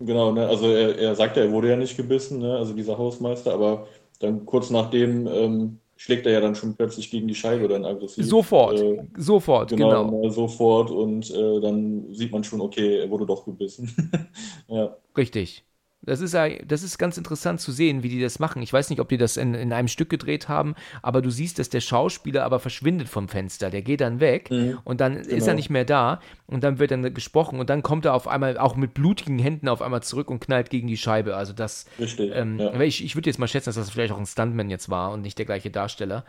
Genau, 0.00 0.32
ne? 0.32 0.46
Also 0.48 0.66
er, 0.68 0.98
er 0.98 1.14
sagt 1.14 1.36
ja, 1.36 1.44
er 1.44 1.52
wurde 1.52 1.68
ja 1.70 1.76
nicht 1.76 1.96
gebissen, 1.96 2.40
ne? 2.40 2.56
Also 2.56 2.74
dieser 2.74 2.98
Hausmeister, 2.98 3.52
aber 3.54 3.86
dann 4.20 4.44
kurz 4.44 4.70
nachdem 4.70 5.26
ähm, 5.26 5.78
schlägt 6.04 6.26
er 6.26 6.32
ja 6.32 6.40
dann 6.40 6.54
schon 6.54 6.76
plötzlich 6.76 7.10
gegen 7.10 7.26
die 7.28 7.34
Scheibe 7.34 7.66
dann 7.66 7.84
aggressiv. 7.86 8.26
Sofort, 8.26 8.78
Äh, 8.78 9.06
sofort, 9.16 9.70
genau, 9.70 10.04
genau. 10.04 10.28
sofort 10.28 10.90
und 10.90 11.30
äh, 11.30 11.60
dann 11.60 12.12
sieht 12.12 12.30
man 12.30 12.44
schon, 12.44 12.60
okay, 12.60 12.98
er 12.98 13.10
wurde 13.10 13.26
doch 13.26 13.44
gebissen. 13.44 13.88
Ja, 14.68 14.96
Richtig. 15.16 15.64
Das 16.06 16.20
ist, 16.20 16.34
das 16.34 16.82
ist 16.82 16.98
ganz 16.98 17.16
interessant 17.16 17.60
zu 17.60 17.72
sehen, 17.72 18.02
wie 18.02 18.08
die 18.08 18.20
das 18.20 18.38
machen. 18.38 18.62
Ich 18.62 18.72
weiß 18.72 18.90
nicht, 18.90 19.00
ob 19.00 19.08
die 19.08 19.16
das 19.16 19.36
in, 19.36 19.54
in 19.54 19.72
einem 19.72 19.88
Stück 19.88 20.10
gedreht 20.10 20.48
haben, 20.48 20.74
aber 21.02 21.22
du 21.22 21.30
siehst, 21.30 21.58
dass 21.58 21.70
der 21.70 21.80
Schauspieler 21.80 22.44
aber 22.44 22.60
verschwindet 22.60 23.08
vom 23.08 23.28
Fenster. 23.28 23.70
Der 23.70 23.82
geht 23.82 24.00
dann 24.00 24.20
weg 24.20 24.50
und 24.84 25.00
dann 25.00 25.16
ist 25.16 25.28
er 25.28 25.38
genau. 25.38 25.54
nicht 25.54 25.70
mehr 25.70 25.84
da 25.84 26.20
und 26.46 26.64
dann 26.64 26.78
wird 26.78 26.90
dann 26.90 27.14
gesprochen 27.14 27.58
und 27.58 27.70
dann 27.70 27.82
kommt 27.82 28.04
er 28.04 28.14
auf 28.14 28.28
einmal 28.28 28.58
auch 28.58 28.76
mit 28.76 28.94
blutigen 28.94 29.38
Händen 29.38 29.68
auf 29.68 29.82
einmal 29.82 30.02
zurück 30.02 30.30
und 30.30 30.40
knallt 30.40 30.70
gegen 30.70 30.88
die 30.88 30.96
Scheibe. 30.96 31.36
Also 31.36 31.52
das, 31.52 31.86
richtig. 31.98 32.32
ähm, 32.34 32.58
ja. 32.58 32.80
ich, 32.80 33.04
ich 33.04 33.16
würde 33.16 33.30
jetzt 33.30 33.38
mal 33.38 33.48
schätzen, 33.48 33.66
dass 33.70 33.76
das 33.76 33.90
vielleicht 33.90 34.12
auch 34.12 34.18
ein 34.18 34.26
Stuntman 34.26 34.70
jetzt 34.70 34.88
war 34.88 35.12
und 35.12 35.22
nicht 35.22 35.38
der 35.38 35.46
gleiche 35.46 35.70
Darsteller. 35.70 36.24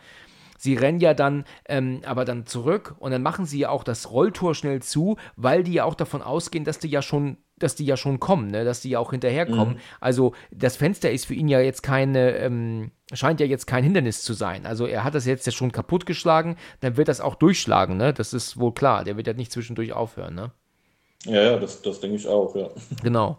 Sie 0.58 0.74
rennen 0.74 1.00
ja 1.00 1.14
dann 1.14 1.44
ähm, 1.68 2.00
aber 2.04 2.24
dann 2.24 2.46
zurück 2.46 2.94
und 2.98 3.10
dann 3.10 3.22
machen 3.22 3.46
sie 3.46 3.58
ja 3.58 3.70
auch 3.70 3.84
das 3.84 4.10
Rolltor 4.10 4.54
schnell 4.54 4.82
zu, 4.82 5.16
weil 5.36 5.62
die 5.62 5.74
ja 5.74 5.84
auch 5.84 5.94
davon 5.94 6.22
ausgehen, 6.22 6.64
dass 6.64 6.78
die 6.78 6.88
ja 6.88 7.02
schon, 7.02 7.38
dass 7.58 7.74
die 7.74 7.86
ja 7.86 7.96
schon 7.96 8.20
kommen, 8.20 8.50
ne? 8.50 8.64
dass 8.64 8.80
die 8.80 8.90
ja 8.90 8.98
auch 8.98 9.10
hinterherkommen. 9.10 9.74
Mhm. 9.74 9.80
Also 10.00 10.34
das 10.50 10.76
Fenster 10.76 11.10
ist 11.10 11.26
für 11.26 11.34
ihn 11.34 11.48
ja 11.48 11.60
jetzt 11.60 11.82
keine, 11.82 12.36
ähm, 12.36 12.90
scheint 13.12 13.40
ja 13.40 13.46
jetzt 13.46 13.66
kein 13.66 13.84
Hindernis 13.84 14.22
zu 14.22 14.32
sein. 14.32 14.66
Also 14.66 14.86
er 14.86 15.04
hat 15.04 15.14
das 15.14 15.26
jetzt 15.26 15.46
ja 15.46 15.52
schon 15.52 15.72
kaputtgeschlagen, 15.72 16.56
dann 16.80 16.96
wird 16.96 17.08
das 17.08 17.20
auch 17.20 17.34
durchschlagen, 17.34 17.96
ne? 17.96 18.12
Das 18.12 18.32
ist 18.32 18.58
wohl 18.58 18.72
klar. 18.72 19.04
Der 19.04 19.16
wird 19.16 19.26
ja 19.26 19.32
nicht 19.32 19.52
zwischendurch 19.52 19.92
aufhören, 19.92 20.34
ne? 20.34 20.50
Ja, 21.24 21.42
ja, 21.42 21.56
das, 21.58 21.82
das 21.82 22.00
denke 22.00 22.16
ich 22.16 22.28
auch, 22.28 22.54
ja. 22.54 22.68
Genau. 23.02 23.38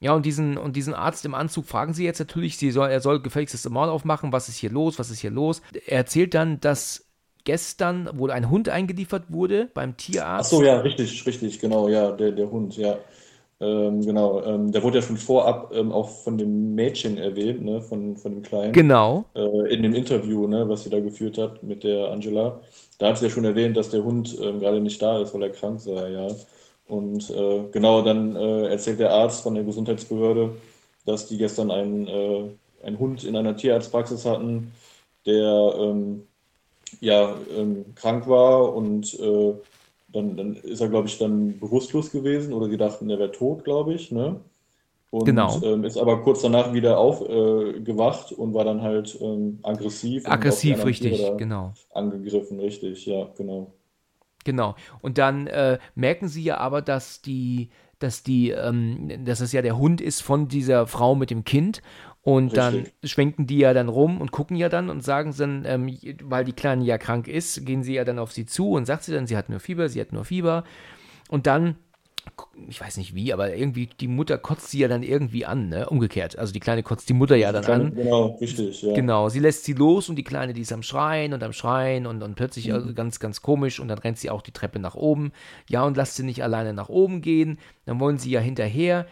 Ja, 0.00 0.12
und 0.14 0.26
diesen, 0.26 0.58
und 0.58 0.76
diesen 0.76 0.94
Arzt 0.94 1.24
im 1.24 1.34
Anzug 1.34 1.66
fragen 1.66 1.94
sie 1.94 2.04
jetzt 2.04 2.18
natürlich, 2.18 2.58
sie 2.58 2.70
soll, 2.70 2.90
er 2.90 3.00
soll 3.00 3.20
gefälligst 3.22 3.54
das 3.54 3.68
Maul 3.70 3.88
aufmachen, 3.88 4.32
was 4.32 4.48
ist 4.48 4.56
hier 4.58 4.70
los, 4.70 4.98
was 4.98 5.10
ist 5.10 5.20
hier 5.20 5.30
los. 5.30 5.62
Er 5.86 5.98
erzählt 5.98 6.34
dann, 6.34 6.60
dass 6.60 7.06
gestern 7.44 8.10
wohl 8.18 8.30
ein 8.30 8.50
Hund 8.50 8.68
eingeliefert 8.68 9.32
wurde 9.32 9.70
beim 9.74 9.96
Ach 10.36 10.44
Tierarzt. 10.44 10.44
so, 10.44 10.62
ja, 10.64 10.80
richtig, 10.80 11.24
richtig, 11.26 11.60
genau, 11.60 11.88
ja, 11.88 12.10
der, 12.12 12.32
der 12.32 12.50
Hund, 12.50 12.76
ja. 12.76 12.98
Ähm, 13.60 14.02
genau, 14.02 14.42
ähm, 14.44 14.72
der 14.72 14.82
wurde 14.82 14.98
ja 14.98 15.02
schon 15.02 15.16
vorab 15.16 15.72
ähm, 15.74 15.92
auch 15.92 16.10
von 16.10 16.38
dem 16.38 16.74
Mädchen 16.74 17.18
erwähnt, 17.18 17.62
ne, 17.64 17.80
von, 17.82 18.16
von 18.16 18.32
dem 18.32 18.42
Kleinen. 18.42 18.78
Genau, 18.78 19.30
äh, 19.34 19.72
in 19.74 19.82
dem 19.82 19.94
Interview, 19.94 20.46
ne, 20.48 20.68
was 20.68 20.84
sie 20.84 20.90
da 20.90 21.00
geführt 21.00 21.38
hat 21.38 21.62
mit 21.62 21.84
der 21.84 22.10
Angela, 22.10 22.60
da 22.98 23.08
hat 23.10 23.18
sie 23.18 23.26
ja 23.26 23.30
schon 23.30 23.44
erwähnt, 23.44 23.76
dass 23.76 23.90
der 23.90 24.04
Hund 24.04 24.36
ähm, 24.40 24.58
gerade 24.60 24.80
nicht 24.80 25.00
da 25.02 25.20
ist, 25.22 25.34
weil 25.34 25.44
er 25.44 25.50
krank 25.50 25.80
sei, 25.80 26.10
ja. 26.12 26.28
Und 26.86 27.30
äh, 27.30 27.64
genau 27.72 28.02
dann 28.02 28.36
äh, 28.36 28.68
erzählt 28.68 29.00
der 29.00 29.12
Arzt 29.12 29.42
von 29.42 29.54
der 29.54 29.64
Gesundheitsbehörde, 29.64 30.54
dass 31.06 31.26
die 31.26 31.38
gestern 31.38 31.70
einen, 31.70 32.06
äh, 32.06 32.44
einen 32.82 32.98
Hund 32.98 33.24
in 33.24 33.36
einer 33.36 33.56
Tierarztpraxis 33.56 34.26
hatten, 34.26 34.72
der 35.26 35.74
ähm, 35.78 36.26
ja 37.00 37.34
ähm, 37.56 37.94
krank 37.94 38.28
war 38.28 38.74
und 38.74 39.18
äh, 39.18 39.54
dann, 40.08 40.36
dann 40.36 40.54
ist 40.56 40.80
er, 40.80 40.88
glaube 40.88 41.08
ich, 41.08 41.18
dann 41.18 41.58
bewusstlos 41.58 42.10
gewesen 42.10 42.52
oder 42.52 42.68
die 42.68 42.76
dachten, 42.76 43.10
er 43.10 43.18
wäre 43.18 43.32
tot, 43.32 43.64
glaube 43.64 43.94
ich, 43.94 44.12
ne? 44.12 44.40
Und 45.10 45.26
Genau. 45.26 45.60
ähm, 45.62 45.84
ist 45.84 45.96
aber 45.96 46.22
kurz 46.22 46.42
danach 46.42 46.72
wieder 46.72 46.98
aufgewacht 46.98 48.32
äh, 48.32 48.34
und 48.34 48.52
war 48.52 48.64
dann 48.64 48.82
halt 48.82 49.16
ähm, 49.20 49.60
aggressiv 49.62 50.28
aggressiv, 50.28 50.84
richtig, 50.84 51.24
genau. 51.38 51.72
angegriffen, 51.92 52.58
richtig, 52.58 53.06
ja, 53.06 53.28
genau. 53.36 53.72
Genau. 54.44 54.76
Und 55.00 55.18
dann 55.18 55.46
äh, 55.46 55.78
merken 55.94 56.28
sie 56.28 56.44
ja 56.44 56.58
aber, 56.58 56.82
dass 56.82 57.22
die, 57.22 57.70
dass 57.98 58.22
die, 58.22 58.50
ähm, 58.50 59.24
dass 59.24 59.40
es 59.40 59.52
ja 59.52 59.62
der 59.62 59.78
Hund 59.78 60.00
ist 60.00 60.20
von 60.22 60.48
dieser 60.48 60.86
Frau 60.86 61.14
mit 61.14 61.30
dem 61.30 61.44
Kind. 61.44 61.82
Und 62.22 62.56
dann 62.56 62.74
Richtig. 62.74 63.10
schwenken 63.10 63.46
die 63.46 63.58
ja 63.58 63.74
dann 63.74 63.90
rum 63.90 64.18
und 64.18 64.32
gucken 64.32 64.56
ja 64.56 64.70
dann 64.70 64.88
und 64.88 65.04
sagen 65.04 65.34
dann, 65.36 65.64
ähm, 65.66 65.98
weil 66.22 66.44
die 66.44 66.54
Kleine 66.54 66.82
ja 66.82 66.96
krank 66.96 67.28
ist, 67.28 67.66
gehen 67.66 67.82
sie 67.82 67.94
ja 67.94 68.04
dann 68.04 68.18
auf 68.18 68.32
sie 68.32 68.46
zu 68.46 68.70
und 68.72 68.86
sagt 68.86 69.04
sie 69.04 69.12
dann, 69.12 69.26
sie 69.26 69.36
hat 69.36 69.50
nur 69.50 69.60
Fieber, 69.60 69.90
sie 69.90 70.00
hat 70.00 70.12
nur 70.12 70.24
Fieber. 70.24 70.64
Und 71.28 71.46
dann, 71.46 71.76
ich 72.68 72.80
weiß 72.80 72.96
nicht 72.96 73.14
wie, 73.14 73.32
aber 73.32 73.54
irgendwie 73.54 73.86
die 74.00 74.08
Mutter 74.08 74.38
kotzt 74.38 74.70
sie 74.70 74.78
ja 74.78 74.88
dann 74.88 75.02
irgendwie 75.02 75.44
an, 75.44 75.68
ne? 75.68 75.88
Umgekehrt. 75.88 76.38
Also 76.38 76.52
die 76.52 76.60
Kleine 76.60 76.82
kotzt 76.82 77.08
die 77.08 77.12
Mutter 77.12 77.36
ja 77.36 77.52
dann 77.52 77.64
Kleine- 77.64 77.84
an. 77.86 77.94
Genau, 77.94 78.38
richtig, 78.40 78.82
ja. 78.82 78.94
Genau, 78.94 79.28
sie 79.28 79.40
lässt 79.40 79.64
sie 79.64 79.74
los 79.74 80.08
und 80.08 80.16
die 80.16 80.24
Kleine, 80.24 80.52
die 80.54 80.62
ist 80.62 80.72
am 80.72 80.82
Schreien 80.82 81.32
und 81.34 81.42
am 81.42 81.52
Schreien 81.52 82.06
und, 82.06 82.22
und 82.22 82.34
plötzlich 82.34 82.68
Mhm. 82.68 82.74
also 82.74 82.94
ganz, 82.94 83.18
ganz 83.20 83.42
komisch 83.42 83.80
und 83.80 83.88
dann 83.88 83.98
rennt 83.98 84.18
sie 84.18 84.30
auch 84.30 84.42
die 84.42 84.52
Treppe 84.52 84.78
nach 84.78 84.94
oben. 84.94 85.32
Ja, 85.68 85.84
und 85.84 85.96
lasst 85.96 86.16
sie 86.16 86.22
nicht 86.24 86.42
alleine 86.42 86.72
nach 86.72 86.88
oben 86.88 87.20
gehen. 87.22 87.58
Dann 87.86 88.00
wollen 88.00 88.18
sie 88.18 88.30
ja 88.30 88.40
hinterher. 88.40 89.06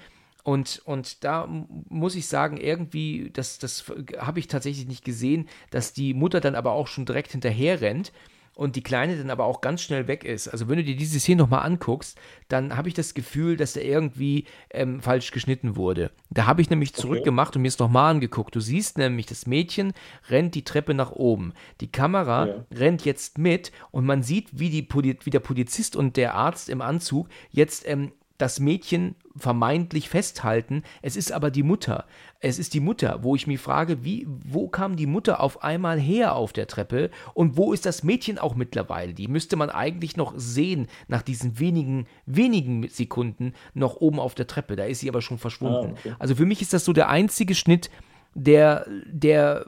Und, 0.44 0.82
und 0.86 1.22
da 1.22 1.46
muss 1.88 2.16
ich 2.16 2.26
sagen, 2.26 2.56
irgendwie, 2.56 3.30
das, 3.32 3.58
das 3.58 3.84
habe 4.18 4.40
ich 4.40 4.48
tatsächlich 4.48 4.88
nicht 4.88 5.04
gesehen, 5.04 5.48
dass 5.70 5.92
die 5.92 6.14
Mutter 6.14 6.40
dann 6.40 6.56
aber 6.56 6.72
auch 6.72 6.88
schon 6.88 7.04
direkt 7.06 7.30
hinterher 7.32 7.80
rennt 7.80 8.12
und 8.54 8.76
die 8.76 8.82
Kleine 8.82 9.16
dann 9.16 9.30
aber 9.30 9.44
auch 9.44 9.60
ganz 9.62 9.80
schnell 9.82 10.08
weg 10.08 10.24
ist. 10.24 10.48
Also 10.48 10.68
wenn 10.68 10.76
du 10.76 10.84
dir 10.84 10.94
diese 10.96 11.18
Szene 11.18 11.42
nochmal 11.42 11.64
anguckst, 11.64 12.18
dann 12.48 12.76
habe 12.76 12.88
ich 12.88 12.94
das 12.94 13.14
Gefühl, 13.14 13.56
dass 13.56 13.72
da 13.72 13.80
irgendwie 13.80 14.44
ähm, 14.70 15.00
falsch 15.00 15.30
geschnitten 15.30 15.74
wurde. 15.76 16.10
Da 16.30 16.46
habe 16.46 16.60
ich 16.60 16.68
nämlich 16.68 16.92
zurückgemacht 16.92 17.56
und 17.56 17.62
mir 17.62 17.68
es 17.68 17.78
nochmal 17.78 18.10
angeguckt. 18.10 18.54
Du 18.54 18.60
siehst 18.60 18.98
nämlich, 18.98 19.26
das 19.26 19.46
Mädchen 19.46 19.94
rennt 20.28 20.54
die 20.54 20.64
Treppe 20.64 20.92
nach 20.94 21.12
oben. 21.12 21.54
Die 21.80 21.90
Kamera 21.90 22.46
Ja. 22.46 22.66
rennt 22.74 23.04
jetzt 23.04 23.38
mit 23.38 23.72
und 23.90 24.04
man 24.04 24.22
sieht, 24.22 24.48
wie, 24.52 24.68
die 24.70 24.82
Poli 24.82 25.18
wie 25.24 25.30
der 25.30 25.40
Polizist 25.40 25.96
und 25.96 26.16
der 26.16 26.34
Arzt 26.34 26.68
im 26.68 26.82
Anzug 26.82 27.28
jetzt 27.50 27.88
ähm, 27.88 28.12
das 28.38 28.60
Mädchen 28.60 29.14
vermeintlich 29.36 30.08
festhalten. 30.08 30.82
Es 31.00 31.16
ist 31.16 31.32
aber 31.32 31.50
die 31.50 31.62
Mutter. 31.62 32.06
Es 32.40 32.58
ist 32.58 32.74
die 32.74 32.80
Mutter, 32.80 33.22
wo 33.22 33.36
ich 33.36 33.46
mich 33.46 33.60
frage, 33.60 34.04
wie, 34.04 34.26
wo 34.28 34.68
kam 34.68 34.96
die 34.96 35.06
Mutter 35.06 35.40
auf 35.40 35.62
einmal 35.62 35.98
her 35.98 36.34
auf 36.34 36.52
der 36.52 36.66
Treppe 36.66 37.10
und 37.34 37.56
wo 37.56 37.72
ist 37.72 37.86
das 37.86 38.02
Mädchen 38.02 38.38
auch 38.38 38.54
mittlerweile? 38.54 39.14
Die 39.14 39.28
müsste 39.28 39.56
man 39.56 39.70
eigentlich 39.70 40.16
noch 40.16 40.34
sehen 40.36 40.88
nach 41.08 41.22
diesen 41.22 41.58
wenigen, 41.58 42.06
wenigen 42.26 42.88
Sekunden 42.88 43.54
noch 43.74 43.96
oben 43.96 44.18
auf 44.18 44.34
der 44.34 44.46
Treppe. 44.46 44.76
Da 44.76 44.84
ist 44.84 45.00
sie 45.00 45.08
aber 45.08 45.22
schon 45.22 45.38
verschwunden. 45.38 45.94
Ah, 45.94 45.98
okay. 45.98 46.14
Also 46.18 46.34
für 46.34 46.46
mich 46.46 46.62
ist 46.62 46.72
das 46.72 46.84
so 46.84 46.92
der 46.92 47.08
einzige 47.08 47.54
Schnitt, 47.54 47.90
der, 48.34 48.86
der 49.06 49.66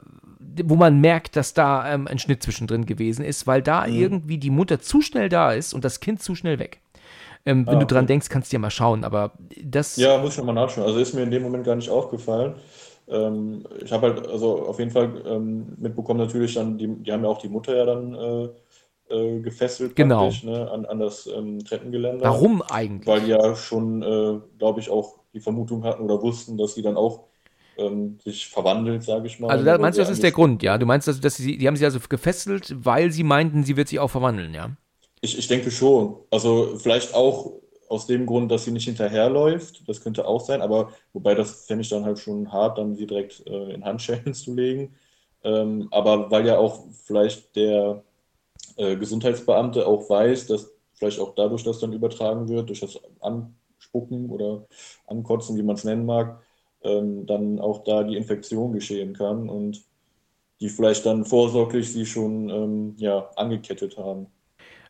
wo 0.63 0.75
man 0.75 1.01
merkt, 1.01 1.35
dass 1.35 1.53
da 1.53 1.91
ähm, 1.93 2.07
ein 2.07 2.19
Schnitt 2.19 2.43
zwischendrin 2.43 2.85
gewesen 2.85 3.25
ist, 3.25 3.47
weil 3.47 3.61
da 3.61 3.87
mhm. 3.87 3.95
irgendwie 3.95 4.37
die 4.37 4.49
Mutter 4.49 4.79
zu 4.79 5.01
schnell 5.01 5.29
da 5.29 5.51
ist 5.51 5.73
und 5.73 5.83
das 5.83 5.99
Kind 5.99 6.21
zu 6.21 6.35
schnell 6.35 6.59
weg. 6.59 6.81
Ähm, 7.45 7.67
wenn 7.67 7.75
ah, 7.75 7.79
du 7.79 7.85
dran 7.85 8.07
denkst, 8.07 8.29
kannst 8.29 8.51
du 8.51 8.55
ja 8.55 8.59
mal 8.59 8.71
schauen, 8.71 9.03
aber 9.03 9.33
das. 9.63 9.97
Ja, 9.97 10.17
muss 10.17 10.37
ich 10.37 10.43
mal 10.43 10.53
nachschauen. 10.53 10.87
Also 10.87 10.99
ist 10.99 11.13
mir 11.13 11.23
in 11.23 11.31
dem 11.31 11.43
Moment 11.43 11.63
gar 11.63 11.75
nicht 11.75 11.89
aufgefallen. 11.89 12.55
Ähm, 13.07 13.65
ich 13.83 13.91
habe 13.91 14.07
halt 14.07 14.27
also 14.27 14.65
auf 14.67 14.79
jeden 14.79 14.91
Fall 14.91 15.21
ähm, 15.25 15.67
mitbekommen, 15.77 16.19
natürlich 16.19 16.55
dann, 16.55 16.77
die, 16.77 16.87
die 16.87 17.11
haben 17.11 17.23
ja 17.23 17.29
auch 17.29 17.37
die 17.37 17.49
Mutter 17.49 17.75
ja 17.75 17.85
dann 17.85 18.15
äh, 18.15 18.49
äh, 19.13 19.39
gefesselt 19.41 19.95
genau. 19.95 20.31
ne, 20.43 20.69
an, 20.71 20.85
an 20.85 20.99
das 20.99 21.27
ähm, 21.27 21.63
Treppengeländer. 21.63 22.25
Warum 22.25 22.63
eigentlich? 22.63 23.05
Weil 23.05 23.21
die 23.21 23.27
ja 23.27 23.55
schon, 23.55 24.01
äh, 24.01 24.39
glaube 24.57 24.79
ich, 24.79 24.89
auch 24.89 25.19
die 25.35 25.39
Vermutung 25.39 25.83
hatten 25.83 26.03
oder 26.03 26.21
wussten, 26.23 26.57
dass 26.57 26.73
sie 26.73 26.81
dann 26.81 26.97
auch 26.97 27.25
ähm, 27.77 28.17
sich 28.23 28.47
verwandelt, 28.47 29.03
sage 29.03 29.27
ich 29.27 29.39
mal. 29.39 29.51
Also 29.51 29.65
da 29.65 29.77
meinst 29.77 29.99
du, 29.99 30.01
das 30.01 30.09
ist 30.09 30.23
der 30.23 30.31
Grund, 30.31 30.63
ja? 30.63 30.77
Du 30.79 30.87
meinst, 30.87 31.07
dass, 31.07 31.19
dass 31.19 31.35
sie, 31.35 31.57
die 31.57 31.67
haben 31.67 31.75
sie 31.75 31.85
also 31.85 31.99
gefesselt, 32.09 32.75
weil 32.79 33.11
sie 33.11 33.23
meinten, 33.23 33.63
sie 33.63 33.77
wird 33.77 33.89
sich 33.89 33.99
auch 33.99 34.09
verwandeln, 34.09 34.53
ja? 34.55 34.71
Ich, 35.25 35.37
ich 35.39 35.47
denke 35.47 35.71
schon. 35.71 36.17
Also 36.29 36.77
vielleicht 36.77 37.15
auch 37.15 37.53
aus 37.89 38.05
dem 38.05 38.25
Grund, 38.27 38.51
dass 38.51 38.65
sie 38.65 38.71
nicht 38.71 38.85
hinterherläuft. 38.85 39.87
Das 39.89 40.01
könnte 40.01 40.27
auch 40.27 40.41
sein, 40.41 40.61
aber 40.61 40.91
wobei 41.13 41.33
das 41.35 41.65
fände 41.65 41.81
ich 41.81 41.89
dann 41.89 42.05
halt 42.05 42.19
schon 42.19 42.51
hart, 42.51 42.77
dann 42.77 42.95
sie 42.95 43.07
direkt 43.07 43.45
äh, 43.47 43.73
in 43.73 43.83
Handschellen 43.83 44.33
zu 44.35 44.53
legen. 44.53 44.95
Ähm, 45.43 45.87
aber 45.91 46.29
weil 46.31 46.45
ja 46.45 46.57
auch 46.59 46.85
vielleicht 47.05 47.55
der 47.55 48.03
äh, 48.77 48.95
Gesundheitsbeamte 48.97 49.87
auch 49.87 50.09
weiß, 50.09 50.47
dass 50.47 50.71
vielleicht 50.93 51.19
auch 51.19 51.35
dadurch 51.35 51.63
das 51.63 51.79
dann 51.79 51.93
übertragen 51.93 52.47
wird, 52.47 52.69
durch 52.69 52.81
das 52.81 52.99
Anspucken 53.21 54.29
oder 54.29 54.67
Ankotzen, 55.07 55.57
wie 55.57 55.63
man 55.63 55.75
es 55.75 55.83
nennen 55.85 56.05
mag, 56.05 56.41
ähm, 56.83 57.25
dann 57.25 57.59
auch 57.59 57.83
da 57.83 58.03
die 58.03 58.15
Infektion 58.17 58.73
geschehen 58.73 59.13
kann 59.13 59.49
und 59.49 59.83
die 60.61 60.69
vielleicht 60.69 61.05
dann 61.05 61.25
vorsorglich 61.25 61.91
sie 61.91 62.05
schon 62.05 62.49
ähm, 62.49 62.95
ja, 62.97 63.29
angekettet 63.35 63.97
haben. 63.97 64.27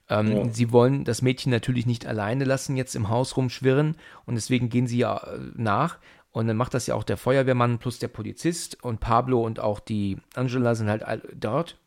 Ähm, 0.09 0.31
ja. 0.31 0.49
Sie 0.51 0.71
wollen 0.71 1.03
das 1.03 1.21
Mädchen 1.21 1.51
natürlich 1.51 1.85
nicht 1.85 2.05
alleine 2.05 2.43
lassen, 2.43 2.77
jetzt 2.77 2.95
im 2.95 3.09
Haus 3.09 3.37
rumschwirren 3.37 3.95
und 4.25 4.35
deswegen 4.35 4.69
gehen 4.69 4.87
sie 4.87 4.99
ja 4.99 5.17
äh, 5.17 5.39
nach. 5.55 5.97
Und 6.31 6.47
dann 6.47 6.57
macht 6.57 6.73
das 6.73 6.85
ja 6.87 6.95
auch 6.95 7.03
der 7.05 7.17
Feuerwehrmann 7.17 7.79
plus 7.79 7.97
der 7.97 8.09
Polizist 8.09 8.83
und 8.83 8.99
Pablo 8.99 9.41
und 9.41 9.59
auch 9.59 9.79
die 9.79 10.17
Angela 10.35 10.75
sind 10.75 10.89
halt 10.89 11.05
dort. 11.33 11.77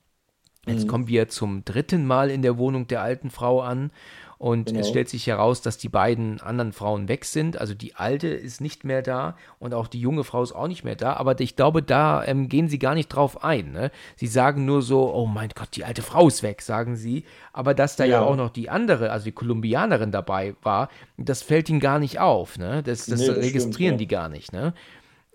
Jetzt 0.66 0.84
mhm. 0.84 0.88
kommen 0.88 1.08
wir 1.08 1.28
zum 1.28 1.64
dritten 1.64 2.06
Mal 2.06 2.30
in 2.30 2.42
der 2.42 2.56
Wohnung 2.56 2.86
der 2.86 3.02
alten 3.02 3.30
Frau 3.30 3.60
an 3.60 3.90
und 4.38 4.66
genau. 4.66 4.80
es 4.80 4.88
stellt 4.88 5.08
sich 5.08 5.26
heraus, 5.26 5.62
dass 5.62 5.78
die 5.78 5.88
beiden 5.88 6.40
anderen 6.40 6.72
Frauen 6.72 7.08
weg 7.08 7.24
sind. 7.24 7.60
Also 7.60 7.74
die 7.74 7.96
alte 7.96 8.28
ist 8.28 8.60
nicht 8.60 8.84
mehr 8.84 9.02
da 9.02 9.36
und 9.58 9.74
auch 9.74 9.88
die 9.88 10.00
junge 10.00 10.22
Frau 10.22 10.44
ist 10.44 10.52
auch 10.52 10.68
nicht 10.68 10.84
mehr 10.84 10.94
da. 10.94 11.14
Aber 11.14 11.38
ich 11.40 11.56
glaube, 11.56 11.82
da 11.82 12.24
ähm, 12.24 12.48
gehen 12.48 12.68
sie 12.68 12.78
gar 12.78 12.94
nicht 12.94 13.08
drauf 13.08 13.42
ein. 13.42 13.72
Ne? 13.72 13.90
Sie 14.14 14.28
sagen 14.28 14.64
nur 14.64 14.82
so, 14.82 15.12
oh 15.12 15.26
mein 15.26 15.50
Gott, 15.56 15.70
die 15.74 15.84
alte 15.84 16.02
Frau 16.02 16.28
ist 16.28 16.44
weg, 16.44 16.62
sagen 16.62 16.94
sie. 16.94 17.24
Aber 17.52 17.74
dass 17.74 17.96
da 17.96 18.04
ja, 18.04 18.20
ja 18.20 18.22
auch 18.22 18.36
noch 18.36 18.50
die 18.50 18.70
andere, 18.70 19.10
also 19.10 19.24
die 19.24 19.32
Kolumbianerin 19.32 20.12
dabei 20.12 20.54
war, 20.62 20.88
das 21.16 21.42
fällt 21.42 21.68
ihnen 21.68 21.80
gar 21.80 21.98
nicht 21.98 22.20
auf. 22.20 22.58
Ne? 22.58 22.84
Das, 22.84 23.06
das, 23.06 23.18
nee, 23.18 23.26
das 23.26 23.38
registrieren 23.38 23.72
stimmt, 23.72 23.82
ja. 23.82 23.96
die 23.96 24.06
gar 24.06 24.28
nicht. 24.28 24.52
Ne? 24.52 24.72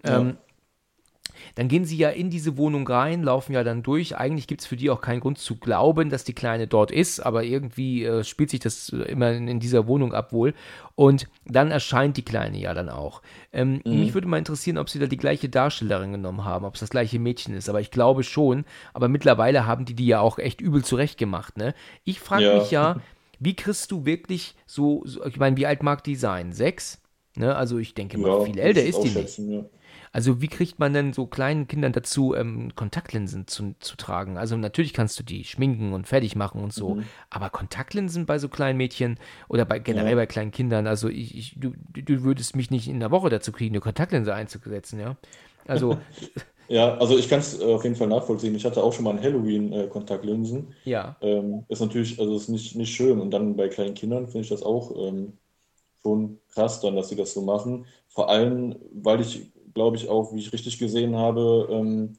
Ja. 0.05 0.19
Ähm, 0.19 0.37
dann 1.55 1.67
gehen 1.67 1.85
sie 1.85 1.97
ja 1.97 2.09
in 2.09 2.29
diese 2.29 2.57
Wohnung 2.57 2.87
rein, 2.87 3.23
laufen 3.23 3.53
ja 3.53 3.63
dann 3.63 3.83
durch. 3.83 4.17
Eigentlich 4.17 4.47
gibt 4.47 4.61
es 4.61 4.67
für 4.67 4.75
die 4.75 4.89
auch 4.89 5.01
keinen 5.01 5.19
Grund 5.19 5.37
zu 5.37 5.55
glauben, 5.55 6.09
dass 6.09 6.23
die 6.23 6.33
Kleine 6.33 6.67
dort 6.67 6.91
ist, 6.91 7.19
aber 7.19 7.43
irgendwie 7.43 8.03
äh, 8.03 8.23
spielt 8.23 8.49
sich 8.49 8.59
das 8.59 8.89
immer 8.89 9.31
in, 9.31 9.47
in, 9.47 9.59
dieser 9.59 9.87
Wohnung 9.87 10.13
ab 10.13 10.33
wohl. 10.33 10.53
Und 10.95 11.27
dann 11.45 11.71
erscheint 11.71 12.17
die 12.17 12.25
Kleine 12.25 12.57
ja 12.57 12.73
dann 12.73 12.89
auch. 12.89 13.21
Ähm, 13.51 13.81
mhm. 13.85 13.99
Mich 13.99 14.13
würde 14.13 14.27
mal 14.27 14.37
interessieren, 14.37 14.77
ob 14.77 14.89
sie 14.89 14.99
da 14.99 15.05
die 15.05 15.17
gleiche 15.17 15.49
Darstellerin 15.49 16.11
genommen 16.11 16.43
haben, 16.43 16.65
ob 16.65 16.75
es 16.75 16.81
das 16.81 16.89
gleiche 16.89 17.19
Mädchen 17.19 17.53
ist. 17.55 17.69
Aber 17.69 17.81
ich 17.81 17.91
glaube 17.91 18.23
schon. 18.23 18.65
Aber 18.93 19.07
mittlerweile 19.07 19.65
haben 19.65 19.85
die 19.85 19.95
die 19.95 20.07
ja 20.07 20.19
auch 20.19 20.39
echt 20.39 20.61
übel 20.61 20.83
zurechtgemacht. 20.83 21.57
Ne? 21.57 21.73
Ich 22.03 22.19
frage 22.19 22.45
ja. 22.45 22.57
mich 22.57 22.71
ja, 22.71 22.97
wie 23.39 23.55
kriegst 23.55 23.91
du 23.91 24.05
wirklich 24.05 24.55
so, 24.65 25.03
so 25.05 25.25
ich 25.25 25.37
meine, 25.37 25.57
wie 25.57 25.65
alt 25.65 25.83
mag 25.83 26.03
die 26.03 26.15
sein? 26.15 26.53
Sechs? 26.53 27.01
Ne? 27.35 27.55
Also 27.55 27.77
ich 27.79 27.93
denke 27.93 28.17
mal, 28.17 28.39
ja, 28.39 28.45
viel 28.45 28.59
älter 28.59 28.83
ist 28.83 29.01
die 29.01 29.09
nicht. 29.09 29.37
Ja. 29.39 29.65
Also 30.13 30.41
wie 30.41 30.47
kriegt 30.47 30.79
man 30.79 30.93
denn 30.93 31.11
so 31.11 31.25
kleinen 31.25 31.67
Kindern 31.67 31.91
dazu, 31.91 32.35
ähm, 32.35 32.71
Kontaktlinsen 32.75 33.47
zu, 33.47 33.75
zu 33.79 33.97
tragen? 33.97 34.37
Also 34.37 34.55
natürlich 34.55 34.93
kannst 34.93 35.19
du 35.19 35.23
die 35.23 35.43
schminken 35.43 35.91
und 35.91 36.07
fertig 36.07 36.35
machen 36.35 36.61
und 36.61 36.71
so, 36.71 36.95
mhm. 36.95 37.03
aber 37.31 37.49
Kontaktlinsen 37.49 38.25
bei 38.25 38.37
so 38.39 38.47
kleinen 38.47 38.77
Mädchen 38.77 39.17
oder 39.49 39.65
bei 39.65 39.79
generell 39.79 40.11
ja. 40.11 40.15
bei 40.15 40.27
kleinen 40.27 40.51
Kindern, 40.51 40.87
also 40.87 41.09
ich, 41.09 41.35
ich, 41.35 41.55
du, 41.59 41.73
du 41.91 42.23
würdest 42.23 42.55
mich 42.55 42.69
nicht 42.69 42.87
in 42.87 42.99
der 42.99 43.11
Woche 43.11 43.29
dazu 43.29 43.51
kriegen, 43.51 43.73
eine 43.73 43.81
Kontaktlinse 43.81 44.33
einzusetzen, 44.33 44.99
ja? 44.99 45.17
Also 45.65 45.97
Ja, 46.67 46.97
also 46.97 47.17
ich 47.17 47.29
kann 47.29 47.39
es 47.39 47.59
äh, 47.59 47.65
auf 47.65 47.83
jeden 47.83 47.95
Fall 47.95 48.07
nachvollziehen. 48.07 48.55
Ich 48.55 48.65
hatte 48.65 48.83
auch 48.83 48.93
schon 48.93 49.03
mal 49.03 49.11
ein 49.11 49.21
Halloween-Kontaktlinsen. 49.21 50.73
Äh, 50.85 50.89
ja. 50.89 51.15
Ähm, 51.21 51.65
ist 51.67 51.81
natürlich, 51.81 52.19
also 52.19 52.35
ist 52.35 52.49
nicht, 52.49 52.75
nicht 52.75 52.95
schön. 52.95 53.19
Und 53.19 53.31
dann 53.31 53.55
bei 53.55 53.67
kleinen 53.67 53.93
Kindern 53.93 54.27
finde 54.27 54.41
ich 54.41 54.49
das 54.49 54.63
auch 54.63 54.91
ähm, 54.97 55.33
schon 56.01 56.39
krass 56.49 56.81
dann, 56.81 56.95
dass 56.95 57.09
sie 57.09 57.15
das 57.15 57.33
so 57.33 57.41
machen. 57.41 57.85
Vor 58.07 58.29
allem, 58.29 58.75
weil 58.93 59.21
ich 59.21 59.51
glaube 59.73 59.97
ich, 59.97 60.09
auch, 60.09 60.33
wie 60.33 60.39
ich 60.39 60.53
richtig 60.53 60.77
gesehen 60.77 61.15
habe, 61.15 61.67
ähm, 61.71 62.17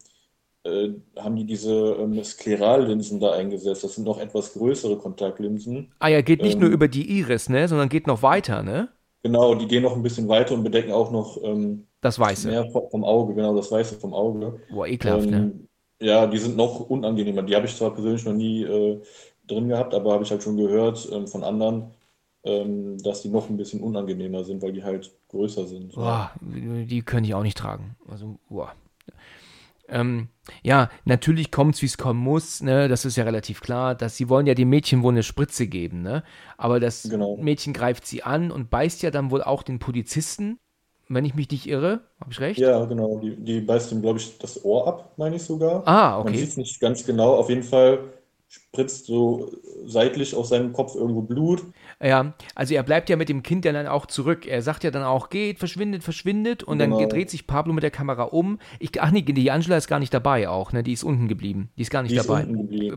äh, 0.64 0.90
haben 1.18 1.36
die 1.36 1.44
diese 1.44 1.96
ähm, 1.98 2.22
Sklerallinsen 2.24 3.20
da 3.20 3.32
eingesetzt. 3.32 3.84
Das 3.84 3.94
sind 3.94 4.04
noch 4.04 4.18
etwas 4.18 4.54
größere 4.54 4.96
Kontaktlinsen. 4.96 5.92
Ah 5.98 6.08
ja, 6.08 6.22
geht 6.22 6.42
nicht 6.42 6.54
ähm, 6.54 6.60
nur 6.60 6.70
über 6.70 6.88
die 6.88 7.18
Iris, 7.18 7.48
ne, 7.48 7.68
sondern 7.68 7.88
geht 7.88 8.06
noch 8.06 8.22
weiter, 8.22 8.62
ne? 8.62 8.88
Genau, 9.22 9.54
die 9.54 9.66
gehen 9.66 9.82
noch 9.82 9.94
ein 9.94 10.02
bisschen 10.02 10.28
weiter 10.28 10.54
und 10.54 10.64
bedecken 10.64 10.92
auch 10.92 11.10
noch 11.10 11.42
ähm, 11.42 11.86
das 12.00 12.18
Weiße. 12.18 12.48
Mehr 12.48 12.66
vom 12.70 13.04
Auge, 13.04 13.34
genau, 13.34 13.56
das 13.56 13.70
Weiße 13.70 13.96
vom 13.96 14.12
Auge. 14.12 14.60
Boah, 14.70 14.86
ekelhaft, 14.86 15.30
ne? 15.30 15.36
Ähm, 15.36 15.68
ja, 16.00 16.26
die 16.26 16.38
sind 16.38 16.56
noch 16.56 16.90
unangenehmer. 16.90 17.42
Die 17.42 17.54
habe 17.54 17.66
ich 17.66 17.76
zwar 17.76 17.94
persönlich 17.94 18.24
noch 18.24 18.34
nie 18.34 18.62
äh, 18.62 19.00
drin 19.46 19.68
gehabt, 19.68 19.94
aber 19.94 20.12
habe 20.12 20.24
ich 20.24 20.30
halt 20.30 20.42
schon 20.42 20.56
gehört 20.56 21.08
ähm, 21.12 21.26
von 21.26 21.44
anderen, 21.44 21.90
ähm, 22.44 23.02
dass 23.02 23.22
die 23.22 23.28
noch 23.28 23.48
ein 23.48 23.56
bisschen 23.56 23.80
unangenehmer 23.80 24.44
sind, 24.44 24.62
weil 24.62 24.72
die 24.72 24.84
halt 24.84 25.10
größer 25.28 25.66
sind. 25.66 25.94
Boah, 25.94 26.32
die 26.40 27.02
können 27.02 27.24
ich 27.24 27.34
auch 27.34 27.42
nicht 27.42 27.56
tragen. 27.56 27.96
Also, 28.08 28.38
boah. 28.48 28.72
Ähm, 29.88 30.28
ja, 30.62 30.90
natürlich 31.04 31.50
kommt 31.50 31.74
es, 31.74 31.82
wie 31.82 31.86
es 31.86 31.98
kommen 31.98 32.20
muss, 32.20 32.62
ne? 32.62 32.88
das 32.88 33.04
ist 33.04 33.16
ja 33.16 33.24
relativ 33.24 33.60
klar, 33.60 33.94
dass 33.94 34.16
sie 34.16 34.30
wollen 34.30 34.46
ja 34.46 34.54
dem 34.54 34.70
Mädchen 34.70 35.02
wohl 35.02 35.12
eine 35.12 35.22
Spritze 35.22 35.66
geben, 35.66 36.00
ne? 36.00 36.22
aber 36.56 36.80
das 36.80 37.02
genau. 37.02 37.36
Mädchen 37.36 37.74
greift 37.74 38.06
sie 38.06 38.22
an 38.22 38.50
und 38.50 38.70
beißt 38.70 39.02
ja 39.02 39.10
dann 39.10 39.30
wohl 39.30 39.42
auch 39.42 39.62
den 39.62 39.78
Polizisten, 39.78 40.58
wenn 41.08 41.26
ich 41.26 41.34
mich 41.34 41.50
nicht 41.50 41.68
irre, 41.68 42.00
habe 42.18 42.32
ich 42.32 42.40
recht? 42.40 42.58
Ja, 42.58 42.82
genau, 42.86 43.18
die, 43.18 43.36
die 43.36 43.60
beißt 43.60 43.92
ihm, 43.92 44.00
glaube 44.00 44.18
ich, 44.18 44.38
das 44.38 44.64
Ohr 44.64 44.88
ab, 44.88 45.12
meine 45.18 45.36
ich 45.36 45.42
sogar. 45.42 45.86
Ah, 45.86 46.18
okay. 46.18 46.30
Man 46.30 46.38
sieht 46.38 46.48
es 46.48 46.56
nicht 46.56 46.80
ganz 46.80 47.04
genau, 47.04 47.34
auf 47.34 47.50
jeden 47.50 47.62
Fall 47.62 47.98
spritzt 48.48 49.06
so 49.06 49.52
seitlich 49.84 50.34
aus 50.34 50.48
seinem 50.48 50.72
Kopf 50.72 50.94
irgendwo 50.94 51.22
Blut. 51.22 51.62
Ja, 52.02 52.34
also 52.54 52.74
er 52.74 52.82
bleibt 52.82 53.10
ja 53.10 53.16
mit 53.16 53.28
dem 53.28 53.42
Kind 53.42 53.64
dann 53.64 53.86
auch 53.86 54.06
zurück. 54.06 54.46
Er 54.46 54.62
sagt 54.62 54.84
ja 54.84 54.90
dann 54.90 55.02
auch, 55.02 55.30
geht, 55.30 55.58
verschwindet, 55.58 56.04
verschwindet. 56.04 56.62
Und 56.62 56.78
genau. 56.78 57.00
dann 57.00 57.08
dreht 57.08 57.30
sich 57.30 57.46
Pablo 57.46 57.72
mit 57.72 57.82
der 57.82 57.90
Kamera 57.90 58.24
um. 58.24 58.58
Ich, 58.78 59.00
ach 59.00 59.10
nee, 59.10 59.22
die 59.22 59.50
Angela 59.50 59.76
ist 59.76 59.88
gar 59.88 59.98
nicht 59.98 60.14
dabei 60.14 60.48
auch, 60.48 60.72
ne? 60.72 60.82
Die 60.82 60.92
ist 60.92 61.04
unten 61.04 61.28
geblieben. 61.28 61.70
Die 61.76 61.82
ist 61.82 61.90
gar 61.90 62.02
nicht 62.02 62.12
die 62.12 62.16
dabei. 62.16 62.46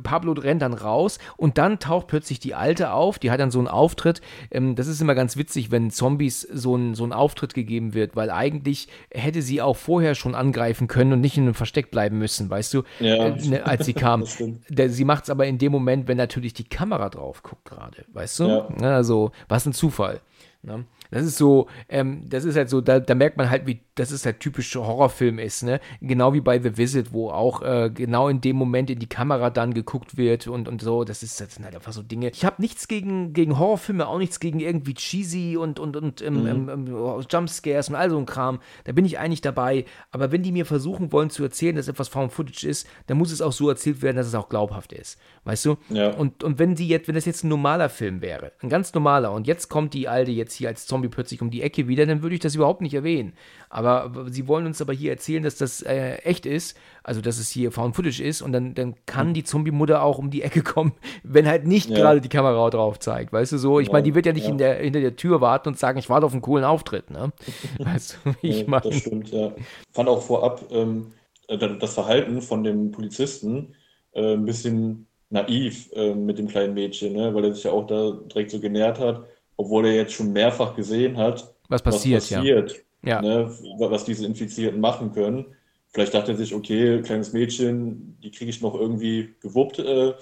Pablo 0.04 0.34
rennt 0.34 0.62
dann 0.62 0.74
raus 0.74 1.20
und 1.38 1.58
dann 1.58 1.80
taucht 1.80 2.08
plötzlich 2.08 2.40
die 2.40 2.56
Alte 2.56 2.92
auf. 2.92 3.20
Die 3.20 3.32
hat 3.32 3.40
dann 3.40 3.52
so 3.52 3.60
einen 3.60 3.68
Auftritt. 3.68 4.22
Ähm, 4.52 4.76
das 4.76 4.88
ist 4.88 5.02
immer 5.02 5.16
ganz 5.16 5.38
witzig, 5.38 5.72
wenn 5.72 5.90
Zombies 5.92 6.42
so 6.42 6.76
einen 6.76 6.96
so 6.96 7.08
Auftritt 7.08 7.54
gegeben 7.54 7.94
wird, 7.94 8.16
weil 8.16 8.30
eigentlich 8.30 8.88
hätte 9.12 9.42
sie 9.42 9.62
auch 9.62 9.78
vorher 9.78 10.16
schon 10.16 10.36
angreifen 10.36 10.88
können 10.88 11.14
und 11.14 11.22
nicht 11.22 11.38
in 11.38 11.44
einem 11.44 11.54
Versteck 11.54 11.92
bleiben 11.92 12.18
müssen, 12.18 12.50
weißt 12.50 12.74
du, 12.74 12.84
ja. 13.00 13.28
äh, 13.28 13.48
ne, 13.48 13.66
als 13.66 13.86
sie 13.86 13.94
kam. 13.94 14.24
sie 14.88 15.06
macht 15.06 15.24
es 15.24 15.30
aber 15.30 15.46
in 15.48 15.58
dem 15.58 15.72
Moment, 15.72 16.08
wenn 16.08 16.18
natürlich 16.18 16.54
die 16.54 16.64
Kamera 16.64 17.10
drauf 17.10 17.44
guckt 17.44 17.66
gerade, 17.66 18.06
weißt 18.14 18.40
du? 18.40 18.48
Ja. 18.48 18.68
Also, 18.96 19.32
was 19.48 19.66
ein 19.66 19.74
Zufall. 19.74 20.22
Ne? 20.62 20.86
Das 21.12 21.26
ist 21.26 21.38
so, 21.38 21.68
ähm, 21.90 22.30
das 22.30 22.44
ist 22.44 22.56
halt 22.56 22.70
so, 22.70 22.82
da, 22.82 23.00
da, 23.00 23.16
merkt 23.16 23.38
man 23.38 23.50
halt, 23.50 23.68
wie 23.68 23.82
das 23.96 24.12
ist 24.12 24.26
halt 24.26 24.40
typisch 24.40 24.76
Horrorfilm 24.76 25.40
ist, 25.40 25.64
ne? 25.64 25.80
Genau 26.02 26.34
wie 26.34 26.42
bei 26.42 26.60
The 26.62 26.78
Visit, 26.78 27.14
wo 27.14 27.30
auch 27.30 27.62
äh, 27.62 27.90
genau 27.94 28.30
in 28.30 28.42
dem 28.42 28.56
Moment 28.56 28.90
in 28.90 29.00
die 29.00 29.10
Kamera 29.10 29.50
dann 29.50 29.74
geguckt 29.74 30.18
wird 30.18 30.48
und, 30.48 30.68
und 30.68 30.82
so. 30.82 31.04
Das, 31.04 31.24
ist, 31.24 31.42
das 31.42 31.56
sind 31.56 31.66
halt 31.66 31.76
einfach 31.76 31.94
so 31.94 32.04
Dinge. 32.04 32.30
Ich 32.30 32.46
habe 32.46 32.62
nichts 32.62 32.88
gegen, 32.88 33.34
gegen 33.34 33.58
Horrorfilme, 33.58 34.08
auch 34.08 34.20
nichts 34.20 34.40
gegen 34.40 34.60
irgendwie 34.60 34.94
cheesy 34.94 35.58
und, 35.58 35.80
und, 35.80 35.98
und 35.98 36.22
ähm, 36.22 36.42
mhm. 36.42 36.48
ähm, 36.48 36.70
ähm 36.70 37.26
Jumpscares 37.30 37.90
und 37.90 37.96
all 37.96 38.10
so 38.10 38.18
ein 38.18 38.26
Kram. 38.26 38.60
Da 38.84 38.92
bin 38.92 39.06
ich 39.06 39.18
eigentlich 39.18 39.42
dabei. 39.42 39.86
Aber 40.12 40.32
wenn 40.32 40.44
die 40.44 40.52
mir 40.52 40.66
versuchen 40.66 41.12
wollen 41.12 41.30
zu 41.30 41.44
erzählen, 41.44 41.76
dass 41.76 41.88
etwas 41.88 42.08
Found 42.10 42.32
Footage 42.32 42.68
ist, 42.68 42.88
dann 43.08 43.18
muss 43.18 43.32
es 43.32 43.42
auch 43.42 43.52
so 43.52 43.70
erzählt 43.70 44.02
werden, 44.02 44.18
dass 44.18 44.28
es 44.28 44.36
auch 44.36 44.50
glaubhaft 44.50 44.94
ist. 44.94 45.20
Weißt 45.44 45.66
du? 45.66 45.78
Ja. 45.90 46.12
Und, 46.12 46.44
und 46.44 46.60
wenn 46.60 46.76
die 46.76 46.88
jetzt, 46.88 47.08
wenn 47.08 47.16
das 47.16 47.26
jetzt 47.26 47.44
ein 47.44 47.50
normaler 47.50 47.90
Film 47.90 48.22
wäre, 48.22 48.52
ein 48.62 48.70
ganz 48.70 48.94
normaler, 48.94 49.32
und 49.32 49.48
jetzt 49.48 49.70
kommt 49.70 49.94
die 49.94 50.08
Alte 50.08 50.32
jetzt 50.32 50.54
hier 50.54 50.68
als 50.68 50.86
Zombie 50.86 50.97
Zombie 50.98 51.10
plötzlich 51.10 51.42
um 51.42 51.52
die 51.52 51.62
Ecke 51.62 51.88
wieder, 51.88 52.06
dann 52.06 52.24
würde 52.24 52.34
ich 52.34 52.42
das 52.42 52.56
überhaupt 52.56 52.82
nicht 52.82 52.96
erwähnen. 52.96 53.34
Aber 53.70 54.26
sie 54.30 54.48
wollen 54.48 54.66
uns 54.66 54.82
aber 54.82 54.94
hier 54.94 55.12
erzählen, 55.12 55.44
dass 55.44 55.56
das 55.56 55.84
äh, 55.84 56.16
echt 56.24 56.46
ist, 56.46 56.78
also 57.04 57.22
dass 57.22 57.38
es 57.38 57.50
hier 57.50 57.72
Found 57.72 57.96
Footage 57.96 58.24
ist 58.24 58.42
und 58.42 58.52
dann, 58.52 58.74
dann 58.74 58.96
kann 59.06 59.34
die 59.34 59.44
Zombie-Mutter 59.44 60.02
auch 60.02 60.18
um 60.18 60.32
die 60.32 60.42
Ecke 60.42 60.62
kommen, 60.64 60.94
wenn 61.24 61.48
halt 61.48 61.68
nicht 61.68 61.90
ja. 61.90 61.98
gerade 61.98 62.22
die 62.22 62.30
Kamera 62.30 62.70
drauf 62.70 63.00
zeigt, 63.00 63.32
weißt 63.32 63.52
du 63.52 63.58
so? 63.58 63.80
Ich 63.80 63.88
ja, 63.88 63.94
meine, 63.94 64.04
die 64.04 64.16
wird 64.16 64.26
ja 64.26 64.34
nicht 64.34 64.48
in 64.48 64.58
der, 64.58 64.76
hinter 64.76 65.02
der 65.02 65.16
Tür 65.16 65.40
warten 65.40 65.70
und 65.70 65.78
sagen, 65.78 66.00
ich 66.00 66.10
warte 66.10 66.26
auf 66.26 66.34
einen 66.34 66.42
coolen 66.42 66.66
Auftritt, 66.66 67.12
ne? 67.12 67.32
Weißt 67.80 68.20
du, 68.24 68.34
wie 68.42 68.48
ich 68.50 68.68
meine? 68.68 68.84
Das 68.84 68.96
stimmt, 68.96 69.32
ja. 69.32 69.54
Fand 69.92 70.10
auch 70.10 70.22
vorab 70.22 70.66
ähm, 70.72 71.14
äh, 71.48 71.58
das 71.58 71.94
Verhalten 71.94 72.42
von 72.42 72.64
dem 72.64 72.92
Polizisten 72.92 73.76
äh, 74.14 74.34
ein 74.34 74.46
bisschen 74.46 75.08
naiv 75.30 75.92
äh, 75.94 76.14
mit 76.14 76.38
dem 76.38 76.48
kleinen 76.48 76.74
Mädchen, 76.74 77.14
ne? 77.14 77.34
weil 77.34 77.46
er 77.46 77.54
sich 77.54 77.66
ja 77.66 77.72
auch 77.72 77.86
da 77.86 78.12
direkt 78.12 78.52
so 78.52 78.60
genährt 78.60 79.00
hat, 79.00 79.26
obwohl 79.58 79.86
er 79.88 79.96
jetzt 79.96 80.14
schon 80.14 80.32
mehrfach 80.32 80.76
gesehen 80.76 81.18
hat, 81.18 81.54
was 81.68 81.82
passiert, 81.82 82.22
was 82.22 82.30
passiert 82.30 82.88
ja. 83.04 83.22
Ne? 83.22 83.52
was 83.80 84.06
diese 84.06 84.26
Infizierten 84.26 84.80
machen 84.80 85.12
können. 85.12 85.46
Vielleicht 85.90 86.14
dachte 86.14 86.32
er 86.32 86.38
sich, 86.38 86.54
okay, 86.54 87.02
kleines 87.02 87.34
Mädchen, 87.34 88.20
die 88.22 88.32
kriege 88.32 88.50
ich 88.50 88.62
noch 88.62 88.76
irgendwie 88.76 89.36
gewuppt, 89.42 89.80
äh, 89.80 90.14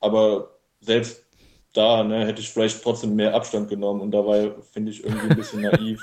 aber 0.00 0.58
selbst 0.80 1.24
da 1.72 2.02
ne, 2.04 2.26
hätte 2.26 2.40
ich 2.40 2.50
vielleicht 2.50 2.82
trotzdem 2.82 3.14
mehr 3.14 3.34
Abstand 3.34 3.68
genommen 3.68 4.00
und 4.00 4.10
dabei 4.10 4.52
finde 4.72 4.90
ich 4.90 5.04
irgendwie 5.04 5.30
ein 5.30 5.36
bisschen 5.36 5.62
naiv. 5.62 6.00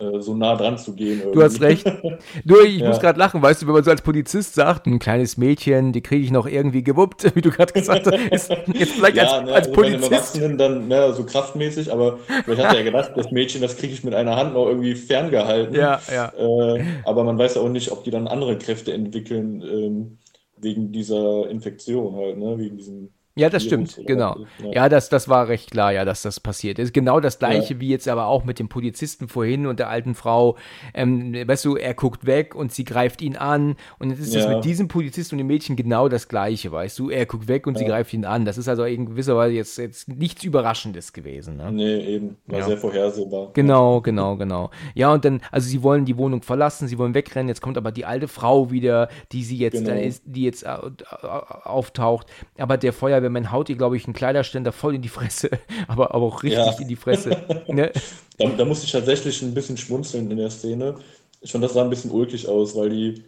Äh, 0.00 0.20
so 0.20 0.34
nah 0.34 0.56
dran 0.56 0.78
zu 0.78 0.94
gehen. 0.94 1.18
Irgendwie. 1.18 1.34
Du 1.34 1.42
hast 1.42 1.60
recht. 1.60 1.84
Nur, 2.44 2.64
ich 2.64 2.78
ja. 2.78 2.88
muss 2.88 3.00
gerade 3.00 3.18
lachen, 3.18 3.42
weißt 3.42 3.60
du, 3.60 3.66
wenn 3.66 3.74
man 3.74 3.84
so 3.84 3.90
als 3.90 4.00
Polizist 4.00 4.54
sagt, 4.54 4.86
ein 4.86 4.98
kleines 4.98 5.36
Mädchen, 5.36 5.92
die 5.92 6.00
kriege 6.00 6.24
ich 6.24 6.30
noch 6.30 6.46
irgendwie 6.46 6.82
gewuppt, 6.82 7.30
wie 7.34 7.42
du 7.42 7.50
gerade 7.50 7.72
gesagt 7.72 8.06
hast, 8.06 8.16
ist 8.30 8.50
jetzt 8.72 8.92
vielleicht 8.92 9.16
ja, 9.16 9.24
als, 9.24 9.44
ne, 9.44 9.52
als 9.52 9.66
also 9.66 9.72
Polizist. 9.72 10.10
Erwachsenen 10.10 10.58
dann 10.58 10.88
ne, 10.88 11.12
so 11.12 11.24
kraftmäßig, 11.24 11.92
aber 11.92 12.18
vielleicht 12.44 12.64
hat 12.64 12.72
er 12.72 12.78
ja 12.78 12.84
gedacht, 12.90 13.12
das 13.14 13.30
Mädchen, 13.30 13.60
das 13.60 13.76
kriege 13.76 13.92
ich 13.92 14.02
mit 14.02 14.14
einer 14.14 14.36
Hand 14.36 14.54
noch 14.54 14.66
irgendwie 14.66 14.94
ferngehalten. 14.94 15.74
Ja, 15.74 16.00
ja. 16.10 16.32
Äh, 16.38 16.82
aber 17.04 17.24
man 17.24 17.36
weiß 17.36 17.56
ja 17.56 17.60
auch 17.60 17.68
nicht, 17.68 17.92
ob 17.92 18.04
die 18.04 18.10
dann 18.10 18.26
andere 18.26 18.56
Kräfte 18.56 18.94
entwickeln 18.94 19.62
ähm, 19.62 20.18
wegen 20.56 20.92
dieser 20.92 21.48
Infektion 21.50 22.16
halt, 22.16 22.38
ne, 22.38 22.56
wegen 22.58 22.78
diesem 22.78 23.10
ja, 23.36 23.48
das 23.48 23.62
stimmt, 23.62 24.00
genau. 24.06 24.36
Ja, 24.58 24.72
ja 24.72 24.88
das, 24.88 25.08
das 25.08 25.28
war 25.28 25.46
recht 25.46 25.70
klar, 25.70 25.92
ja, 25.92 26.04
dass 26.04 26.22
das 26.22 26.40
passiert 26.40 26.80
ist. 26.80 26.92
Genau 26.92 27.20
das 27.20 27.38
gleiche 27.38 27.74
ja. 27.74 27.80
wie 27.80 27.88
jetzt 27.88 28.08
aber 28.08 28.26
auch 28.26 28.44
mit 28.44 28.58
dem 28.58 28.68
Polizisten 28.68 29.28
vorhin 29.28 29.66
und 29.66 29.78
der 29.78 29.88
alten 29.88 30.14
Frau. 30.16 30.56
Ähm, 30.94 31.32
weißt 31.32 31.64
du, 31.64 31.76
er 31.76 31.94
guckt 31.94 32.26
weg 32.26 32.56
und 32.56 32.72
sie 32.72 32.84
greift 32.84 33.22
ihn 33.22 33.36
an. 33.36 33.76
Und 34.00 34.10
jetzt 34.10 34.18
ist 34.18 34.34
ja. 34.34 34.42
das 34.42 34.54
mit 34.56 34.64
diesem 34.64 34.88
Polizisten 34.88 35.36
und 35.36 35.38
dem 35.38 35.46
Mädchen 35.46 35.76
genau 35.76 36.08
das 36.08 36.28
gleiche, 36.28 36.72
weißt 36.72 36.98
du. 36.98 37.08
Er 37.08 37.24
guckt 37.24 37.46
weg 37.46 37.68
und 37.68 37.78
sie 37.78 37.84
greift 37.84 38.12
ihn 38.12 38.24
an. 38.24 38.44
Das 38.44 38.58
ist 38.58 38.68
also 38.68 38.84
in 38.84 39.06
gewisser 39.06 39.36
Weise 39.36 39.54
jetzt, 39.54 39.78
jetzt 39.78 40.08
nichts 40.08 40.42
Überraschendes 40.42 41.12
gewesen. 41.12 41.56
Ne? 41.56 41.70
Nee, 41.72 42.00
eben. 42.00 42.36
War 42.46 42.64
sehr 42.64 42.78
vorhersehbar. 42.78 43.50
Genau, 43.54 44.00
genau, 44.00 44.36
genau. 44.36 44.70
Ja, 44.94 45.12
und 45.12 45.24
dann, 45.24 45.40
also 45.52 45.68
sie 45.68 45.84
wollen 45.84 46.04
die 46.04 46.18
Wohnung 46.18 46.42
verlassen, 46.42 46.88
sie 46.88 46.98
wollen 46.98 47.14
wegrennen. 47.14 47.48
Jetzt 47.48 47.62
kommt 47.62 47.78
aber 47.78 47.92
die 47.92 48.04
alte 48.04 48.26
Frau 48.26 48.72
wieder, 48.72 49.08
die 49.30 49.44
sie 49.44 49.56
jetzt 49.56 49.74
genau. 49.74 49.90
dann 49.90 49.98
ist, 49.98 50.24
die 50.26 50.42
jetzt 50.42 50.64
äh, 50.64 50.76
auftaucht. 51.64 52.26
Aber 52.58 52.76
der 52.76 52.92
Feuerwehr 52.92 53.19
Feuerwehrman 53.20 53.52
haut 53.52 53.68
ihr, 53.68 53.76
glaube 53.76 53.96
ich, 53.96 54.06
einen 54.06 54.14
Kleiderständer 54.14 54.72
voll 54.72 54.94
in 54.94 55.02
die 55.02 55.08
Fresse, 55.08 55.50
aber, 55.88 56.14
aber 56.14 56.24
auch 56.24 56.42
richtig 56.42 56.64
ja. 56.64 56.80
in 56.80 56.88
die 56.88 56.96
Fresse. 56.96 57.30
Ne? 57.68 57.92
da, 58.38 58.48
da 58.48 58.64
musste 58.64 58.86
ich 58.86 58.92
tatsächlich 58.92 59.42
ein 59.42 59.54
bisschen 59.54 59.76
schmunzeln 59.76 60.30
in 60.30 60.38
der 60.38 60.50
Szene. 60.50 60.96
Ich 61.40 61.52
fand, 61.52 61.64
das 61.64 61.74
sah 61.74 61.82
ein 61.82 61.90
bisschen 61.90 62.10
ulkig 62.10 62.48
aus, 62.48 62.76
weil 62.76 62.90
die 62.90 63.24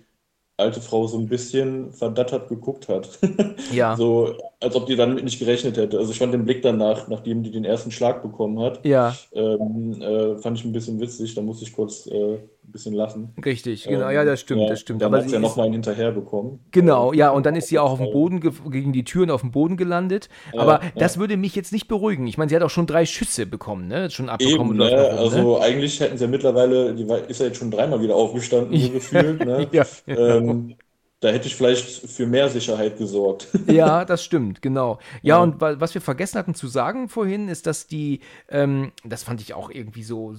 alte 0.56 0.80
Frau 0.80 1.06
so 1.06 1.18
ein 1.18 1.28
bisschen 1.28 1.92
verdattert 1.92 2.48
geguckt 2.48 2.88
hat. 2.88 3.18
Ja. 3.72 3.96
so, 3.96 4.36
als 4.62 4.76
ob 4.76 4.86
die 4.86 4.96
damit 4.96 5.24
nicht 5.24 5.38
gerechnet 5.38 5.76
hätte. 5.76 5.98
Also 5.98 6.12
ich 6.12 6.18
fand 6.18 6.32
den 6.32 6.44
Blick 6.44 6.62
danach, 6.62 7.08
nachdem 7.08 7.42
die 7.42 7.50
den 7.50 7.64
ersten 7.64 7.90
Schlag 7.90 8.22
bekommen 8.22 8.60
hat, 8.60 8.84
ja. 8.84 9.14
ähm, 9.32 10.00
äh, 10.00 10.36
fand 10.38 10.58
ich 10.58 10.64
ein 10.64 10.72
bisschen 10.72 11.00
witzig. 11.00 11.34
Da 11.34 11.42
musste 11.42 11.64
ich 11.64 11.72
kurz 11.72 12.06
äh, 12.06 12.34
ein 12.34 12.72
bisschen 12.72 12.94
lachen. 12.94 13.34
Richtig, 13.44 13.84
genau, 13.84 14.08
ähm, 14.08 14.14
ja, 14.14 14.24
das 14.24 14.40
stimmt, 14.40 14.62
ja, 14.62 14.68
das 14.68 14.80
stimmt. 14.80 15.02
Dann 15.02 15.12
hat 15.12 15.28
sie 15.28 15.34
ja 15.34 15.40
nochmal 15.40 15.66
einen 15.66 15.74
hinterher 15.74 16.12
bekommen. 16.12 16.60
Genau, 16.70 17.12
ja, 17.12 17.30
und 17.30 17.44
dann 17.44 17.56
ist 17.56 17.68
sie 17.68 17.78
auch 17.78 17.92
auf 17.92 17.98
dem 17.98 18.12
Boden, 18.12 18.40
gegen 18.70 18.92
die 18.92 19.04
Türen 19.04 19.30
auf 19.30 19.40
dem 19.40 19.50
Boden 19.50 19.76
gelandet. 19.76 20.28
Aber 20.56 20.80
ja, 20.82 20.90
das 20.96 21.18
würde 21.18 21.36
mich 21.36 21.54
jetzt 21.56 21.72
nicht 21.72 21.88
beruhigen. 21.88 22.26
Ich 22.26 22.38
meine, 22.38 22.48
sie 22.48 22.56
hat 22.56 22.62
auch 22.62 22.70
schon 22.70 22.86
drei 22.86 23.04
Schüsse 23.04 23.46
bekommen, 23.46 23.88
ne? 23.88 24.10
Schon 24.10 24.28
abbekommen. 24.28 24.80
Eben, 24.80 24.90
ne? 24.90 25.08
rum, 25.08 25.18
also 25.18 25.58
ne? 25.58 25.64
eigentlich 25.64 25.98
hätten 26.00 26.16
sie 26.16 26.24
ja 26.24 26.30
mittlerweile, 26.30 26.94
die 26.94 27.06
ist 27.28 27.40
ja 27.40 27.46
jetzt 27.46 27.58
schon 27.58 27.70
dreimal 27.70 28.00
wieder 28.00 28.14
aufgestanden, 28.14 28.78
so 28.78 28.90
gefühlt, 28.90 29.44
ne? 29.44 29.66
ja, 29.72 29.84
ähm, 30.06 30.76
da 31.22 31.28
hätte 31.28 31.46
ich 31.46 31.54
vielleicht 31.54 32.10
für 32.10 32.26
mehr 32.26 32.48
Sicherheit 32.48 32.98
gesorgt. 32.98 33.46
ja, 33.68 34.04
das 34.04 34.24
stimmt, 34.24 34.60
genau. 34.60 34.98
Ja, 35.22 35.36
ja, 35.36 35.42
und 35.42 35.60
was 35.60 35.94
wir 35.94 36.00
vergessen 36.00 36.36
hatten 36.36 36.54
zu 36.54 36.66
sagen 36.66 37.08
vorhin, 37.08 37.48
ist, 37.48 37.68
dass 37.68 37.86
die, 37.86 38.20
ähm, 38.48 38.90
das 39.04 39.22
fand 39.22 39.40
ich 39.40 39.54
auch 39.54 39.70
irgendwie 39.70 40.02
so, 40.02 40.34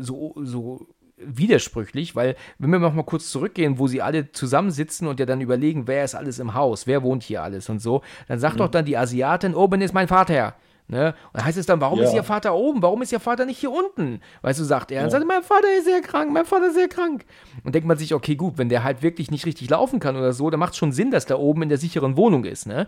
so, 0.00 0.34
so 0.42 0.88
widersprüchlich, 1.16 2.16
weil 2.16 2.34
wenn 2.58 2.70
wir 2.70 2.80
noch 2.80 2.94
mal 2.94 3.04
kurz 3.04 3.30
zurückgehen, 3.30 3.78
wo 3.78 3.86
sie 3.86 4.02
alle 4.02 4.32
zusammensitzen 4.32 5.06
und 5.06 5.20
ja 5.20 5.26
dann 5.26 5.40
überlegen, 5.40 5.86
wer 5.86 6.04
ist 6.04 6.16
alles 6.16 6.40
im 6.40 6.54
Haus, 6.54 6.88
wer 6.88 7.04
wohnt 7.04 7.22
hier 7.22 7.40
alles 7.44 7.68
und 7.68 7.80
so, 7.80 8.02
dann 8.26 8.40
sagt 8.40 8.56
mhm. 8.56 8.58
doch 8.58 8.68
dann 8.68 8.84
die 8.84 8.96
Asiatin, 8.96 9.54
oben 9.54 9.82
ist 9.82 9.94
mein 9.94 10.08
Vater. 10.08 10.56
Ne? 10.86 11.14
Und 11.32 11.38
dann 11.38 11.44
heißt 11.46 11.56
es 11.56 11.64
dann, 11.64 11.80
warum 11.80 11.98
ja. 11.98 12.04
ist 12.04 12.14
Ihr 12.14 12.22
Vater 12.22 12.54
oben? 12.54 12.82
Warum 12.82 13.00
ist 13.00 13.10
Ihr 13.10 13.20
Vater 13.20 13.46
nicht 13.46 13.58
hier 13.58 13.70
unten? 13.70 14.20
Weißt 14.42 14.60
du, 14.60 14.64
sagt 14.64 14.90
er. 14.90 14.98
Ja. 14.98 15.04
Und 15.04 15.10
sagt, 15.10 15.26
mein 15.26 15.42
Vater 15.42 15.66
ist 15.78 15.86
sehr 15.86 16.02
krank, 16.02 16.30
mein 16.30 16.44
Vater 16.44 16.66
ist 16.66 16.74
sehr 16.74 16.88
krank. 16.88 17.24
Und 17.64 17.74
denkt 17.74 17.88
man 17.88 17.96
sich, 17.96 18.12
okay, 18.12 18.36
gut, 18.36 18.58
wenn 18.58 18.68
der 18.68 18.84
halt 18.84 19.02
wirklich 19.02 19.30
nicht 19.30 19.46
richtig 19.46 19.70
laufen 19.70 19.98
kann 19.98 20.14
oder 20.14 20.34
so, 20.34 20.50
dann 20.50 20.60
macht 20.60 20.72
es 20.72 20.78
schon 20.78 20.92
Sinn, 20.92 21.10
dass 21.10 21.24
der 21.24 21.38
oben 21.38 21.62
in 21.62 21.70
der 21.70 21.78
sicheren 21.78 22.18
Wohnung 22.18 22.44
ist. 22.44 22.66
Ne? 22.66 22.86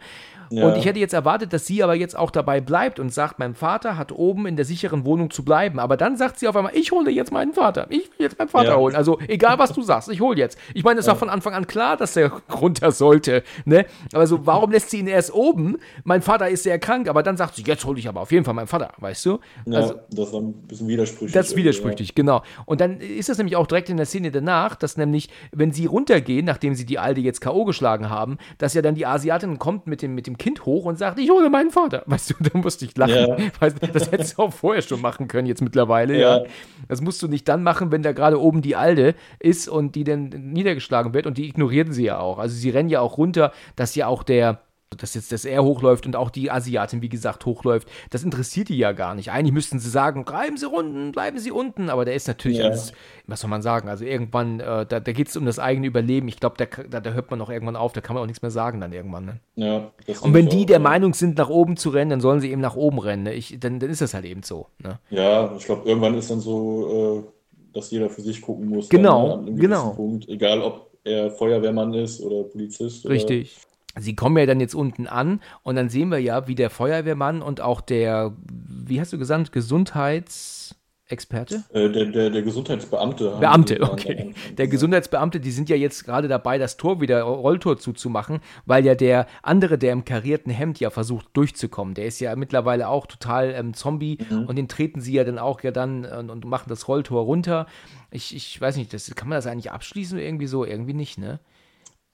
Ja. 0.50 0.66
Und 0.66 0.76
ich 0.76 0.84
hätte 0.84 0.98
jetzt 0.98 1.14
erwartet, 1.14 1.54
dass 1.54 1.66
sie 1.66 1.82
aber 1.82 1.94
jetzt 1.94 2.18
auch 2.18 2.30
dabei 2.30 2.60
bleibt 2.60 3.00
und 3.00 3.14
sagt, 3.14 3.38
mein 3.38 3.54
Vater 3.54 3.96
hat 3.96 4.12
oben 4.12 4.46
in 4.46 4.56
der 4.56 4.66
sicheren 4.66 5.06
Wohnung 5.06 5.30
zu 5.30 5.42
bleiben. 5.42 5.78
Aber 5.78 5.96
dann 5.96 6.18
sagt 6.18 6.38
sie 6.38 6.48
auf 6.48 6.56
einmal, 6.56 6.76
ich 6.76 6.92
hole 6.92 7.10
jetzt 7.10 7.32
meinen 7.32 7.54
Vater. 7.54 7.86
Ich 7.88 8.10
will 8.10 8.26
jetzt 8.26 8.38
meinen 8.38 8.48
Vater 8.48 8.76
holen. 8.76 8.94
Also 8.94 9.18
egal, 9.26 9.58
was 9.58 9.72
du 9.72 9.80
sagst, 9.80 10.10
ich 10.10 10.20
hole 10.20 10.36
jetzt. 10.36 10.58
Ich 10.74 10.84
meine, 10.84 11.00
es 11.00 11.06
war 11.06 11.16
von 11.16 11.30
Anfang 11.30 11.54
an 11.54 11.66
klar, 11.66 11.96
dass 11.96 12.14
er 12.14 12.30
runter 12.60 12.92
sollte. 12.92 13.42
Ne? 13.64 13.86
Aber 14.12 14.26
so, 14.26 14.44
warum 14.44 14.70
lässt 14.70 14.90
sie 14.90 14.98
ihn 14.98 15.06
erst 15.06 15.32
oben? 15.32 15.78
Mein 16.04 16.20
Vater 16.20 16.50
ist 16.50 16.64
sehr 16.64 16.78
krank, 16.78 17.08
aber 17.08 17.22
dann 17.22 17.38
sagt 17.38 17.56
sie, 17.56 17.62
jetzt 17.62 17.85
hole 17.86 17.98
ich 17.98 18.08
aber 18.08 18.20
auf 18.20 18.32
jeden 18.32 18.44
Fall 18.44 18.54
meinen 18.54 18.66
Vater, 18.66 18.92
weißt 18.98 19.24
du? 19.26 19.38
Ja, 19.66 19.78
also, 19.78 19.94
das 20.10 20.32
war 20.32 20.40
ein 20.40 20.52
bisschen 20.52 20.88
widersprüchlich. 20.88 21.32
Das 21.32 21.48
ist 21.48 21.56
widersprüchlich, 21.56 22.08
ja. 22.08 22.14
genau. 22.14 22.42
Und 22.66 22.80
dann 22.80 23.00
ist 23.00 23.28
das 23.28 23.38
nämlich 23.38 23.56
auch 23.56 23.66
direkt 23.66 23.88
in 23.88 23.96
der 23.96 24.06
Szene 24.06 24.30
danach, 24.30 24.74
dass 24.74 24.96
nämlich, 24.96 25.28
wenn 25.52 25.72
sie 25.72 25.86
runtergehen, 25.86 26.44
nachdem 26.44 26.74
sie 26.74 26.84
die 26.84 26.98
Alte 26.98 27.20
jetzt 27.20 27.40
K.O. 27.40 27.64
geschlagen 27.64 28.10
haben, 28.10 28.38
dass 28.58 28.74
ja 28.74 28.82
dann 28.82 28.94
die 28.94 29.06
Asiatin 29.06 29.58
kommt 29.58 29.86
mit 29.86 30.02
dem, 30.02 30.14
mit 30.14 30.26
dem 30.26 30.38
Kind 30.38 30.66
hoch 30.66 30.84
und 30.84 30.98
sagt, 30.98 31.18
ich 31.18 31.30
hole 31.30 31.50
meinen 31.50 31.70
Vater. 31.70 32.02
Weißt 32.06 32.30
du, 32.30 32.34
da 32.40 32.58
musste 32.58 32.84
ich 32.84 32.96
lachen. 32.96 33.14
Ja. 33.14 33.36
Das 33.92 34.10
hättest 34.10 34.36
du 34.36 34.42
auch 34.42 34.52
vorher 34.52 34.82
schon 34.82 35.00
machen 35.00 35.28
können, 35.28 35.46
jetzt 35.46 35.62
mittlerweile, 35.62 36.18
ja. 36.18 36.38
ja. 36.38 36.44
Das 36.88 37.00
musst 37.00 37.22
du 37.22 37.28
nicht 37.28 37.48
dann 37.48 37.62
machen, 37.62 37.92
wenn 37.92 38.02
da 38.02 38.12
gerade 38.12 38.40
oben 38.40 38.62
die 38.62 38.76
Alte 38.76 39.14
ist 39.38 39.68
und 39.68 39.94
die 39.94 40.04
dann 40.04 40.28
niedergeschlagen 40.28 41.14
wird 41.14 41.26
und 41.26 41.38
die 41.38 41.48
ignorieren 41.48 41.92
sie 41.92 42.04
ja 42.04 42.18
auch. 42.18 42.38
Also 42.38 42.54
sie 42.54 42.70
rennen 42.70 42.88
ja 42.88 43.00
auch 43.00 43.18
runter, 43.18 43.52
dass 43.76 43.94
ja 43.94 44.06
auch 44.06 44.22
der 44.22 44.60
dass 45.02 45.14
jetzt 45.14 45.32
das 45.32 45.44
er 45.44 45.62
hochläuft 45.62 46.06
und 46.06 46.16
auch 46.16 46.30
die 46.30 46.50
Asiatin, 46.50 47.02
wie 47.02 47.08
gesagt, 47.08 47.46
hochläuft, 47.46 47.88
das 48.10 48.22
interessiert 48.22 48.68
die 48.68 48.78
ja 48.78 48.92
gar 48.92 49.14
nicht. 49.14 49.30
Eigentlich 49.30 49.52
müssten 49.52 49.78
sie 49.78 49.90
sagen, 49.90 50.24
bleiben 50.24 50.56
Sie 50.56 50.68
unten, 50.68 51.12
bleiben 51.12 51.38
Sie 51.38 51.50
unten, 51.50 51.90
aber 51.90 52.04
der 52.04 52.14
ist 52.14 52.28
natürlich 52.28 52.58
ja. 52.58 52.66
als, 52.66 52.92
was 53.26 53.40
soll 53.40 53.50
man 53.50 53.62
sagen, 53.62 53.88
also 53.88 54.04
irgendwann, 54.04 54.60
äh, 54.60 54.86
da, 54.86 55.00
da 55.00 55.12
geht 55.12 55.28
es 55.28 55.36
um 55.36 55.44
das 55.46 55.58
eigene 55.58 55.86
Überleben. 55.86 56.28
Ich 56.28 56.40
glaube, 56.40 56.56
da, 56.58 56.66
da, 56.88 57.00
da, 57.00 57.10
hört 57.10 57.30
man 57.30 57.40
auch 57.40 57.50
irgendwann 57.50 57.76
auf, 57.76 57.92
da 57.92 58.00
kann 58.00 58.14
man 58.14 58.22
auch 58.22 58.26
nichts 58.26 58.42
mehr 58.42 58.50
sagen 58.50 58.80
dann 58.80 58.92
irgendwann. 58.92 59.24
Ne? 59.24 59.40
Ja, 59.56 59.92
und 60.20 60.34
wenn 60.34 60.48
die 60.48 60.62
auch, 60.62 60.66
der 60.66 60.76
ja. 60.76 60.82
Meinung 60.82 61.14
sind, 61.14 61.38
nach 61.38 61.48
oben 61.48 61.76
zu 61.76 61.90
rennen, 61.90 62.10
dann 62.10 62.20
sollen 62.20 62.40
sie 62.40 62.50
eben 62.50 62.60
nach 62.60 62.76
oben 62.76 62.98
rennen. 62.98 63.24
Ne? 63.24 63.34
Ich, 63.34 63.58
dann, 63.58 63.78
dann 63.80 63.90
ist 63.90 64.00
das 64.00 64.14
halt 64.14 64.24
eben 64.24 64.42
so. 64.42 64.66
Ne? 64.78 64.98
Ja, 65.10 65.54
ich 65.56 65.64
glaube, 65.64 65.88
irgendwann 65.88 66.14
ist 66.14 66.30
dann 66.30 66.40
so, 66.40 67.24
äh, 67.24 67.72
dass 67.74 67.90
jeder 67.90 68.08
für 68.08 68.22
sich 68.22 68.40
gucken 68.40 68.68
muss. 68.68 68.88
Genau, 68.88 69.36
dann, 69.36 69.56
genau. 69.56 69.90
Punkt, 69.90 70.28
egal 70.28 70.62
ob 70.62 70.90
er 71.04 71.30
Feuerwehrmann 71.30 71.94
ist 71.94 72.20
oder 72.20 72.44
Polizist. 72.44 73.08
Richtig. 73.08 73.56
Oder 73.96 74.02
Sie 74.02 74.14
kommen 74.14 74.36
ja 74.36 74.44
dann 74.46 74.60
jetzt 74.60 74.74
unten 74.74 75.06
an 75.06 75.40
und 75.62 75.76
dann 75.76 75.88
sehen 75.88 76.10
wir 76.10 76.18
ja, 76.18 76.48
wie 76.48 76.54
der 76.54 76.68
Feuerwehrmann 76.70 77.42
und 77.42 77.60
auch 77.60 77.80
der, 77.80 78.32
wie 78.48 79.00
hast 79.00 79.12
du 79.12 79.18
gesagt, 79.18 79.52
Gesundheitsexperte? 79.52 81.64
Äh, 81.72 81.90
der, 81.90 82.06
der, 82.06 82.30
der, 82.30 82.42
Gesundheitsbeamte. 82.42 83.36
Beamte, 83.40 83.80
okay. 83.80 84.34
Der 84.58 84.68
Gesundheitsbeamte, 84.68 85.40
die 85.40 85.50
sind 85.50 85.70
ja 85.70 85.76
jetzt 85.76 86.04
gerade 86.04 86.28
dabei, 86.28 86.58
das 86.58 86.76
Tor 86.76 87.00
wieder, 87.00 87.22
Rolltor 87.22 87.78
zuzumachen, 87.78 88.40
weil 88.66 88.84
ja 88.84 88.94
der 88.94 89.26
andere, 89.42 89.78
der 89.78 89.94
im 89.94 90.04
karierten 90.04 90.52
Hemd 90.52 90.78
ja 90.78 90.90
versucht 90.90 91.28
durchzukommen, 91.32 91.94
der 91.94 92.04
ist 92.04 92.20
ja 92.20 92.36
mittlerweile 92.36 92.88
auch 92.88 93.06
total 93.06 93.54
ähm, 93.56 93.72
Zombie 93.72 94.18
mhm. 94.28 94.44
und 94.44 94.56
den 94.56 94.68
treten 94.68 95.00
sie 95.00 95.14
ja 95.14 95.24
dann 95.24 95.38
auch 95.38 95.62
ja 95.62 95.70
dann 95.70 96.04
und, 96.04 96.28
und 96.28 96.44
machen 96.44 96.68
das 96.68 96.86
Rolltor 96.86 97.22
runter. 97.22 97.66
Ich, 98.10 98.36
ich 98.36 98.60
weiß 98.60 98.76
nicht, 98.76 98.92
das, 98.92 99.14
kann 99.14 99.28
man 99.28 99.38
das 99.38 99.46
eigentlich 99.46 99.72
abschließen 99.72 100.18
irgendwie 100.18 100.48
so? 100.48 100.66
Irgendwie 100.66 100.94
nicht, 100.94 101.16
ne? 101.16 101.40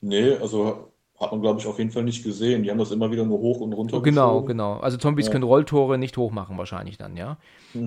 Nee, 0.01 0.35
also 0.35 0.92
hat 1.23 1.33
man, 1.33 1.41
glaube 1.41 1.61
ich, 1.61 1.67
auf 1.67 1.79
jeden 1.79 1.91
Fall 1.91 2.03
nicht 2.03 2.25
gesehen. 2.25 2.63
Die 2.65 2.71
haben 2.71 2.79
das 2.79 2.91
immer 2.91 3.11
wieder 3.11 3.25
nur 3.25 3.39
hoch 3.39 3.61
und 3.61 3.73
runter 3.73 4.03
Genau, 4.03 4.43
genau. 4.43 4.75
Also 4.79 4.99
Zombies 4.99 5.27
ja. 5.27 5.33
können 5.33 5.45
Rolltore 5.45 5.97
nicht 5.97 6.17
hoch 6.17 6.33
machen 6.33 6.59
wahrscheinlich 6.59 6.99
dann, 6.99 7.17
ja? 7.17 7.37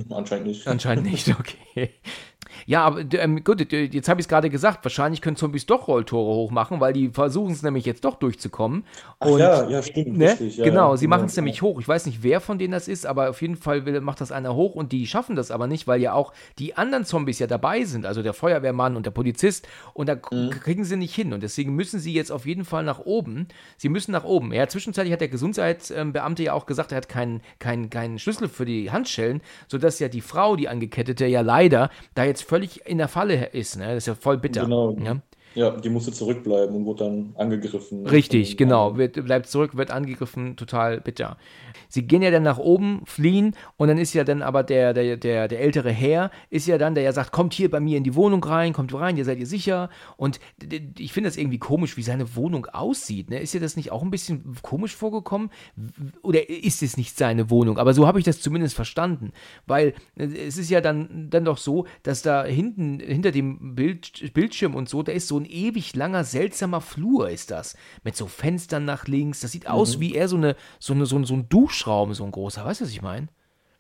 Anscheinend 0.09 0.47
nicht. 0.47 0.67
Anscheinend 0.67 1.05
nicht, 1.11 1.29
okay. 1.29 1.91
Ja, 2.65 2.83
aber 2.83 3.01
ähm, 3.13 3.43
gut, 3.43 3.71
jetzt 3.71 4.09
habe 4.09 4.19
ich 4.19 4.25
es 4.25 4.27
gerade 4.27 4.49
gesagt, 4.49 4.83
wahrscheinlich 4.85 5.21
können 5.21 5.35
Zombies 5.35 5.65
doch 5.65 5.87
Rolltore 5.87 6.35
hochmachen, 6.35 6.79
weil 6.79 6.93
die 6.93 7.09
versuchen 7.09 7.51
es 7.51 7.61
nämlich 7.61 7.85
jetzt 7.85 8.05
doch 8.05 8.15
durchzukommen. 8.15 8.85
Ach 9.19 9.27
und, 9.27 9.39
ja, 9.39 9.69
ja, 9.69 9.81
stimmt. 9.83 10.17
Ne? 10.17 10.31
Richtig, 10.31 10.57
ja, 10.57 10.65
genau, 10.65 10.91
ja, 10.91 10.97
sie 10.97 11.07
machen 11.07 11.25
es 11.25 11.35
nämlich 11.35 11.61
hoch. 11.61 11.79
Ich 11.79 11.87
weiß 11.87 12.05
nicht, 12.05 12.23
wer 12.23 12.41
von 12.41 12.57
denen 12.57 12.71
das 12.71 12.87
ist, 12.87 13.05
aber 13.05 13.29
auf 13.29 13.41
jeden 13.41 13.55
Fall 13.55 13.85
will, 13.85 13.99
macht 14.01 14.21
das 14.21 14.31
einer 14.31 14.55
hoch 14.55 14.75
und 14.75 14.91
die 14.91 15.05
schaffen 15.07 15.35
das 15.35 15.51
aber 15.51 15.67
nicht, 15.67 15.87
weil 15.87 16.01
ja 16.01 16.13
auch 16.13 16.33
die 16.57 16.75
anderen 16.75 17.05
Zombies 17.05 17.39
ja 17.39 17.47
dabei 17.47 17.83
sind, 17.83 18.05
also 18.05 18.23
der 18.23 18.33
Feuerwehrmann 18.33 18.95
und 18.95 19.05
der 19.05 19.11
Polizist 19.11 19.67
und 19.93 20.09
da 20.09 20.15
mhm. 20.15 20.49
kriegen 20.49 20.85
sie 20.85 20.97
nicht 20.97 21.13
hin 21.13 21.33
und 21.33 21.43
deswegen 21.43 21.75
müssen 21.75 21.99
sie 21.99 22.13
jetzt 22.13 22.31
auf 22.31 22.45
jeden 22.45 22.65
Fall 22.65 22.83
nach 22.83 22.99
oben. 22.99 23.47
Sie 23.77 23.89
müssen 23.89 24.11
nach 24.11 24.23
oben. 24.23 24.51
Ja, 24.53 24.67
zwischenzeitlich 24.67 25.13
hat 25.13 25.21
der 25.21 25.27
Gesundheitsbeamte 25.27 26.43
ja 26.43 26.53
auch 26.53 26.65
gesagt, 26.65 26.91
er 26.91 26.97
hat 26.97 27.09
keinen 27.09 27.41
kein, 27.59 27.89
kein 27.89 28.17
Schlüssel 28.19 28.47
für 28.47 28.65
die 28.65 28.91
Handschellen, 28.91 29.41
sodass 29.75 29.99
ja 29.99 30.07
die 30.07 30.21
Frau, 30.21 30.55
die 30.55 30.69
Angekettete, 30.69 31.25
ja 31.25 31.41
leider 31.41 31.89
da 32.13 32.23
jetzt 32.23 32.43
völlig 32.43 32.85
in 32.85 32.97
der 32.97 33.09
Falle 33.09 33.47
ist. 33.47 33.77
Ne? 33.77 33.87
Das 33.87 33.97
ist 33.97 34.07
ja 34.07 34.15
voll 34.15 34.37
bitter. 34.37 34.63
Genau. 34.63 34.95
Ja? 35.03 35.17
Ja, 35.53 35.71
die 35.71 35.89
musste 35.89 36.11
zurückbleiben 36.11 36.75
und 36.75 36.85
wurde 36.85 37.05
dann 37.05 37.33
angegriffen. 37.37 38.05
Richtig, 38.07 38.57
genau. 38.57 38.97
Wird, 38.97 39.23
bleibt 39.23 39.47
zurück, 39.47 39.77
wird 39.77 39.89
angegriffen, 39.89 40.57
total 40.57 40.99
bitter. 40.99 41.37
Sie 41.89 42.03
gehen 42.03 42.21
ja 42.21 42.31
dann 42.31 42.43
nach 42.43 42.57
oben, 42.57 43.01
fliehen 43.05 43.55
und 43.77 43.87
dann 43.87 43.97
ist 43.97 44.13
ja 44.13 44.23
dann 44.23 44.41
aber 44.41 44.63
der, 44.63 44.93
der, 44.93 45.17
der, 45.17 45.47
der 45.47 45.59
ältere 45.59 45.91
Herr, 45.91 46.31
ist 46.49 46.67
ja 46.67 46.77
dann, 46.77 46.95
der 46.95 47.03
ja 47.03 47.11
sagt, 47.11 47.31
kommt 47.31 47.53
hier 47.53 47.69
bei 47.69 47.79
mir 47.79 47.97
in 47.97 48.03
die 48.03 48.15
Wohnung 48.15 48.43
rein, 48.43 48.73
kommt 48.73 48.93
rein, 48.93 49.17
ihr 49.17 49.25
seid 49.25 49.39
ihr 49.39 49.47
sicher. 49.47 49.89
Und 50.17 50.39
ich 50.97 51.13
finde 51.13 51.29
das 51.29 51.37
irgendwie 51.37 51.57
komisch, 51.57 51.97
wie 51.97 52.01
seine 52.01 52.35
Wohnung 52.35 52.65
aussieht. 52.67 53.29
Ne? 53.29 53.39
Ist 53.39 53.53
dir 53.53 53.59
das 53.59 53.75
nicht 53.75 53.91
auch 53.91 54.03
ein 54.03 54.11
bisschen 54.11 54.55
komisch 54.61 54.95
vorgekommen? 54.95 55.49
Oder 56.21 56.49
ist 56.49 56.83
es 56.83 56.97
nicht 56.97 57.17
seine 57.17 57.49
Wohnung? 57.49 57.77
Aber 57.77 57.93
so 57.93 58.07
habe 58.07 58.19
ich 58.19 58.25
das 58.25 58.41
zumindest 58.41 58.75
verstanden. 58.75 59.31
Weil 59.65 59.93
äh, 60.15 60.25
es 60.25 60.57
ist 60.57 60.69
ja 60.69 60.81
dann, 60.81 61.29
dann 61.29 61.45
doch 61.45 61.57
so, 61.57 61.85
dass 62.03 62.21
da 62.21 62.43
hinten, 62.45 62.99
hinter 62.99 63.31
dem 63.31 63.75
Bild, 63.75 64.33
Bildschirm 64.33 64.75
und 64.75 64.89
so, 64.89 65.03
da 65.03 65.11
ist 65.11 65.27
so 65.27 65.37
ein 65.37 65.45
ewig 65.45 65.95
langer, 65.95 66.23
seltsamer 66.23 66.81
Flur, 66.81 67.29
ist 67.29 67.51
das. 67.51 67.75
Mit 68.03 68.15
so 68.15 68.27
Fenstern 68.27 68.85
nach 68.85 69.07
links. 69.07 69.39
Das 69.39 69.51
sieht 69.51 69.67
aus 69.67 69.97
mhm. 69.97 70.01
wie 70.01 70.13
eher 70.13 70.27
so, 70.27 70.37
eine, 70.37 70.55
so, 70.79 70.93
eine, 70.93 71.05
so, 71.05 71.23
so 71.23 71.33
ein 71.33 71.49
Dusch 71.49 71.64
Duschraum, 71.65 72.13
so 72.13 72.23
ein 72.23 72.31
großer. 72.31 72.63
Weißt 72.63 72.81
du, 72.81 72.85
was 72.85 72.91
ich 72.91 73.01
meine? 73.01 73.27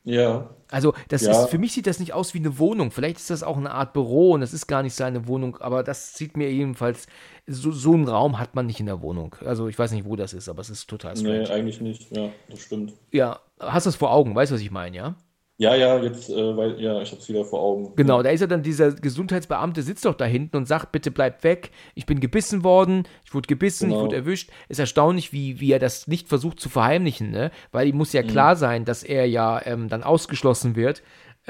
Ja. 0.03 0.49
Also, 0.69 0.93
das 1.09 1.23
ja. 1.23 1.31
ist, 1.31 1.49
für 1.49 1.57
mich 1.57 1.73
sieht 1.73 1.87
das 1.87 1.99
nicht 1.99 2.13
aus 2.13 2.33
wie 2.33 2.39
eine 2.39 2.59
Wohnung. 2.59 2.91
Vielleicht 2.91 3.17
ist 3.17 3.29
das 3.31 3.43
auch 3.43 3.57
eine 3.57 3.71
Art 3.71 3.93
Büro 3.93 4.33
und 4.33 4.41
es 4.43 4.53
ist 4.53 4.67
gar 4.67 4.83
nicht 4.83 4.93
seine 4.93 5.27
Wohnung, 5.27 5.57
aber 5.57 5.83
das 5.83 6.15
sieht 6.15 6.37
mir 6.37 6.51
jedenfalls, 6.51 7.07
so, 7.47 7.71
so 7.71 7.93
einen 7.93 8.07
Raum 8.07 8.39
hat 8.39 8.55
man 8.55 8.67
nicht 8.67 8.79
in 8.79 8.85
der 8.85 9.01
Wohnung. 9.01 9.35
Also, 9.43 9.67
ich 9.67 9.77
weiß 9.77 9.91
nicht, 9.91 10.05
wo 10.05 10.15
das 10.15 10.33
ist, 10.33 10.47
aber 10.47 10.61
es 10.61 10.69
ist 10.69 10.87
total 10.87 11.17
strange. 11.17 11.39
Nee, 11.39 11.49
eigentlich 11.49 11.81
nicht. 11.81 12.15
Ja, 12.15 12.29
das 12.49 12.61
stimmt. 12.61 12.93
Ja, 13.11 13.39
hast 13.59 13.87
du 13.87 13.89
es 13.89 13.95
vor 13.95 14.11
Augen? 14.11 14.35
Weißt 14.35 14.51
du, 14.51 14.55
was 14.55 14.61
ich 14.61 14.71
meine, 14.71 14.95
ja? 14.95 15.15
Ja, 15.57 15.73
ja, 15.73 15.97
jetzt, 16.03 16.29
äh, 16.29 16.57
weil, 16.57 16.81
ja, 16.81 17.01
ich 17.01 17.11
habe 17.11 17.21
es 17.21 17.29
wieder 17.29 17.45
vor 17.45 17.61
Augen. 17.61 17.93
Genau, 17.95 18.21
da 18.21 18.29
ist 18.29 18.41
ja 18.41 18.47
dann 18.47 18.61
dieser 18.61 18.91
Gesundheitsbeamte, 18.91 19.83
sitzt 19.83 20.03
doch 20.03 20.15
da 20.15 20.25
hinten 20.25 20.57
und 20.57 20.67
sagt, 20.67 20.91
bitte 20.91 21.11
bleibt 21.11 21.45
weg, 21.45 21.71
ich 21.93 22.05
bin 22.05 22.19
gebissen 22.19 22.65
worden, 22.65 23.03
ich 23.23 23.33
wurde 23.33 23.47
gebissen, 23.47 23.87
genau. 23.87 24.01
ich 24.01 24.05
wurde 24.05 24.15
erwischt. 24.17 24.49
Ist 24.67 24.79
erstaunlich, 24.79 25.31
wie, 25.31 25.61
wie 25.61 25.71
er 25.71 25.79
das 25.79 26.07
nicht 26.07 26.27
versucht 26.27 26.59
zu 26.59 26.67
verheimlichen, 26.67 27.31
ne? 27.31 27.51
Weil 27.71 27.87
ihm 27.87 27.95
muss 27.95 28.11
ja 28.11 28.21
mhm. 28.21 28.27
klar 28.27 28.57
sein, 28.57 28.83
dass 28.83 29.03
er 29.03 29.27
ja 29.27 29.61
ähm, 29.65 29.87
dann 29.87 30.03
ausgeschlossen 30.03 30.75
wird 30.75 31.01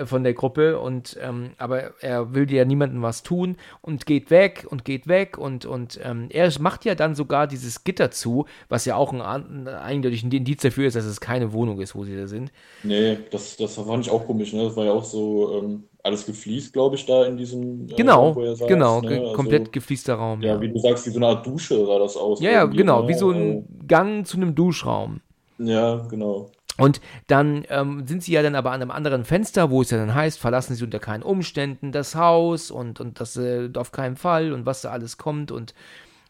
von 0.03 0.23
der 0.23 0.33
Gruppe 0.33 0.79
und 0.79 1.17
ähm, 1.21 1.51
aber 1.57 2.01
er 2.01 2.33
will 2.33 2.51
ja 2.51 2.65
niemandem 2.65 3.01
was 3.01 3.23
tun 3.23 3.55
und 3.81 4.05
geht 4.05 4.29
weg 4.29 4.65
und 4.69 4.83
geht 4.83 5.07
weg 5.07 5.37
und 5.37 5.65
und 5.65 5.99
ähm, 6.03 6.27
er 6.29 6.51
macht 6.59 6.83
ja 6.83 6.95
dann 6.95 7.15
sogar 7.15 7.47
dieses 7.47 7.83
Gitter 7.83 8.11
zu, 8.11 8.45
was 8.67 8.85
ja 8.85 8.95
auch 8.95 9.13
ein, 9.13 9.21
ein 9.21 9.67
eindeutig 9.67 10.23
ein 10.23 10.31
Indiz 10.31 10.61
dafür 10.61 10.87
ist, 10.87 10.95
dass 10.95 11.05
es 11.05 11.21
keine 11.21 11.53
Wohnung 11.53 11.79
ist, 11.79 11.95
wo 11.95 12.03
sie 12.03 12.15
da 12.15 12.27
sind. 12.27 12.51
Nee, 12.83 13.17
das, 13.31 13.55
das 13.55 13.75
fand 13.75 14.05
ich 14.05 14.11
auch 14.11 14.25
komisch, 14.25 14.53
ne? 14.53 14.63
Das 14.65 14.75
war 14.75 14.85
ja 14.85 14.91
auch 14.91 15.05
so 15.05 15.61
ähm, 15.61 15.83
alles 16.03 16.25
gefliest, 16.25 16.73
glaube 16.73 16.95
ich, 16.95 17.05
da 17.05 17.25
in 17.25 17.37
diesem 17.37 17.89
äh, 17.89 17.95
genau, 17.95 18.31
Raum, 18.31 18.55
saß, 18.55 18.67
genau, 18.67 19.01
ne? 19.01 19.19
also, 19.19 19.33
komplett 19.33 19.71
gefliester 19.71 20.15
Raum. 20.15 20.41
Ja, 20.41 20.53
ja, 20.53 20.61
wie 20.61 20.71
du 20.71 20.79
sagst, 20.79 21.05
wie 21.07 21.09
so 21.09 21.17
eine 21.17 21.27
Art 21.27 21.45
Dusche 21.45 21.85
sah 21.85 21.99
das 21.99 22.15
aus. 22.15 22.41
Ja, 22.41 22.51
ja, 22.51 22.65
genau, 22.65 23.01
ne? 23.03 23.07
wie 23.07 23.13
so 23.13 23.31
ein 23.31 23.65
Gang 23.87 24.27
zu 24.27 24.37
einem 24.37 24.53
Duschraum. 24.55 25.21
Ja, 25.57 25.97
genau. 26.09 26.51
Und 26.77 26.99
dann 27.27 27.63
ähm, 27.69 28.05
sind 28.05 28.23
sie 28.23 28.33
ja 28.33 28.43
dann 28.43 28.55
aber 28.55 28.71
an 28.71 28.81
einem 28.81 28.91
anderen 28.91 29.23
Fenster, 29.23 29.69
wo 29.69 29.81
es 29.81 29.91
ja 29.91 29.97
dann 29.97 30.13
heißt, 30.13 30.39
verlassen 30.39 30.75
sie 30.75 30.83
unter 30.83 30.99
keinen 30.99 31.23
Umständen 31.23 31.93
das 31.93 32.15
Haus 32.15 32.69
und, 32.69 32.99
und 32.99 33.21
das 33.21 33.37
äh, 33.37 33.69
auf 33.75 33.91
keinen 33.93 34.17
Fall 34.17 34.51
und 34.51 34.65
was 34.65 34.81
da 34.81 34.91
alles 34.91 35.17
kommt 35.17 35.51
und 35.51 35.73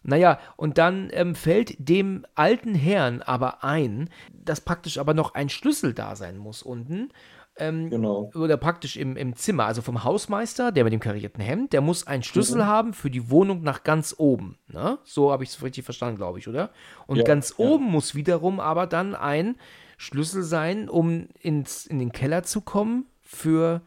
naja, 0.08 0.38
und 0.56 0.78
dann 0.78 1.10
ähm, 1.14 1.34
fällt 1.34 1.76
dem 1.80 2.28
alten 2.36 2.76
Herrn 2.76 3.24
aber 3.24 3.64
ein, 3.64 4.12
dass 4.32 4.62
praktisch 4.62 5.00
aber 5.00 5.16
noch 5.16 5.34
ein 5.34 5.50
Schlüssel 5.50 5.96
da 5.96 6.16
sein 6.16 6.38
muss 6.38 6.62
unten. 6.62 7.10
Ähm, 7.58 7.90
genau. 7.90 8.32
Oder 8.36 8.58
praktisch 8.58 8.98
im, 8.98 9.16
im 9.16 9.36
Zimmer, 9.36 9.66
also 9.66 9.82
vom 9.82 10.04
Hausmeister, 10.04 10.72
der 10.72 10.84
mit 10.84 10.92
dem 10.92 11.00
karierten 11.00 11.42
Hemd, 11.42 11.72
der 11.72 11.82
muss 11.82 12.06
einen 12.06 12.24
Schlüssel 12.24 12.58
mhm. 12.58 12.66
haben 12.66 12.94
für 12.94 13.10
die 13.10 13.30
Wohnung 13.30 13.64
nach 13.64 13.84
ganz 13.84 14.16
oben. 14.18 14.58
Ne? 14.68 14.98
So 15.04 15.32
habe 15.32 15.44
ich 15.44 15.50
es 15.52 15.64
richtig 15.64 15.86
verstanden, 15.86 16.18
glaube 16.18 16.40
ich, 16.40 16.48
oder? 16.48 16.72
Und 17.08 17.18
ja, 17.18 17.24
ganz 17.24 17.56
ja. 17.58 17.66
oben 17.66 17.86
muss 17.86 18.14
wiederum 18.14 18.60
aber 18.60 18.88
dann 18.88 19.16
ein 19.16 19.56
Schlüssel 19.98 20.44
sein, 20.44 20.90
um 20.90 21.30
ins, 21.40 21.86
in 21.86 22.00
den 22.00 22.12
Keller 22.12 22.44
zu 22.44 22.60
kommen, 22.60 23.06
für, 23.22 23.82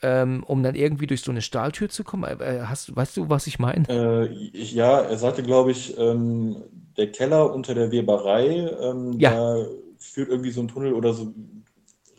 ähm, 0.00 0.42
um 0.46 0.62
dann 0.62 0.74
irgendwie 0.74 1.06
durch 1.06 1.20
so 1.20 1.30
eine 1.30 1.42
Stahltür 1.42 1.90
zu 1.90 2.02
kommen. 2.02 2.24
Äh, 2.40 2.62
hast, 2.64 2.96
weißt 2.96 3.18
du, 3.18 3.28
was 3.28 3.46
ich 3.46 3.58
meine? 3.58 3.86
Äh, 3.88 4.32
ja, 4.52 5.00
er 5.00 5.18
sagte, 5.18 5.42
glaube 5.42 5.70
ich, 5.70 5.98
ähm, 5.98 6.62
der 6.96 7.12
Keller 7.12 7.52
unter 7.52 7.74
der 7.74 7.90
Weberei, 7.92 8.70
ähm, 8.80 9.18
ja. 9.18 9.32
da 9.32 9.66
führt 9.98 10.30
irgendwie 10.30 10.50
so 10.50 10.62
ein 10.62 10.68
Tunnel 10.68 10.94
oder 10.94 11.12
so 11.12 11.34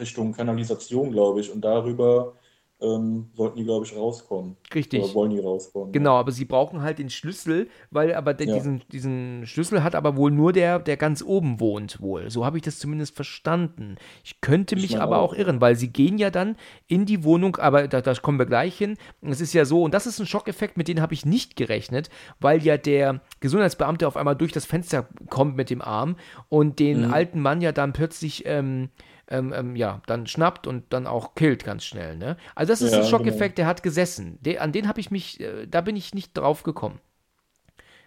Richtung 0.02 0.34
Kanalisation, 0.34 1.12
glaube 1.12 1.40
ich, 1.40 1.52
und 1.52 1.62
darüber 1.62 2.34
ähm, 2.82 3.28
sollten 3.36 3.58
die, 3.58 3.64
glaube 3.64 3.86
ich, 3.86 3.96
rauskommen. 3.96 4.58
Richtig. 4.74 5.04
Oder 5.04 5.14
wollen 5.14 5.32
die 5.32 5.40
rauskommen. 5.40 5.92
Genau, 5.92 6.16
aber 6.16 6.32
sie 6.32 6.46
brauchen 6.46 6.82
halt 6.82 6.98
den 6.98 7.10
Schlüssel, 7.10 7.70
weil 7.92 8.14
aber 8.16 8.34
der, 8.34 8.48
ja. 8.48 8.56
diesen, 8.56 8.82
diesen 8.92 9.46
Schlüssel 9.46 9.84
hat 9.84 9.94
aber 9.94 10.18
wohl 10.18 10.32
nur 10.32 10.52
der, 10.52 10.80
der 10.80 10.98
ganz 10.98 11.22
oben 11.22 11.60
wohnt 11.60 12.02
wohl. 12.02 12.32
So 12.32 12.44
habe 12.44 12.58
ich 12.58 12.64
das 12.64 12.80
zumindest 12.80 13.16
verstanden. 13.16 13.98
Ich 14.24 14.42
könnte 14.42 14.76
mich 14.76 14.86
ich 14.86 15.00
aber 15.00 15.20
auch, 15.20 15.34
auch 15.34 15.38
irren, 15.38 15.62
weil 15.62 15.76
sie 15.76 15.90
gehen 15.90 16.18
ja 16.18 16.32
dann 16.32 16.56
in 16.88 17.06
die 17.06 17.24
Wohnung, 17.24 17.58
aber 17.58 17.88
da, 17.88 18.02
da 18.02 18.14
kommen 18.16 18.40
wir 18.40 18.48
gleich 18.48 18.78
hin. 18.78 18.98
Es 19.22 19.42
ist 19.42 19.54
ja 19.54 19.66
so, 19.66 19.84
und 19.84 19.94
das 19.94 20.08
ist 20.08 20.20
ein 20.20 20.26
Schockeffekt, 20.26 20.76
mit 20.76 20.88
dem 20.88 21.02
habe 21.02 21.14
ich 21.14 21.26
nicht 21.26 21.56
gerechnet, 21.56 22.10
weil 22.40 22.64
ja 22.64 22.78
der 22.78 23.22
Gesundheitsbeamte 23.42 24.08
auf 24.08 24.18
einmal 24.18 24.36
durch 24.36 24.52
das 24.52 24.66
Fenster 24.66 25.08
kommt 25.30 25.56
mit 25.56 25.70
dem 25.70 25.82
Arm 25.82 26.16
und 26.50 26.80
den 26.80 27.08
mhm. 27.08 27.14
alten 27.14 27.42
Mann 27.42 27.62
ja 27.62 27.72
dann 27.72 27.94
plötzlich 27.94 28.44
ähm, 28.48 28.90
ähm, 29.32 29.54
ähm, 29.54 29.76
ja, 29.76 30.02
dann 30.06 30.28
schnappt 30.28 30.68
und 30.68 30.84
dann 30.92 31.08
auch 31.08 31.34
killt 31.36 31.64
ganz 31.64 31.84
schnell. 31.84 32.18
Ne? 32.18 32.38
Also 32.54 32.72
das 32.74 32.82
ist 32.82 32.94
ja, 32.94 33.00
ein 33.00 33.06
Schockeffekt, 33.06 33.56
genau. 33.56 33.66
der 33.66 33.68
hat 33.68 33.84
gesessen. 33.84 34.38
De, 34.42 34.58
an 34.58 34.72
den 34.72 34.88
habe 34.88 35.00
ich 35.00 35.10
mich, 35.10 35.40
äh, 35.40 35.66
da 35.68 35.82
bin 35.82 35.96
ich 35.96 36.14
nicht 36.14 36.38
drauf 36.38 36.64
gekommen. 36.64 37.00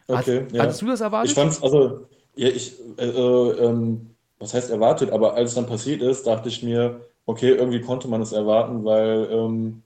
Okay, 0.07 0.45
Hast, 0.45 0.55
ja. 0.55 0.63
Hattest 0.63 0.83
du 0.83 0.87
das 0.87 1.01
erwartet? 1.01 1.31
Ich 1.31 1.35
fand's, 1.35 1.63
also, 1.63 2.07
ja, 2.37 2.49
ich, 2.49 2.75
äh, 2.99 3.07
äh, 3.07 3.67
ähm, 3.67 4.15
was 4.39 4.53
heißt 4.55 4.71
erwartet, 4.71 5.11
aber 5.11 5.35
als 5.35 5.51
es 5.51 5.55
dann 5.55 5.67
passiert 5.67 6.03
ist, 6.03 6.27
dachte 6.27 6.49
ich 6.49 6.63
mir, 6.63 7.01
okay, 7.27 7.51
irgendwie 7.51 7.81
konnte 7.81 8.09
man 8.09 8.21
es 8.21 8.33
erwarten, 8.33 8.85
weil 8.85 9.29
ähm, 9.31 9.83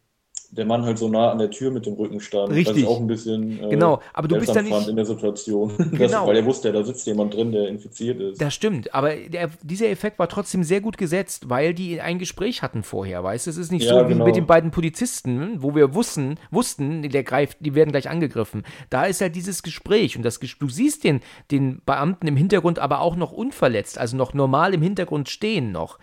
der 0.51 0.65
Mann 0.65 0.83
halt 0.85 0.99
so 0.99 1.09
nah 1.09 1.31
an 1.31 1.39
der 1.39 1.51
Tür 1.51 1.71
mit 1.71 1.85
dem 1.87 1.95
Rücken 1.95 2.21
stand. 2.21 2.51
Richtig. 2.53 2.69
Was 2.69 2.83
ich 2.83 2.87
auch 2.87 3.01
ein 3.01 3.07
bisschen 3.07 3.63
äh, 3.63 3.69
genau, 3.69 4.01
aber 4.15 4.29
du 4.29 4.39
bist 4.39 4.55
da 4.55 4.63
nicht 4.63 4.89
in 4.89 4.97
der 4.97 5.05
Situation. 5.05 5.73
Genau. 5.99 6.21
Das, 6.21 6.27
weil 6.27 6.37
er 6.37 6.45
wusste, 6.45 6.71
da 6.71 6.85
sitzt 6.85 7.07
jemand 7.07 7.35
drin, 7.35 7.51
der 7.51 7.67
infiziert 7.67 8.21
ist. 8.21 8.41
Das 8.41 8.55
stimmt, 8.55 8.95
aber 8.95 9.17
der, 9.17 9.51
dieser 9.63 9.89
Effekt 9.89 10.19
war 10.19 10.29
trotzdem 10.29 10.63
sehr 10.63 10.81
gut 10.81 10.97
gesetzt, 10.97 11.49
weil 11.49 11.75
die 11.75 12.01
ein 12.01 12.19
Gespräch 12.19 12.63
hatten 12.63 12.83
vorher, 12.83 13.25
weißt 13.25 13.47
du? 13.47 13.51
Es 13.51 13.57
ist 13.57 13.73
nicht 13.73 13.87
ja, 13.87 13.99
so 13.99 14.09
wie 14.09 14.13
genau. 14.13 14.25
mit 14.25 14.37
den 14.37 14.47
beiden 14.47 14.71
Polizisten, 14.71 15.63
wo 15.63 15.75
wir 15.75 15.95
wussten, 15.95 16.37
wussten, 16.51 17.03
der 17.03 17.25
greift, 17.25 17.59
die 17.61 17.75
werden 17.75 17.91
gleich 17.91 18.09
angegriffen. 18.09 18.65
Da 18.91 19.07
ist 19.07 19.21
halt 19.21 19.35
dieses 19.35 19.63
Gespräch 19.63 20.17
und 20.17 20.23
das 20.23 20.39
du 20.39 20.69
siehst 20.69 21.05
den, 21.05 21.21
den 21.51 21.81
Beamten 21.85 22.27
im 22.27 22.37
Hintergrund 22.37 22.79
aber 22.79 23.01
auch 23.01 23.17
noch 23.17 23.33
unverletzt, 23.33 23.99
also 23.99 24.17
noch 24.17 24.35
normal 24.35 24.75
im 24.75 24.83
Hintergrund 24.83 25.29
stehen 25.29 25.73
noch. 25.73 25.99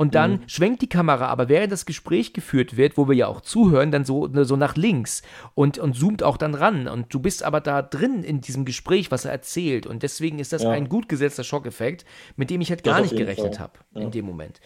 Und 0.00 0.14
dann 0.14 0.30
mhm. 0.30 0.48
schwenkt 0.48 0.80
die 0.80 0.88
Kamera 0.88 1.26
aber, 1.26 1.50
während 1.50 1.70
das 1.70 1.84
Gespräch 1.84 2.32
geführt 2.32 2.78
wird, 2.78 2.96
wo 2.96 3.06
wir 3.06 3.14
ja 3.14 3.26
auch 3.26 3.42
zuhören, 3.42 3.90
dann 3.90 4.06
so, 4.06 4.30
so 4.44 4.56
nach 4.56 4.74
links 4.74 5.20
und, 5.54 5.76
und 5.76 5.92
zoomt 5.92 6.22
auch 6.22 6.38
dann 6.38 6.54
ran. 6.54 6.88
Und 6.88 7.12
du 7.12 7.20
bist 7.20 7.42
aber 7.42 7.60
da 7.60 7.82
drin 7.82 8.24
in 8.24 8.40
diesem 8.40 8.64
Gespräch, 8.64 9.10
was 9.10 9.26
er 9.26 9.32
erzählt. 9.32 9.86
Und 9.86 10.02
deswegen 10.02 10.38
ist 10.38 10.54
das 10.54 10.62
ja. 10.62 10.70
ein 10.70 10.88
gut 10.88 11.10
gesetzter 11.10 11.44
Schockeffekt, 11.44 12.06
mit 12.36 12.48
dem 12.48 12.62
ich 12.62 12.70
halt 12.70 12.82
gar 12.82 13.02
nicht 13.02 13.14
gerechnet 13.14 13.60
habe 13.60 13.74
ja. 13.94 14.00
in 14.00 14.10
dem 14.10 14.24
Moment. 14.24 14.62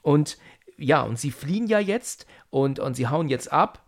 Und 0.00 0.38
ja, 0.78 1.02
und 1.02 1.18
sie 1.18 1.32
fliehen 1.32 1.66
ja 1.66 1.80
jetzt 1.80 2.26
und, 2.48 2.78
und 2.78 2.94
sie 2.94 3.08
hauen 3.08 3.28
jetzt 3.28 3.52
ab 3.52 3.82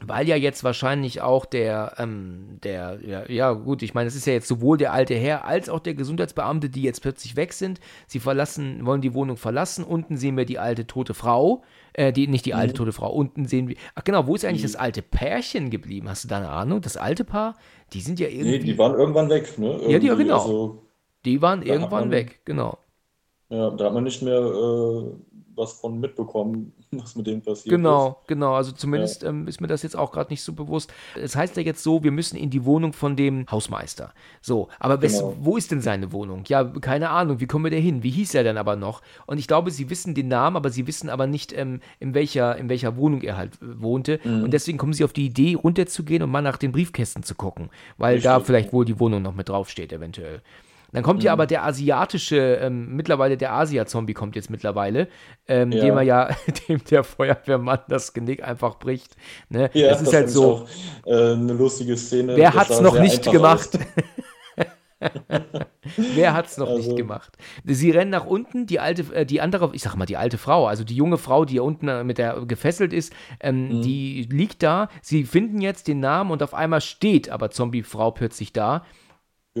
weil 0.00 0.28
ja 0.28 0.36
jetzt 0.36 0.62
wahrscheinlich 0.62 1.22
auch 1.22 1.44
der, 1.44 1.94
ähm, 1.98 2.58
der, 2.62 2.98
ja, 3.04 3.28
ja, 3.28 3.52
gut, 3.52 3.82
ich 3.82 3.94
meine, 3.94 4.06
es 4.06 4.14
ist 4.14 4.26
ja 4.26 4.32
jetzt 4.32 4.46
sowohl 4.46 4.78
der 4.78 4.92
alte 4.92 5.14
Herr 5.14 5.44
als 5.44 5.68
auch 5.68 5.80
der 5.80 5.94
Gesundheitsbeamte, 5.94 6.70
die 6.70 6.82
jetzt 6.82 7.02
plötzlich 7.02 7.34
weg 7.34 7.52
sind. 7.52 7.80
Sie 8.06 8.20
verlassen, 8.20 8.86
wollen 8.86 9.00
die 9.00 9.14
Wohnung 9.14 9.36
verlassen. 9.36 9.84
Unten 9.84 10.16
sehen 10.16 10.36
wir 10.36 10.44
die 10.44 10.58
alte 10.58 10.86
tote 10.86 11.14
Frau. 11.14 11.62
Äh, 11.94 12.12
die, 12.12 12.28
nicht 12.28 12.46
die 12.46 12.54
alte 12.54 12.74
mhm. 12.74 12.76
tote 12.76 12.92
Frau. 12.92 13.10
Unten 13.10 13.46
sehen 13.46 13.68
wir. 13.68 13.76
Ach 13.96 14.04
genau, 14.04 14.26
wo 14.28 14.36
ist 14.36 14.44
eigentlich 14.44 14.62
mhm. 14.62 14.68
das 14.68 14.76
alte 14.76 15.02
Pärchen 15.02 15.70
geblieben? 15.70 16.08
Hast 16.08 16.22
du 16.24 16.28
da 16.28 16.36
eine 16.36 16.50
Ahnung? 16.50 16.80
Das 16.80 16.96
alte 16.96 17.24
Paar? 17.24 17.56
Die 17.92 18.00
sind 18.00 18.20
ja 18.20 18.28
irgendwie. 18.28 18.50
Nee, 18.50 18.58
die 18.58 18.78
waren 18.78 18.94
irgendwann 18.96 19.28
weg, 19.30 19.58
ne? 19.58 19.72
Irgendwie, 19.72 19.92
ja, 19.92 19.98
die, 19.98 20.22
genau. 20.22 20.40
Also, 20.40 20.82
die 21.24 21.42
waren 21.42 21.62
irgendwann 21.62 22.10
weg, 22.12 22.42
genau. 22.44 22.78
Ja, 23.50 23.70
da 23.70 23.86
hat 23.86 23.94
man 23.94 24.04
nicht 24.04 24.22
mehr 24.22 24.38
äh, 24.38 25.12
was 25.58 25.72
von 25.74 25.98
mitbekommen, 26.00 26.72
was 26.92 27.16
mit 27.16 27.26
denen 27.26 27.42
passiert 27.42 27.74
Genau, 27.74 28.18
ist. 28.22 28.28
genau. 28.28 28.54
Also 28.54 28.72
zumindest 28.72 29.22
Ja. 29.22 29.28
ähm, 29.30 29.46
ist 29.48 29.60
mir 29.60 29.66
das 29.66 29.82
jetzt 29.82 29.96
auch 29.96 30.12
gerade 30.12 30.30
nicht 30.32 30.42
so 30.42 30.52
bewusst. 30.52 30.92
Es 31.20 31.36
heißt 31.36 31.56
ja 31.56 31.62
jetzt 31.62 31.82
so, 31.82 32.02
wir 32.04 32.12
müssen 32.12 32.36
in 32.36 32.50
die 32.50 32.64
Wohnung 32.64 32.92
von 32.92 33.16
dem 33.16 33.46
Hausmeister. 33.50 34.12
So, 34.40 34.68
aber 34.78 35.02
wes, 35.02 35.18
Genau. 35.18 35.36
wo 35.40 35.56
ist 35.56 35.70
denn 35.70 35.80
seine 35.80 36.12
Wohnung? 36.12 36.44
Ja, 36.46 36.64
keine 36.64 37.10
Ahnung. 37.10 37.40
Wie 37.40 37.46
kommen 37.46 37.64
wir 37.64 37.70
da 37.70 37.76
hin? 37.76 38.02
Wie 38.02 38.10
hieß 38.10 38.34
er 38.34 38.44
denn 38.44 38.56
aber 38.56 38.76
noch? 38.76 39.02
Und 39.26 39.38
ich 39.38 39.46
glaube, 39.48 39.70
sie 39.70 39.90
wissen 39.90 40.14
den 40.14 40.28
Namen, 40.28 40.56
aber 40.56 40.70
sie 40.70 40.86
wissen 40.86 41.10
aber 41.10 41.26
nicht, 41.26 41.52
ähm, 41.52 41.80
in, 42.00 42.14
welcher, 42.14 42.56
in 42.56 42.68
welcher 42.68 42.96
Wohnung 42.96 43.22
er 43.22 43.36
halt 43.36 43.54
äh, 43.60 43.80
wohnte. 43.82 44.20
Mhm. 44.24 44.44
Und 44.44 44.52
deswegen 44.52 44.78
kommen 44.78 44.92
sie 44.92 45.04
auf 45.04 45.12
die 45.12 45.26
Idee, 45.26 45.54
runterzugehen 45.54 46.22
und 46.22 46.30
mal 46.30 46.42
nach 46.42 46.56
den 46.58 46.72
Briefkästen 46.72 47.22
zu 47.22 47.34
gucken, 47.34 47.70
weil 47.96 48.20
da 48.20 48.34
Richtig, 48.36 48.46
vielleicht 48.46 48.66
ja. 48.68 48.72
wohl 48.72 48.84
die 48.84 49.00
Wohnung 49.00 49.22
noch 49.22 49.34
mit 49.34 49.48
draufsteht, 49.48 49.92
eventuell. 49.92 50.42
Dann 50.92 51.02
kommt 51.02 51.20
Mhm. 51.20 51.26
ja 51.26 51.32
aber 51.32 51.46
der 51.46 51.64
asiatische, 51.64 52.38
ähm, 52.62 52.96
mittlerweile 52.96 53.36
der 53.36 53.52
Asia-Zombie 53.52 54.14
kommt 54.14 54.36
jetzt 54.36 54.48
mittlerweile, 54.48 55.08
ähm, 55.46 55.70
Ja. 55.70 55.84
dem 55.84 55.96
er 55.96 56.02
ja, 56.02 56.28
dem 56.68 56.82
der 56.84 57.04
Feuerwehrmann 57.04 57.80
das 57.88 58.14
Genick 58.14 58.42
einfach 58.42 58.78
bricht. 58.78 59.16
Ne? 59.50 59.68
Ja, 59.74 59.90
das 59.90 60.02
ist 60.02 60.14
halt 60.14 60.14
fand 60.14 60.28
ich 60.28 60.32
so, 60.34 60.52
Auch, 60.54 60.68
äh, 61.06 61.32
eine 61.34 61.52
lustige 61.52 61.96
Szene. 61.96 62.36
wer 62.36 62.52
Das 62.52 62.60
hat's 62.70 62.80
noch 62.80 62.98
nicht 62.98 63.30
gemacht? 63.30 63.78
Wer 65.96 66.34
hat's 66.34 66.56
noch 66.58 66.70
nicht 66.70 66.86
Also- 66.86 66.96
gemacht? 66.96 67.36
Sie 67.64 67.90
rennen 67.92 68.10
nach 68.10 68.26
unten, 68.26 68.66
die 68.66 68.80
alte, 68.80 69.02
äh, 69.14 69.24
die 69.24 69.40
andere, 69.40 69.70
ich 69.72 69.82
sag 69.82 69.94
mal, 69.96 70.06
die 70.06 70.16
alte 70.16 70.38
Frau, 70.38 70.66
also 70.66 70.82
die 70.84 70.96
junge 70.96 71.18
Frau, 71.18 71.44
die 71.44 71.52
hier 71.52 71.64
unten 71.64 71.86
äh, 71.86 72.02
mit 72.02 72.18
der 72.18 72.40
gefesselt 72.46 72.92
ist, 72.92 73.12
ähm, 73.40 73.68
Mhm. 73.78 73.82
die 73.82 74.26
liegt 74.30 74.62
da. 74.64 74.88
Sie 75.00 75.22
finden 75.24 75.60
jetzt 75.60 75.86
den 75.86 76.00
Namen 76.00 76.30
und 76.32 76.42
auf 76.42 76.52
einmal 76.52 76.80
steht 76.80 77.30
aber 77.30 77.50
Zombie-Frau 77.50 78.10
plötzlich 78.10 78.52
da. 78.52 78.84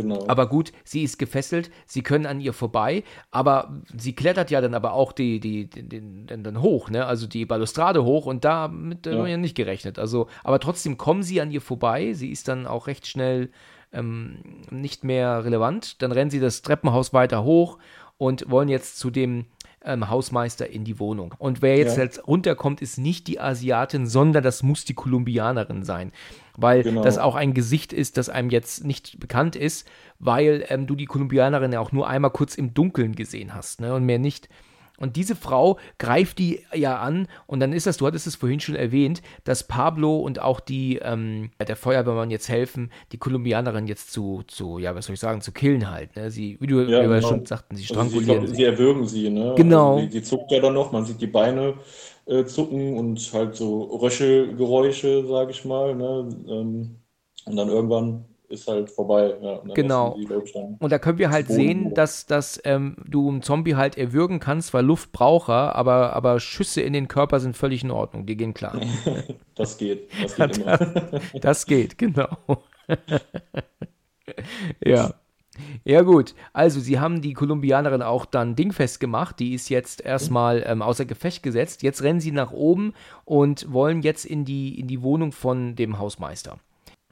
Genau. 0.02 0.24
Aber 0.28 0.48
gut, 0.48 0.72
sie 0.84 1.02
ist 1.02 1.18
gefesselt, 1.18 1.70
sie 1.86 2.02
können 2.02 2.26
an 2.26 2.40
ihr 2.40 2.52
vorbei, 2.52 3.04
aber 3.30 3.80
sie 3.96 4.14
klettert 4.14 4.50
ja 4.50 4.60
dann 4.60 4.74
aber 4.74 4.92
auch 4.92 5.12
die, 5.12 5.40
die, 5.40 5.68
den, 5.68 6.26
den, 6.26 6.44
dann 6.44 6.62
hoch, 6.62 6.90
ne? 6.90 7.06
Also 7.06 7.26
die 7.26 7.44
Balustrade 7.46 8.04
hoch 8.04 8.26
und 8.26 8.44
damit 8.44 9.06
ja. 9.06 9.12
haben 9.12 9.24
wir 9.24 9.30
ja 9.30 9.36
nicht 9.36 9.56
gerechnet. 9.56 9.98
Also, 9.98 10.28
aber 10.44 10.60
trotzdem 10.60 10.96
kommen 10.96 11.22
sie 11.22 11.40
an 11.40 11.50
ihr 11.50 11.60
vorbei, 11.60 12.12
sie 12.12 12.30
ist 12.30 12.48
dann 12.48 12.66
auch 12.66 12.86
recht 12.86 13.06
schnell 13.06 13.50
ähm, 13.92 14.38
nicht 14.70 15.04
mehr 15.04 15.44
relevant. 15.44 16.02
Dann 16.02 16.12
rennen 16.12 16.30
sie 16.30 16.40
das 16.40 16.62
Treppenhaus 16.62 17.12
weiter 17.12 17.44
hoch 17.44 17.78
und 18.16 18.50
wollen 18.50 18.68
jetzt 18.68 18.98
zu 18.98 19.10
dem 19.10 19.46
ähm, 19.84 20.10
Hausmeister 20.10 20.68
in 20.68 20.84
die 20.84 20.98
Wohnung. 20.98 21.34
Und 21.38 21.62
wer 21.62 21.76
jetzt 21.76 21.96
Ja. 21.96 22.22
runterkommt, 22.26 22.82
ist 22.82 22.98
nicht 22.98 23.26
die 23.26 23.40
Asiatin, 23.40 24.06
sondern 24.06 24.42
das 24.42 24.62
muss 24.62 24.84
die 24.84 24.94
Kolumbianerin 24.94 25.84
sein. 25.84 26.12
Weil 26.60 26.82
Genau. 26.82 27.02
das 27.02 27.18
auch 27.18 27.36
ein 27.36 27.54
Gesicht 27.54 27.92
ist, 27.92 28.16
das 28.16 28.28
einem 28.28 28.50
jetzt 28.50 28.84
nicht 28.84 29.20
bekannt 29.20 29.54
ist, 29.56 29.88
weil 30.18 30.64
ähm, 30.68 30.88
du 30.88 30.96
die 30.96 31.04
Kolumbianerin 31.06 31.72
ja 31.72 31.78
auch 31.80 31.92
nur 31.92 32.08
einmal 32.08 32.32
kurz 32.32 32.56
im 32.56 32.74
Dunkeln 32.74 33.14
gesehen 33.14 33.54
hast, 33.54 33.80
ne? 33.80 33.94
Und 33.94 34.04
mehr 34.04 34.18
nicht. 34.18 34.48
Und 35.00 35.14
diese 35.14 35.36
Frau 35.36 35.78
greift 35.98 36.40
die 36.40 36.64
ja 36.74 36.98
an 36.98 37.28
und 37.46 37.60
dann 37.60 37.72
ist 37.72 37.86
das, 37.86 37.98
du 37.98 38.06
hattest 38.08 38.26
es 38.26 38.34
vorhin 38.34 38.58
schon 38.58 38.74
erwähnt, 38.74 39.22
dass 39.44 39.62
Pablo 39.62 40.16
und 40.16 40.40
auch 40.40 40.58
die, 40.58 40.96
ähm, 41.00 41.50
der 41.64 41.76
Feuerwehrmann 41.76 42.32
jetzt 42.32 42.48
helfen, 42.48 42.90
die 43.12 43.18
Kolumbianerin 43.18 43.86
jetzt 43.86 44.10
zu, 44.12 44.42
zu, 44.48 44.80
ja, 44.80 44.96
was 44.96 45.06
soll 45.06 45.14
ich 45.14 45.20
sagen, 45.20 45.40
zu 45.40 45.52
killen 45.52 45.88
halt. 45.88 46.16
Ne? 46.16 46.32
Sie, 46.32 46.56
wie 46.60 46.66
du 46.66 46.80
Ja, 46.80 47.02
genau. 47.02 47.20
schon 47.20 47.46
sagten, 47.46 47.76
sie 47.76 47.82
Also 47.82 48.10
sie, 48.10 48.18
strangulieren 48.18 48.40
glaub, 48.40 48.48
sie. 48.48 48.56
sie 48.56 48.64
erwürgen 48.64 49.06
sie, 49.06 49.30
ne? 49.30 49.54
Genau. 49.56 49.94
Also 49.98 50.06
die, 50.08 50.08
die 50.08 50.22
zuckt 50.24 50.50
ja 50.50 50.58
dann 50.60 50.74
noch, 50.74 50.90
man 50.90 51.04
sieht 51.04 51.20
die 51.20 51.28
Beine 51.28 51.74
äh, 52.28 52.44
zucken 52.44 52.96
und 52.98 53.32
halt 53.32 53.56
so 53.56 53.84
Röchelgeräusche, 53.84 55.26
sag 55.26 55.50
ich 55.50 55.64
mal, 55.64 55.94
ne? 55.94 56.28
Ähm, 56.48 56.96
und 57.46 57.56
dann 57.56 57.68
irgendwann 57.68 58.24
ist 58.48 58.68
halt 58.68 58.90
vorbei. 58.90 59.36
Ja, 59.42 59.62
Genau. 59.74 60.16
glaub 60.26 60.44
ich, 60.44 60.54
Und 60.80 60.92
da 60.92 60.98
können 60.98 61.18
wir 61.18 61.30
halt 61.30 61.48
sehen, 61.48 61.92
dass, 61.94 62.26
dass 62.26 62.60
ähm, 62.64 62.96
du 63.06 63.28
einen 63.28 63.42
Zombie 63.42 63.74
halt 63.74 63.98
erwürgen 63.98 64.40
kannst, 64.40 64.72
weil 64.74 64.84
Luft 64.84 65.12
braucht 65.12 65.48
er, 65.50 65.74
aber, 65.74 66.12
aber 66.14 66.40
Schüsse 66.40 66.82
in 66.82 66.92
den 66.92 67.08
Körper 67.08 67.40
sind 67.40 67.56
völlig 67.56 67.82
in 67.82 67.90
Ordnung, 67.90 68.26
die 68.26 68.36
gehen 68.36 68.54
klar. 68.54 68.80
Das 69.54 69.76
geht. 69.76 70.08
Das 70.20 70.36
geht 70.36 70.52
immer. 70.52 70.78
Das 71.40 71.66
geht, 71.66 71.98
genau. 71.98 72.28
ja. 74.84 75.17
Ja, 75.88 76.02
gut. 76.02 76.34
Also, 76.52 76.80
sie 76.80 77.00
haben 77.00 77.22
die 77.22 77.32
Kolumbianerin 77.32 78.02
auch 78.02 78.26
dann 78.26 78.54
dingfest 78.54 79.00
gemacht. 79.00 79.40
Die 79.40 79.54
ist 79.54 79.70
jetzt 79.70 80.02
erstmal 80.02 80.62
ähm, 80.66 80.82
außer 80.82 81.06
Gefecht 81.06 81.42
gesetzt. 81.42 81.82
Jetzt 81.82 82.02
rennen 82.02 82.20
sie 82.20 82.30
nach 82.30 82.52
oben 82.52 82.92
und 83.24 83.72
wollen 83.72 84.02
jetzt 84.02 84.26
in 84.26 84.44
die, 84.44 84.78
in 84.78 84.86
die 84.86 85.00
Wohnung 85.00 85.32
von 85.32 85.76
dem 85.76 85.98
Hausmeister. 85.98 86.58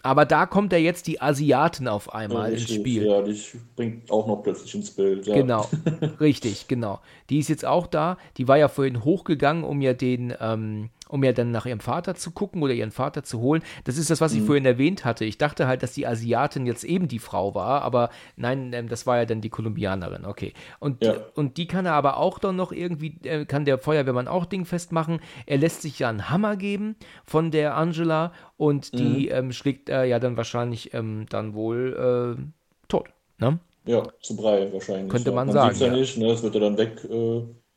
Aber 0.02 0.26
da 0.26 0.44
kommt 0.44 0.72
ja 0.74 0.78
jetzt 0.78 1.06
die 1.06 1.22
Asiaten 1.22 1.88
auf 1.88 2.12
einmal 2.12 2.52
ins 2.52 2.60
Richtig, 2.64 2.76
Spiel. 2.76 3.06
Ja, 3.06 3.22
die 3.22 3.40
bringt 3.76 4.10
auch 4.10 4.26
noch 4.26 4.42
plötzlich 4.42 4.74
ins 4.74 4.90
Bild. 4.90 5.26
Ja. 5.26 5.34
Genau, 5.36 5.68
richtig, 6.20 6.68
genau. 6.68 7.00
Die 7.30 7.38
ist 7.38 7.48
jetzt 7.48 7.64
auch 7.64 7.86
da. 7.86 8.18
Die 8.36 8.46
war 8.46 8.58
ja 8.58 8.68
vorhin 8.68 9.04
hochgegangen, 9.04 9.64
um 9.64 9.80
ja 9.80 9.94
den, 9.94 10.34
ähm, 10.38 10.90
um 11.08 11.22
ja 11.24 11.32
dann 11.32 11.50
nach 11.50 11.66
ihrem 11.66 11.80
Vater 11.80 12.14
zu 12.14 12.30
gucken 12.30 12.62
oder 12.62 12.72
ihren 12.72 12.90
Vater 12.90 13.22
zu 13.22 13.40
holen. 13.40 13.62
Das 13.84 13.96
ist 13.98 14.10
das, 14.10 14.20
was 14.20 14.32
ich 14.32 14.40
Mhm. 14.40 14.46
vorhin 14.46 14.66
erwähnt 14.66 15.04
hatte. 15.04 15.24
Ich 15.24 15.38
dachte 15.38 15.66
halt, 15.66 15.82
dass 15.82 15.92
die 15.92 16.06
Asiatin 16.06 16.66
jetzt 16.66 16.84
eben 16.84 17.08
die 17.08 17.18
Frau 17.18 17.54
war, 17.54 17.82
aber 17.82 18.10
nein, 18.36 18.72
ähm, 18.72 18.88
das 18.88 19.06
war 19.06 19.18
ja 19.18 19.24
dann 19.24 19.40
die 19.40 19.50
Kolumbianerin. 19.50 20.24
Okay. 20.24 20.52
Und, 20.80 21.04
Ja. 21.04 21.14
und 21.34 21.56
die 21.56 21.66
kann 21.66 21.86
er 21.86 21.94
aber 21.94 22.16
auch 22.16 22.38
dann 22.38 22.56
noch 22.56 22.72
irgendwie, 22.72 23.18
äh, 23.24 23.44
kann 23.44 23.64
der 23.64 23.78
Feuerwehrmann 23.78 24.28
auch 24.28 24.46
dingfest 24.46 24.92
machen. 24.92 25.20
Er 25.46 25.58
lässt 25.58 25.82
sich 25.82 25.98
ja 25.98 26.08
einen 26.08 26.30
Hammer 26.30 26.56
geben 26.56 26.96
von 27.24 27.50
der 27.50 27.76
Angela 27.76 28.32
und 28.56 28.98
die 28.98 29.26
Mhm. 29.26 29.32
ähm, 29.32 29.52
schlägt 29.52 29.88
er 29.88 30.04
ja 30.04 30.18
dann 30.18 30.36
wahrscheinlich 30.36 30.92
ähm, 30.94 31.26
dann 31.28 31.54
wohl 31.54 32.36
äh, 32.38 32.42
tot. 32.88 33.08
Ne? 33.38 33.58
Ja, 33.84 34.02
zu 34.20 34.34
Brei 34.36 34.72
wahrscheinlich. 34.72 35.10
Könnte 35.10 35.30
ja. 35.30 35.36
man 35.36 35.46
man 35.46 35.52
sagen, 35.54 35.76
ja, 35.78 35.86
ja. 35.86 35.92
nicht, 35.92 36.18
ne? 36.18 36.26
Das 36.28 36.42
wird 36.42 36.54
ja 36.54 36.60
dann 36.60 36.76
weg. 36.76 37.04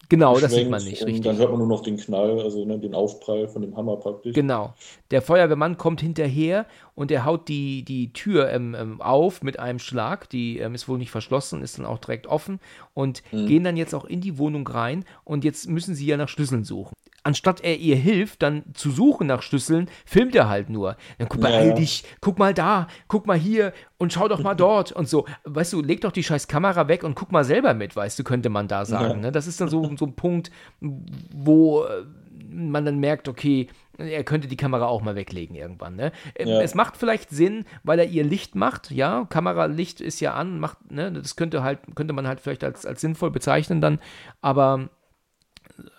Genau, 0.10 0.40
das 0.40 0.54
sieht 0.54 0.70
man 0.70 0.84
nicht, 0.84 1.06
richtig. 1.06 1.24
Dann 1.24 1.38
hört 1.38 1.52
man 1.52 1.60
nur 1.60 1.68
noch 1.68 1.84
den 1.84 1.98
Knall, 1.98 2.42
also 2.42 2.66
ne, 2.66 2.80
den 2.80 2.96
Aufprall 2.96 3.48
von 3.48 3.62
dem 3.62 3.78
Hammer 3.78 3.98
praktisch. 3.98 4.34
Genau. 4.34 4.74
Der 5.12 5.22
Feuerwehrmann 5.22 5.78
kommt 5.78 6.02
hinterher 6.02 6.66
und 6.96 7.12
er 7.12 7.26
haut 7.26 7.48
die, 7.48 7.84
die 7.84 8.12
Tür 8.12 8.50
ähm, 8.50 8.76
ähm, 8.78 9.02
auf 9.02 9.44
mit 9.44 9.60
einem 9.60 9.78
Schlag. 9.80 10.28
Die 10.30 10.58
ähm, 10.58 10.74
ist 10.74 10.88
wohl 10.88 10.98
nicht 10.98 11.12
verschlossen, 11.12 11.62
ist 11.62 11.78
dann 11.78 11.86
auch 11.86 12.00
direkt 12.00 12.26
offen 12.28 12.60
und 12.94 13.22
Mhm. 13.32 13.46
gehen 13.48 13.64
dann 13.64 13.78
jetzt 13.78 13.94
auch 13.94 14.06
in 14.06 14.22
die 14.22 14.38
Wohnung 14.40 14.68
rein 14.68 15.06
und 15.24 15.44
jetzt 15.44 15.70
müssen 15.70 15.94
sie 15.94 16.08
ja 16.08 16.18
nach 16.18 16.30
Schlüsseln 16.30 16.64
suchen. 16.64 16.94
Anstatt 17.24 17.62
er 17.62 17.78
ihr 17.78 17.96
hilft, 17.96 18.42
dann 18.42 18.64
zu 18.74 18.92
suchen 18.92 19.28
nach 19.28 19.42
Schlüsseln, 19.42 19.90
filmt 20.06 20.36
er 20.36 20.50
halt 20.50 20.70
nur. 20.70 20.96
Dann 21.18 21.30
guck 21.30 21.42
mal, 21.42 21.68
Ja, 21.68 21.74
dich, 21.74 22.04
guck 22.22 22.40
mal 22.40 22.54
da, 22.54 22.88
guck 23.08 23.28
mal 23.28 23.38
hier 23.38 23.74
und 23.98 24.14
schau 24.14 24.28
doch 24.28 24.42
mal 24.42 24.56
dort 24.56 24.92
und 24.92 25.08
so. 25.08 25.26
Weißt 25.44 25.74
du, 25.74 25.82
leg 25.82 26.02
doch 26.02 26.12
die 26.12 26.24
scheiß 26.24 26.48
Kamera 26.48 26.88
weg 26.88 27.04
und 27.04 27.16
guck 27.16 27.32
mal 27.32 27.44
selber 27.44 27.74
mit, 27.74 27.96
weißt 27.96 28.18
du, 28.20 28.24
könnte 28.24 28.50
man 28.50 28.68
da 28.68 28.86
sagen. 28.86 29.16
Ja. 29.20 29.28
Ne? 29.28 29.32
Das 29.32 29.48
ist 29.48 29.60
dann 29.60 29.70
so, 29.70 29.96
so 29.98 30.06
ein 30.06 30.16
Punkt, 30.16 30.52
wo 30.80 31.84
äh, 31.84 32.04
man 32.52 32.86
dann 32.86 33.00
merkt, 33.00 33.28
okay, 33.28 33.68
er 33.98 34.24
könnte 34.24 34.48
die 34.48 34.58
Kamera 34.58 34.86
auch 34.86 35.02
mal 35.02 35.16
weglegen 35.16 35.56
irgendwann. 35.56 35.96
Ne? 35.96 36.12
Ähm, 36.36 36.48
Ja. 36.48 36.62
Es 36.62 36.74
macht 36.74 36.98
vielleicht 36.98 37.30
Sinn, 37.30 37.66
weil 37.84 38.00
er 38.00 38.06
ihr 38.06 38.24
Licht 38.24 38.56
macht, 38.56 38.92
ja, 38.92 39.26
Kameralicht 39.30 40.02
ist 40.02 40.20
ja 40.20 40.34
an, 40.34 40.60
macht, 40.60 40.92
ne, 40.92 41.12
das 41.12 41.36
könnte 41.36 41.64
halt, 41.64 41.80
könnte 41.96 42.14
man 42.14 42.28
halt 42.28 42.40
vielleicht 42.40 42.64
als, 42.64 42.86
als 42.86 43.02
sinnvoll 43.02 43.32
bezeichnen 43.32 43.82
dann, 43.82 44.00
aber 44.42 44.90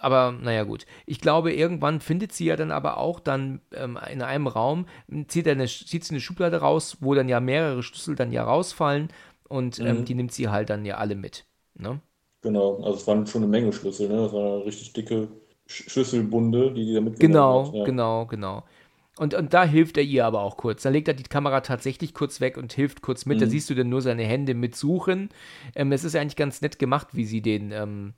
aber 0.01 0.33
naja 0.33 0.65
gut. 0.65 0.87
Ich 1.07 1.21
glaube, 1.21 1.53
irgendwann 1.53 2.01
findet 2.01 2.33
sie 2.33 2.47
ja 2.47 2.57
dann 2.57 2.71
aber 2.73 2.97
auch 2.99 3.21
dann 3.21 3.61
ähm, 3.75 3.99
in 4.11 4.23
einem 4.23 4.47
Raum, 4.47 4.87
zieht, 5.29 5.47
er 5.47 5.53
eine, 5.53 5.67
zieht 5.67 6.05
sie 6.05 6.13
eine 6.15 6.21
Schublade 6.21 6.59
raus, 6.59 6.99
wo 7.01 7.15
dann 7.15 7.29
ja 7.29 7.41
mehrere 7.41 7.83
Schlüssel 7.83 8.15
dann 8.17 8.33
ja 8.33 8.45
rausfallen 8.45 9.09
und 9.49 9.81
ähm, 9.85 10.05
Mhm. 10.05 10.05
die 10.05 10.15
nimmt 10.15 10.33
sie 10.33 10.49
halt 10.49 10.71
dann 10.71 10.85
ja 10.85 10.97
alle 10.99 11.15
mit. 11.17 11.47
Ne? 11.75 12.01
Genau, 12.43 12.77
also 12.83 12.99
es 12.99 13.07
waren 13.07 13.27
schon 13.27 13.43
eine 13.43 13.51
Menge 13.51 13.73
Schlüssel, 13.73 14.09
ne? 14.09 14.17
Das 14.17 14.33
waren 14.33 14.63
richtig 14.63 14.93
dicke 14.93 15.29
Sch 15.67 15.89
Schlüsselbunde, 15.91 16.73
die 16.75 16.85
die 16.87 16.95
da 16.95 17.01
mitgenommen 17.01 17.49
Genau, 17.49 17.73
hat. 17.73 17.73
Ja. 17.75 17.87
genau, 17.87 18.27
genau. 18.27 18.65
Und, 19.19 19.35
und 19.35 19.53
da 19.53 19.65
hilft 19.65 19.99
er 19.99 20.03
ihr 20.05 20.25
aber 20.25 20.41
auch 20.43 20.57
kurz. 20.57 20.83
Da 20.83 20.89
legt 20.89 21.07
er 21.09 21.15
die 21.15 21.25
Kamera 21.25 21.61
tatsächlich 21.61 22.15
kurz 22.15 22.41
weg 22.41 22.57
und 22.57 22.73
hilft 22.73 23.03
kurz 23.03 23.27
mit. 23.27 23.43
Da 23.43 23.47
Mhm. 23.47 23.47
siehst 23.47 23.69
du 23.69 23.75
dann 23.75 23.91
nur 23.91 24.01
seine 24.01 24.25
Hände 24.25 24.55
mit 24.55 24.75
Suchen. 24.77 25.29
Ähm, 25.75 25.93
es 25.93 26.05
ist 26.05 26.17
eigentlich 26.17 26.37
ganz 26.37 26.63
nett 26.63 26.79
gemacht, 26.79 27.09
wie 27.13 27.27
sie 27.27 27.43
den, 27.43 27.71
ähm, 27.73 28.15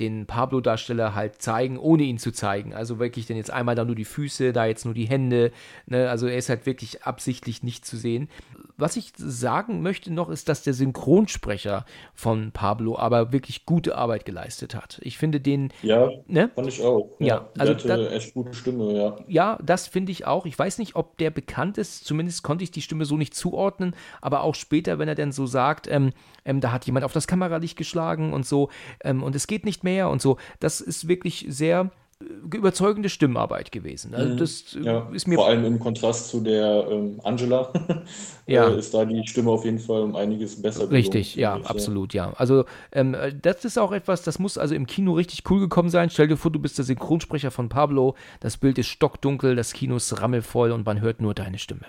den 0.00 0.26
Pablo-Darsteller 0.26 1.14
halt 1.14 1.40
zeigen, 1.40 1.78
ohne 1.78 2.02
ihn 2.04 2.18
zu 2.18 2.32
zeigen. 2.32 2.74
Also 2.74 2.98
wirklich 2.98 3.26
dann 3.26 3.36
jetzt 3.36 3.50
einmal 3.50 3.74
da 3.74 3.84
nur 3.84 3.94
die 3.94 4.04
Füße, 4.04 4.52
da 4.52 4.66
jetzt 4.66 4.84
nur 4.84 4.94
die 4.94 5.04
Hände. 5.06 5.52
Ne? 5.86 6.10
Also 6.10 6.26
er 6.26 6.36
ist 6.36 6.48
halt 6.48 6.66
wirklich 6.66 7.04
absichtlich 7.04 7.62
nicht 7.62 7.84
zu 7.84 7.96
sehen. 7.96 8.28
Was 8.76 8.96
ich 8.96 9.12
sagen 9.16 9.82
möchte 9.82 10.12
noch, 10.12 10.28
ist, 10.30 10.48
dass 10.48 10.62
der 10.62 10.74
Synchronsprecher 10.74 11.84
von 12.12 12.50
Pablo 12.52 12.98
aber 12.98 13.32
wirklich 13.32 13.66
gute 13.66 13.96
Arbeit 13.96 14.24
geleistet 14.24 14.74
hat. 14.74 14.98
Ich 15.02 15.16
finde 15.16 15.40
den, 15.40 15.72
Ja, 15.82 16.10
ne? 16.26 16.50
fand 16.54 16.66
ich 16.68 16.82
auch. 16.82 17.10
Ja, 17.20 17.48
der 17.54 17.60
also 17.60 17.74
hatte 17.74 17.88
da- 17.88 18.10
echt 18.10 18.34
gute 18.34 18.52
Stimme, 18.54 18.92
ja. 18.92 19.16
Ja, 19.28 19.58
das 19.62 19.86
finde 19.86 20.10
ich 20.10 20.26
auch. 20.26 20.44
Ich 20.46 20.58
weiß 20.58 20.78
nicht, 20.78 20.96
ob 20.96 21.16
der 21.18 21.30
bekannt 21.30 21.78
ist. 21.78 22.04
Zumindest 22.04 22.42
konnte 22.42 22.64
ich 22.64 22.70
die 22.72 22.82
Stimme 22.82 23.04
so 23.04 23.16
nicht 23.16 23.34
zuordnen. 23.34 23.94
Aber 24.20 24.42
auch 24.42 24.56
später, 24.56 24.98
wenn 24.98 25.08
er 25.08 25.14
dann 25.14 25.30
so 25.32 25.46
sagt, 25.46 25.86
ähm, 25.88 26.12
ähm, 26.44 26.60
da 26.60 26.72
hat 26.72 26.84
jemand 26.86 27.04
auf 27.04 27.12
das 27.12 27.26
Kameralicht 27.28 27.76
geschlagen 27.78 28.32
und 28.32 28.44
so, 28.44 28.70
ähm, 29.04 29.22
und 29.22 29.36
es 29.36 29.46
geht 29.46 29.64
nicht 29.64 29.83
mehr 29.84 30.10
und 30.10 30.20
so. 30.20 30.38
Das 30.60 30.80
ist 30.80 31.06
wirklich 31.06 31.46
sehr 31.48 31.90
überzeugende 32.20 33.08
Stimmarbeit 33.08 33.72
gewesen. 33.72 34.14
Also 34.14 34.32
mhm. 34.32 34.36
das 34.36 34.74
äh, 34.74 34.80
ja, 34.80 35.08
ist 35.12 35.26
mir 35.26 35.36
vor 35.36 35.48
allem 35.48 35.64
im 35.64 35.78
Kontrast 35.78 36.28
zu 36.28 36.40
der 36.40 36.86
ähm, 36.90 37.20
Angela 37.24 37.72
ja. 38.46 38.68
äh, 38.68 38.78
ist 38.78 38.94
da 38.94 39.04
die 39.04 39.26
Stimme 39.26 39.50
auf 39.50 39.64
jeden 39.64 39.78
Fall 39.78 40.02
um 40.02 40.14
einiges 40.14 40.60
besser. 40.60 40.90
Richtig, 40.90 41.34
ja, 41.34 41.58
ich, 41.58 41.66
absolut, 41.66 42.14
ja. 42.14 42.32
Also 42.36 42.64
ähm, 42.92 43.16
das 43.42 43.64
ist 43.64 43.78
auch 43.78 43.92
etwas, 43.92 44.22
das 44.22 44.38
muss 44.38 44.58
also 44.58 44.74
im 44.74 44.86
Kino 44.86 45.12
richtig 45.14 45.42
cool 45.50 45.60
gekommen 45.60 45.90
sein. 45.90 46.10
Stell 46.10 46.28
dir 46.28 46.36
vor, 46.36 46.50
du 46.50 46.60
bist 46.60 46.78
der 46.78 46.84
Synchronsprecher 46.84 47.50
von 47.50 47.68
Pablo, 47.68 48.14
das 48.40 48.56
Bild 48.56 48.78
ist 48.78 48.88
stockdunkel, 48.88 49.56
das 49.56 49.72
Kino 49.72 49.96
ist 49.96 50.20
rammelvoll 50.20 50.70
und 50.70 50.86
man 50.86 51.00
hört 51.00 51.20
nur 51.20 51.34
deine 51.34 51.58
Stimme. 51.58 51.86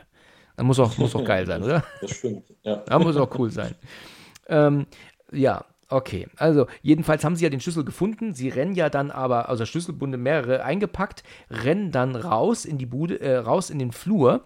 Das 0.58 0.66
muss 0.66 0.80
auch, 0.80 0.98
muss 0.98 1.16
auch 1.16 1.26
geil 1.26 1.46
sein, 1.46 1.64
oder? 1.64 1.84
Das 2.02 2.12
stimmt, 2.12 2.44
ja. 2.64 2.78
Das 2.78 3.04
muss 3.04 3.18
auch 3.18 3.30
cool 3.38 3.52
sein. 3.52 3.76
Ähm, 4.48 4.86
ja, 5.32 5.66
Okay, 5.88 6.28
also 6.38 6.66
jedenfalls 6.82 7.24
haben 7.24 7.36
sie 7.36 7.44
ja 7.44 7.50
den 7.50 7.60
Schlüssel 7.60 7.86
gefunden. 7.86 8.34
Sie 8.34 8.50
rennen 8.50 8.74
ja 8.74 8.90
dann 8.90 9.12
aber, 9.12 9.50
also 9.50 9.66
Schlüsselbunde 9.66 10.18
mehrere 10.18 10.64
eingepackt, 10.64 11.24
rennen 11.50 11.92
dann 11.92 12.16
raus 12.16 12.66
in 12.66 12.78
die 12.78 12.88
Bude, 12.88 13.20
äh, 13.22 13.38
raus 13.38 13.70
in 13.70 13.78
den 13.78 13.92
Flur. 13.92 14.46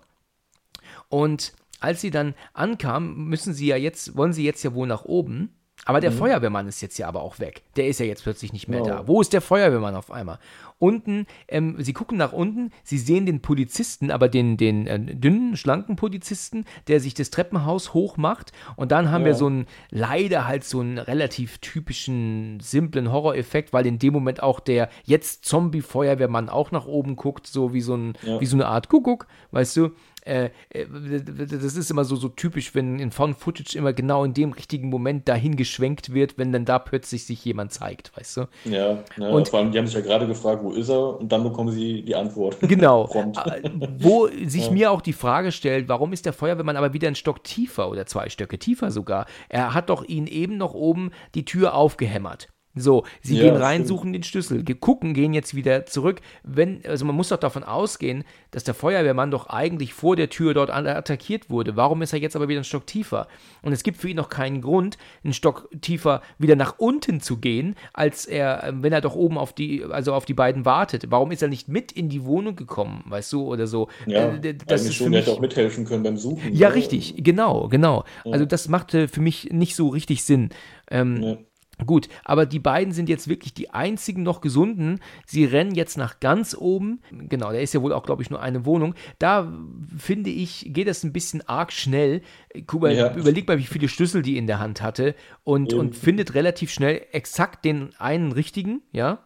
Und 1.08 1.54
als 1.80 2.02
sie 2.02 2.12
dann 2.12 2.36
ankamen, 2.54 3.26
müssen 3.26 3.54
sie 3.54 3.68
ja 3.68 3.78
jetzt, 3.78 4.18
wollen 4.18 4.34
sie 4.34 4.44
jetzt 4.44 4.64
ja 4.64 4.74
wohl 4.74 4.88
nach 4.88 5.06
oben. 5.06 5.56
Aber 5.86 6.02
der 6.02 6.12
mhm. 6.12 6.16
Feuerwehrmann 6.16 6.68
ist 6.68 6.82
jetzt 6.82 6.98
ja 6.98 7.08
aber 7.08 7.22
auch 7.22 7.40
weg. 7.40 7.64
Der 7.76 7.88
ist 7.88 8.00
ja 8.00 8.06
jetzt 8.06 8.24
plötzlich 8.24 8.54
nicht 8.54 8.68
mehr 8.68 8.82
oh. 8.82 8.86
da. 8.86 9.08
Wo 9.08 9.22
ist 9.22 9.34
der 9.34 9.42
Feuerwehrmann 9.42 9.96
auf 9.96 10.12
einmal? 10.12 10.40
Unten, 10.78 11.26
ähm, 11.50 11.76
sie 11.80 11.92
gucken 11.92 12.18
nach 12.18 12.32
unten, 12.32 12.72
sie 12.84 12.98
sehen 12.98 13.26
den 13.26 13.42
Polizisten, 13.42 14.12
aber 14.12 14.30
den, 14.30 14.56
den 14.56 14.88
äh, 14.88 15.00
dünnen, 15.00 15.58
schlanken 15.58 15.98
Polizisten, 15.98 16.64
der 16.88 17.02
sich 17.02 17.14
das 17.14 17.32
Treppenhaus 17.32 17.94
hochmacht. 17.94 18.54
Und 18.78 18.94
dann 18.94 19.12
haben 19.12 19.22
ja. 19.22 19.28
wir 19.28 19.36
so 19.36 19.48
einen, 19.48 19.66
leider 19.90 20.48
halt 20.48 20.64
so 20.64 20.80
einen 20.80 20.98
relativ 20.98 21.58
typischen, 21.58 22.60
simplen 22.62 23.12
Horroreffekt, 23.12 23.74
weil 23.74 23.86
in 23.88 24.00
dem 24.00 24.14
Moment 24.14 24.42
auch 24.42 24.62
der 24.62 24.90
jetzt 25.04 25.44
Zombie-Feuerwehrmann 25.46 26.48
auch 26.48 26.72
nach 26.72 26.86
oben 26.86 27.18
guckt, 27.18 27.46
so 27.46 27.74
wie 27.74 27.82
so, 27.82 27.96
ein, 27.96 28.14
ja. 28.22 28.40
wie 28.40 28.46
so 28.46 28.56
eine 28.56 28.68
Art 28.68 28.88
Kuckuck, 28.88 29.28
weißt 29.52 29.76
du? 29.76 29.90
Äh, 30.26 30.50
äh, 30.70 30.86
das 30.86 31.76
ist 31.76 31.92
immer 31.92 32.06
so, 32.06 32.16
so 32.16 32.30
typisch, 32.30 32.76
wenn 32.76 33.00
in 33.00 33.12
Found 33.12 33.38
Footage 33.38 33.78
immer 33.78 33.94
genau 33.94 34.24
in 34.24 34.34
dem 34.34 34.52
richtigen 34.52 34.90
Moment 34.90 35.28
dahin 35.28 35.56
geschwenkt 35.56 36.14
wird, 36.14 36.38
wenn 36.38 36.52
dann 36.52 36.66
da 36.66 36.80
plötzlich 36.80 37.26
sich 37.26 37.44
jemand 37.46 37.74
zeigt, 37.74 38.16
weißt 38.18 38.38
du? 38.38 38.42
Ja, 38.66 39.04
ja 39.18 39.30
und 39.30 39.48
vor 39.48 39.60
allem, 39.60 39.72
die 39.72 39.78
haben 39.78 39.88
sich 39.88 39.96
ja 39.96 40.02
gerade 40.02 40.28
gefragt, 40.28 40.64
wo 40.64 40.72
ist 40.72 40.90
er? 40.90 41.20
Und 41.20 41.32
dann 41.32 41.44
bekommen 41.44 41.72
sie 41.72 42.04
die 42.04 42.16
Antwort. 42.16 42.58
Genau. 42.70 43.10
Äh, 43.14 43.70
wo 43.98 44.28
sich 44.46 44.68
ja. 44.68 44.72
mir 44.72 44.92
auch 44.92 45.02
die 45.02 45.14
Frage 45.14 45.52
stellt, 45.52 45.90
warum 45.90 46.14
ist 46.14 46.26
der 46.26 46.34
Feuerwehrmann 46.34 46.78
aber 46.78 46.94
wieder 46.94 47.08
ein 47.08 47.16
Stock 47.16 47.44
tiefer 47.44 47.90
oder 47.90 48.06
zwei 48.06 48.30
Stöcke 48.30 48.60
tiefer 48.60 48.92
sogar? 48.92 49.26
Er 49.50 49.74
hat 49.74 49.90
doch 49.90 50.04
ihn 50.04 50.28
eben 50.28 50.58
noch 50.58 50.76
oben 50.76 51.12
die 51.34 51.46
Tür 51.46 51.74
aufgehämmert. 51.74 52.48
So, 52.76 53.04
sie 53.22 53.36
ja, 53.36 53.44
gehen 53.44 53.56
rein, 53.56 53.78
stimmt. 53.78 53.88
suchen 53.88 54.14
den 54.14 54.24
Schlüssel, 54.24 54.64
gucken, 54.64 55.14
gehen 55.14 55.34
jetzt 55.34 55.56
wieder 55.56 55.88
zurück. 55.88 56.22
Wenn, 56.44 56.86
also 56.86 57.04
man 57.04 57.16
muss 57.16 57.30
doch 57.30 57.38
davon 57.38 57.64
ausgehen, 57.64 58.24
dass 58.52 58.64
der 58.64 58.76
Feuerwehrmann 58.76 59.32
doch 59.32 59.48
eigentlich 59.48 59.94
vor 59.94 60.16
der 60.16 60.30
Tür 60.30 60.54
dort 60.54 60.70
attackiert 60.70 61.50
wurde. 61.50 61.76
Warum 61.76 62.04
ist 62.04 62.14
er 62.14 62.20
jetzt 62.20 62.36
aber 62.36 62.48
wieder 62.48 62.60
einen 62.60 62.66
Stock 62.66 62.86
tiefer? 62.86 63.28
Und 63.64 63.74
es 63.74 63.82
gibt 63.82 63.98
für 63.98 64.10
ihn 64.10 64.18
noch 64.18 64.30
keinen 64.30 64.62
Grund, 64.62 64.98
einen 65.24 65.34
Stock 65.34 65.68
tiefer 65.82 66.22
wieder 66.38 66.56
nach 66.56 66.76
unten 66.78 67.22
zu 67.22 67.38
gehen, 67.38 67.76
als 67.94 68.26
er, 68.26 68.72
wenn 68.78 68.94
er 68.94 69.02
doch 69.02 69.16
oben 69.16 69.40
auf 69.40 69.54
die, 69.54 69.84
also 69.84 70.14
auf 70.14 70.26
die 70.26 70.36
beiden 70.36 70.64
wartet. 70.64 71.10
Warum 71.10 71.32
ist 71.32 71.42
er 71.42 71.48
nicht 71.48 71.70
mit 71.70 71.92
in 71.92 72.08
die 72.08 72.24
Wohnung 72.24 72.56
gekommen, 72.56 73.04
weißt 73.08 73.34
du, 73.34 73.48
oder 73.48 73.66
so? 73.66 73.90
Ja, 74.06 74.36
äh, 74.36 74.54
das 74.68 74.86
ist 74.86 74.94
schon, 74.94 75.10
mich, 75.10 75.22
hätte 75.22 75.32
auch 75.32 75.40
mithelfen 75.40 75.86
können 75.86 76.04
beim 76.04 76.18
Suchen. 76.18 76.54
Ja, 76.54 76.68
oder? 76.68 76.76
richtig, 76.76 77.16
genau, 77.18 77.68
genau. 77.68 78.04
Ja. 78.26 78.34
Also 78.34 78.46
das 78.46 78.70
machte 78.70 79.08
für 79.08 79.22
mich 79.22 79.50
nicht 79.52 79.76
so 79.76 79.90
richtig 79.90 80.24
Sinn. 80.24 80.50
Ähm, 80.92 81.22
ja. 81.22 81.38
Gut, 81.86 82.10
aber 82.26 82.46
die 82.46 82.60
beiden 82.60 82.94
sind 82.94 83.08
jetzt 83.10 83.28
wirklich 83.28 83.54
die 83.54 83.70
einzigen 83.70 84.24
noch 84.24 84.42
gesunden. 84.42 85.00
Sie 85.26 85.46
rennen 85.46 85.74
jetzt 85.76 85.98
nach 85.98 86.20
ganz 86.20 86.56
oben. 86.58 87.02
Genau, 87.12 87.52
da 87.52 87.58
ist 87.58 87.74
ja 87.74 87.82
wohl 87.82 87.94
auch, 87.94 88.04
glaube 88.04 88.22
ich, 88.22 88.30
nur 88.30 88.42
eine 88.42 88.66
Wohnung. 88.66 88.96
Da 89.18 89.52
finde 89.98 90.30
ich, 90.30 90.68
geht 90.74 90.88
das 90.88 91.04
ein 91.04 91.14
bisschen 91.14 91.48
arg 91.48 91.72
schnell. 91.72 92.22
Kuba, 92.68 92.90
ja. 92.90 93.16
überleg 93.16 93.48
mal, 93.48 93.58
wie 93.58 93.64
viele 93.64 93.88
Schlüssel 93.88 94.22
die 94.22 94.38
in 94.38 94.48
der 94.48 94.60
Hand 94.60 94.82
hatte 94.82 95.16
und, 95.44 95.74
und 95.74 95.96
findet 95.96 96.34
relativ 96.34 96.72
schnell 96.72 97.06
exakt 97.12 97.64
den 97.64 97.96
einen 97.98 98.32
richtigen, 98.32 98.82
ja. 98.92 99.20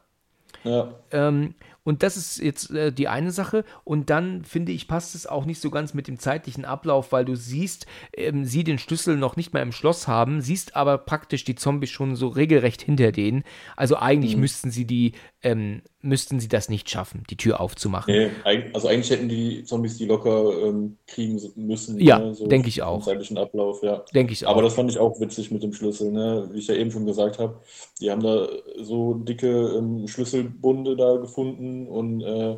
Ja. 0.63 0.93
Ähm, 1.11 1.55
und 1.83 2.01
das 2.01 2.15
ist 2.15 2.39
jetzt 2.39 2.71
äh, 2.71 2.91
die 2.91 3.07
eine 3.07 3.31
Sache. 3.31 3.65
Und 3.83 4.09
dann 4.09 4.43
finde 4.45 4.71
ich, 4.71 4.87
passt 4.87 5.15
es 5.15 5.27
auch 5.27 5.45
nicht 5.45 5.61
so 5.61 5.69
ganz 5.69 5.93
mit 5.93 6.07
dem 6.07 6.17
zeitlichen 6.17 6.65
Ablauf, 6.65 7.11
weil 7.11 7.25
du 7.25 7.35
siehst, 7.35 7.85
ähm, 8.15 8.45
sie 8.45 8.63
den 8.63 8.79
Schlüssel 8.79 9.17
noch 9.17 9.35
nicht 9.35 9.53
mehr 9.53 9.63
im 9.63 9.73
Schloss 9.73 10.07
haben, 10.07 10.41
siehst 10.41 10.75
aber 10.75 10.97
praktisch 10.97 11.43
die 11.43 11.55
Zombies 11.55 11.89
schon 11.89 12.15
so 12.15 12.29
regelrecht 12.29 12.81
hinter 12.81 13.11
denen. 13.11 13.43
Also 13.75 13.97
eigentlich 13.97 14.35
mhm. 14.35 14.41
müssten 14.41 14.71
sie 14.71 14.85
die 14.85 15.13
ähm, 15.43 15.81
müssten 16.01 16.39
sie 16.39 16.47
das 16.47 16.69
nicht 16.69 16.89
schaffen, 16.89 17.23
die 17.29 17.35
Tür 17.35 17.59
aufzumachen. 17.59 18.13
Nee, 18.13 18.29
also 18.73 18.87
eigentlich 18.87 19.09
hätten 19.09 19.27
die 19.27 19.63
Zombies 19.65 19.97
die 19.97 20.05
locker 20.05 20.67
ähm, 20.67 20.97
kriegen 21.05 21.39
müssen. 21.55 21.99
Ja, 21.99 22.19
ne? 22.19 22.33
so 22.33 22.47
denke 22.47 22.69
ich 22.69 22.81
auch. 22.81 23.03
Zeitlichen 23.03 23.37
Ablauf, 23.37 23.83
ja. 23.83 24.03
Denke 24.13 24.33
ich 24.33 24.45
auch. 24.45 24.51
Aber 24.51 24.61
das 24.61 24.73
fand 24.73 24.89
ich 24.89 24.97
auch 24.97 25.19
witzig 25.19 25.51
mit 25.51 25.61
dem 25.61 25.73
Schlüssel, 25.73 26.11
ne? 26.11 26.49
Wie 26.51 26.59
ich 26.59 26.67
ja 26.67 26.75
eben 26.75 26.91
schon 26.91 27.05
gesagt 27.05 27.39
habe, 27.39 27.59
die 27.99 28.09
haben 28.09 28.23
da 28.23 28.47
so 28.79 29.15
dicke 29.15 29.75
ähm, 29.77 30.07
Schlüsselbunde 30.07 30.95
da 30.95 31.17
gefunden 31.17 31.87
und 31.87 32.21
äh, 32.21 32.57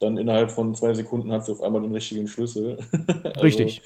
dann 0.00 0.18
innerhalb 0.18 0.50
von 0.50 0.74
zwei 0.74 0.92
Sekunden 0.92 1.32
hat 1.32 1.46
sie 1.46 1.52
auf 1.52 1.62
einmal 1.62 1.82
den 1.82 1.92
richtigen 1.92 2.26
Schlüssel. 2.26 2.78
also, 3.22 3.40
Richtig. 3.40 3.80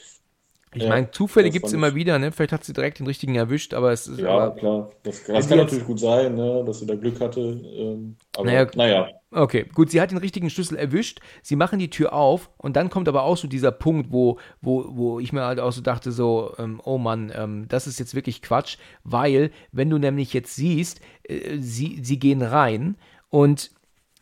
Ich 0.74 0.82
ja, 0.82 0.88
meine, 0.90 1.10
Zufälle 1.10 1.50
gibt 1.50 1.66
es 1.66 1.72
immer 1.72 1.94
wieder, 1.94 2.18
ne? 2.18 2.30
Vielleicht 2.30 2.52
hat 2.52 2.64
sie 2.64 2.72
direkt 2.72 2.98
den 2.98 3.06
richtigen 3.06 3.34
erwischt, 3.34 3.72
aber 3.72 3.92
es 3.92 4.06
ist. 4.06 4.20
Ja, 4.20 4.28
aber, 4.28 4.54
klar. 4.54 4.90
Das, 5.02 5.24
das 5.24 5.48
kann 5.48 5.58
natürlich 5.58 5.86
gut 5.86 5.98
sein, 5.98 6.34
ne? 6.34 6.62
dass 6.66 6.80
sie 6.80 6.86
da 6.86 6.94
Glück 6.94 7.20
hatte. 7.20 7.40
Ähm, 7.40 8.16
aber 8.36 8.46
naja, 8.46 8.66
naja. 8.74 9.08
Okay, 9.30 9.66
gut, 9.74 9.90
sie 9.90 10.00
hat 10.00 10.10
den 10.10 10.18
richtigen 10.18 10.48
Schlüssel 10.48 10.78
erwischt, 10.78 11.20
sie 11.42 11.54
machen 11.54 11.78
die 11.78 11.90
Tür 11.90 12.14
auf 12.14 12.48
und 12.56 12.76
dann 12.76 12.88
kommt 12.88 13.08
aber 13.08 13.24
auch 13.24 13.36
so 13.36 13.46
dieser 13.46 13.72
Punkt, 13.72 14.10
wo, 14.10 14.38
wo, 14.62 14.86
wo 14.88 15.20
ich 15.20 15.34
mir 15.34 15.42
halt 15.42 15.60
auch 15.60 15.72
so 15.72 15.82
dachte, 15.82 16.12
so, 16.12 16.54
ähm, 16.58 16.80
oh 16.82 16.96
Mann, 16.96 17.30
ähm, 17.34 17.66
das 17.68 17.86
ist 17.86 17.98
jetzt 17.98 18.14
wirklich 18.14 18.40
Quatsch, 18.40 18.78
weil, 19.04 19.50
wenn 19.70 19.90
du 19.90 19.98
nämlich 19.98 20.32
jetzt 20.32 20.56
siehst, 20.56 21.00
äh, 21.24 21.58
sie, 21.58 21.98
sie 22.02 22.18
gehen 22.18 22.40
rein 22.40 22.96
und 23.28 23.70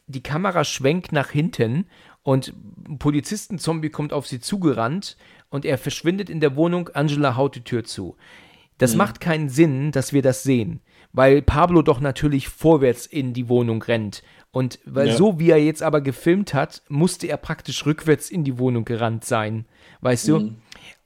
die 0.09 0.23
Kamera 0.23 0.65
schwenkt 0.65 1.13
nach 1.13 1.31
hinten 1.31 1.87
und 2.27 2.53
ein 2.89 2.99
Polizistenzombie 2.99 3.91
kommt 3.91 4.13
auf 4.13 4.27
sie 4.27 4.41
zugerannt 4.41 5.17
und 5.49 5.65
er 5.65 5.79
verschwindet 5.79 6.29
in 6.29 6.41
der 6.41 6.57
Wohnung. 6.57 6.89
Angela 6.89 7.37
haut 7.37 7.55
die 7.55 7.63
Tür 7.63 7.85
zu. 7.85 8.17
Das 8.79 8.93
mhm. 8.93 8.99
macht 8.99 9.21
keinen 9.21 9.49
Sinn, 9.49 9.93
dass 9.93 10.13
wir 10.13 10.23
das 10.23 10.43
sehen, 10.43 10.81
weil 11.13 11.41
Pablo 11.41 11.83
doch 11.83 12.01
natürlich 12.01 12.49
vorwärts 12.49 13.07
in 13.07 13.33
die 13.33 13.49
Wohnung 13.49 13.81
rennt. 13.81 14.25
Und 14.51 14.81
weil 14.85 15.07
ja. 15.07 15.15
so 15.15 15.39
wie 15.39 15.51
er 15.51 15.63
jetzt 15.63 15.85
aber 15.85 16.01
gefilmt 16.01 16.53
hat, 16.53 16.83
musste 16.89 17.29
er 17.29 17.37
praktisch 17.37 17.87
rückwärts 17.87 18.29
in 18.29 18.43
die 18.43 18.59
Wohnung 18.59 18.85
gerannt 18.85 19.25
sein. 19.25 19.65
Weißt 20.01 20.27
mhm. 20.27 20.33
du? 20.33 20.55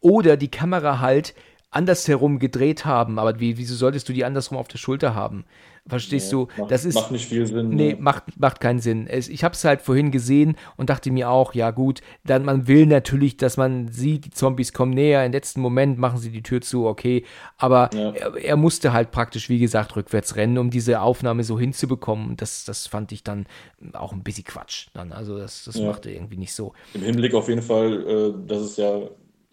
Oder 0.01 0.39
die 0.39 0.51
Kamera 0.51 1.01
halt 1.01 1.35
andersherum 1.71 2.39
gedreht 2.39 2.87
haben. 2.87 3.19
Aber 3.19 3.41
wie, 3.41 3.59
wieso 3.59 3.75
solltest 3.75 4.09
du 4.09 4.15
die 4.15 4.25
andersrum 4.25 4.57
auf 4.57 4.69
der 4.69 4.79
Schulter 4.79 5.15
haben? 5.15 5.45
Verstehst 5.86 6.32
nee, 6.32 6.39
du? 6.39 6.48
Macht, 6.57 6.70
das 6.70 6.85
ist, 6.85 6.94
macht 6.94 7.11
nicht 7.11 7.27
viel 7.27 7.47
Sinn. 7.47 7.70
Nee, 7.70 7.94
ne? 7.94 7.97
macht, 8.01 8.39
macht 8.39 8.61
keinen 8.61 8.81
Sinn. 8.81 9.07
Es, 9.07 9.28
ich 9.28 9.44
habe 9.44 9.55
es 9.55 9.65
halt 9.65 9.82
vorhin 9.82 10.11
gesehen 10.11 10.57
und 10.77 10.90
dachte 10.90 11.11
mir 11.11 11.31
auch, 11.31 11.55
ja 11.55 11.70
gut, 11.70 12.01
dann 12.24 12.44
man 12.44 12.69
will 12.69 12.86
natürlich, 12.86 13.36
dass 13.36 13.57
man 13.57 13.89
sieht, 13.89 14.27
die 14.27 14.31
Zombies 14.31 14.73
kommen 14.73 14.93
näher, 14.93 15.24
im 15.24 15.32
letzten 15.32 15.61
Moment 15.61 15.98
machen 15.98 16.19
sie 16.19 16.31
die 16.31 16.43
Tür 16.43 16.61
zu, 16.61 16.86
okay. 16.86 17.24
Aber 17.57 17.90
ja. 17.94 18.12
er, 18.12 18.36
er, 18.36 18.57
musste 18.57 18.93
halt 18.93 19.11
praktisch, 19.11 19.48
wie 19.48 19.59
gesagt, 19.59 19.97
rückwärts 19.97 20.36
rennen, 20.36 20.59
um 20.59 20.70
diese 20.70 21.01
Aufnahme 21.01 21.44
so 21.44 21.59
hinzubekommen. 21.59 22.36
Das, 22.36 22.65
das 22.65 22.86
fand 22.86 23.12
ich 23.12 23.24
dann 23.24 23.47
auch 23.94 24.12
ein 24.12 24.23
bisschen 24.23 24.44
Quatsch. 24.44 24.89
Dann. 24.94 25.12
Also 25.12 25.39
das, 25.39 25.65
das 25.65 25.77
ja. 25.77 25.86
machte 25.86 26.11
irgendwie 26.11 26.36
nicht 26.36 26.55
so. 26.55 26.73
Im 26.94 27.02
Hinblick 27.02 27.35
auf 27.35 27.48
jeden 27.48 27.62
Fall, 27.62 28.07
äh, 28.07 28.47
dass 28.47 28.61
es 28.61 28.77
ja 28.77 29.01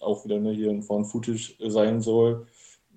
auch 0.02 0.26
wieder 0.26 0.40
ne, 0.40 0.52
hier 0.52 0.70
ein 0.70 0.84
Found-Footage 0.84 1.56
sein 1.68 2.02
soll 2.02 2.46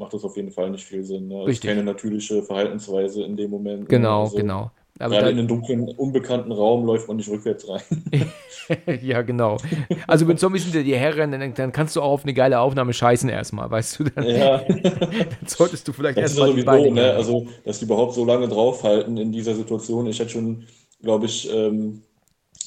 macht 0.01 0.15
das 0.15 0.25
auf 0.25 0.37
jeden 0.37 0.51
Fall 0.51 0.71
nicht 0.71 0.85
viel 0.85 1.05
Sinn. 1.05 1.29
Ne? 1.29 1.45
Das 1.45 1.55
ist 1.55 1.63
keine 1.63 1.85
natürliche 1.85 2.43
Verhaltensweise 2.43 3.23
in 3.23 3.37
dem 3.37 3.51
Moment. 3.51 3.83
Ne? 3.83 3.87
Genau, 3.87 4.23
also, 4.23 4.37
genau. 4.37 4.71
Aber 4.99 5.17
gerade 5.17 5.31
in 5.31 5.39
einen 5.39 5.49
dunklen, 5.49 5.89
unbekannten 5.89 6.53
Raum 6.53 6.85
läuft 6.85 7.09
man 7.09 7.17
nicht 7.19 7.31
rückwärts 7.31 7.69
rein. 7.69 7.83
ja, 9.03 9.23
genau. 9.23 9.59
Also 10.07 10.27
wenn 10.27 10.37
Zombies 10.37 10.65
hinter 10.65 10.83
dir 10.83 10.99
herrennen, 10.99 11.41
dann, 11.41 11.55
dann, 11.55 11.73
kannst 11.73 11.97
du 11.97 12.03
auch 12.03 12.11
auf 12.11 12.25
eine 12.25 12.35
geile 12.35 12.61
Aufnahme 12.61 12.93
scheißen 12.93 13.29
erstmal, 13.29 13.71
weißt 13.71 13.99
du? 13.99 14.05
Dann, 14.05 14.27
ja. 14.27 14.59
dann 14.69 15.47
solltest 15.47 15.87
du 15.87 15.93
vielleicht 15.93 16.19
erstmal 16.19 16.51
ja 16.51 16.57
die 16.57 16.63
Beine... 16.63 16.91
Ne? 16.91 17.13
Also, 17.13 17.47
dass 17.65 17.79
die 17.79 17.85
überhaupt 17.85 18.15
so 18.15 18.25
lange 18.25 18.49
draufhalten 18.49 19.17
in 19.17 19.33
dieser 19.33 19.55
Situation. 19.55 20.07
Ich 20.07 20.19
hätte 20.19 20.31
schon, 20.31 20.67
glaube 21.03 21.27
ich, 21.27 21.51
ähm, 21.53 22.03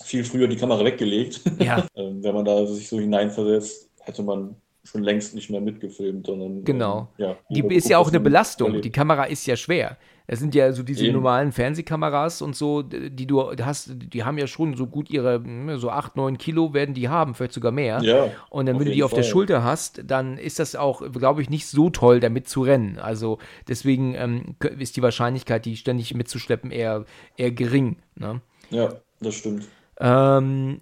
viel 0.03 0.23
früher 0.23 0.47
die 0.47 0.57
Kamera 0.57 0.83
weggelegt. 0.83 1.41
Ja. 1.59 1.85
ähm, 1.95 2.23
wenn 2.23 2.33
man 2.33 2.45
da 2.45 2.65
sich 2.65 2.89
so 2.89 2.99
hineinversetzt, 2.99 3.89
hätte 4.01 4.23
man 4.23 4.55
schon 4.83 5.03
längst 5.03 5.33
nicht 5.33 5.49
mehr 5.49 5.61
mitgefilmt, 5.61 6.25
sondern. 6.25 6.63
Genau. 6.63 7.09
Ähm, 7.17 7.25
ja, 7.25 7.37
die 7.49 7.75
ist 7.75 7.89
ja 7.89 7.97
auch 7.97 8.09
eine 8.09 8.19
Belastung. 8.19 8.81
Die 8.81 8.91
Kamera 8.91 9.25
ist 9.25 9.45
ja 9.45 9.55
schwer. 9.55 9.97
Es 10.25 10.39
sind 10.39 10.55
ja 10.55 10.71
so 10.71 10.83
diese 10.83 11.03
Eben. 11.05 11.15
normalen 11.15 11.51
Fernsehkameras 11.51 12.41
und 12.41 12.55
so, 12.55 12.81
die 12.81 13.27
du 13.27 13.51
hast, 13.61 13.91
die 13.93 14.23
haben 14.23 14.37
ja 14.37 14.47
schon 14.47 14.75
so 14.75 14.87
gut 14.87 15.09
ihre, 15.09 15.35
hm, 15.35 15.77
so 15.77 15.89
8, 15.89 16.15
9 16.15 16.37
Kilo 16.37 16.73
werden 16.73 16.95
die 16.95 17.09
haben, 17.09 17.35
vielleicht 17.35 17.53
sogar 17.53 17.73
mehr. 17.73 18.01
Ja, 18.01 18.29
und 18.49 18.65
dann, 18.67 18.79
wenn 18.79 18.85
du 18.85 18.93
die 18.93 19.03
auf 19.03 19.11
Fall. 19.11 19.21
der 19.21 19.27
Schulter 19.27 19.63
hast, 19.63 20.01
dann 20.05 20.37
ist 20.37 20.59
das 20.59 20.75
auch, 20.75 21.11
glaube 21.11 21.41
ich, 21.41 21.49
nicht 21.49 21.67
so 21.67 21.89
toll, 21.89 22.21
damit 22.21 22.47
zu 22.47 22.61
rennen. 22.61 22.99
Also 22.99 23.37
deswegen 23.67 24.15
ähm, 24.15 24.55
ist 24.79 24.95
die 24.95 25.01
Wahrscheinlichkeit, 25.01 25.65
die 25.65 25.75
ständig 25.75 26.13
mitzuschleppen, 26.13 26.71
eher, 26.71 27.05
eher 27.35 27.51
gering. 27.51 27.97
Ne? 28.15 28.41
Ja. 28.69 28.93
das 29.19 29.35
stimmt. 29.35 29.67
Ähm, 29.99 30.79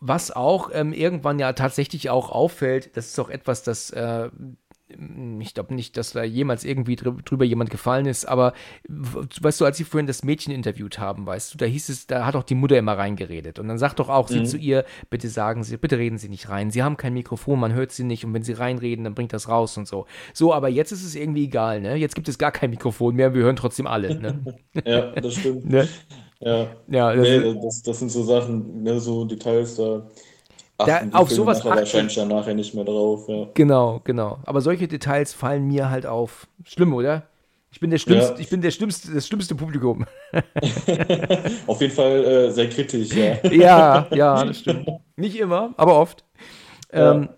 was 0.00 0.30
auch 0.30 0.70
ähm, 0.72 0.92
irgendwann 0.92 1.38
ja 1.38 1.52
tatsächlich 1.52 2.10
auch 2.10 2.30
auffällt, 2.30 2.96
das 2.96 3.08
ist 3.08 3.18
auch 3.18 3.30
etwas, 3.30 3.62
das 3.62 3.90
äh, 3.90 4.30
ich 5.40 5.54
glaube 5.54 5.74
nicht, 5.74 5.96
dass 5.96 6.12
da 6.12 6.22
jemals 6.22 6.64
irgendwie 6.64 6.96
drüber 6.96 7.44
jemand 7.44 7.70
gefallen 7.70 8.06
ist, 8.06 8.26
aber 8.26 8.54
weißt 8.88 9.60
du, 9.60 9.64
als 9.66 9.76
sie 9.76 9.84
vorhin 9.84 10.06
das 10.06 10.24
Mädchen 10.24 10.52
interviewt 10.52 10.98
haben, 10.98 11.26
weißt 11.26 11.52
du, 11.52 11.58
da 11.58 11.66
hieß 11.66 11.90
es, 11.90 12.06
da 12.06 12.24
hat 12.24 12.36
auch 12.36 12.42
die 12.42 12.54
Mutter 12.54 12.78
immer 12.78 12.96
reingeredet 12.96 13.58
und 13.58 13.68
dann 13.68 13.78
sagt 13.78 13.98
doch 13.98 14.08
auch 14.08 14.30
mhm. 14.30 14.34
sie 14.34 14.44
zu 14.44 14.56
ihr, 14.56 14.84
bitte 15.10 15.28
sagen 15.28 15.62
Sie, 15.62 15.76
bitte 15.76 15.98
reden 15.98 16.16
Sie 16.16 16.28
nicht 16.28 16.48
rein, 16.48 16.70
Sie 16.70 16.82
haben 16.82 16.96
kein 16.96 17.12
Mikrofon, 17.12 17.60
man 17.60 17.74
hört 17.74 17.92
Sie 17.92 18.04
nicht 18.04 18.24
und 18.24 18.32
wenn 18.32 18.42
Sie 18.42 18.54
reinreden, 18.54 19.04
dann 19.04 19.14
bringt 19.14 19.32
das 19.32 19.48
raus 19.48 19.76
und 19.76 19.86
so. 19.86 20.06
So, 20.32 20.54
aber 20.54 20.68
jetzt 20.68 20.92
ist 20.92 21.04
es 21.04 21.14
irgendwie 21.14 21.44
egal, 21.44 21.80
ne? 21.80 21.96
Jetzt 21.96 22.14
gibt 22.14 22.28
es 22.28 22.38
gar 22.38 22.52
kein 22.52 22.70
Mikrofon 22.70 23.14
mehr, 23.14 23.34
wir 23.34 23.42
hören 23.42 23.56
trotzdem 23.56 23.86
alle, 23.86 24.18
ne? 24.18 24.58
ja, 24.86 25.10
das 25.12 25.34
stimmt. 25.34 25.66
ne? 25.66 25.86
Ja, 26.40 26.68
ja 26.88 27.14
das, 27.14 27.28
nee, 27.28 27.60
das, 27.62 27.82
das, 27.82 27.98
sind 27.98 28.10
so 28.10 28.22
Sachen, 28.22 28.82
ne, 28.82 29.00
so 29.00 29.24
Details, 29.24 29.76
da 29.76 30.06
da, 30.86 31.02
auf 31.12 31.30
sowas 31.30 31.58
achten, 31.58 31.70
wahrscheinlich 31.70 32.14
dann 32.14 32.28
nachher 32.28 32.54
nicht 32.54 32.74
mehr 32.74 32.84
drauf. 32.84 33.28
Ja. 33.28 33.48
Genau, 33.54 34.00
genau. 34.04 34.38
Aber 34.44 34.60
solche 34.60 34.86
Details 34.86 35.32
fallen 35.32 35.66
mir 35.66 35.90
halt 35.90 36.06
auf. 36.06 36.46
Schlimm, 36.64 36.94
oder? 36.94 37.24
Ich 37.70 37.80
bin 37.80 37.90
der 37.90 37.98
schlimmste, 37.98 38.34
ja. 38.34 38.38
ich 38.38 38.48
bin 38.48 38.62
der 38.62 38.70
schlimmste, 38.70 39.12
das 39.12 39.26
schlimmste 39.26 39.54
Publikum. 39.54 40.06
auf 41.66 41.80
jeden 41.80 41.92
Fall 41.92 42.24
äh, 42.24 42.50
sehr 42.50 42.68
kritisch, 42.70 43.12
ja. 43.12 43.46
ja, 43.50 44.06
ja, 44.14 44.44
das 44.44 44.60
stimmt. 44.60 44.88
Nicht 45.16 45.36
immer, 45.36 45.74
aber 45.76 45.98
oft. 45.98 46.24
Ja. 46.92 47.14
Ähm, 47.14 47.28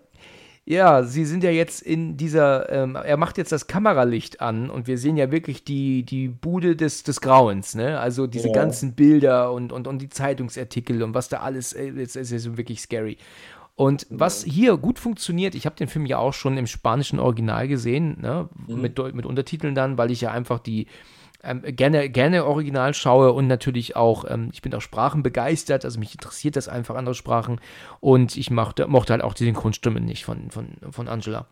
ja, 0.71 1.03
sie 1.03 1.25
sind 1.25 1.43
ja 1.43 1.51
jetzt 1.51 1.81
in 1.81 2.15
dieser, 2.15 2.69
ähm, 2.71 2.95
er 2.95 3.17
macht 3.17 3.37
jetzt 3.37 3.51
das 3.51 3.67
Kameralicht 3.67 4.39
an 4.39 4.69
und 4.69 4.87
wir 4.87 4.97
sehen 4.97 5.17
ja 5.17 5.29
wirklich 5.29 5.65
die, 5.65 6.03
die 6.03 6.29
Bude 6.29 6.77
des, 6.77 7.03
des 7.03 7.19
Grauens, 7.19 7.75
ne? 7.75 7.99
Also 7.99 8.25
diese 8.25 8.47
ja. 8.47 8.53
ganzen 8.53 8.93
Bilder 8.93 9.51
und, 9.51 9.73
und, 9.73 9.85
und 9.85 10.01
die 10.01 10.07
Zeitungsartikel 10.07 11.03
und 11.03 11.13
was 11.13 11.27
da 11.27 11.39
alles, 11.39 11.73
äh, 11.73 11.89
ist, 11.89 12.15
ist, 12.15 12.31
ist 12.31 12.55
wirklich 12.55 12.79
scary. 12.79 13.17
Und 13.75 14.07
was 14.09 14.45
hier 14.45 14.77
gut 14.77 14.97
funktioniert, 14.97 15.55
ich 15.55 15.65
habe 15.65 15.75
den 15.75 15.89
Film 15.89 16.05
ja 16.05 16.19
auch 16.19 16.33
schon 16.33 16.57
im 16.57 16.67
spanischen 16.67 17.19
Original 17.19 17.67
gesehen, 17.67 18.21
ne? 18.21 18.47
Mhm. 18.67 18.81
mit, 18.81 19.13
mit 19.13 19.25
Untertiteln 19.25 19.75
dann, 19.75 19.97
weil 19.97 20.09
ich 20.09 20.21
ja 20.21 20.31
einfach 20.31 20.59
die, 20.59 20.87
ähm, 21.43 21.61
gerne, 21.63 22.09
gerne 22.09 22.45
original 22.45 22.93
schaue 22.93 23.31
und 23.33 23.47
natürlich 23.47 23.95
auch, 23.95 24.25
ähm, 24.27 24.49
ich 24.53 24.61
bin 24.61 24.73
auch 24.73 24.81
Sprachen 24.81 25.23
begeistert, 25.23 25.85
also 25.85 25.99
mich 25.99 26.13
interessiert 26.13 26.55
das 26.55 26.67
einfach, 26.67 26.95
andere 26.95 27.15
Sprachen. 27.15 27.59
Und 27.99 28.37
ich 28.37 28.51
mochte, 28.51 28.87
mochte 28.87 29.13
halt 29.13 29.23
auch 29.23 29.33
die 29.33 29.45
Synchronstimmen 29.45 30.05
nicht 30.05 30.25
von, 30.25 30.51
von, 30.51 30.77
von 30.91 31.07
Angela. 31.07 31.47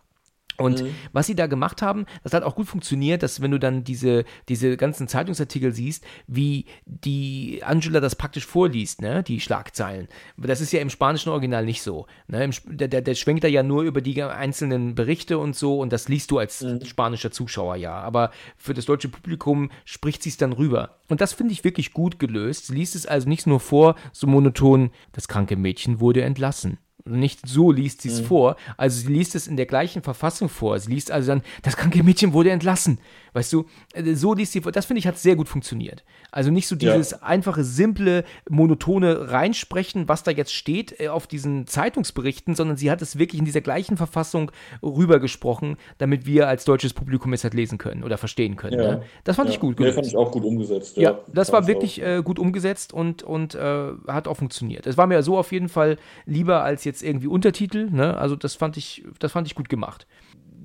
Und 0.59 0.83
mhm. 0.83 0.95
was 1.13 1.27
sie 1.27 1.35
da 1.35 1.47
gemacht 1.47 1.81
haben, 1.81 2.05
das 2.23 2.33
hat 2.33 2.43
auch 2.43 2.55
gut 2.55 2.67
funktioniert, 2.67 3.23
dass 3.23 3.41
wenn 3.41 3.51
du 3.51 3.59
dann 3.59 3.83
diese, 3.83 4.25
diese 4.49 4.75
ganzen 4.77 5.07
Zeitungsartikel 5.07 5.71
siehst, 5.71 6.03
wie 6.27 6.65
die 6.85 7.61
Angela 7.63 8.01
das 8.01 8.15
praktisch 8.15 8.45
vorliest, 8.45 9.01
ne, 9.01 9.23
die 9.23 9.39
Schlagzeilen. 9.39 10.09
Das 10.37 10.59
ist 10.59 10.73
ja 10.73 10.81
im 10.81 10.89
spanischen 10.89 11.29
Original 11.29 11.65
nicht 11.65 11.81
so. 11.81 12.07
Ne? 12.27 12.43
Im, 12.43 12.51
der, 12.65 12.89
der, 12.89 13.01
der 13.01 13.15
schwenkt 13.15 13.43
da 13.43 13.47
ja 13.47 13.63
nur 13.63 13.83
über 13.83 14.01
die 14.01 14.21
einzelnen 14.21 14.95
Berichte 14.95 15.37
und 15.37 15.55
so 15.55 15.79
und 15.79 15.93
das 15.93 16.09
liest 16.09 16.29
du 16.31 16.39
als 16.39 16.61
mhm. 16.61 16.83
spanischer 16.83 17.31
Zuschauer 17.31 17.77
ja. 17.77 17.93
Aber 17.93 18.31
für 18.57 18.73
das 18.73 18.85
deutsche 18.85 19.07
Publikum 19.07 19.71
spricht 19.85 20.23
sie 20.23 20.29
es 20.29 20.37
dann 20.37 20.51
rüber. 20.51 20.99
Und 21.07 21.21
das 21.21 21.33
finde 21.33 21.53
ich 21.53 21.63
wirklich 21.63 21.93
gut 21.93 22.19
gelöst. 22.19 22.67
Sie 22.67 22.75
liest 22.75 22.95
es 22.95 23.05
also 23.05 23.29
nicht 23.29 23.47
nur 23.47 23.59
vor, 23.59 23.95
so 24.11 24.27
monoton, 24.27 24.91
das 25.13 25.27
kranke 25.27 25.55
Mädchen 25.55 25.99
wurde 26.01 26.23
entlassen. 26.23 26.77
Nicht 27.05 27.47
so 27.47 27.71
liest 27.71 28.01
sie 28.01 28.09
es 28.09 28.21
mhm. 28.21 28.25
vor. 28.25 28.55
Also 28.77 29.01
sie 29.01 29.13
liest 29.13 29.35
es 29.35 29.47
in 29.47 29.57
der 29.57 29.65
gleichen 29.65 30.01
Verfassung 30.01 30.49
vor. 30.49 30.79
Sie 30.79 30.91
liest 30.91 31.11
also 31.11 31.31
dann, 31.31 31.41
das 31.61 31.77
kranke 31.77 32.03
Mädchen 32.03 32.33
wurde 32.33 32.51
entlassen. 32.51 32.99
Weißt 33.33 33.51
du, 33.53 33.65
äh, 33.93 34.13
so 34.13 34.33
liest 34.33 34.53
sie. 34.53 34.61
Das 34.61 34.85
finde 34.85 34.99
ich 34.99 35.07
hat 35.07 35.17
sehr 35.17 35.35
gut 35.35 35.47
funktioniert. 35.49 36.03
Also 36.31 36.51
nicht 36.51 36.67
so 36.67 36.75
dieses 36.75 37.11
ja. 37.11 37.21
einfache, 37.21 37.63
simple, 37.63 38.23
monotone 38.49 39.31
Reinsprechen, 39.31 40.07
was 40.07 40.23
da 40.23 40.31
jetzt 40.31 40.53
steht 40.53 40.99
äh, 40.99 41.07
auf 41.09 41.27
diesen 41.27 41.67
Zeitungsberichten, 41.67 42.55
sondern 42.55 42.77
sie 42.77 42.91
hat 42.91 43.01
es 43.01 43.17
wirklich 43.17 43.39
in 43.39 43.45
dieser 43.45 43.61
gleichen 43.61 43.97
Verfassung 43.97 44.51
rübergesprochen, 44.83 45.77
damit 45.97 46.25
wir 46.25 46.47
als 46.47 46.65
deutsches 46.65 46.93
Publikum 46.93 47.33
es 47.33 47.43
halt 47.43 47.53
lesen 47.53 47.77
können 47.77 48.03
oder 48.03 48.17
verstehen 48.17 48.55
können. 48.55 48.79
Ja. 48.79 48.95
Ne? 48.95 49.01
Das 49.23 49.35
fand 49.35 49.49
ja. 49.49 49.55
ich 49.55 49.59
gut. 49.59 49.79
Das 49.79 49.95
fand 49.95 50.07
ich 50.07 50.15
auch 50.15 50.31
gut 50.31 50.43
umgesetzt. 50.43 50.97
Ja, 50.97 51.19
das 51.33 51.51
war 51.51 51.67
wirklich 51.67 52.01
äh, 52.01 52.21
gut 52.23 52.39
umgesetzt 52.39 52.93
und, 52.93 53.23
und 53.23 53.55
äh, 53.55 53.91
hat 54.07 54.27
auch 54.27 54.37
funktioniert. 54.37 54.87
Es 54.87 54.97
war 54.97 55.07
mir 55.07 55.21
so 55.23 55.37
auf 55.37 55.51
jeden 55.51 55.69
Fall 55.69 55.97
lieber 56.25 56.63
als 56.63 56.83
jetzt 56.83 57.03
irgendwie 57.03 57.27
Untertitel. 57.27 57.89
Ne? 57.89 58.17
Also 58.17 58.35
das 58.35 58.55
fand 58.55 58.77
ich, 58.77 59.03
das 59.19 59.31
fand 59.31 59.47
ich 59.47 59.55
gut 59.55 59.69
gemacht 59.69 60.05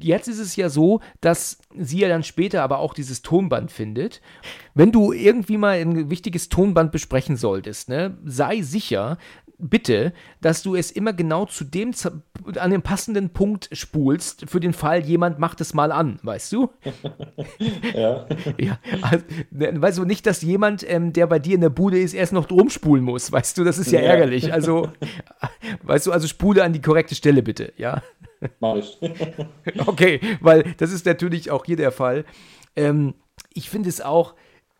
jetzt 0.04 0.28
ist 0.28 0.38
es 0.38 0.54
ja 0.56 0.68
so, 0.68 1.00
dass 1.20 1.58
sie 1.76 2.00
ja 2.00 2.08
dann 2.08 2.22
später 2.22 2.62
aber 2.62 2.78
auch 2.78 2.94
dieses 2.94 3.22
Tonband 3.22 3.72
findet. 3.72 4.20
Wenn 4.74 4.92
du 4.92 5.12
irgendwie 5.12 5.56
mal 5.56 5.78
ein 5.78 6.10
wichtiges 6.10 6.48
Tonband 6.48 6.92
besprechen 6.92 7.36
solltest, 7.36 7.88
ne, 7.88 8.16
sei 8.24 8.60
sicher, 8.62 9.18
bitte, 9.58 10.12
dass 10.40 10.62
du 10.62 10.74
es 10.74 10.90
immer 10.90 11.12
genau 11.12 11.46
zu 11.46 11.64
dem 11.64 11.92
an 12.56 12.70
dem 12.70 12.82
passenden 12.82 13.30
Punkt 13.30 13.70
spulst, 13.72 14.44
für 14.48 14.60
den 14.60 14.72
Fall, 14.72 15.04
jemand 15.04 15.38
macht 15.38 15.60
es 15.60 15.74
mal 15.74 15.92
an, 15.92 16.18
weißt 16.22 16.52
du? 16.52 16.70
ja. 17.94 18.26
ja 18.58 18.78
also, 19.00 19.24
ne, 19.50 19.80
weißt 19.80 19.98
du 19.98 20.04
nicht, 20.04 20.26
dass 20.26 20.42
jemand, 20.42 20.88
ähm, 20.88 21.12
der 21.12 21.26
bei 21.26 21.38
dir 21.38 21.54
in 21.54 21.60
der 21.60 21.70
Bude 21.70 21.98
ist, 21.98 22.14
erst 22.14 22.32
noch 22.32 22.46
drum 22.46 22.68
spulen 22.68 23.04
muss, 23.04 23.32
weißt 23.32 23.56
du? 23.56 23.64
Das 23.64 23.78
ist 23.78 23.90
ja, 23.90 24.00
ja. 24.00 24.08
ärgerlich. 24.08 24.52
Also, 24.52 24.88
weißt 25.82 26.08
du, 26.08 26.12
also 26.12 26.26
spule 26.26 26.62
an 26.62 26.72
die 26.72 26.82
korrekte 26.82 27.14
Stelle 27.14 27.42
bitte, 27.42 27.72
ja? 27.76 28.02
Mach 28.60 28.76
ich. 28.76 28.98
okay, 29.86 30.20
weil 30.40 30.74
das 30.78 30.92
ist 30.92 31.06
natürlich 31.06 31.50
auch 31.50 31.64
hier 31.64 31.76
der 31.76 31.92
Fall. 31.92 32.24
Ähm, 32.76 33.14
ich 33.52 33.70
finde 33.70 33.88
es 33.88 34.00
auch, 34.00 34.34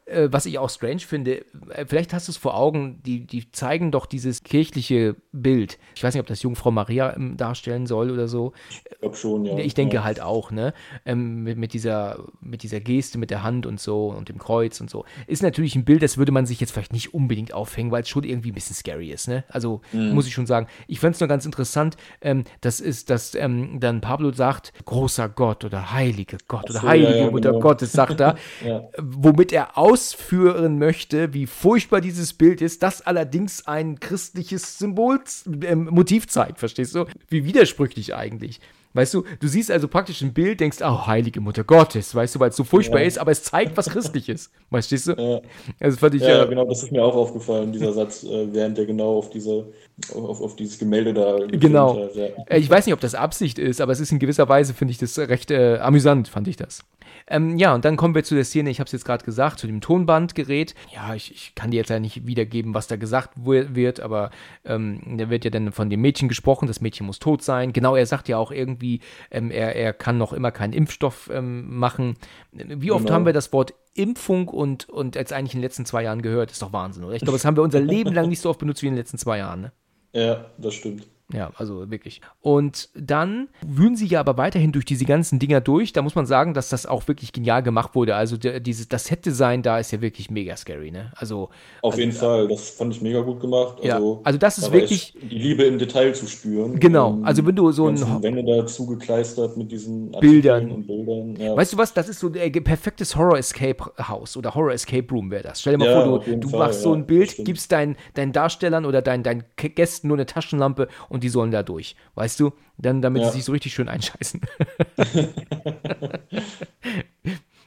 äh, 0.07 0.29
was 0.31 0.47
ich 0.47 0.59
auch 0.59 0.69
strange 0.69 1.01
finde, 1.01 1.45
äh, 1.71 1.87
vielleicht 1.87 2.13
hast 2.13 2.29
du 2.29 2.33
es 2.33 2.37
vor 2.37 2.57
Augen, 2.57 3.01
die, 3.05 3.27
die 3.27 3.51
zeigen 3.51 3.91
doch 3.91 4.07
dieses 4.07 4.43
kirchliche 4.43 5.17
Bild. 5.33 5.79
Ich 5.95 6.05
weiß 6.05 6.15
nicht, 6.15 6.21
ob 6.21 6.27
das 6.27 6.43
Jungfrau 6.43 6.71
Maria 6.71 7.15
ähm, 7.15 7.37
darstellen 7.37 7.87
soll 7.87 8.11
oder 8.11 8.29
so. 8.29 8.53
Ich 8.71 8.85
glaube 9.01 9.17
schon, 9.17 9.45
ja. 9.47 9.59
Ich 9.59 9.75
denke 9.75 9.97
ja. 9.97 10.05
halt 10.05 10.21
auch, 10.21 10.51
ne? 10.51 10.75
Ähm, 11.07 11.43
mit, 11.43 11.57
mit, 11.57 11.73
dieser, 11.73 12.25
mit 12.41 12.63
dieser 12.63 12.81
Geste, 12.81 13.19
mit 13.19 13.31
der 13.31 13.43
Hand 13.43 13.67
und 13.67 13.81
so 13.81 14.09
und 14.09 14.29
dem 14.29 14.39
Kreuz 14.39 14.81
und 14.81 14.91
so. 14.91 15.05
Ist 15.27 15.43
natürlich 15.43 15.75
ein 15.75 15.85
Bild, 15.85 16.03
das 16.03 16.19
würde 16.19 16.33
man 16.33 16.45
sich 16.45 16.61
jetzt 16.61 16.73
vielleicht 16.73 16.93
nicht 16.93 17.15
unbedingt 17.15 17.55
aufhängen, 17.55 17.91
weil 17.91 18.03
es 18.03 18.09
schon 18.09 18.25
irgendwie 18.25 18.51
ein 18.51 18.55
bisschen 18.55 18.77
scary 18.77 19.11
ist, 19.11 19.29
ne? 19.29 19.45
Also 19.49 19.81
mhm. 19.93 20.13
muss 20.13 20.27
ich 20.27 20.35
schon 20.35 20.47
sagen. 20.47 20.67
Ich 20.87 21.01
fände 21.01 21.15
es 21.15 21.21
nur 21.21 21.29
ganz 21.29 21.47
interessant, 21.47 21.97
ähm, 22.21 22.45
das 22.61 22.81
ist, 22.81 23.09
dass 23.09 23.35
ähm, 23.35 23.81
dann 23.81 24.01
Pablo 24.03 24.33
sagt, 24.33 24.73
großer 24.85 25.31
Gott 25.31 25.65
oder 25.65 25.93
heilige 25.93 26.37
Gott 26.47 26.69
oder 26.69 26.81
so, 26.81 26.89
heilige 26.89 27.17
ja, 27.17 27.31
Mutter 27.31 27.53
genau. 27.53 27.63
Gottes, 27.63 27.93
sagt 27.93 28.21
er, 28.21 28.37
womit 28.99 29.53
er 29.53 29.79
aus 29.79 29.94
ausführen 29.95 30.81
möchte, 30.81 31.33
wie 31.35 31.47
furchtbar 31.47 32.01
dieses 32.01 32.33
Bild 32.33 32.61
ist, 32.61 32.83
das 32.83 33.01
allerdings 33.01 33.69
ein 33.69 34.01
christliches 34.01 34.77
Symbol, 34.77 35.21
äh, 35.63 35.77
Motiv 35.77 36.27
zeigt, 36.27 36.59
verstehst 36.59 36.97
du? 36.97 37.05
Wie 37.29 37.45
widersprüchlich 37.45 38.13
eigentlich. 38.13 38.59
Weißt 38.93 39.15
du, 39.15 39.23
du 39.39 39.47
siehst 39.47 39.71
also 39.71 39.87
praktisch 39.87 40.21
ein 40.23 40.33
Bild, 40.33 40.59
denkst, 40.59 40.79
oh, 40.81 41.07
heilige 41.07 41.41
Mutter 41.41 41.63
Gottes, 41.63 42.13
weißt 42.13 42.35
du, 42.35 42.41
weil 42.41 42.51
es 42.51 42.57
so 42.57 42.65
furchtbar 42.65 43.01
ja. 43.01 43.07
ist, 43.07 43.19
aber 43.19 43.31
es 43.31 43.45
zeigt 43.45 43.77
was 43.77 43.89
Christliches. 43.89 44.51
Verstehst 44.71 45.07
du? 45.07 45.13
Ja. 45.13 45.41
Also 45.79 45.97
fand 45.97 46.17
ich 46.17 46.23
ja, 46.23 46.39
ja, 46.39 46.45
genau, 46.45 46.65
das 46.65 46.83
ist 46.83 46.91
mir 46.91 47.05
auch 47.05 47.15
aufgefallen, 47.15 47.73
dieser 47.73 47.93
Satz, 47.93 48.25
äh, 48.25 48.53
während 48.53 48.77
der 48.77 48.87
genau 48.87 49.19
auf 49.19 49.31
diese, 49.31 49.73
auf, 50.13 50.41
auf 50.41 50.57
dieses 50.57 50.77
Gemälde 50.77 51.15
da 51.15 51.39
Genau. 51.47 52.03
Hat, 52.03 52.17
ja. 52.17 52.27
Äh, 52.47 52.59
ich 52.59 52.69
weiß 52.69 52.87
nicht, 52.87 52.95
ob 52.95 53.01
das 53.01 53.15
Absicht 53.15 53.61
ist, 53.61 53.81
aber 53.81 53.93
es 53.93 54.01
ist 54.01 54.11
in 54.11 54.19
gewisser 54.19 54.49
Weise, 54.49 54.75
finde 54.75 54.91
ich 54.91 54.99
das 54.99 55.17
recht 55.19 55.53
äh, 55.53 55.79
amüsant, 55.79 56.27
fand 56.27 56.49
ich 56.49 56.57
das. 56.57 56.85
Ähm, 57.27 57.57
ja, 57.57 57.75
und 57.75 57.85
dann 57.85 57.97
kommen 57.97 58.15
wir 58.15 58.23
zu 58.23 58.35
der 58.35 58.45
Szene, 58.45 58.71
ich 58.71 58.81
habe 58.81 58.87
es 58.87 58.93
jetzt 58.93 59.05
gerade 59.05 59.25
gesagt, 59.25 59.59
zu 59.59 59.67
dem 59.67 59.81
Tonbandgerät. 59.81 60.75
Ja, 60.95 61.15
ich, 61.15 61.33
ich, 61.33 61.55
kann 61.55 61.71
dir 61.71 61.79
jetzt 61.79 61.89
ja 61.89 61.99
nicht 61.99 62.27
wiedergeben, 62.27 62.75
was 62.75 62.87
da 62.87 62.97
gesagt 62.97 63.31
wird, 63.37 64.01
aber 64.01 64.31
ähm, 64.65 65.17
da 65.17 65.31
wird 65.31 65.45
ja 65.45 65.51
dann 65.51 65.73
von 65.73 65.89
dem 65.89 66.01
Mädchen 66.03 66.29
gesprochen, 66.29 66.67
das 66.67 66.81
Mädchen 66.81 67.07
muss 67.07 67.19
tot 67.19 67.43
sein. 67.43 67.73
Genau, 67.73 67.97
er 67.97 68.07
sagt 68.07 68.29
ja 68.29 68.37
auch 68.37 68.51
irgendwie, 68.51 69.01
ähm, 69.31 69.51
er, 69.51 69.75
er 69.75 69.95
kann 69.95 70.19
noch 70.19 70.33
immer 70.33 70.51
keinen 70.51 70.75
Impfstoff 70.75 71.31
ähm, 71.33 71.79
machen. 71.79 72.17
Wie 72.53 72.91
oft 72.91 73.05
genau. 73.05 73.15
haben 73.15 73.27
wir 73.27 73.33
das 73.33 73.53
Wort 73.53 73.75
Impfung 73.95 74.49
und, 74.49 74.89
und 74.89 75.15
jetzt 75.15 75.33
eigentlich 75.33 75.55
in 75.55 75.61
den 75.61 75.65
letzten 75.65 75.87
zwei 75.87 76.03
Jahren 76.03 76.21
gehört? 76.21 76.51
Ist 76.51 76.61
doch 76.61 76.73
Wahnsinn, 76.73 77.05
oder? 77.05 77.15
Ich 77.15 77.23
glaube, 77.23 77.37
das 77.37 77.45
haben 77.45 77.57
wir 77.57 77.63
unser 77.63 77.81
Leben 77.81 78.13
lang 78.13 78.29
nicht 78.29 78.41
so 78.41 78.51
oft 78.51 78.59
benutzt 78.59 78.83
wie 78.83 78.89
in 78.89 78.93
den 78.93 78.99
letzten 78.99 79.19
zwei 79.19 79.39
Jahren, 79.39 79.63
ne? 79.63 79.73
Ja, 80.13 80.45
das 80.59 80.75
stimmt. 80.75 81.09
Ja, 81.33 81.51
also 81.57 81.91
wirklich. 81.91 82.21
Und 82.43 82.91
dann 82.95 83.49
wühlen 83.67 83.97
sie 83.97 84.07
ja 84.07 84.21
aber 84.21 84.37
weiterhin 84.37 84.73
durch 84.73 84.85
diese 84.85 85.07
ganzen 85.07 85.39
Dinger 85.39 85.63
durch. 85.63 85.93
Da 85.95 86.03
muss 86.03 86.15
man 86.15 86.27
sagen, 86.27 86.53
dass 86.53 86.69
das 86.69 86.85
auch 86.85 87.09
wirklich 87.09 87.33
genial 87.33 87.63
gemacht 87.63 87.95
wurde. 87.95 88.15
Also 88.15 88.37
der, 88.37 88.61
dieses, 88.61 88.89
das 88.89 89.07
Set-Design 89.07 89.63
da 89.63 89.79
ist 89.79 89.91
ja 89.91 90.03
wirklich 90.03 90.31
mega 90.31 90.55
scary, 90.57 90.91
ne? 90.91 91.13
Also. 91.17 91.49
Auf 91.81 91.93
also, 91.93 92.01
jeden 92.01 92.13
Fall, 92.13 92.49
das 92.49 92.71
fand 92.71 92.95
ich 92.95 93.01
mega 93.01 93.23
gut 93.23 93.41
gemacht. 93.41 93.79
Also, 93.83 94.15
ja, 94.17 94.21
also 94.23 94.39
das 94.39 94.59
ist 94.59 94.71
wirklich. 94.71 95.15
Die 95.23 95.39
Liebe 95.39 95.65
im 95.65 95.79
Detail 95.79 96.15
zu 96.15 96.27
spüren. 96.27 96.79
Genau, 96.79 97.19
also 97.23 97.47
wenn 97.47 97.57
du 97.57 97.73
so 97.73 97.89
ein. 97.89 98.23
Wände 98.23 98.45
da 98.45 98.67
zugekleistert 98.67 99.57
mit 99.57 99.73
diesen 99.73 100.13
Bildern. 100.13 100.71
Und 100.71 100.87
Bildern 100.87 101.37
ja. 101.37 101.57
Weißt 101.57 101.73
du 101.73 101.79
was, 101.79 101.95
das 101.95 102.09
ist 102.09 102.21
so 102.21 102.31
ein 102.31 102.65
perfektes 102.65 103.17
Horror-Escape-Haus 103.17 104.37
oder 104.37 104.55
Horror-Escape-Room 104.55 105.31
wäre 105.31 105.45
das. 105.45 105.63
Stell 105.63 105.75
dir 105.75 105.79
mal 105.79 105.89
ja, 105.89 106.05
vor, 106.05 106.21
du, 106.21 106.37
du 106.37 106.49
Fall, 106.49 106.59
machst 106.59 106.83
so 106.83 106.93
ein 106.93 107.07
Bild, 107.07 107.35
gibst 107.39 107.73
deinen 107.73 107.97
dein 108.13 108.33
Darstellern 108.33 108.85
oder 108.85 109.01
deinen 109.01 109.23
dein 109.23 109.45
Gästen 109.57 110.09
nur 110.09 110.19
eine 110.19 110.27
Taschenlampe 110.27 110.89
und 111.15 111.23
die 111.23 111.29
sollen 111.31 111.51
da 111.51 111.63
durch 111.63 111.97
weißt 112.15 112.41
du? 112.41 112.53
Dann, 112.77 113.01
damit 113.01 113.23
ja. 113.23 113.29
sie 113.31 113.39
sich 113.39 113.45
so 113.45 113.53
richtig 113.53 113.73
schön 113.73 113.89
einscheißen. 113.89 114.41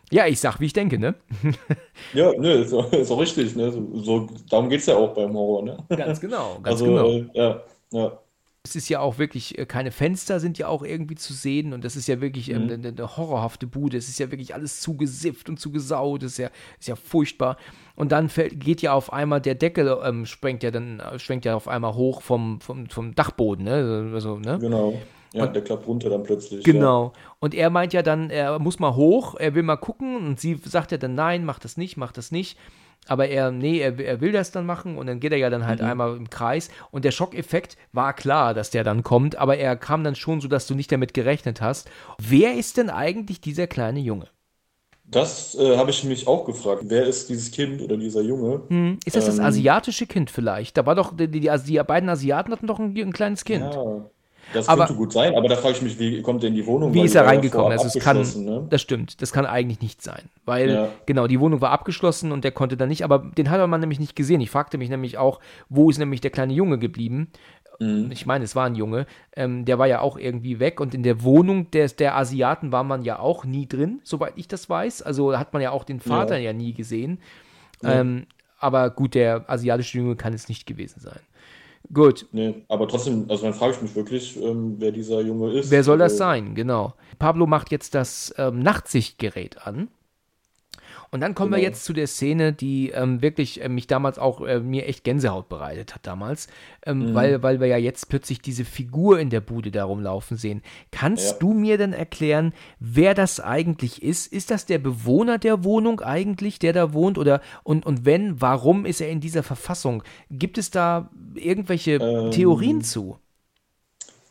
Ja, 0.10 0.26
ich 0.26 0.40
sag, 0.40 0.62
wie 0.62 0.68
ich 0.68 0.74
denke, 0.74 0.98
ne? 0.98 1.16
Ja, 2.14 2.32
ne, 2.32 2.54
ist, 2.54 2.72
ist 2.72 3.12
auch 3.12 3.20
richtig, 3.20 3.58
ne? 3.58 3.70
So, 3.70 3.90
so, 3.94 4.28
darum 4.50 4.70
geht 4.70 4.80
es 4.80 4.86
ja 4.86 4.96
auch 4.96 5.14
beim 5.14 5.34
Horror, 5.34 5.64
ne? 5.64 5.78
Ganz 5.90 6.22
genau, 6.22 6.60
ganz 6.64 6.82
Also, 6.82 6.86
genau. 6.86 7.10
äh, 7.10 7.30
ja, 7.34 7.62
ja. 7.92 8.20
Es 8.68 8.76
ist 8.76 8.90
ja 8.90 9.00
auch 9.00 9.18
wirklich, 9.18 9.58
äh, 9.58 9.66
keine 9.66 9.92
Fenster 9.92 10.40
sind 10.42 10.58
ja 10.58 10.68
auch 10.68 10.84
irgendwie 10.84 11.16
zu 11.16 11.34
sehen 11.34 11.72
und 11.74 11.84
das 11.86 11.96
ist 11.96 12.08
ja 12.08 12.20
wirklich 12.20 12.52
ähm, 12.52 12.66
Mhm. 12.66 12.72
eine, 12.72 12.88
eine 12.90 13.18
horrorhafte 13.18 13.66
Bude. 13.68 13.96
Es 13.98 14.10
ist 14.10 14.20
ja 14.20 14.30
wirklich 14.30 14.54
alles 14.54 14.82
zugesifft 14.82 15.48
und 15.50 15.58
zugesaut. 15.60 16.24
Das 16.24 16.34
ist 16.34 16.38
ja, 16.40 16.50
ist 16.80 16.88
ja 16.88 16.96
furchtbar. 16.96 17.58
Und 17.96 18.12
dann 18.12 18.30
fällt, 18.30 18.60
geht 18.60 18.82
ja 18.82 18.94
auf 18.94 19.14
einmal 19.14 19.40
der 19.42 19.56
Deckel, 19.56 19.98
ähm, 20.04 20.26
sprengt 20.26 20.64
ja 20.64 20.72
dann, 20.72 21.00
äh, 21.00 21.18
schwenkt 21.18 21.46
ja 21.46 21.56
auf 21.56 21.68
einmal 21.68 21.96
hoch 21.96 22.22
vom, 22.22 22.60
vom, 22.62 22.90
vom 22.90 23.16
Dachboden, 23.16 23.64
ne? 23.66 24.12
Also, 24.14 24.38
ne? 24.38 24.58
Genau. 24.60 25.00
Ja, 25.34 25.44
Und- 25.46 25.56
der 25.56 25.64
klappt 25.64 25.88
runter 25.88 26.10
dann 26.10 26.24
plötzlich. 26.24 26.66
Ja. 26.66 26.74
Genau. 26.74 27.14
Und 27.40 27.54
er 27.54 27.70
meint 27.70 27.94
ja 27.94 28.02
dann, 28.02 28.30
er 28.30 28.60
muss 28.60 28.80
mal 28.80 28.96
hoch, 28.96 29.36
er 29.36 29.56
will 29.56 29.64
mal 29.64 29.76
gucken 29.78 30.16
und 30.18 30.40
sie 30.40 30.60
sagt 30.66 30.92
ja 30.92 30.98
dann, 30.98 31.16
nein, 31.16 31.46
mach 31.46 31.60
das 31.60 31.78
nicht, 31.78 31.98
mach 31.98 32.12
das 32.12 32.32
nicht. 32.32 32.58
Aber 33.10 33.28
er, 33.28 33.52
nee, 33.52 33.80
er, 33.80 34.00
er 34.00 34.22
will 34.22 34.32
das 34.32 34.52
dann 34.52 34.66
machen 34.66 34.98
und 34.98 35.08
dann 35.08 35.20
geht 35.20 35.32
er 35.32 35.38
ja 35.38 35.50
dann 35.50 35.66
halt 35.66 35.82
einmal 35.82 36.16
im 36.16 36.30
Kreis. 36.30 36.70
Und 36.92 37.06
der 37.06 37.12
Schockeffekt 37.12 37.78
war 37.94 38.14
klar, 38.14 38.54
dass 38.54 38.70
der 38.70 38.84
dann 38.84 39.04
kommt, 39.04 39.36
aber 39.38 39.58
er 39.58 39.76
kam 39.76 40.04
dann 40.04 40.16
schon 40.16 40.42
so, 40.42 40.48
dass 40.48 40.68
du 40.68 40.76
nicht 40.76 40.92
damit 40.92 41.14
gerechnet 41.14 41.62
hast. 41.62 41.90
Wer 42.18 42.56
ist 42.56 42.78
denn 42.78 42.90
eigentlich 42.90 43.42
dieser 43.42 43.68
kleine 43.68 44.00
Junge? 44.00 44.30
Das 45.06 45.56
äh, 45.56 45.78
habe 45.78 45.90
ich 45.92 46.04
mich 46.04 46.28
auch 46.28 46.46
gefragt. 46.46 46.84
Wer 46.88 47.06
ist 47.08 47.30
dieses 47.30 47.52
Kind 47.52 47.82
oder 47.82 47.98
dieser 47.98 48.22
Junge? 48.22 48.62
Hm, 48.70 49.00
ist 49.06 49.16
das 49.16 49.26
das 49.26 49.40
Ähm. 49.40 49.46
asiatische 49.46 50.08
Kind 50.08 50.30
vielleicht? 50.30 50.78
Da 50.78 50.86
war 50.86 50.96
doch, 50.96 51.16
die, 51.16 51.28
die, 51.30 51.40
die, 51.40 51.50
die 51.66 51.84
beiden 51.84 52.10
Asiaten 52.10 52.52
hatten 52.52 52.68
doch 52.68 52.80
ein, 52.80 52.98
ein 52.98 53.14
kleines 53.14 53.46
Kind. 53.46 53.64
Ja, 53.64 54.10
das 54.54 54.68
Aber- 54.70 54.86
könnte 54.86 54.98
gut 54.98 55.14
sein, 55.14 55.36
aber 55.36 55.48
da 55.48 55.56
frage 55.56 55.76
ich 55.76 55.82
mich, 55.82 56.00
wie 56.00 56.22
kommt 56.22 56.44
der 56.44 56.50
in 56.50 56.56
die 56.56 56.66
Wohnung? 56.66 56.94
Wie 56.94 57.02
ist 57.02 57.16
er 57.16 57.24
ja 57.24 57.28
reingekommen? 57.30 57.72
Also 57.72 57.88
es 57.88 58.04
kann, 58.04 58.22
ne? 58.46 58.66
das 58.70 58.82
stimmt, 58.82 59.22
das 59.22 59.32
kann 59.34 59.46
eigentlich 59.46 59.82
nicht 59.82 60.02
sein, 60.02 60.24
weil 60.46 60.70
Ja. 60.70 60.90
genau 61.06 61.28
die 61.28 61.40
Wohnung 61.40 61.62
war 61.62 61.72
abgeschlossen 61.72 62.32
und 62.32 62.44
der 62.44 62.52
konnte 62.52 62.78
dann 62.78 62.90
nicht, 62.90 63.04
aber 63.04 63.20
den 63.20 63.50
hat 63.50 63.68
man 63.70 63.80
nämlich 63.80 64.00
nicht 64.00 64.16
gesehen. 64.16 64.42
Ich 64.42 64.50
fragte 64.50 64.78
mich 64.78 64.90
nämlich 64.90 65.18
auch, 65.18 65.40
wo 65.70 65.90
ist 65.90 65.98
nämlich 65.98 66.22
der 66.22 66.32
kleine 66.32 66.54
Junge 66.54 66.78
geblieben? 66.80 67.30
Mhm. 67.80 68.10
Ich 68.12 68.26
meine, 68.26 68.44
es 68.44 68.56
war 68.56 68.66
ein 68.66 68.76
Junge, 68.76 69.06
ähm, 69.36 69.66
der 69.66 69.78
war 69.78 69.86
ja 69.88 70.02
auch 70.02 70.18
irgendwie 70.18 70.60
weg 70.60 70.80
und 70.80 70.96
in 70.96 71.04
der 71.04 71.22
Wohnung 71.24 71.70
des, 71.72 71.96
der 71.96 72.16
Asiaten 72.16 72.72
war 72.72 72.84
man 72.84 73.04
ja 73.04 73.20
auch 73.20 73.46
nie 73.46 73.68
drin, 73.68 74.00
soweit 74.04 74.34
ich 74.36 74.48
das 74.48 74.70
weiß. 74.70 75.04
Also 75.04 75.38
hat 75.38 75.54
man 75.54 75.62
ja 75.62 75.72
auch 75.72 75.84
den 75.84 76.00
Vater 76.00 76.38
ja, 76.38 76.54
nie 76.54 76.74
gesehen. 76.74 77.20
Ähm, 77.84 78.26
aber 78.60 78.90
gut, 78.90 79.14
der 79.14 79.46
asiatische 79.48 80.00
Junge 80.00 80.16
kann 80.16 80.34
es 80.34 80.50
nicht 80.50 80.66
gewesen 80.66 81.00
sein. 81.00 81.20
Gut, 81.94 82.26
Nee, 82.32 82.66
aber 82.68 82.88
trotzdem, 82.88 83.26
also 83.30 83.44
dann 83.46 83.54
frage 83.54 83.74
ich 83.76 83.82
mich 83.82 83.96
wirklich, 83.96 84.42
ähm, 84.42 84.76
wer 84.78 84.92
dieser 84.92 85.22
Junge 85.22 85.52
ist. 85.54 85.72
Wer 85.72 85.84
soll 85.84 85.98
das 85.98 86.14
Also, 86.14 86.18
sein? 86.18 86.54
Genau. 86.56 86.94
Pablo 87.18 87.48
macht 87.48 87.72
jetzt 87.72 87.96
das 87.96 88.34
ähm, 88.38 88.60
Nachtsichtgerät 88.60 89.66
an. 89.66 89.88
Und 91.12 91.22
dann 91.22 91.36
kommen 91.36 91.52
wir 91.52 91.58
Genau. 91.58 91.70
jetzt 91.70 91.86
zu 91.86 91.94
der 91.94 92.08
Szene, 92.08 92.54
die 92.54 92.90
ähm, 92.90 93.22
wirklich 93.22 93.62
äh, 93.64 93.70
mich 93.70 93.88
damals 93.88 94.20
auch 94.20 94.42
äh, 94.42 94.60
mir 94.60 94.88
echt 94.88 95.04
Gänsehaut 95.04 95.50
bereitet 95.50 95.96
hat 95.96 96.06
damals, 96.06 96.48
ähm, 96.86 97.12
Mhm. 97.12 97.14
weil, 97.14 97.44
weil 97.44 97.60
wir 97.60 97.68
ja 97.68 97.78
jetzt 97.78 98.10
plötzlich 98.10 98.42
diese 98.42 98.66
Figur 98.66 99.20
in 99.20 99.30
der 99.30 99.42
Bude 99.42 99.72
da 99.72 99.86
rumlaufen 99.86 100.38
sehen. 100.38 100.62
Kannst 100.92 101.32
Ja. 101.34 101.38
du 101.40 101.54
mir 101.54 101.78
denn 101.78 101.94
erklären, 101.94 102.54
wer 102.80 103.14
das 103.14 103.40
eigentlich 103.40 104.04
ist? 104.04 104.28
Ist 104.32 104.52
das 104.52 104.66
der 104.66 104.80
Bewohner 104.80 105.38
der 105.38 105.64
Wohnung 105.64 106.02
eigentlich, 106.02 106.60
der 106.60 106.74
da 106.74 106.94
wohnt? 106.94 107.18
Oder 107.18 107.42
und, 107.64 107.86
und 107.86 108.06
wenn, 108.06 108.42
warum 108.42 108.86
ist 108.86 109.02
er 109.02 109.10
in 109.10 109.20
dieser 109.22 109.44
Verfassung? 109.44 110.04
Gibt 110.30 110.58
es 110.58 110.72
da 110.72 111.10
irgendwelche 111.36 111.94
Ähm, 111.94 112.32
Theorien 112.32 112.82
zu? 112.82 113.18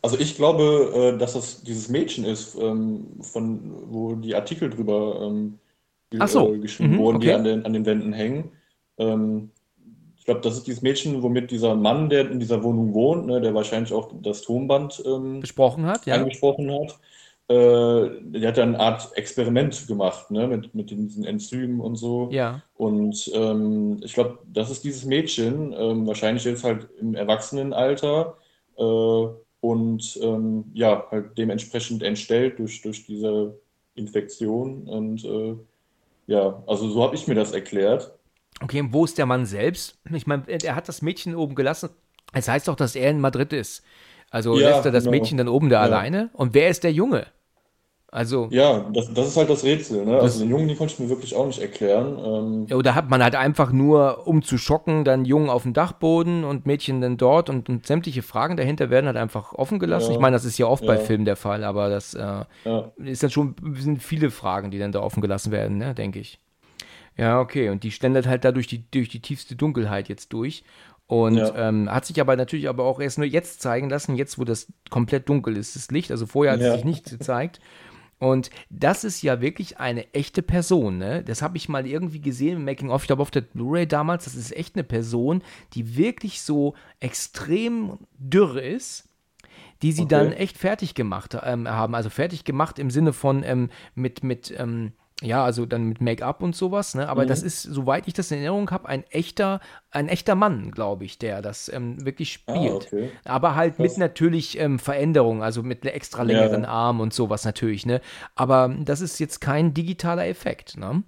Also 0.01 0.17
ich 0.19 0.35
glaube, 0.35 1.13
äh, 1.15 1.17
dass 1.17 1.33
das 1.33 1.63
dieses 1.63 1.89
Mädchen 1.89 2.23
ist, 2.23 2.55
ähm, 2.55 3.07
von 3.21 3.73
wo 3.91 4.15
die 4.15 4.35
Artikel 4.35 4.69
drüber 4.69 5.21
ähm, 5.21 5.59
so. 6.27 6.53
äh, 6.53 6.59
geschrieben 6.59 6.93
Mhm, 6.93 6.97
wurden, 6.99 7.19
die 7.19 7.27
okay. 7.27 7.35
an 7.35 7.43
den, 7.43 7.65
an 7.65 7.73
den 7.73 7.85
Wänden 7.85 8.13
hängen. 8.13 8.51
Ähm, 8.97 9.51
ich 10.17 10.25
glaube, 10.25 10.41
das 10.41 10.57
ist 10.57 10.67
dieses 10.67 10.81
Mädchen, 10.81 11.21
womit 11.23 11.51
dieser 11.51 11.75
Mann, 11.75 12.09
der 12.09 12.29
in 12.29 12.39
dieser 12.39 12.61
Wohnung 12.63 12.93
wohnt, 12.93 13.27
ne, 13.27 13.39
der 13.39 13.53
wahrscheinlich 13.53 13.93
auch 13.93 14.11
das 14.21 14.41
Tonband 14.41 15.01
ähm, 15.05 15.39
Besprochen 15.39 15.85
hat, 15.85 16.05
ja? 16.05 16.15
angesprochen 16.15 16.69
hat, 16.71 16.99
äh, 17.49 18.09
der 18.23 18.49
hat 18.49 18.57
ja 18.57 18.63
eine 18.63 18.79
Art 18.79 19.15
Experiment 19.15 19.87
gemacht, 19.87 20.29
ne, 20.31 20.47
mit, 20.47 20.75
mit 20.75 20.89
diesen 20.89 21.23
Enzymen 21.23 21.79
und 21.79 21.95
so. 21.95 22.27
Ja. 22.31 22.61
Und 22.75 23.31
ähm, 23.33 23.99
ich 24.03 24.13
glaube, 24.13 24.39
das 24.51 24.69
ist 24.69 24.83
dieses 24.83 25.05
Mädchen, 25.05 25.73
ähm, 25.77 26.05
wahrscheinlich 26.07 26.43
jetzt 26.43 26.65
halt 26.65 26.89
im 26.99 27.15
Erwachsenenalter 27.15 28.37
äh, 28.77 29.27
und 29.61 30.19
ähm, 30.21 30.65
ja, 30.73 31.05
halt 31.09 31.37
dementsprechend 31.37 32.03
entstellt 32.03 32.59
durch, 32.59 32.81
durch 32.81 33.05
diese 33.05 33.57
Infektion. 33.95 34.83
Und 34.87 35.23
äh, 35.23 35.55
ja, 36.27 36.63
also 36.67 36.89
so 36.89 37.03
habe 37.03 37.15
ich 37.15 37.27
mir 37.27 37.35
das 37.35 37.51
erklärt. 37.51 38.13
Okay, 38.61 38.79
und 38.81 38.93
wo 38.93 39.05
ist 39.05 39.17
der 39.17 39.25
Mann 39.25 39.45
selbst? 39.45 39.99
Ich 40.11 40.25
meine, 40.27 40.43
er 40.47 40.75
hat 40.75 40.87
das 40.87 41.01
Mädchen 41.01 41.35
oben 41.35 41.55
gelassen. 41.55 41.89
Es 42.33 42.47
heißt 42.47 42.67
doch, 42.67 42.75
dass 42.75 42.95
er 42.95 43.09
in 43.09 43.19
Madrid 43.21 43.53
ist. 43.53 43.83
Also 44.29 44.57
Ja, 44.59 44.69
lässt 44.69 44.85
er 44.85 44.91
das 44.91 45.03
genau. 45.05 45.11
Mädchen 45.11 45.37
dann 45.37 45.47
oben 45.47 45.69
da 45.69 45.77
Ja. 45.77 45.81
alleine? 45.83 46.29
Und 46.33 46.53
wer 46.53 46.69
ist 46.69 46.83
der 46.83 46.91
Junge? 46.91 47.27
Also, 48.09 48.47
Ja, 48.51 48.89
das, 48.93 49.13
das 49.13 49.27
ist 49.27 49.37
halt 49.37 49.49
das 49.49 49.63
Rätsel. 49.65 50.05
Ne? 50.05 50.17
Also 50.19 50.39
den 50.39 50.49
Jungen, 50.49 50.67
den 50.69 50.77
konnte 50.77 50.93
ich 50.93 50.99
mir 50.99 51.09
wirklich 51.09 51.35
auch 51.35 51.45
nicht 51.45 51.59
erklären. 51.59 52.17
Ähm, 52.17 52.65
ja, 52.69 52.77
oder 52.77 52.95
hat 52.95 53.09
man 53.09 53.21
halt 53.21 53.35
einfach 53.35 53.71
nur, 53.73 54.25
um 54.27 54.43
zu 54.43 54.57
schocken, 54.57 55.03
dann 55.03 55.25
Jungen 55.25 55.49
auf 55.49 55.63
dem 55.63 55.73
Dachboden 55.73 56.45
und 56.45 56.65
Mädchen 56.65 57.01
dann 57.01 57.17
dort 57.17 57.49
und, 57.49 57.67
und 57.67 57.85
sämtliche 57.85 58.21
Fragen 58.21 58.55
dahinter 58.55 58.89
werden 58.89 59.07
halt 59.07 59.17
einfach 59.17 59.51
offen 59.53 59.77
gelassen. 59.77 60.11
Ja. 60.11 60.13
Ich 60.13 60.19
meine, 60.19 60.35
das 60.35 60.45
ist 60.45 60.57
ja 60.57 60.67
oft 60.67 60.85
bei 60.85 60.93
Ja. 60.95 60.99
Filmen 60.99 61.25
der 61.25 61.35
Fall, 61.35 61.65
aber 61.65 61.89
das 61.89 62.13
äh, 62.13 62.45
ja. 62.63 62.91
ist 62.95 63.23
dann 63.23 63.29
schon, 63.29 63.55
sind 63.73 64.01
viele 64.01 64.31
Fragen, 64.31 64.71
die 64.71 64.79
dann 64.79 64.93
da 64.93 65.01
offen 65.01 65.19
gelassen 65.21 65.51
werden, 65.51 65.77
ne, 65.77 65.93
denke 65.93 66.19
ich. 66.19 66.39
Ja, 67.17 67.41
okay. 67.41 67.69
Und 67.69 67.83
die 67.83 67.91
schlendert 67.91 68.25
halt 68.27 68.45
da 68.45 68.51
durch 68.53 68.67
die, 68.67 68.89
durch 68.89 69.09
die 69.09 69.21
tiefste 69.21 69.55
Dunkelheit 69.57 70.07
jetzt 70.07 70.31
durch. 70.31 70.63
Und 71.07 71.37
Ja. 71.37 71.69
ähm, 71.69 71.89
hat 71.91 72.05
sich 72.05 72.19
aber 72.21 72.35
natürlich 72.35 72.67
aber 72.69 72.83
auch 72.83 72.99
erst 72.99 73.17
nur 73.17 73.25
jetzt 73.27 73.61
zeigen 73.61 73.89
lassen, 73.89 74.15
jetzt 74.15 74.37
wo 74.37 74.43
das 74.43 74.67
komplett 74.89 75.27
dunkel 75.29 75.55
ist, 75.57 75.75
das 75.75 75.89
Licht. 75.89 76.11
Also 76.11 76.25
vorher 76.25 76.53
hat 76.53 76.59
es 76.59 76.67
Ja. 76.67 76.73
sich 76.73 76.85
nicht 76.85 77.09
gezeigt. 77.09 77.59
Und 78.19 78.49
das 78.69 79.03
ist 79.03 79.21
ja 79.21 79.41
wirklich 79.41 79.79
eine 79.79 80.11
echte 80.13 80.41
Person, 80.41 80.97
ne? 80.97 81.23
Das 81.23 81.41
habe 81.41 81.57
ich 81.57 81.69
mal 81.69 81.85
irgendwie 81.85 82.19
gesehen 82.19 82.57
im 82.57 82.65
Making 82.65 82.89
of, 82.89 83.03
ich 83.03 83.07
glaube 83.07 83.21
auf 83.21 83.31
der 83.31 83.41
Blu-ray 83.41 83.87
damals, 83.87 84.25
das 84.25 84.35
ist 84.35 84.55
echt 84.55 84.75
eine 84.75 84.83
Person, 84.83 85.43
die 85.73 85.97
wirklich 85.97 86.41
so 86.41 86.73
extrem 86.99 87.99
dürr 88.17 88.61
ist, 88.61 89.07
die 89.83 89.91
sie 89.91 90.03
Okay. 90.03 90.09
dann 90.09 90.31
echt 90.31 90.57
fertig 90.57 90.95
gemacht 90.95 91.37
ähm, 91.43 91.67
haben. 91.67 91.93
Also 91.93 92.09
fertig 92.09 92.43
gemacht 92.43 92.79
im 92.79 92.89
Sinne 92.89 93.13
von 93.13 93.43
ähm, 93.43 93.69
mit, 93.93 94.23
mit 94.23 94.51
ähm, 94.57 94.93
ja, 95.23 95.43
also 95.43 95.65
dann 95.65 95.85
mit 95.85 95.99
Make-up 96.01 96.43
und 96.43 96.55
sowas, 96.55 96.93
ne? 96.95 97.09
Aber 97.09 97.25
Mhm. 97.25 97.27
das 97.27 97.41
ist, 97.43 97.63
soweit 97.63 98.07
ich 98.07 98.13
das 98.13 98.29
in 98.31 98.37
Erinnerung 98.37 98.69
habe, 98.71 98.87
ein 98.87 99.03
echter, 99.05 99.59
ein 99.89 100.09
echter 100.09 100.35
Mann, 100.35 100.71
glaube 100.71 101.05
ich, 101.05 101.17
der 101.17 101.41
das 101.41 101.69
ähm, 101.69 102.05
wirklich 102.05 102.33
Ah, 102.47 102.53
spielt. 102.53 102.75
okay. 102.75 103.21
Aber 103.25 103.55
halt 103.55 103.79
mit 103.79 103.97
Krass. 103.97 103.97
natürlich 103.97 104.59
ähm, 104.59 104.77
Veränderungen, 104.79 105.41
also 105.41 105.63
mit 105.63 105.83
einer 105.83 105.93
extra 105.95 106.21
längeren 106.23 106.65
Ja. 106.65 106.67
Arm 106.67 106.99
und 106.99 107.13
sowas 107.13 107.45
natürlich, 107.45 107.85
ne? 107.87 107.99
Aber 108.35 108.75
das 108.79 109.01
ist 109.01 109.19
jetzt 109.19 109.39
kein 109.41 109.73
digitaler 109.73 110.27
Effekt, 110.27 110.77
ne? 110.77 111.03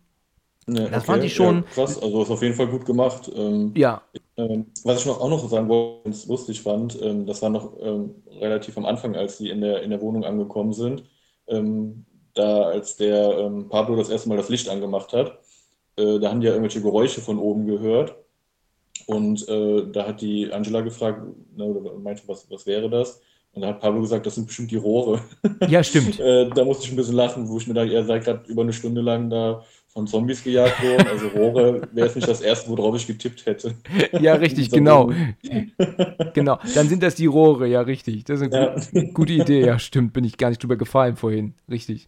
Ne, 0.67 0.91
Das 0.91 1.03
okay. 1.03 1.05
fand 1.05 1.23
ich 1.23 1.35
schon- 1.35 1.63
Ja, 1.63 1.67
krass, 1.69 1.97
also 2.01 2.21
ist 2.21 2.29
auf 2.29 2.41
jeden 2.43 2.53
Fall 2.55 2.67
gut 2.67 2.85
gemacht. 2.85 3.29
Ähm, 3.35 3.75
Ja, 3.75 4.01
Ähm, 4.37 4.67
was 4.83 5.01
ich 5.01 5.05
noch 5.07 5.21
auch 5.21 5.29
noch 5.29 5.47
sagen 5.49 5.69
wollte, 5.69 6.03
und 6.05 6.11
es 6.15 6.25
lustig 6.27 6.61
fand, 6.61 7.01
ähm, 7.01 7.25
das 7.27 7.41
war 7.43 7.49
noch 7.51 7.77
ähm, 7.81 8.15
relativ 8.39 8.77
am 8.77 8.85
Anfang, 8.85 9.15
als 9.15 9.37
sie 9.39 9.49
in 9.49 9.61
der, 9.61 9.83
in 9.83 9.91
der 9.91 10.01
Wohnung 10.01 10.25
angekommen 10.25 10.73
sind. 10.73 11.03
Da, 12.39 12.63
als 12.63 12.95
der 12.95 13.37
ähm, 13.37 13.67
Pablo 13.67 13.97
das 13.97 14.09
erste 14.09 14.29
Mal 14.29 14.37
das 14.37 14.49
Licht 14.49 14.69
angemacht 14.69 15.11
hat, 15.11 15.39
äh, 15.97 16.19
da 16.19 16.29
haben 16.29 16.39
die 16.39 16.47
ja 16.47 16.53
irgendwelche 16.53 16.81
Geräusche 16.81 17.19
von 17.19 17.37
oben 17.37 17.65
gehört. 17.65 18.15
Und 19.07 19.47
äh, 19.49 19.85
da 19.91 20.07
hat 20.07 20.21
die 20.21 20.51
Angela 20.51 20.81
gefragt, 20.81 21.21
ne, 21.55 21.65
meinte, 22.01 22.23
was, 22.27 22.49
was 22.49 22.65
wäre 22.65 22.89
das? 22.89 23.21
Und 23.53 23.63
da 23.63 23.69
hat 23.69 23.79
Pablo 23.79 24.01
gesagt, 24.01 24.25
das 24.25 24.35
sind 24.35 24.47
bestimmt 24.47 24.71
die 24.71 24.77
Rohre. 24.77 25.21
ja, 25.67 25.83
stimmt. 25.83 26.19
Äh, 26.19 26.49
da 26.49 26.63
musste 26.63 26.85
ich 26.85 26.91
ein 26.91 26.95
bisschen 26.95 27.15
lachen, 27.15 27.49
wo 27.49 27.57
ich 27.57 27.67
mir 27.67 27.73
da, 27.73 27.83
er 27.83 28.05
sei 28.05 28.19
gerade 28.19 28.49
über 28.49 28.61
eine 28.61 28.73
Stunde 28.73 29.01
lang 29.01 29.29
da 29.29 29.65
von 29.91 30.05
Zombies 30.07 30.43
gejagt 30.43 30.81
worden. 30.83 31.07
Also 31.07 31.27
Rohre 31.29 31.81
wäre 31.93 32.07
jetzt 32.07 32.15
nicht 32.15 32.27
das 32.27 32.41
erste, 32.41 32.69
worauf 32.69 32.95
ich 32.95 33.07
getippt 33.07 33.45
hätte. 33.45 33.73
Ja, 34.21 34.33
richtig, 34.35 34.69
genau. 34.71 35.11
Genau. 36.33 36.59
Dann 36.75 36.87
sind 36.89 37.01
das 37.03 37.15
die 37.15 37.25
Rohre, 37.25 37.67
ja, 37.67 37.81
richtig. 37.81 38.23
Das 38.25 38.39
ist 38.41 38.53
eine 38.53 38.65
Ja. 38.65 38.75
gu- 39.01 39.11
gute 39.13 39.33
Idee, 39.33 39.65
ja, 39.65 39.79
stimmt. 39.79 40.13
Bin 40.13 40.23
ich 40.23 40.37
gar 40.37 40.49
nicht 40.49 40.61
drüber 40.61 40.75
gefallen 40.77 41.15
vorhin. 41.15 41.53
Richtig. 41.69 42.07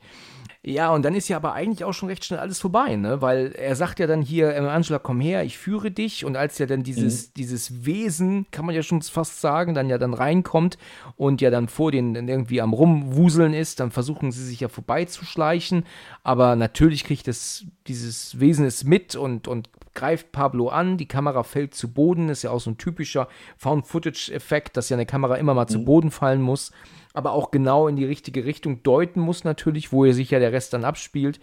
Ja, 0.64 0.92
und 0.92 1.04
dann 1.04 1.16
ist 1.16 1.28
ja 1.28 1.38
aber 1.38 1.54
eigentlich 1.54 1.84
auch 1.84 1.94
schon 1.94 2.10
recht 2.10 2.24
schnell 2.24 2.40
alles 2.40 2.60
vorbei, 2.60 2.96
ne? 2.96 3.20
Weil 3.20 3.52
er 3.54 3.76
sagt 3.76 3.98
ja 3.98 4.06
dann 4.06 4.22
hier, 4.22 4.54
ähm, 4.56 4.66
Angela, 4.66 5.00
komm 5.00 5.20
her, 5.20 5.44
ich 5.44 5.58
führe 5.58 5.90
dich. 5.90 6.24
Und 6.24 6.38
als 6.38 6.60
ja 6.60 6.68
dann 6.68 6.84
dieses, 6.84 7.30
Mhm. 7.30 7.32
dieses 7.38 7.86
Wesen, 7.86 8.46
kann 8.52 8.68
man 8.68 8.76
ja 8.76 8.84
schon 8.84 9.02
fast 9.02 9.42
sagen, 9.42 9.74
dann 9.74 9.90
ja 9.90 9.98
dann 9.98 10.14
reinkommt 10.14 10.78
und 11.16 11.42
ja 11.42 11.50
dann 11.50 11.68
vor 11.68 11.92
denen 11.92 12.28
irgendwie 12.28 12.62
am 12.62 12.74
Rumwuseln 12.74 13.56
ist, 13.56 13.80
dann 13.80 13.90
versuchen 13.90 14.32
sie 14.32 14.46
sich 14.46 14.60
ja 14.60 14.68
vorbeizuschleichen. 14.68 15.84
Aber 16.24 16.56
natürlich 16.56 17.06
kriegt 17.06 17.28
das, 17.28 17.66
dieses 17.88 18.40
Wesen 18.40 18.66
es 18.68 18.84
mit 18.84 19.16
und, 19.16 19.48
und 19.48 19.68
greift 19.96 20.32
Pablo 20.32 20.70
an, 20.70 20.98
die 20.98 21.08
Kamera 21.08 21.42
fällt 21.42 21.74
zu 21.74 21.92
Boden, 21.92 22.30
ist 22.30 22.44
ja 22.44 22.52
auch 22.52 22.62
so 22.62 22.70
ein 22.70 22.78
typischer 22.78 23.28
Found-Footage-Effekt, 23.58 24.78
dass 24.78 24.90
ja 24.90 24.96
eine 24.96 25.06
Kamera 25.08 25.36
immer 25.36 25.54
mal 25.54 25.68
zu 25.68 25.84
Boden 25.84 26.12
fallen 26.12 26.42
muss. 26.42 26.72
Aber 27.14 27.34
auch 27.34 27.52
genau 27.52 27.88
in 27.88 27.96
die 27.96 28.06
richtige 28.06 28.46
Richtung 28.46 28.84
deuten 28.84 29.20
muss 29.20 29.44
natürlich, 29.44 29.92
wo 29.92 30.10
sich 30.12 30.32
ja 30.32 30.40
der 30.40 30.52
Rest 30.52 30.74
dann 30.74 30.86
abspielt. 30.86 31.40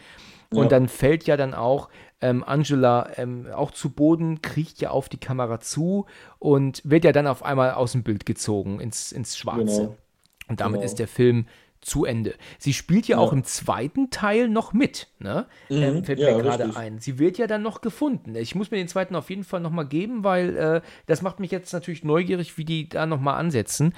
Und 0.50 0.64
ja. 0.64 0.68
dann 0.68 0.88
fällt 0.88 1.26
ja 1.26 1.36
dann 1.36 1.52
auch 1.52 1.90
ähm, 2.20 2.42
Angela 2.42 3.10
ähm, 3.16 3.46
auch 3.54 3.70
zu 3.70 3.90
Boden, 3.90 4.40
kriecht 4.40 4.80
ja 4.80 4.90
auf 4.90 5.08
die 5.08 5.18
Kamera 5.18 5.60
zu 5.60 6.06
und 6.38 6.80
wird 6.84 7.04
ja 7.04 7.12
dann 7.12 7.26
auf 7.26 7.44
einmal 7.44 7.72
aus 7.72 7.92
dem 7.92 8.02
Bild 8.02 8.24
gezogen 8.24 8.80
ins, 8.80 9.12
ins 9.12 9.36
Schwarze. 9.36 9.80
Genau. 9.82 9.96
Und 10.48 10.60
damit 10.60 10.80
genau. 10.80 10.86
ist 10.86 10.98
der 10.98 11.08
Film 11.08 11.46
zu 11.80 12.04
Ende. 12.04 12.34
Sie 12.58 12.72
spielt 12.72 13.06
ja, 13.06 13.16
ja, 13.16 13.22
auch 13.22 13.32
im 13.32 13.44
zweiten 13.44 14.10
Teil 14.10 14.48
noch 14.48 14.72
mit, 14.72 15.08
ne? 15.20 15.46
Mhm, 15.68 15.76
ähm, 15.76 16.04
fällt 16.04 16.18
ja, 16.18 16.34
mir 16.34 16.42
gerade 16.42 16.76
ein. 16.76 16.98
Sie 16.98 17.18
wird 17.18 17.38
ja 17.38 17.46
dann 17.46 17.62
noch 17.62 17.80
gefunden. 17.80 18.34
Ich 18.34 18.54
muss 18.54 18.70
mir 18.70 18.78
den 18.78 18.88
zweiten 18.88 19.14
auf 19.14 19.30
jeden 19.30 19.44
Fall 19.44 19.60
nochmal 19.60 19.86
geben, 19.86 20.24
weil 20.24 20.56
äh, 20.56 20.80
das 21.06 21.22
macht 21.22 21.38
mich 21.38 21.50
jetzt 21.50 21.72
natürlich 21.72 22.04
neugierig, 22.04 22.58
wie 22.58 22.64
die 22.64 22.88
da 22.88 23.06
nochmal 23.06 23.38
ansetzen. 23.38 23.94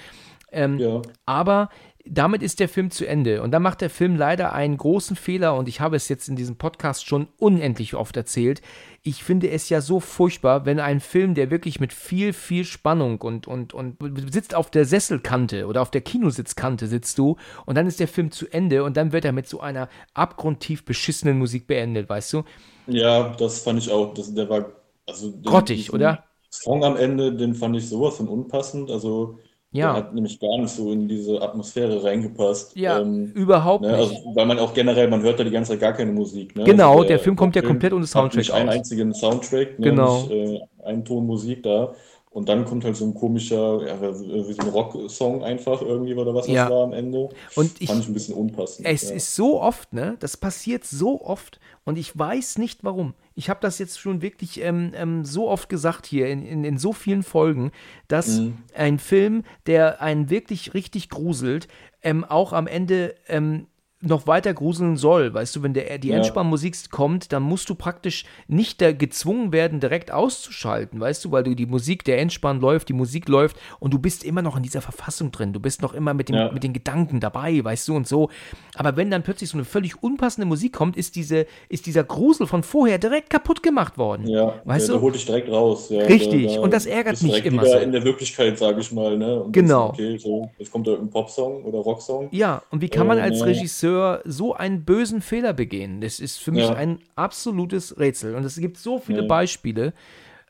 Ähm, 0.52 0.78
ja. 0.78 1.02
Aber 1.26 1.68
damit 2.06 2.42
ist 2.42 2.60
der 2.60 2.68
Film 2.68 2.90
zu 2.90 3.06
Ende. 3.06 3.42
Und 3.42 3.50
da 3.52 3.60
macht 3.60 3.80
der 3.80 3.90
Film 3.90 4.16
leider 4.16 4.52
einen 4.52 4.76
großen 4.76 5.16
Fehler 5.16 5.54
und 5.56 5.68
ich 5.68 5.80
habe 5.80 5.96
es 5.96 6.08
jetzt 6.08 6.28
in 6.28 6.36
diesem 6.36 6.56
Podcast 6.56 7.06
schon 7.06 7.28
unendlich 7.38 7.94
oft 7.94 8.16
erzählt. 8.16 8.62
Ich 9.02 9.22
finde 9.22 9.50
es 9.50 9.68
ja 9.68 9.80
so 9.80 10.00
furchtbar, 10.00 10.64
wenn 10.64 10.80
ein 10.80 11.00
Film, 11.00 11.34
der 11.34 11.50
wirklich 11.50 11.78
mit 11.78 11.92
viel, 11.92 12.32
viel 12.32 12.64
Spannung 12.64 13.20
und, 13.20 13.46
und, 13.46 13.74
und 13.74 13.96
sitzt 14.32 14.54
auf 14.54 14.70
der 14.70 14.86
Sesselkante 14.86 15.66
oder 15.66 15.82
auf 15.82 15.90
der 15.90 16.00
Kinositzkante 16.00 16.86
sitzt 16.86 17.18
du 17.18 17.36
und 17.66 17.76
dann 17.76 17.86
ist 17.86 18.00
der 18.00 18.08
Film 18.08 18.30
zu 18.30 18.48
Ende 18.50 18.82
und 18.82 18.96
dann 18.96 19.12
wird 19.12 19.24
er 19.24 19.32
mit 19.32 19.46
so 19.46 19.60
einer 19.60 19.88
abgrundtief 20.14 20.84
beschissenen 20.84 21.38
Musik 21.38 21.66
beendet, 21.66 22.08
weißt 22.08 22.32
du? 22.32 22.42
Ja, 22.86 23.34
das 23.38 23.60
fand 23.60 23.78
ich 23.78 23.90
auch. 23.90 24.14
Das, 24.14 24.34
der 24.34 24.48
war 24.48 24.72
also 25.06 25.32
grottig, 25.42 25.92
oder? 25.92 26.24
Song 26.50 26.82
am 26.82 26.96
Ende, 26.96 27.34
den 27.36 27.54
fand 27.54 27.76
ich 27.76 27.88
sowas 27.88 28.16
von 28.16 28.26
unpassend. 28.26 28.90
Also 28.90 29.38
ja. 29.72 29.92
Der 29.92 30.02
hat 30.02 30.14
nämlich 30.14 30.40
gar 30.40 30.58
nicht 30.58 30.70
so 30.70 30.90
in 30.90 31.06
diese 31.06 31.40
Atmosphäre 31.40 32.02
reingepasst. 32.02 32.76
Ja, 32.76 33.00
ähm, 33.00 33.30
überhaupt 33.34 33.82
ne, 33.82 33.94
also, 33.94 34.14
weil 34.34 34.46
man 34.46 34.58
auch 34.58 34.74
generell, 34.74 35.08
man 35.08 35.22
hört 35.22 35.38
da 35.38 35.44
die 35.44 35.50
ganze 35.50 35.72
Zeit 35.72 35.80
gar 35.80 35.92
keine 35.92 36.10
Musik. 36.10 36.56
Ne? 36.56 36.64
Genau, 36.64 36.90
also 36.90 37.02
der, 37.02 37.08
der, 37.16 37.18
Film 37.20 37.36
kommt 37.36 37.54
ja 37.54 37.62
komplett 37.62 37.92
ohne 37.92 38.06
Soundtrack 38.06 38.38
nicht 38.38 38.52
einen 38.52 38.68
einzigen 38.68 39.14
Soundtrack, 39.14 39.78
ne? 39.78 39.90
genau. 39.90 40.22
nicht 40.22 40.30
äh, 40.32 40.60
einen 40.84 41.04
Ton 41.04 41.26
Musik 41.26 41.62
da. 41.62 41.94
Und 42.32 42.48
dann 42.48 42.64
kommt 42.64 42.84
halt 42.84 42.94
so 42.96 43.04
ein 43.04 43.14
komischer, 43.14 43.84
ja, 43.84 44.00
wie 44.00 44.52
so 44.52 44.62
ein 44.62 44.68
Rock-Song 44.68 45.42
einfach 45.42 45.82
irgendwie 45.82 46.14
oder 46.14 46.32
was 46.32 46.46
ja. 46.46 46.62
das 46.62 46.72
war 46.72 46.84
am 46.84 46.92
Ende. 46.92 47.28
Und 47.56 47.80
ich, 47.80 47.88
Fand 47.88 48.02
ich 48.02 48.08
ein 48.08 48.14
bisschen 48.14 48.36
unpassend. 48.36 48.86
Es 48.86 49.08
ja. 49.08 49.16
ist 49.16 49.34
so 49.34 49.60
oft, 49.60 49.92
ne? 49.92 50.16
Das 50.20 50.36
passiert 50.36 50.84
so 50.84 51.20
oft 51.22 51.58
und 51.84 51.98
ich 51.98 52.16
weiß 52.16 52.58
nicht 52.58 52.84
warum. 52.84 53.14
Ich 53.40 53.48
habe 53.48 53.60
das 53.62 53.78
jetzt 53.78 53.98
schon 53.98 54.20
wirklich 54.20 54.60
ähm, 54.60 54.92
ähm, 54.94 55.24
so 55.24 55.48
oft 55.48 55.70
gesagt 55.70 56.04
hier 56.04 56.28
in, 56.28 56.44
in, 56.44 56.62
in 56.62 56.76
so 56.76 56.92
vielen 56.92 57.22
Folgen, 57.22 57.72
dass 58.06 58.36
mhm. 58.36 58.58
ein 58.74 58.98
Film, 58.98 59.44
der 59.64 60.02
einen 60.02 60.28
wirklich 60.28 60.74
richtig 60.74 61.08
gruselt, 61.08 61.66
ähm, 62.02 62.22
auch 62.22 62.52
am 62.52 62.66
Ende 62.66 63.14
ähm, 63.28 63.66
noch 64.02 64.26
weiter 64.26 64.54
gruseln 64.54 64.96
soll. 64.96 65.34
Weißt 65.34 65.54
du, 65.54 65.62
wenn 65.62 65.74
der, 65.74 65.98
die 65.98 66.08
ja. 66.08 66.16
Endspannmusik 66.16 66.90
kommt, 66.90 67.32
dann 67.32 67.42
musst 67.42 67.68
du 67.68 67.74
praktisch 67.74 68.24
nicht 68.48 68.80
da 68.80 68.92
gezwungen 68.92 69.52
werden, 69.52 69.80
direkt 69.80 70.10
auszuschalten, 70.10 71.00
weißt 71.00 71.24
du, 71.24 71.32
weil 71.32 71.42
du 71.42 71.54
die 71.54 71.66
Musik, 71.66 72.04
der 72.04 72.18
Entspann 72.18 72.60
läuft, 72.60 72.88
die 72.88 72.94
Musik 72.94 73.28
läuft 73.28 73.56
und 73.78 73.92
du 73.92 73.98
bist 73.98 74.24
immer 74.24 74.42
noch 74.42 74.56
in 74.56 74.62
dieser 74.62 74.80
Verfassung 74.80 75.32
drin. 75.32 75.52
Du 75.52 75.60
bist 75.60 75.82
noch 75.82 75.92
immer 75.92 76.14
mit, 76.14 76.28
dem, 76.28 76.36
ja. 76.36 76.50
mit 76.52 76.62
den 76.62 76.72
Gedanken 76.72 77.20
dabei, 77.20 77.62
weißt 77.62 77.88
du, 77.88 77.96
und 77.96 78.06
so. 78.06 78.30
Aber 78.74 78.96
wenn 78.96 79.10
dann 79.10 79.22
plötzlich 79.22 79.50
so 79.50 79.58
eine 79.58 79.64
völlig 79.64 80.02
unpassende 80.02 80.46
Musik 80.46 80.72
kommt, 80.72 80.96
ist, 80.96 81.16
diese, 81.16 81.46
ist 81.68 81.84
dieser 81.86 82.04
Grusel 82.04 82.46
von 82.46 82.62
vorher 82.62 82.98
direkt 82.98 83.28
kaputt 83.28 83.62
gemacht 83.62 83.98
worden. 83.98 84.26
Ja, 84.26 84.60
weißt 84.64 84.88
der, 84.88 84.94
du? 84.94 84.98
Der 84.98 85.02
holt 85.02 85.14
dich 85.14 85.26
direkt 85.26 85.50
raus. 85.50 85.90
Ja, 85.90 86.04
Richtig, 86.04 86.46
der, 86.46 86.52
der 86.52 86.62
und 86.62 86.72
das 86.72 86.86
ärgert 86.86 87.22
mich 87.22 87.44
immer 87.44 87.66
so. 87.66 87.76
in 87.76 87.92
der 87.92 88.04
Wirklichkeit, 88.04 88.58
sage 88.58 88.80
ich 88.80 88.92
mal. 88.92 89.18
Ne? 89.18 89.42
Und 89.42 89.52
genau. 89.52 89.88
okay, 89.88 90.16
so, 90.16 90.50
jetzt 90.58 90.70
kommt 90.70 90.86
da 90.86 90.94
ein 90.94 91.10
Popsong 91.10 91.64
oder 91.64 91.78
Rocksong. 91.78 92.28
Ja, 92.30 92.62
und 92.70 92.80
wie 92.80 92.88
kann 92.88 93.06
man 93.06 93.18
als 93.18 93.44
Regisseur 93.44 93.89
Regisseur 93.90 94.22
so 94.24 94.54
einen 94.54 94.84
bösen 94.84 95.20
Fehler 95.20 95.52
begehen? 95.52 96.00
Das 96.00 96.20
ist 96.20 96.38
für 96.38 96.52
mich 96.52 96.68
ja. 96.68 96.74
ein 96.74 96.98
absolutes 97.16 97.98
Rätsel. 97.98 98.34
Und 98.34 98.44
es 98.44 98.56
gibt 98.56 98.78
so 98.78 98.98
viele 98.98 99.22
ja. 99.22 99.28
Beispiele. 99.28 99.92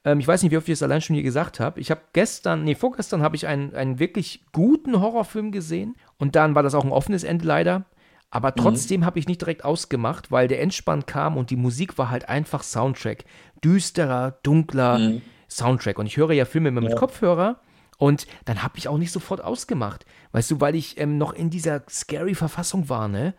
Ähm, 0.04 0.20
ich 0.20 0.28
weiß 0.28 0.42
nicht, 0.42 0.52
wie 0.52 0.56
oft 0.56 0.68
ich 0.68 0.74
es 0.74 0.82
allein 0.82 1.00
schon 1.00 1.14
hier 1.14 1.22
gesagt 1.22 1.60
habe. 1.60 1.80
Ich 1.80 1.90
habe 1.90 2.00
gestern, 2.12 2.64
nee, 2.64 2.74
vorgestern 2.74 3.22
habe 3.22 3.36
ich 3.36 3.46
einen, 3.46 3.74
einen 3.74 3.98
wirklich 3.98 4.44
guten 4.52 5.00
Horrorfilm 5.00 5.52
gesehen. 5.52 5.96
Und 6.18 6.36
dann 6.36 6.54
war 6.54 6.62
das 6.62 6.74
auch 6.74 6.84
ein 6.84 6.92
offenes 6.92 7.24
Ende 7.24 7.46
leider. 7.46 7.84
Aber 8.30 8.50
mhm. 8.50 8.62
trotzdem 8.62 9.00
mhm. 9.00 9.06
habe 9.06 9.18
ich 9.18 9.26
nicht 9.26 9.40
direkt 9.40 9.64
ausgemacht, 9.64 10.30
weil 10.30 10.48
der 10.48 10.60
Endspann 10.60 11.06
kam 11.06 11.36
und 11.36 11.50
die 11.50 11.56
Musik 11.56 11.98
war 11.98 12.10
halt 12.10 12.28
einfach 12.28 12.62
Soundtrack. 12.62 13.24
Düsterer, 13.64 14.38
dunkler 14.42 14.98
mhm. 14.98 15.22
Soundtrack. 15.48 15.98
Und 15.98 16.06
ich 16.06 16.16
höre 16.16 16.32
ja 16.32 16.44
Filme 16.44 16.68
immer 16.68 16.82
ja. 16.82 16.90
mit 16.90 16.98
Kopfhörer. 16.98 17.60
Und 18.00 18.26
dann 18.46 18.62
habe 18.62 18.78
ich 18.78 18.88
auch 18.88 18.96
nicht 18.96 19.12
sofort 19.12 19.44
ausgemacht. 19.44 20.06
Weißt 20.32 20.50
du, 20.50 20.60
weil 20.60 20.74
ich 20.74 20.98
ähm, 20.98 21.18
noch 21.18 21.34
in 21.34 21.50
dieser 21.50 21.82
scary 21.88 22.34
Verfassung 22.34 22.88
war, 22.88 23.08
ne? 23.08 23.34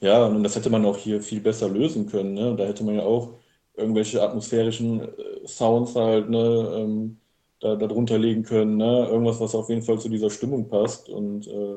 Ja, 0.00 0.24
und 0.26 0.44
das 0.44 0.54
hätte 0.54 0.70
man 0.70 0.86
auch 0.86 0.96
hier 0.96 1.20
viel 1.20 1.40
besser 1.40 1.68
lösen 1.68 2.06
können, 2.06 2.34
ne? 2.34 2.54
Da 2.56 2.64
hätte 2.64 2.84
man 2.84 2.94
ja 2.94 3.02
auch 3.02 3.40
irgendwelche 3.76 4.22
atmosphärischen 4.22 5.00
äh, 5.00 5.46
Sounds 5.46 5.96
halt, 5.96 6.30
ne, 6.30 6.38
ähm, 6.76 7.18
da, 7.58 7.74
drunter 7.74 8.16
legen 8.16 8.44
können, 8.44 8.76
ne? 8.76 9.08
Irgendwas, 9.10 9.40
was 9.40 9.54
auf 9.56 9.68
jeden 9.68 9.82
Fall 9.82 9.98
zu 9.98 10.08
dieser 10.08 10.30
Stimmung 10.30 10.68
passt. 10.68 11.08
Und 11.08 11.48
äh, 11.48 11.76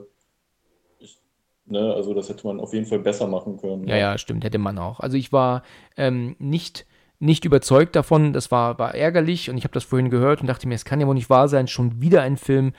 ich, 0.99 1.17
ne, 1.65 1.91
also 1.95 2.13
das 2.13 2.29
hätte 2.29 2.45
man 2.45 2.59
auf 2.59 2.71
jeden 2.71 2.85
Fall 2.85 2.99
besser 2.99 3.25
machen 3.25 3.57
können. 3.57 3.87
Ja, 3.87 3.95
ja, 3.95 4.11
ja 4.11 4.17
stimmt, 4.19 4.43
hätte 4.43 4.59
man 4.59 4.77
auch. 4.77 4.99
Also 4.99 5.17
ich 5.17 5.31
war 5.31 5.63
ähm, 5.97 6.35
nicht 6.37 6.85
nicht 7.19 7.45
überzeugt 7.45 7.95
davon. 7.95 8.33
Das 8.33 8.51
war, 8.51 8.77
war 8.79 8.95
ärgerlich 8.95 9.49
und 9.49 9.57
ich 9.57 9.63
habe 9.63 9.73
das 9.73 9.83
vorhin 9.83 10.09
gehört 10.09 10.41
und 10.41 10.47
dachte 10.47 10.67
mir, 10.67 10.75
es 10.75 10.85
kann 10.85 11.01
ja 11.01 11.07
wohl 11.07 11.15
nicht 11.15 11.29
wahr 11.29 11.47
sein, 11.47 11.67
schon 11.67 12.01
wieder 12.01 12.21
ein 12.21 12.37
Film, 12.37 12.73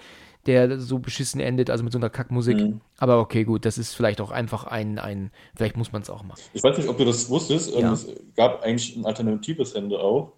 der 0.46 0.80
so 0.80 0.98
beschissen 0.98 1.40
endet, 1.40 1.68
also 1.68 1.84
mit 1.84 1.92
so 1.92 1.98
einer 1.98 2.10
Kackmusik. 2.10 2.56
Mhm. 2.56 2.80
Aber 2.98 3.20
okay, 3.20 3.44
gut, 3.44 3.64
das 3.64 3.76
ist 3.76 3.94
vielleicht 3.94 4.20
auch 4.20 4.30
einfach 4.30 4.64
ein, 4.64 4.98
ein 4.98 5.30
vielleicht 5.56 5.76
muss 5.76 5.92
man 5.92 6.02
es 6.02 6.10
auch 6.10 6.22
machen. 6.22 6.40
Ich 6.54 6.62
weiß 6.62 6.78
nicht, 6.78 6.88
ob 6.88 6.96
du 6.96 7.04
das 7.04 7.28
wusstest, 7.28 7.74
ähm, 7.74 7.82
ja. 7.82 7.92
es 7.92 8.06
gab 8.36 8.62
eigentlich 8.62 8.96
ein 8.96 9.04
alternatives 9.04 9.72
Ende 9.72 9.98
auch. 10.00 10.32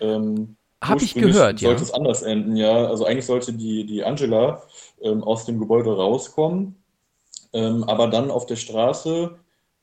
Ähm, 0.00 0.56
habe 0.82 1.02
ich 1.02 1.14
gehört, 1.14 1.60
ja. 1.60 1.68
Sollte 1.68 1.82
es 1.82 1.94
anders 1.94 2.22
enden, 2.22 2.56
ja. 2.56 2.86
Also 2.86 3.06
eigentlich 3.06 3.24
sollte 3.24 3.54
die, 3.54 3.86
die 3.86 4.04
Angela 4.04 4.62
ähm, 5.00 5.22
aus 5.22 5.46
dem 5.46 5.58
Gebäude 5.58 5.96
rauskommen, 5.96 6.76
ähm, 7.52 7.84
aber 7.84 8.08
dann 8.08 8.30
auf 8.30 8.44
der 8.44 8.56
Straße 8.56 9.38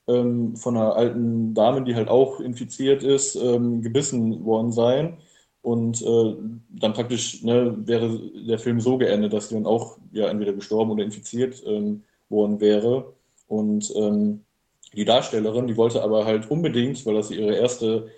ähm, 0.08 0.56
von 0.56 0.76
einer 0.76 0.96
alten 0.96 1.54
Dame, 1.54 1.84
die 1.84 1.94
halt 1.94 2.08
auch 2.08 2.40
infiziert 2.40 3.02
ist, 3.02 3.36
ähm, 3.36 3.82
gebissen 3.82 4.44
worden 4.44 4.72
sein. 4.72 5.18
Und 5.62 6.02
äh, 6.02 6.36
dann 6.70 6.92
praktisch 6.92 7.42
ne, 7.44 7.76
wäre 7.86 8.18
der 8.46 8.58
Film 8.58 8.80
so 8.80 8.98
geendet, 8.98 9.32
dass 9.32 9.48
sie 9.48 9.54
dann 9.54 9.66
auch 9.66 9.98
ja 10.12 10.28
entweder 10.28 10.52
gestorben 10.52 10.90
oder 10.90 11.04
infiziert 11.04 11.62
ähm, 11.66 12.02
worden 12.28 12.60
wäre. 12.60 13.12
Und 13.46 13.92
ähm, 13.96 14.40
die 14.94 15.04
Darstellerin, 15.04 15.68
die 15.68 15.76
wollte 15.76 16.02
aber 16.02 16.24
halt 16.24 16.50
unbedingt, 16.50 17.04
weil 17.06 17.14
das 17.14 17.30
ihre 17.30 17.54
erste 17.54 18.08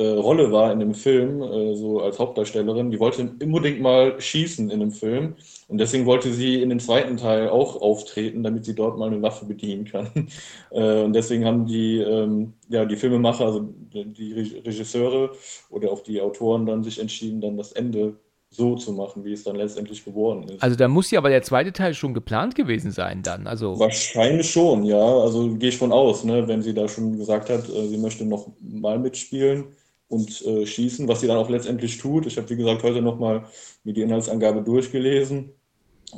äh, 0.00 0.18
Rolle 0.18 0.50
war 0.50 0.72
in 0.72 0.80
dem 0.80 0.94
Film, 0.94 1.42
äh, 1.42 1.74
so 1.74 2.00
als 2.00 2.18
Hauptdarstellerin, 2.18 2.90
die 2.90 2.98
wollte 2.98 3.30
unbedingt 3.42 3.80
mal 3.80 4.18
schießen 4.18 4.70
in 4.70 4.80
dem 4.80 4.92
Film. 4.92 5.34
Und 5.68 5.78
deswegen 5.78 6.06
wollte 6.06 6.32
sie 6.32 6.62
in 6.62 6.70
den 6.70 6.80
zweiten 6.80 7.18
Teil 7.18 7.50
auch 7.50 7.80
auftreten, 7.82 8.42
damit 8.42 8.64
sie 8.64 8.74
dort 8.74 8.98
mal 8.98 9.08
eine 9.08 9.20
Waffe 9.20 9.44
bedienen 9.44 9.84
kann. 9.84 10.08
äh, 10.70 11.02
und 11.02 11.12
deswegen 11.12 11.44
haben 11.44 11.66
die, 11.66 11.98
ähm, 11.98 12.54
ja, 12.68 12.86
die 12.86 12.96
Filmemacher, 12.96 13.44
also 13.44 13.68
die 13.92 14.60
Regisseure 14.64 15.32
oder 15.68 15.92
auch 15.92 16.00
die 16.00 16.20
Autoren 16.20 16.64
dann 16.64 16.82
sich 16.82 16.98
entschieden, 16.98 17.42
dann 17.42 17.58
das 17.58 17.72
Ende 17.72 18.14
so 18.52 18.74
zu 18.76 18.92
machen, 18.92 19.24
wie 19.24 19.32
es 19.32 19.44
dann 19.44 19.54
letztendlich 19.54 20.04
geworden 20.04 20.48
ist. 20.48 20.62
Also 20.62 20.76
da 20.76 20.88
muss 20.88 21.10
ja 21.10 21.20
aber 21.20 21.28
der 21.28 21.42
zweite 21.42 21.72
Teil 21.72 21.94
schon 21.94 22.14
geplant 22.14 22.56
gewesen 22.56 22.90
sein 22.90 23.22
dann. 23.22 23.46
Also 23.46 23.78
Wahrscheinlich 23.78 24.50
schon, 24.50 24.84
ja. 24.84 24.98
Also 24.98 25.54
gehe 25.54 25.68
ich 25.68 25.76
von 25.76 25.92
aus, 25.92 26.24
ne? 26.24 26.48
wenn 26.48 26.62
sie 26.62 26.74
da 26.74 26.88
schon 26.88 27.16
gesagt 27.16 27.48
hat, 27.50 27.68
äh, 27.68 27.86
sie 27.86 27.98
möchte 27.98 28.24
noch 28.24 28.48
mal 28.60 28.98
mitspielen 28.98 29.66
und 30.10 30.44
äh, 30.44 30.66
schießen, 30.66 31.06
was 31.06 31.20
sie 31.20 31.28
dann 31.28 31.38
auch 31.38 31.48
letztendlich 31.48 31.98
tut. 31.98 32.26
Ich 32.26 32.36
habe, 32.36 32.50
wie 32.50 32.56
gesagt, 32.56 32.82
heute 32.82 33.00
nochmal 33.00 33.44
mir 33.84 33.94
die 33.94 34.02
Inhaltsangabe 34.02 34.62
durchgelesen 34.62 35.52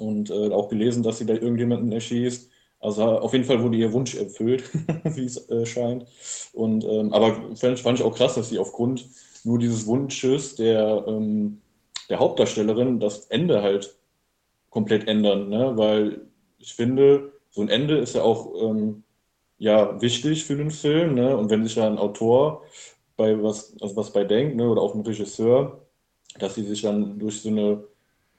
und 0.01 0.31
äh, 0.31 0.51
auch 0.51 0.70
gelesen, 0.70 1.02
dass 1.02 1.19
sie 1.19 1.27
da 1.27 1.35
irgendjemanden 1.35 1.93
erschießt. 1.93 2.51
Also 2.81 3.05
auf 3.05 3.35
jeden 3.35 3.44
Fall 3.44 3.62
wurde 3.62 3.77
ihr 3.77 3.93
Wunsch 3.93 4.14
erfüllt, 4.14 4.64
wie 5.05 5.27
es 5.27 5.48
äh, 5.51 5.66
scheint. 5.66 6.06
Und, 6.55 6.85
ähm, 6.85 7.12
aber 7.12 7.35
fand, 7.55 7.78
fand, 7.81 7.98
ich 7.98 8.05
auch 8.05 8.16
krass, 8.16 8.35
dass 8.35 8.48
sie 8.48 8.59
aufgrund 8.59 9.05
nur 9.44 9.59
dieses 9.59 9.86
Wunsches 9.86 10.56
der, 10.56 11.05
ähm, 11.06 11.60
der 12.09 12.19
Hauptdarstellerin 12.19 12.98
das 12.98 13.27
Ende 13.27 13.62
halt 13.62 13.94
komplett 14.70 15.06
ändern. 15.06 15.51
Ne? 15.51 15.73
Weil 15.77 16.23
ich 16.59 16.73
finde, 16.73 17.32
so 17.51 17.60
ein 17.60 17.69
Ende 17.69 17.98
ist 17.98 18.14
ja 18.14 18.23
auch 18.23 18.55
ähm, 18.59 19.05
ja, 19.59 20.01
wichtig 20.01 20.47
für 20.47 20.56
den 20.56 20.70
Film. 20.70 21.14
Ne? 21.14 21.36
Und 21.36 21.51
wenn 21.51 21.62
sich 21.62 21.74
da 21.74 21.86
ein 21.86 21.98
Autor 21.98 22.62
bei 23.22 23.42
was, 23.42 23.74
also 23.80 23.96
was 23.96 24.12
bei 24.12 24.24
denkt, 24.24 24.56
ne, 24.56 24.68
oder 24.68 24.82
auch 24.82 24.94
ein 24.94 25.02
Regisseur, 25.02 25.86
dass 26.38 26.56
sie 26.56 26.64
sich 26.64 26.82
dann 26.82 27.18
durch 27.18 27.42
so 27.42 27.48
eine, 27.48 27.84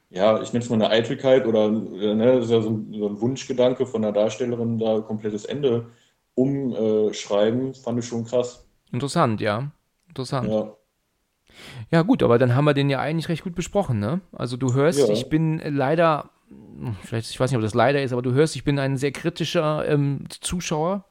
ja, 0.09 0.41
ich 0.41 0.51
nenne 0.51 0.63
es 0.63 0.69
mal 0.69 0.75
eine 0.75 0.89
Eitelkeit 0.89 1.47
oder 1.47 1.69
ne, 1.69 2.35
das 2.35 2.45
ist 2.45 2.51
ja 2.51 2.61
so 2.61 2.69
ein, 2.69 2.93
so 2.93 3.07
ein 3.07 3.21
Wunschgedanke 3.21 3.85
von 3.85 4.01
der 4.01 4.11
Darstellerin, 4.11 4.77
da 4.77 4.99
komplettes 4.99 5.45
Ende 5.45 5.87
umschreiben, 6.35 7.73
fand 7.73 7.99
ich 7.99 8.05
schon 8.05 8.25
krass. 8.25 8.65
Interessant, 8.91 9.39
ja. 9.39 9.71
Interessant. 10.09 10.49
Ja. 10.49 10.75
Ja, 11.91 12.01
gut, 12.01 12.23
aber 12.23 12.39
dann 12.39 12.55
haben 12.55 12.65
wir 12.65 12.73
den 12.73 12.89
ja 12.89 12.99
eigentlich 12.99 13.29
recht 13.29 13.43
gut 13.43 13.55
besprochen, 13.55 13.99
ne? 13.99 14.21
Also 14.31 14.57
du 14.57 14.73
hörst, 14.73 15.07
ja. 15.07 15.13
ich 15.13 15.29
bin 15.29 15.61
leider 15.63 16.31
vielleicht, 17.03 17.29
ich 17.29 17.39
weiß 17.39 17.51
nicht, 17.51 17.57
ob 17.57 17.63
das 17.63 17.73
leider 17.73 18.01
ist, 18.01 18.11
aber 18.11 18.21
du 18.21 18.33
hörst, 18.33 18.55
ich 18.55 18.63
bin 18.63 18.79
ein 18.79 18.97
sehr 18.97 19.11
kritischer 19.11 19.87
ähm, 19.87 20.25
Zuschauer. 20.29 21.05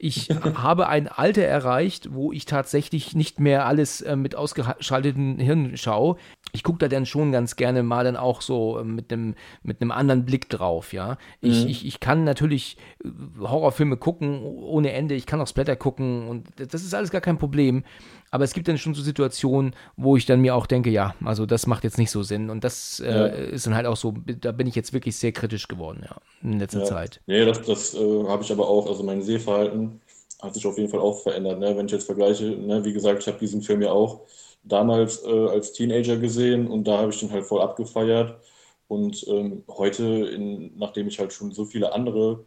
Ich 0.00 0.28
habe 0.54 0.88
ein 0.88 1.08
Alter 1.08 1.42
erreicht, 1.42 2.12
wo 2.12 2.32
ich 2.32 2.46
tatsächlich 2.46 3.16
nicht 3.16 3.40
mehr 3.40 3.66
alles 3.66 4.00
äh, 4.00 4.14
mit 4.14 4.36
ausgeschalteten 4.36 5.40
Hirn 5.40 5.76
schaue. 5.76 6.16
Ich 6.52 6.62
gucke 6.62 6.78
da 6.78 6.88
dann 6.88 7.04
schon 7.04 7.32
ganz 7.32 7.56
gerne 7.56 7.82
mal 7.82 8.04
dann 8.04 8.16
auch 8.16 8.40
so 8.40 8.78
äh, 8.78 8.84
mit 8.84 9.12
einem 9.12 9.34
mit 9.64 9.82
anderen 9.82 10.24
Blick 10.24 10.48
drauf, 10.48 10.92
ja. 10.92 11.18
Ich, 11.40 11.64
mhm. 11.64 11.70
ich, 11.70 11.84
ich 11.84 11.98
kann 11.98 12.22
natürlich 12.22 12.76
äh, 13.04 13.08
Horrorfilme 13.40 13.96
gucken 13.96 14.40
ohne 14.42 14.92
Ende, 14.92 15.16
ich 15.16 15.26
kann 15.26 15.40
auch 15.40 15.48
Splatter 15.48 15.74
gucken 15.74 16.28
und 16.28 16.46
das 16.56 16.82
ist 16.82 16.94
alles 16.94 17.10
gar 17.10 17.20
kein 17.20 17.38
Problem. 17.38 17.82
Aber 18.30 18.44
es 18.44 18.52
gibt 18.52 18.68
dann 18.68 18.78
schon 18.78 18.94
so 18.94 19.02
Situationen, 19.02 19.74
wo 19.96 20.16
ich 20.16 20.26
dann 20.26 20.40
mir 20.40 20.54
auch 20.54 20.66
denke, 20.66 20.90
ja, 20.90 21.14
also 21.24 21.46
das 21.46 21.66
macht 21.66 21.84
jetzt 21.84 21.98
nicht 21.98 22.10
so 22.10 22.22
Sinn. 22.22 22.50
Und 22.50 22.64
das 22.64 23.00
äh, 23.00 23.10
ja. 23.10 23.26
ist 23.26 23.66
dann 23.66 23.74
halt 23.74 23.86
auch 23.86 23.96
so, 23.96 24.14
da 24.40 24.52
bin 24.52 24.66
ich 24.66 24.74
jetzt 24.74 24.92
wirklich 24.92 25.16
sehr 25.16 25.32
kritisch 25.32 25.68
geworden, 25.68 26.04
ja, 26.04 26.16
in 26.42 26.58
letzter 26.58 26.80
ja. 26.80 26.84
Zeit. 26.84 27.20
Nee, 27.26 27.44
das, 27.44 27.62
das 27.62 27.94
äh, 27.94 28.24
habe 28.26 28.42
ich 28.42 28.52
aber 28.52 28.68
auch, 28.68 28.86
also 28.86 29.02
mein 29.02 29.22
Sehverhalten 29.22 30.00
hat 30.40 30.54
sich 30.54 30.66
auf 30.66 30.78
jeden 30.78 30.90
Fall 30.90 31.00
auch 31.00 31.22
verändert. 31.22 31.58
Ne? 31.58 31.76
Wenn 31.76 31.86
ich 31.86 31.92
jetzt 31.92 32.06
vergleiche, 32.06 32.44
ne? 32.44 32.84
wie 32.84 32.92
gesagt, 32.92 33.22
ich 33.22 33.28
habe 33.28 33.38
diesen 33.38 33.62
Film 33.62 33.82
ja 33.82 33.90
auch 33.90 34.20
damals 34.62 35.24
äh, 35.24 35.48
als 35.48 35.72
Teenager 35.72 36.16
gesehen 36.16 36.68
und 36.68 36.84
da 36.86 36.98
habe 36.98 37.10
ich 37.10 37.20
den 37.20 37.30
halt 37.30 37.44
voll 37.44 37.60
abgefeiert. 37.60 38.38
Und 38.86 39.26
ähm, 39.28 39.64
heute, 39.68 40.04
in, 40.04 40.76
nachdem 40.78 41.08
ich 41.08 41.18
halt 41.18 41.32
schon 41.32 41.52
so 41.52 41.64
viele 41.64 41.92
andere 41.92 42.44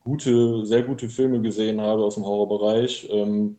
gute, 0.00 0.64
sehr 0.66 0.82
gute 0.82 1.08
Filme 1.08 1.40
gesehen 1.42 1.80
habe 1.80 2.04
aus 2.04 2.14
dem 2.14 2.24
Horrorbereich, 2.24 3.08
ähm, 3.10 3.58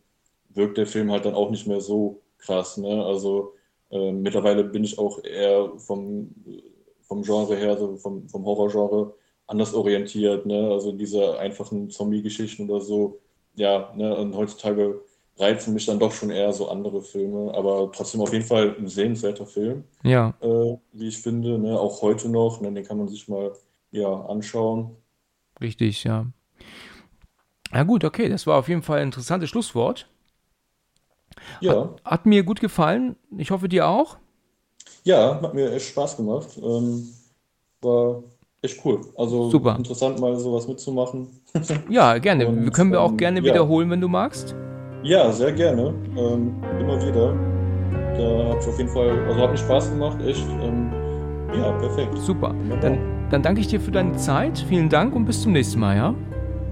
wirkt 0.56 0.78
der 0.78 0.86
Film 0.86 1.10
halt 1.10 1.24
dann 1.24 1.34
auch 1.34 1.50
nicht 1.50 1.66
mehr 1.66 1.80
so 1.80 2.22
krass. 2.38 2.76
Ne? 2.76 3.04
Also 3.04 3.54
äh, 3.90 4.12
mittlerweile 4.12 4.64
bin 4.64 4.84
ich 4.84 4.98
auch 4.98 5.22
eher 5.22 5.72
vom, 5.78 6.34
vom 7.02 7.22
Genre 7.22 7.56
her, 7.56 7.70
also 7.70 7.96
vom, 7.96 8.28
vom 8.28 8.44
Horrorgenre, 8.44 9.14
anders 9.46 9.74
orientiert. 9.74 10.46
Ne? 10.46 10.70
Also 10.70 10.92
diese 10.92 11.38
einfachen 11.38 11.90
Zombie-Geschichten 11.90 12.68
oder 12.68 12.80
so. 12.80 13.20
Ja, 13.54 13.92
ne? 13.96 14.16
und 14.16 14.34
heutzutage 14.34 15.02
reizen 15.38 15.74
mich 15.74 15.86
dann 15.86 15.98
doch 15.98 16.12
schon 16.12 16.30
eher 16.30 16.52
so 16.52 16.68
andere 16.68 17.02
Filme, 17.02 17.52
aber 17.54 17.90
trotzdem 17.92 18.22
auf 18.22 18.32
jeden 18.32 18.44
Fall 18.44 18.74
ein 18.78 18.88
sehenswerter 18.88 19.46
Film. 19.46 19.84
Ja. 20.02 20.34
Äh, 20.40 20.76
wie 20.92 21.08
ich 21.08 21.18
finde, 21.18 21.58
ne? 21.58 21.78
auch 21.78 22.02
heute 22.02 22.28
noch. 22.28 22.60
Ne? 22.60 22.72
Den 22.72 22.84
kann 22.84 22.98
man 22.98 23.08
sich 23.08 23.28
mal 23.28 23.52
ja, 23.90 24.08
anschauen. 24.26 24.96
Richtig, 25.60 26.04
ja. 26.04 26.26
Na 27.72 27.82
gut, 27.82 28.04
okay, 28.04 28.28
das 28.28 28.46
war 28.46 28.58
auf 28.58 28.68
jeden 28.68 28.82
Fall 28.82 29.00
ein 29.00 29.08
interessantes 29.08 29.50
Schlusswort. 29.50 30.08
Ja. 31.60 31.72
Hat, 31.72 32.04
hat, 32.04 32.26
mir 32.26 32.42
gut 32.42 32.60
gefallen. 32.60 33.16
Ich 33.36 33.50
hoffe, 33.50 33.68
dir 33.68 33.88
auch. 33.88 34.16
Ja, 35.04 35.40
hat 35.40 35.54
mir 35.54 35.72
echt 35.72 35.88
Spaß 35.88 36.16
gemacht. 36.16 36.48
Ähm, 36.62 37.08
war 37.82 38.22
echt 38.62 38.84
cool. 38.84 39.00
Also 39.16 39.50
Super. 39.50 39.76
interessant, 39.76 40.20
mal 40.20 40.36
sowas 40.36 40.66
mitzumachen. 40.66 41.28
ja, 41.88 42.18
gerne. 42.18 42.48
Und, 42.48 42.72
Können 42.72 42.92
wir 42.92 43.00
auch 43.00 43.10
ähm, 43.10 43.16
gerne 43.16 43.40
ja. 43.40 43.44
wiederholen, 43.44 43.90
wenn 43.90 44.00
du 44.00 44.08
magst. 44.08 44.54
Ja, 45.02 45.30
sehr 45.30 45.52
gerne. 45.52 45.94
Ähm, 46.16 46.62
immer 46.80 47.00
wieder. 47.06 47.34
Da 48.16 48.58
ich 48.58 48.66
auf 48.66 48.78
jeden 48.78 48.90
Fall, 48.90 49.10
also 49.28 49.40
hat 49.40 49.50
mir 49.50 49.58
Spaß 49.58 49.90
gemacht, 49.90 50.18
echt. 50.22 50.46
Ähm, 50.62 50.90
ja, 51.54 51.70
perfekt. 51.72 52.16
Super. 52.18 52.54
Dann, 52.80 52.98
dann 53.30 53.42
danke 53.42 53.60
ich 53.60 53.68
dir 53.68 53.80
für 53.80 53.90
deine 53.90 54.16
Zeit. 54.16 54.58
Vielen 54.68 54.88
Dank 54.88 55.14
und 55.14 55.24
bis 55.26 55.42
zum 55.42 55.52
nächsten 55.52 55.80
Mal, 55.80 55.96
ja? 55.96 56.14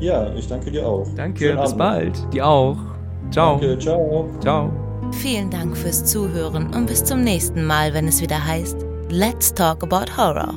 Ja, 0.01 0.35
ich 0.35 0.49
danke 0.49 0.71
dir 0.71 0.87
auch. 0.87 1.07
Danke, 1.15 1.45
Schönen 1.45 1.61
bis 1.61 1.73
Abend. 1.73 1.79
bald. 1.79 2.35
Dir 2.35 2.47
auch. 2.47 2.94
Ciao. 3.31 3.59
Danke, 3.59 3.79
ciao. 3.79 4.31
Ciao. 4.41 5.11
Vielen 5.13 5.51
Dank 5.51 5.77
fürs 5.77 6.05
Zuhören 6.05 6.75
und 6.75 6.87
bis 6.87 7.05
zum 7.05 7.23
nächsten 7.23 7.65
Mal, 7.65 7.95
wenn 7.95 8.09
es 8.09 8.21
wieder 8.21 8.45
heißt 8.45 8.85
Let's 9.11 9.53
Talk 9.53 9.83
About 9.83 10.17
Horror. 10.17 10.55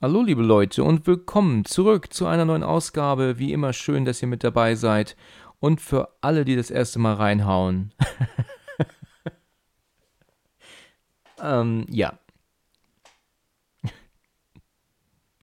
Hallo 0.00 0.22
liebe 0.22 0.42
Leute 0.42 0.82
und 0.82 1.06
willkommen 1.06 1.64
zurück 1.64 2.12
zu 2.12 2.26
einer 2.26 2.44
neuen 2.44 2.64
Ausgabe. 2.64 3.38
Wie 3.38 3.52
immer 3.52 3.72
schön, 3.72 4.04
dass 4.04 4.20
ihr 4.20 4.28
mit 4.28 4.42
dabei 4.42 4.74
seid. 4.74 5.16
Und 5.60 5.80
für 5.80 6.08
alle, 6.20 6.44
die 6.44 6.56
das 6.56 6.70
erste 6.70 6.98
Mal 6.98 7.14
reinhauen. 7.14 7.94
ähm, 11.42 11.86
ja, 11.88 12.18